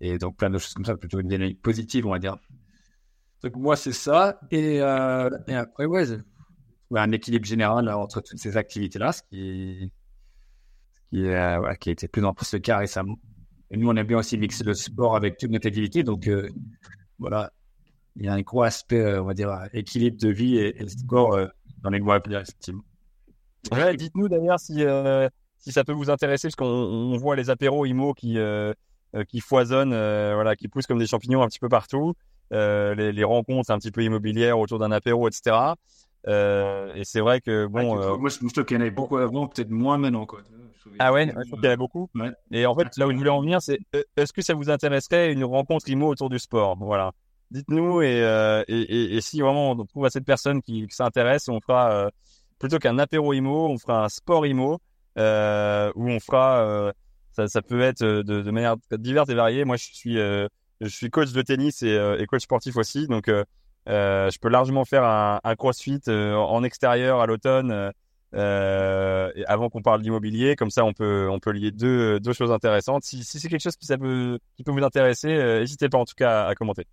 Et 0.00 0.18
donc 0.18 0.36
plein 0.36 0.50
de 0.50 0.58
choses 0.58 0.74
comme 0.74 0.84
ça, 0.84 0.96
plutôt 0.96 1.20
une 1.20 1.28
dynamique 1.28 1.60
positive, 1.60 2.06
on 2.06 2.10
va 2.10 2.18
dire. 2.18 2.36
Donc 3.42 3.56
moi, 3.56 3.76
c'est 3.76 3.92
ça. 3.92 4.40
Et, 4.50 4.76
et 4.76 5.54
après, 5.54 5.86
ouais, 5.86 6.06
un 6.98 7.12
équilibre 7.12 7.46
général 7.46 7.88
entre 7.88 8.20
toutes 8.20 8.38
ces 8.38 8.56
activités-là, 8.56 9.12
ce 9.12 9.22
qui, 9.22 9.92
qui, 11.10 11.26
euh, 11.26 11.74
qui 11.74 11.90
a 11.90 11.92
été 11.92 12.08
plus 12.08 12.24
en 12.24 12.34
plus 12.34 12.52
le 12.52 12.58
cas 12.58 12.78
récemment. 12.78 13.18
Et 13.70 13.76
nous, 13.76 13.88
on 13.88 13.96
aime 13.96 14.06
bien 14.06 14.18
aussi 14.18 14.36
mixer 14.36 14.64
le 14.64 14.74
sport 14.74 15.16
avec 15.16 15.36
toute 15.36 15.50
notre 15.50 15.66
activité. 15.66 16.02
Donc, 16.02 16.26
euh, 16.26 16.48
voilà, 17.18 17.52
il 18.16 18.24
y 18.24 18.28
a 18.28 18.32
un 18.32 18.40
gros 18.40 18.62
aspect, 18.62 19.00
euh, 19.00 19.22
on 19.22 19.26
va 19.26 19.34
dire, 19.34 19.50
équilibre 19.72 20.18
de 20.18 20.28
vie 20.28 20.58
et, 20.58 20.72
le 20.72 20.88
sport 20.88 21.38
dans 21.82 21.90
les 21.90 22.00
mois 22.00 22.16
à 22.16 22.18
venir, 22.18 22.40
effectivement. 22.40 22.82
Ouais, 23.72 23.94
dites-nous 23.96 24.28
d'ailleurs 24.28 24.58
si, 24.58 24.84
si 25.58 25.72
ça 25.72 25.84
peut 25.84 25.92
vous 25.92 26.10
intéresser, 26.10 26.48
parce 26.48 26.56
qu'on 26.56 27.16
voit 27.18 27.36
les 27.36 27.50
apéros 27.50 27.84
IMO 27.84 28.14
qui, 28.14 28.38
qui 29.28 29.40
foisonnent, 29.40 29.90
voilà, 29.90 30.56
qui 30.56 30.68
poussent 30.68 30.86
comme 30.86 30.98
des 30.98 31.06
champignons 31.06 31.42
un 31.42 31.46
petit 31.46 31.58
peu 31.58 31.68
partout. 31.68 32.14
Les, 32.50 33.12
les, 33.12 33.24
rencontres 33.24 33.70
un 33.70 33.78
petit 33.78 33.92
peu 33.92 34.02
immobilières 34.02 34.58
autour 34.58 34.78
d'un 34.78 34.90
apéro, 34.90 35.28
etc. 35.28 35.74
Euh, 36.28 36.92
et 36.94 37.04
c'est 37.04 37.20
vrai 37.20 37.40
que 37.40 37.66
bon. 37.66 38.00
Euh, 38.00 38.16
moi, 38.16 38.28
je 38.28 38.36
trouve 38.36 38.64
qu'il 38.64 38.76
y 38.76 38.78
en 38.78 38.82
avait 38.82 38.90
beaucoup 38.90 39.16
avant, 39.16 39.46
peut-être 39.46 39.70
moins 39.70 39.98
maintenant. 39.98 40.26
Quoi. 40.26 40.40
Ah 40.98 41.12
ouais, 41.12 41.26
je 41.26 41.32
trouve 41.32 41.60
qu'il 41.60 41.64
y 41.64 41.66
en 41.66 41.70
avait 41.70 41.76
beaucoup. 41.76 42.08
Et 42.50 42.66
en 42.66 42.74
fait, 42.74 42.96
là 42.96 43.06
où 43.06 43.12
je 43.12 43.16
voulais 43.16 43.30
en 43.30 43.40
venir, 43.40 43.60
c'est 43.62 43.78
euh, 43.94 44.02
est-ce 44.16 44.32
que 44.32 44.42
ça 44.42 44.54
vous 44.54 44.70
intéresserait 44.70 45.32
une 45.32 45.44
rencontre 45.44 45.88
IMO 45.88 46.08
autour 46.08 46.30
du 46.30 46.38
sport? 46.38 46.76
Voilà. 46.78 47.12
Dites-nous 47.50 48.02
et, 48.02 48.20
et, 48.68 49.16
et, 49.16 49.20
si 49.20 49.40
vraiment 49.40 49.72
on 49.72 49.84
trouve 49.84 50.04
à 50.04 50.10
cette 50.10 50.24
personne 50.24 50.62
qui, 50.62 50.86
s'intéresse, 50.90 51.48
on 51.48 51.60
fera 51.60 52.08
plutôt 52.60 52.78
qu'un 52.78 52.98
apéro 52.98 53.32
IMO, 53.32 53.68
on 53.68 53.78
fera 53.78 54.04
un 54.04 54.08
sport 54.08 54.46
IMO 54.46 54.74
où 54.74 54.80
on 55.16 56.20
fera. 56.20 56.92
Ça, 57.32 57.46
ça, 57.48 57.62
peut 57.62 57.80
être 57.80 58.04
de, 58.04 58.22
de, 58.22 58.50
manière 58.50 58.76
diverse 58.92 59.28
et 59.30 59.34
variée. 59.34 59.64
Moi, 59.64 59.76
je 59.76 59.84
suis, 59.84 60.14
je 60.14 60.48
suis 60.86 61.10
coach 61.10 61.32
de 61.32 61.42
tennis 61.42 61.82
et, 61.82 62.16
et 62.18 62.26
coach 62.26 62.42
sportif 62.42 62.76
aussi, 62.76 63.08
donc 63.08 63.28
euh, 63.88 64.30
je 64.30 64.38
peux 64.38 64.48
largement 64.48 64.84
faire 64.84 65.04
un, 65.04 65.40
un 65.42 65.56
crossfit 65.56 66.00
euh, 66.08 66.34
en 66.34 66.62
extérieur 66.62 67.20
à 67.20 67.26
l'automne 67.26 67.92
euh, 68.34 69.30
avant 69.46 69.68
qu'on 69.68 69.82
parle 69.82 70.02
d'immobilier. 70.02 70.56
Comme 70.56 70.70
ça, 70.70 70.84
on 70.84 70.92
peut, 70.92 71.28
on 71.30 71.38
peut 71.38 71.50
lier 71.50 71.70
deux, 71.70 72.20
deux 72.20 72.32
choses 72.32 72.52
intéressantes. 72.52 73.04
Si, 73.04 73.24
si 73.24 73.40
c'est 73.40 73.48
quelque 73.48 73.62
chose 73.62 73.76
qui, 73.76 73.86
peut, 73.96 74.38
qui 74.56 74.64
peut 74.64 74.72
vous 74.72 74.84
intéresser, 74.84 75.28
n'hésitez 75.28 75.88
pas 75.88 75.98
en 75.98 76.04
tout 76.04 76.14
cas 76.16 76.46
à, 76.46 76.54
commenter. 76.54 76.86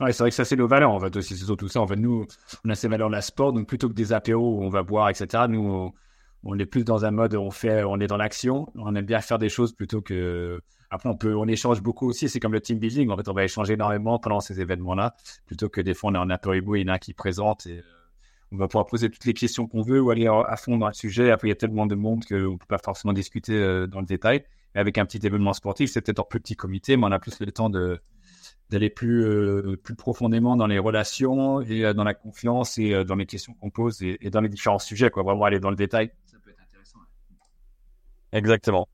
Ouais, 0.00 0.12
c'est 0.12 0.22
vrai 0.22 0.30
que 0.30 0.36
ça, 0.36 0.44
c'est 0.44 0.56
nos 0.56 0.68
valeurs, 0.68 0.90
en 0.90 1.00
fait, 1.00 1.14
aussi. 1.16 1.36
C'est 1.36 1.44
surtout 1.44 1.68
ça. 1.68 1.80
En 1.80 1.86
fait, 1.86 1.96
nous, 1.96 2.24
on 2.64 2.70
a 2.70 2.74
ces 2.74 2.88
valeurs 2.88 3.08
de 3.08 3.14
la 3.14 3.22
sport. 3.22 3.52
Donc, 3.52 3.66
plutôt 3.66 3.88
que 3.88 3.94
des 3.94 4.12
apéros 4.12 4.58
où 4.58 4.62
on 4.62 4.68
va 4.68 4.82
boire, 4.84 5.08
etc., 5.08 5.44
nous, 5.48 5.60
on, 5.60 5.92
on 6.44 6.58
est 6.58 6.66
plus 6.66 6.84
dans 6.84 7.04
un 7.04 7.10
mode, 7.10 7.34
on 7.34 7.50
fait, 7.50 7.82
on 7.82 7.98
est 7.98 8.06
dans 8.06 8.16
l'action. 8.16 8.68
On 8.76 8.94
aime 8.94 9.06
bien 9.06 9.20
faire 9.20 9.38
des 9.38 9.48
choses 9.48 9.72
plutôt 9.72 10.00
que 10.00 10.60
après, 10.90 11.08
on 11.08 11.16
peut, 11.16 11.34
on 11.34 11.46
échange 11.46 11.82
beaucoup 11.82 12.08
aussi. 12.08 12.28
C'est 12.28 12.40
comme 12.40 12.52
le 12.52 12.60
team 12.60 12.78
building. 12.78 13.10
En 13.10 13.16
fait, 13.16 13.28
on 13.28 13.34
va 13.34 13.44
échanger 13.44 13.74
énormément 13.74 14.18
pendant 14.18 14.40
ces 14.40 14.60
événements-là, 14.60 15.14
plutôt 15.46 15.68
que 15.68 15.80
des 15.80 15.94
fois 15.94 16.10
on 16.10 16.14
est 16.14 16.18
en 16.18 16.30
apéro 16.30 16.54
et 16.54 16.80
il 16.80 16.86
y 16.86 16.90
en 16.90 16.94
a 16.94 16.98
qui 16.98 17.12
présente 17.12 17.66
et 17.66 17.78
euh, 17.78 17.82
on 18.52 18.56
va 18.56 18.68
pouvoir 18.68 18.86
poser 18.86 19.10
toutes 19.10 19.24
les 19.24 19.34
questions 19.34 19.66
qu'on 19.66 19.82
veut 19.82 20.00
ou 20.00 20.10
aller 20.10 20.26
à 20.26 20.56
fond 20.56 20.78
dans 20.78 20.88
le 20.88 20.94
sujet. 20.94 21.30
Après, 21.30 21.48
il 21.48 21.50
y 21.50 21.52
a 21.52 21.56
tellement 21.56 21.86
de 21.86 21.94
monde 21.94 22.24
qu'on 22.24 22.56
peut 22.56 22.66
pas 22.66 22.78
forcément 22.78 23.12
discuter 23.12 23.52
euh, 23.52 23.86
dans 23.86 24.00
le 24.00 24.06
détail. 24.06 24.44
Mais 24.74 24.80
avec 24.80 24.98
un 24.98 25.04
petit 25.04 25.24
événement 25.26 25.52
sportif, 25.52 25.90
c'est 25.90 26.00
peut-être 26.00 26.18
en 26.20 26.24
plus 26.24 26.40
petit 26.40 26.56
comité, 26.56 26.96
mais 26.96 27.06
on 27.06 27.12
a 27.12 27.18
plus 27.18 27.40
le 27.40 27.52
temps 27.52 27.70
de 27.70 28.00
d'aller 28.70 28.90
plus 28.90 29.24
euh, 29.24 29.76
plus 29.82 29.94
profondément 29.94 30.54
dans 30.56 30.66
les 30.66 30.78
relations 30.78 31.62
et 31.62 31.94
dans 31.94 32.04
la 32.04 32.12
confiance 32.12 32.76
et 32.76 33.02
dans 33.04 33.14
les 33.14 33.24
questions 33.24 33.54
qu'on 33.54 33.70
pose 33.70 34.02
et, 34.02 34.18
et, 34.20 34.30
dans 34.30 34.42
les 34.42 34.50
différents 34.50 34.78
sujets. 34.78 35.10
Quoi, 35.10 35.22
vraiment 35.22 35.44
aller 35.44 35.60
dans 35.60 35.70
le 35.70 35.76
détail. 35.76 36.10
Ça 36.26 36.36
peut 36.44 36.50
être 36.50 36.60
intéressant. 36.60 36.98
Exactement. 38.32 38.88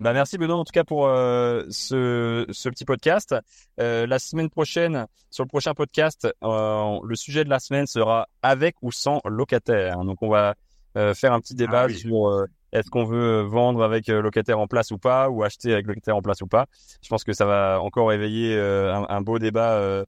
Bah 0.00 0.12
merci 0.12 0.38
Benoît 0.38 0.56
en 0.56 0.64
tout 0.64 0.72
cas 0.72 0.84
pour 0.84 1.08
euh, 1.08 1.64
ce, 1.70 2.46
ce, 2.52 2.68
petit 2.68 2.84
podcast. 2.84 3.34
Euh, 3.80 4.06
la 4.06 4.20
semaine 4.20 4.48
prochaine, 4.48 5.08
sur 5.28 5.42
le 5.42 5.48
prochain 5.48 5.74
podcast, 5.74 6.28
euh, 6.44 6.98
le 7.02 7.16
sujet 7.16 7.44
de 7.44 7.50
la 7.50 7.58
semaine 7.58 7.88
sera 7.88 8.28
avec 8.42 8.76
ou 8.80 8.92
sans 8.92 9.20
locataire. 9.24 10.04
Donc 10.04 10.22
on 10.22 10.28
va 10.28 10.54
euh, 10.96 11.14
faire 11.14 11.32
un 11.32 11.40
petit 11.40 11.54
ah 11.54 11.62
débat 11.62 11.88
sur 11.88 12.28
euh, 12.28 12.46
est-ce 12.70 12.90
qu'on 12.90 13.06
veut 13.06 13.40
vendre 13.40 13.82
avec 13.82 14.06
locataire 14.06 14.60
en 14.60 14.68
place 14.68 14.92
ou 14.92 14.98
pas, 14.98 15.30
ou 15.30 15.42
acheter 15.42 15.72
avec 15.72 15.88
locataire 15.88 16.14
en 16.14 16.22
place 16.22 16.42
ou 16.42 16.46
pas. 16.46 16.66
Je 17.02 17.08
pense 17.08 17.24
que 17.24 17.32
ça 17.32 17.44
va 17.44 17.80
encore 17.82 18.12
éveiller 18.12 18.56
un, 18.56 19.04
un, 19.08 19.20
beau 19.20 19.40
débat 19.40 20.04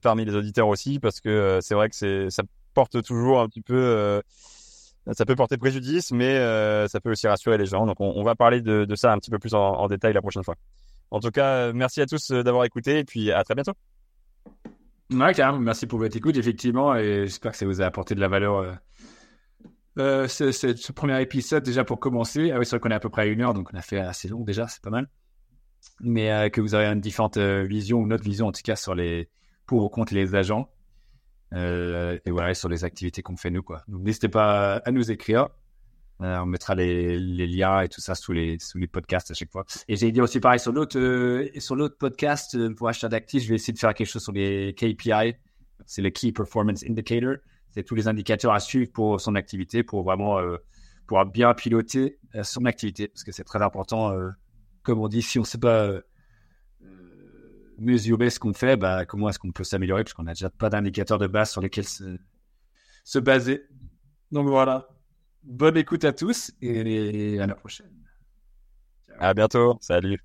parmi 0.00 0.24
les 0.24 0.36
auditeurs 0.36 0.68
aussi, 0.68 1.00
parce 1.00 1.20
que 1.20 1.58
c'est 1.60 1.74
vrai 1.74 1.90
que 1.90 1.96
c'est 1.96 2.30
ça 2.30 2.44
porte 2.72 3.02
toujours 3.02 3.40
un 3.40 3.48
petit 3.48 3.62
peu 3.62 4.22
ça 5.12 5.24
peut 5.24 5.34
porter 5.34 5.56
préjudice, 5.56 6.12
mais 6.12 6.36
euh, 6.36 6.86
ça 6.88 7.00
peut 7.00 7.10
aussi 7.10 7.26
rassurer 7.26 7.56
les 7.58 7.66
gens. 7.66 7.86
Donc, 7.86 8.00
on, 8.00 8.22
va 8.22 8.34
parler 8.34 8.60
de, 8.60 8.86
ça 8.94 9.12
un 9.12 9.18
petit 9.18 9.30
peu 9.30 9.38
plus 9.38 9.54
en, 9.54 9.86
détail 9.88 10.12
la 10.12 10.20
prochaine 10.20 10.44
fois. 10.44 10.56
En 11.10 11.20
tout 11.20 11.30
cas, 11.30 11.72
merci 11.72 12.00
à 12.02 12.06
tous 12.06 12.30
euh, 12.30 12.42
d'avoir 12.42 12.64
écouté 12.64 12.98
et 12.98 13.04
puis 13.04 13.32
à 13.32 13.42
très 13.42 13.54
bientôt. 13.54 13.72
Ouais. 15.10 15.32
Merci 15.58 15.86
pour 15.86 15.98
votre 15.98 16.16
écoute, 16.16 16.36
effectivement, 16.36 16.94
et 16.94 17.22
j'espère 17.24 17.52
que 17.52 17.58
ça 17.58 17.64
vous 17.64 17.80
a 17.80 17.86
apporté 17.86 18.14
de 18.14 18.20
la 18.20 18.28
valeur. 18.28 18.78
Euh, 19.98 20.28
ce, 20.28 20.92
premier 20.92 21.20
épisode, 21.22 21.64
déjà 21.64 21.84
pour 21.84 21.98
commencer. 21.98 22.50
Ah 22.50 22.58
oui, 22.58 22.66
c'est 22.66 22.76
vrai 22.76 22.80
qu'on 22.80 22.90
est 22.90 22.94
à 22.94 23.00
peu 23.00 23.08
près 23.08 23.22
à 23.22 23.26
une 23.26 23.40
heure, 23.40 23.54
donc 23.54 23.70
on 23.72 23.76
a 23.76 23.82
fait 23.82 23.98
assez 23.98 24.28
long 24.28 24.42
déjà, 24.42 24.68
c'est 24.68 24.82
pas 24.82 24.90
mal. 24.90 25.08
mais 26.00 26.50
que 26.50 26.60
vous 26.60 26.74
avez 26.74 26.86
une 26.86 27.00
différente 27.00 27.38
vision 27.38 27.98
ou 27.98 28.06
notre 28.06 28.24
vision 28.24 28.48
en 28.48 28.52
tout 28.52 28.60
cas 28.62 28.76
sur 28.76 28.94
les 28.94 29.30
pour 29.66 29.84
ou 29.84 29.88
contre 29.88 30.12
les 30.12 30.34
agents. 30.34 30.68
Et 31.54 32.30
voilà, 32.30 32.54
sur 32.54 32.68
les 32.68 32.84
activités 32.84 33.22
qu'on 33.22 33.36
fait 33.36 33.50
nous 33.50 33.62
quoi. 33.62 33.82
Donc 33.88 34.02
n'hésitez 34.02 34.28
pas 34.28 34.76
à 34.76 34.90
nous 34.90 35.10
écrire. 35.10 35.48
on 36.20 36.46
mettra 36.46 36.74
les, 36.74 37.18
liens 37.18 37.80
et 37.82 37.88
tout 37.88 38.00
ça 38.00 38.14
sous 38.14 38.32
les, 38.32 38.58
sous 38.58 38.78
les 38.78 38.86
podcasts 38.86 39.30
à 39.30 39.34
chaque 39.34 39.50
fois. 39.50 39.64
Et 39.88 39.96
j'ai 39.96 40.12
dit 40.12 40.20
aussi 40.20 40.40
pareil 40.40 40.60
sur 40.60 40.72
l'autre, 40.72 40.98
sur 41.58 41.76
l'autre 41.76 41.96
podcast 41.98 42.56
pour 42.74 42.88
acheter 42.88 43.08
d'actifs, 43.08 43.44
je 43.44 43.48
vais 43.48 43.54
essayer 43.54 43.72
de 43.72 43.78
faire 43.78 43.94
quelque 43.94 44.08
chose 44.08 44.22
sur 44.22 44.32
les 44.32 44.74
KPI. 44.74 45.34
C'est 45.86 46.02
le 46.02 46.10
Key 46.10 46.32
Performance 46.32 46.84
Indicator 46.84 47.36
c'est 47.70 47.82
tous 47.82 47.94
les 47.94 48.08
indicateurs 48.08 48.52
à 48.52 48.60
suivre 48.60 48.90
pour 48.92 49.20
son 49.20 49.34
activité, 49.34 49.82
pour 49.82 50.02
vraiment 50.02 50.38
euh, 50.38 50.56
pouvoir 51.06 51.26
bien 51.26 51.54
piloter 51.54 52.18
euh, 52.34 52.42
son 52.42 52.64
activité, 52.64 53.08
parce 53.08 53.24
que 53.24 53.32
c'est 53.32 53.44
très 53.44 53.62
important. 53.62 54.12
Euh, 54.12 54.30
comme 54.82 55.00
on 55.00 55.08
dit, 55.08 55.22
si 55.22 55.38
on 55.38 55.42
ne 55.42 55.46
sait 55.46 55.58
pas 55.58 55.92
mesurer 57.78 58.30
ce 58.30 58.38
qu'on 58.38 58.52
fait, 58.52 58.76
bah, 58.76 59.04
comment 59.06 59.28
est-ce 59.28 59.38
qu'on 59.38 59.52
peut 59.52 59.64
s'améliorer, 59.64 60.04
parce 60.04 60.14
qu'on 60.14 60.24
n'a 60.24 60.34
déjà 60.34 60.50
pas 60.50 60.68
d'indicateurs 60.68 61.18
de 61.18 61.26
base 61.26 61.50
sur 61.50 61.60
lesquels 61.60 61.86
se, 61.86 62.18
se 63.04 63.18
baser. 63.18 63.64
Donc 64.32 64.48
voilà. 64.48 64.88
Bonne 65.42 65.76
écoute 65.76 66.04
à 66.04 66.12
tous 66.12 66.52
et 66.60 67.40
à 67.40 67.46
la 67.46 67.54
prochaine. 67.54 67.86
À 69.18 69.34
bientôt. 69.34 69.78
Salut. 69.80 70.18